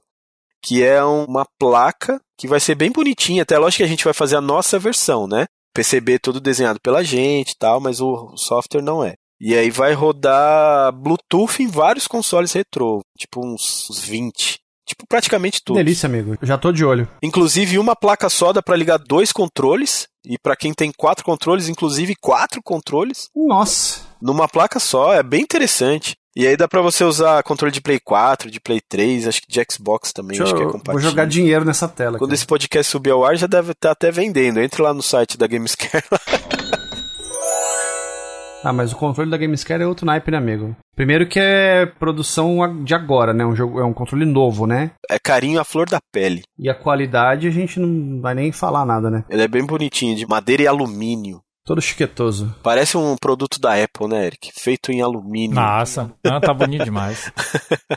que 0.61 0.83
é 0.83 1.03
uma 1.03 1.45
placa 1.57 2.19
que 2.39 2.47
vai 2.47 2.59
ser 2.59 2.73
bem 2.73 2.89
bonitinha. 2.89 3.43
Até 3.43 3.57
lógico 3.57 3.79
que 3.79 3.83
a 3.83 3.87
gente 3.87 4.05
vai 4.05 4.13
fazer 4.13 4.37
a 4.37 4.41
nossa 4.41 4.79
versão, 4.79 5.27
né? 5.27 5.45
PCB 5.75 6.17
todo 6.19 6.39
desenhado 6.39 6.79
pela 6.81 7.03
gente 7.03 7.51
e 7.51 7.57
tal, 7.59 7.79
mas 7.79 8.01
o 8.01 8.33
software 8.35 8.81
não 8.81 9.03
é. 9.03 9.13
E 9.39 9.55
aí 9.55 9.69
vai 9.69 9.93
rodar 9.93 10.91
Bluetooth 10.93 11.61
em 11.61 11.67
vários 11.67 12.07
consoles 12.07 12.53
retrô, 12.53 13.01
tipo 13.17 13.45
uns, 13.45 13.89
uns 13.89 13.99
20. 13.99 14.59
Tipo, 14.87 15.05
praticamente 15.07 15.61
tudo. 15.63 15.75
Delícia, 15.77 16.07
amigo. 16.07 16.35
Já 16.41 16.57
tô 16.57 16.71
de 16.71 16.83
olho. 16.83 17.07
Inclusive, 17.21 17.77
uma 17.77 17.95
placa 17.95 18.27
só 18.27 18.51
dá 18.51 18.61
pra 18.61 18.75
ligar 18.75 18.97
dois 18.97 19.31
controles. 19.31 20.07
E 20.25 20.35
para 20.41 20.55
quem 20.55 20.73
tem 20.73 20.91
quatro 20.97 21.23
controles, 21.23 21.69
inclusive 21.69 22.15
quatro 22.19 22.59
controles. 22.63 23.29
Nossa. 23.35 24.08
Numa 24.21 24.49
placa 24.49 24.79
só, 24.79 25.13
é 25.13 25.23
bem 25.23 25.41
interessante. 25.41 26.15
E 26.35 26.45
aí 26.45 26.55
dá 26.55 26.67
pra 26.67 26.81
você 26.81 27.03
usar 27.03 27.41
controle 27.43 27.71
de 27.71 27.81
Play 27.81 27.99
4, 27.99 28.51
de 28.51 28.59
Play 28.59 28.79
3, 28.87 29.27
acho 29.27 29.41
que 29.41 29.51
de 29.51 29.65
Xbox 29.69 30.13
também, 30.13 30.37
Deixa 30.37 30.43
acho 30.43 30.55
que 30.55 30.61
é 30.61 30.65
compatível. 30.65 30.93
Vou 30.93 31.01
jogar 31.01 31.25
dinheiro 31.25 31.65
nessa 31.65 31.87
tela. 31.87 32.17
Quando 32.17 32.29
cara. 32.29 32.35
esse 32.35 32.45
podcast 32.45 32.91
subir 32.91 33.11
ao 33.11 33.25
ar, 33.25 33.35
já 33.35 33.47
deve 33.47 33.71
estar 33.71 33.89
tá 33.89 33.93
até 33.93 34.11
vendendo. 34.11 34.61
Entre 34.61 34.81
lá 34.81 34.93
no 34.93 35.01
site 35.01 35.37
da 35.37 35.47
Gamescare. 35.47 36.05
ah, 38.63 38.71
mas 38.71 38.93
o 38.93 38.95
controle 38.95 39.31
da 39.31 39.37
Gamescare 39.37 39.83
é 39.83 39.87
outro 39.87 40.05
naipe, 40.05 40.31
né, 40.31 40.37
amigo? 40.37 40.75
Primeiro 40.95 41.27
que 41.27 41.39
é 41.39 41.85
produção 41.85 42.83
de 42.83 42.93
agora, 42.93 43.33
né? 43.33 43.45
Um 43.45 43.55
jogo, 43.55 43.79
é 43.79 43.83
um 43.83 43.93
controle 43.93 44.25
novo, 44.25 44.67
né? 44.67 44.91
É 45.09 45.17
carinho 45.17 45.59
à 45.59 45.63
flor 45.63 45.89
da 45.89 45.99
pele. 46.11 46.43
E 46.57 46.69
a 46.69 46.75
qualidade 46.75 47.47
a 47.47 47.51
gente 47.51 47.79
não 47.79 48.21
vai 48.21 48.35
nem 48.35 48.51
falar 48.51 48.85
nada, 48.85 49.09
né? 49.09 49.23
Ele 49.29 49.41
é 49.41 49.47
bem 49.47 49.65
bonitinho, 49.65 50.15
de 50.15 50.27
madeira 50.27 50.63
e 50.63 50.67
alumínio. 50.67 51.41
Todo 51.69 51.83
chiquetoso. 51.83 52.55
Parece 52.63 52.97
um 52.97 53.15
produto 53.15 53.59
da 53.59 53.75
Apple, 53.75 54.07
né, 54.07 54.25
Eric? 54.25 54.51
Feito 54.59 54.91
em 54.91 55.03
alumínio. 55.03 55.53
Nossa, 55.53 56.11
ah, 56.23 56.39
tá 56.39 56.51
bonito 56.51 56.83
demais. 56.83 57.31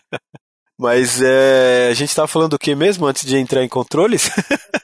Mas 0.79 1.23
é, 1.23 1.89
a 1.91 1.95
gente 1.95 2.15
tava 2.15 2.29
falando 2.29 2.51
do 2.51 2.59
que 2.59 2.75
mesmo 2.75 3.07
antes 3.07 3.25
de 3.25 3.39
entrar 3.39 3.65
em 3.65 3.69
controles? 3.71 4.29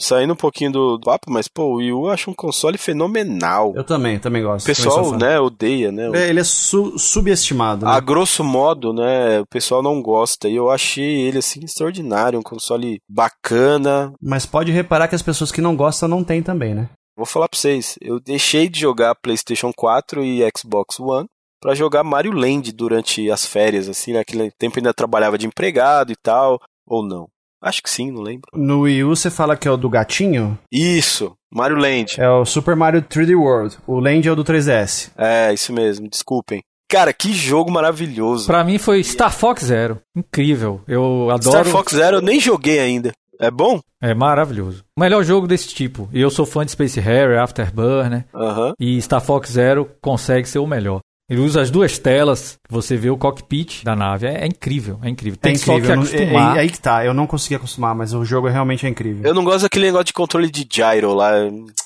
Saindo 0.00 0.32
um 0.32 0.36
pouquinho 0.36 0.70
do 0.70 1.00
papo, 1.00 1.30
mas 1.30 1.48
pô, 1.48 1.64
o 1.64 1.74
Wii 1.76 1.92
U 1.92 2.06
eu 2.06 2.10
acho 2.10 2.30
um 2.30 2.34
console 2.34 2.78
fenomenal. 2.78 3.72
Eu 3.74 3.84
também, 3.84 4.18
também 4.18 4.42
gosto. 4.42 4.64
O 4.64 4.66
pessoal, 4.66 5.12
né, 5.12 5.40
odeia, 5.40 5.90
né? 5.90 6.10
É, 6.14 6.28
ele 6.28 6.40
é 6.40 6.44
su 6.44 6.98
subestimado. 6.98 7.84
Né? 7.84 7.92
A 7.92 7.98
grosso 7.98 8.44
modo, 8.44 8.92
né, 8.92 9.40
o 9.40 9.46
pessoal 9.46 9.82
não 9.82 10.00
gosta. 10.00 10.48
E 10.48 10.54
eu 10.54 10.70
achei 10.70 11.22
ele, 11.22 11.38
assim, 11.38 11.60
extraordinário. 11.64 12.38
Um 12.38 12.42
console 12.42 12.98
bacana. 13.10 14.12
Mas 14.22 14.46
pode 14.46 14.70
reparar 14.70 15.08
que 15.08 15.14
as 15.14 15.22
pessoas 15.22 15.50
que 15.50 15.60
não 15.60 15.74
gostam 15.74 16.08
não 16.08 16.22
tem 16.22 16.42
também, 16.42 16.74
né? 16.74 16.88
Vou 17.16 17.26
falar 17.26 17.48
pra 17.48 17.58
vocês, 17.58 17.98
eu 18.00 18.20
deixei 18.20 18.68
de 18.68 18.78
jogar 18.78 19.16
PlayStation 19.16 19.72
4 19.76 20.24
e 20.24 20.48
Xbox 20.56 21.00
One 21.00 21.26
para 21.60 21.74
jogar 21.74 22.04
Mario 22.04 22.30
Land 22.32 22.70
durante 22.70 23.28
as 23.28 23.44
férias, 23.44 23.88
assim, 23.88 24.12
naquele 24.12 24.52
tempo 24.52 24.78
ainda 24.78 24.94
trabalhava 24.94 25.36
de 25.36 25.44
empregado 25.44 26.12
e 26.12 26.16
tal, 26.16 26.60
ou 26.86 27.04
não. 27.04 27.26
Acho 27.62 27.82
que 27.82 27.90
sim, 27.90 28.10
não 28.10 28.22
lembro. 28.22 28.48
No 28.54 28.82
Wii 28.82 29.04
U 29.04 29.16
você 29.16 29.30
fala 29.30 29.56
que 29.56 29.66
é 29.66 29.70
o 29.70 29.76
do 29.76 29.88
gatinho? 29.88 30.58
Isso, 30.70 31.34
Mario 31.52 31.76
Land. 31.76 32.20
É 32.20 32.28
o 32.30 32.44
Super 32.44 32.76
Mario 32.76 33.02
3D 33.02 33.36
World. 33.36 33.76
O 33.86 33.98
Land 33.98 34.28
é 34.28 34.32
o 34.32 34.36
do 34.36 34.44
3DS. 34.44 35.10
É, 35.16 35.52
isso 35.52 35.72
mesmo, 35.72 36.08
desculpem. 36.08 36.62
Cara, 36.88 37.12
que 37.12 37.34
jogo 37.34 37.70
maravilhoso. 37.70 38.46
Pra 38.46 38.64
mim 38.64 38.78
foi 38.78 39.04
Star 39.04 39.32
Fox 39.32 39.64
Zero. 39.64 40.00
Incrível. 40.16 40.80
Eu 40.88 41.28
adoro. 41.30 41.50
Star 41.50 41.66
Fox 41.66 41.92
Zero 41.92 42.16
eu 42.16 42.22
nem 42.22 42.40
joguei 42.40 42.78
ainda. 42.78 43.12
É 43.40 43.50
bom? 43.50 43.80
É 44.02 44.14
maravilhoso. 44.14 44.84
O 44.96 45.00
melhor 45.00 45.22
jogo 45.22 45.46
desse 45.46 45.68
tipo. 45.68 46.08
E 46.12 46.20
eu 46.20 46.30
sou 46.30 46.44
fã 46.46 46.64
de 46.64 46.72
Space 46.72 46.98
Harrier, 46.98 47.40
Afterburner. 47.40 48.24
Aham. 48.34 48.72
E 48.80 49.00
Star 49.00 49.20
Fox 49.20 49.50
Zero 49.52 49.88
consegue 50.00 50.48
ser 50.48 50.58
o 50.58 50.66
melhor. 50.66 51.00
Ele 51.30 51.42
usa 51.42 51.60
as 51.60 51.70
duas 51.70 51.98
telas, 51.98 52.58
você 52.70 52.96
vê 52.96 53.10
o 53.10 53.16
cockpit 53.18 53.84
da 53.84 53.94
nave. 53.94 54.26
É, 54.26 54.44
é 54.44 54.46
incrível, 54.46 54.98
é 55.02 55.10
incrível. 55.10 55.38
Tem 55.38 55.52
é 55.52 55.58
só 55.58 55.74
incrível. 55.74 55.84
que 55.86 55.92
eu 55.92 55.96
não- 55.96 56.02
acostumar. 56.24 56.56
é- 56.56 56.58
é 56.58 56.62
aí 56.62 56.70
que 56.70 56.80
tá, 56.80 57.04
eu 57.04 57.12
não 57.12 57.26
consegui 57.26 57.54
acostumar, 57.54 57.94
mas 57.94 58.14
o 58.14 58.24
jogo 58.24 58.48
realmente 58.48 58.86
é 58.86 58.88
incrível. 58.88 59.22
Eu 59.28 59.34
não 59.34 59.44
gosto 59.44 59.64
daquele 59.64 59.84
negócio 59.86 60.06
de 60.06 60.14
controle 60.14 60.50
de 60.50 60.66
gyro 60.66 61.12
lá. 61.12 61.32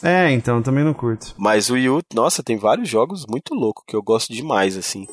É, 0.01 0.31
então, 0.31 0.59
eu 0.59 0.62
também 0.62 0.85
não 0.85 0.94
curto. 0.94 1.35
Mas 1.36 1.69
o 1.70 1.74
Wii 1.74 1.89
U, 1.89 2.01
nossa, 2.14 2.40
tem 2.40 2.56
vários 2.56 2.89
jogos 2.89 3.27
muito 3.28 3.52
loucos 3.52 3.82
que 3.85 3.97
eu 3.97 4.02
gosto 4.02 4.32
demais, 4.32 4.77
assim. 4.77 5.09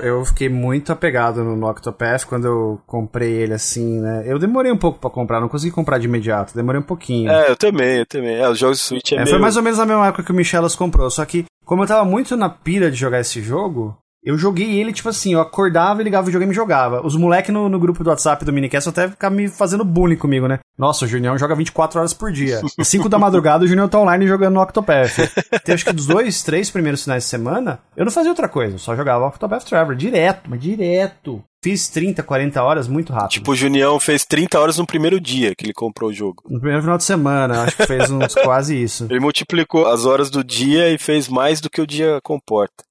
Eu 0.00 0.24
fiquei 0.26 0.48
muito 0.50 0.92
apegado 0.92 1.42
no, 1.42 1.56
no 1.56 1.68
Octopath 1.68 2.24
quando 2.26 2.46
eu 2.46 2.80
comprei 2.86 3.32
ele 3.32 3.54
assim, 3.54 3.98
né? 3.98 4.22
Eu 4.26 4.38
demorei 4.38 4.70
um 4.70 4.76
pouco 4.76 4.98
pra 5.00 5.10
comprar, 5.10 5.40
não 5.40 5.48
consegui 5.48 5.72
comprar 5.72 5.98
de 5.98 6.06
imediato, 6.06 6.54
demorei 6.54 6.80
um 6.80 6.84
pouquinho. 6.84 7.28
É, 7.30 7.50
eu 7.50 7.56
também, 7.56 7.96
eu 7.98 8.06
também. 8.06 8.36
É, 8.36 8.48
os 8.48 8.58
jogos 8.58 8.78
de 8.78 8.84
Switch 8.84 9.10
é, 9.12 9.14
É, 9.16 9.18
meio... 9.18 9.30
Foi 9.30 9.38
mais 9.40 9.56
ou 9.56 9.62
menos 9.62 9.78
na 9.78 9.86
mesma 9.86 10.06
época 10.06 10.22
que 10.22 10.30
o 10.30 10.34
Michelas 10.34 10.76
comprou, 10.76 11.10
só 11.10 11.24
que 11.24 11.46
como 11.68 11.82
eu 11.82 11.86
tava 11.86 12.02
muito 12.02 12.34
na 12.34 12.48
pira 12.48 12.90
de 12.90 12.96
jogar 12.96 13.20
esse 13.20 13.42
jogo, 13.42 13.94
eu 14.24 14.38
joguei 14.38 14.80
ele, 14.80 14.90
tipo 14.90 15.10
assim, 15.10 15.34
eu 15.34 15.40
acordava 15.40 16.02
ligava 16.02 16.22
o 16.22 16.24
videogame 16.24 16.50
e 16.50 16.56
jogava. 16.56 17.06
Os 17.06 17.14
moleques 17.14 17.52
no, 17.52 17.68
no 17.68 17.78
grupo 17.78 18.02
do 18.02 18.08
WhatsApp 18.08 18.42
do 18.42 18.52
Minicast 18.54 18.88
até 18.88 19.06
ficavam 19.06 19.36
me 19.36 19.48
fazendo 19.48 19.84
bullying 19.84 20.16
comigo, 20.16 20.48
né? 20.48 20.60
Nossa, 20.78 21.04
o 21.04 21.08
Junião 21.08 21.36
joga 21.36 21.54
24 21.54 21.98
horas 21.98 22.14
por 22.14 22.32
dia. 22.32 22.62
5 22.82 23.06
da 23.10 23.18
madrugada 23.18 23.66
o 23.66 23.68
Junião 23.68 23.86
tá 23.86 24.00
online 24.00 24.26
jogando 24.26 24.54
no 24.54 24.62
Octopath. 24.62 25.14
Tem 25.62 25.74
acho 25.74 25.84
que 25.84 25.92
dos 25.92 26.06
dois, 26.06 26.42
três 26.42 26.70
primeiros 26.70 27.02
finais 27.02 27.24
de 27.24 27.28
semana, 27.28 27.80
eu 27.94 28.06
não 28.06 28.12
fazia 28.12 28.30
outra 28.30 28.48
coisa, 28.48 28.76
eu 28.76 28.78
só 28.78 28.96
jogava 28.96 29.26
Octopath 29.26 29.64
Traveler, 29.64 29.98
direto, 29.98 30.48
mas 30.48 30.60
direto. 30.62 31.44
Fiz 31.68 31.88
30, 31.88 32.22
40 32.22 32.62
horas 32.62 32.88
muito 32.88 33.12
rápido. 33.12 33.30
Tipo, 33.30 33.52
o 33.52 33.54
Junião 33.56 34.00
fez 34.00 34.24
30 34.24 34.58
horas 34.58 34.78
no 34.78 34.86
primeiro 34.86 35.20
dia 35.20 35.54
que 35.54 35.66
ele 35.66 35.74
comprou 35.74 36.08
o 36.08 36.12
jogo. 36.14 36.42
no 36.48 36.58
primeiro 36.58 36.80
final 36.82 36.96
de 36.96 37.04
semana, 37.04 37.62
acho 37.64 37.76
que 37.76 37.86
fez 37.86 38.10
uns 38.10 38.32
quase 38.42 38.80
isso. 38.82 39.06
Ele 39.10 39.20
multiplicou 39.20 39.86
as 39.86 40.06
horas 40.06 40.30
do 40.30 40.42
dia 40.42 40.88
e 40.90 40.96
fez 40.96 41.28
mais 41.28 41.60
do 41.60 41.68
que 41.68 41.80
o 41.80 41.86
dia 41.86 42.20
comporta. 42.22 42.82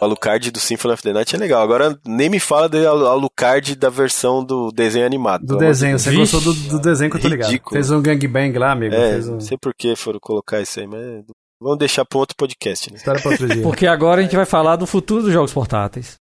O 0.00 0.04
Alucard 0.04 0.50
do 0.50 0.60
Symphony 0.60 0.94
of 0.94 1.02
the 1.02 1.12
Night 1.12 1.34
é 1.34 1.38
legal. 1.38 1.62
Agora 1.62 1.98
nem 2.06 2.28
me 2.28 2.38
fala 2.38 2.68
do 2.68 2.76
Al- 2.86 3.06
Alucard 3.06 3.74
da 3.74 3.88
versão 3.90 4.44
do 4.44 4.70
desenho 4.70 5.06
animado. 5.06 5.44
Do 5.46 5.56
desenho, 5.56 5.98
você 5.98 6.10
Vixe, 6.10 6.32
gostou 6.34 6.52
do, 6.54 6.60
do 6.68 6.78
desenho 6.78 7.10
que 7.10 7.16
eu 7.16 7.20
tô 7.22 7.28
ligado. 7.28 7.48
ridículo. 7.48 7.72
Fez 7.74 7.90
um 7.90 8.00
gangbang 8.02 8.56
lá, 8.58 8.72
amigo. 8.72 8.94
É, 8.94 9.12
Fez 9.12 9.28
um... 9.28 9.32
não 9.32 9.40
sei 9.40 9.56
por 9.58 9.72
que 9.74 9.96
foram 9.96 10.20
colocar 10.20 10.60
isso 10.60 10.78
aí, 10.78 10.86
mas 10.86 11.24
vamos 11.60 11.78
deixar 11.78 12.04
para 12.04 12.18
outro 12.18 12.36
podcast, 12.36 12.92
né? 12.92 12.98
História 12.98 13.20
pra 13.20 13.30
outro 13.32 13.48
dia. 13.52 13.62
Porque 13.62 13.86
agora 13.86 14.20
a 14.20 14.22
gente 14.24 14.36
vai 14.36 14.46
falar 14.46 14.76
do 14.76 14.86
futuro 14.86 15.22
dos 15.22 15.32
jogos 15.32 15.52
portáteis. 15.52 16.16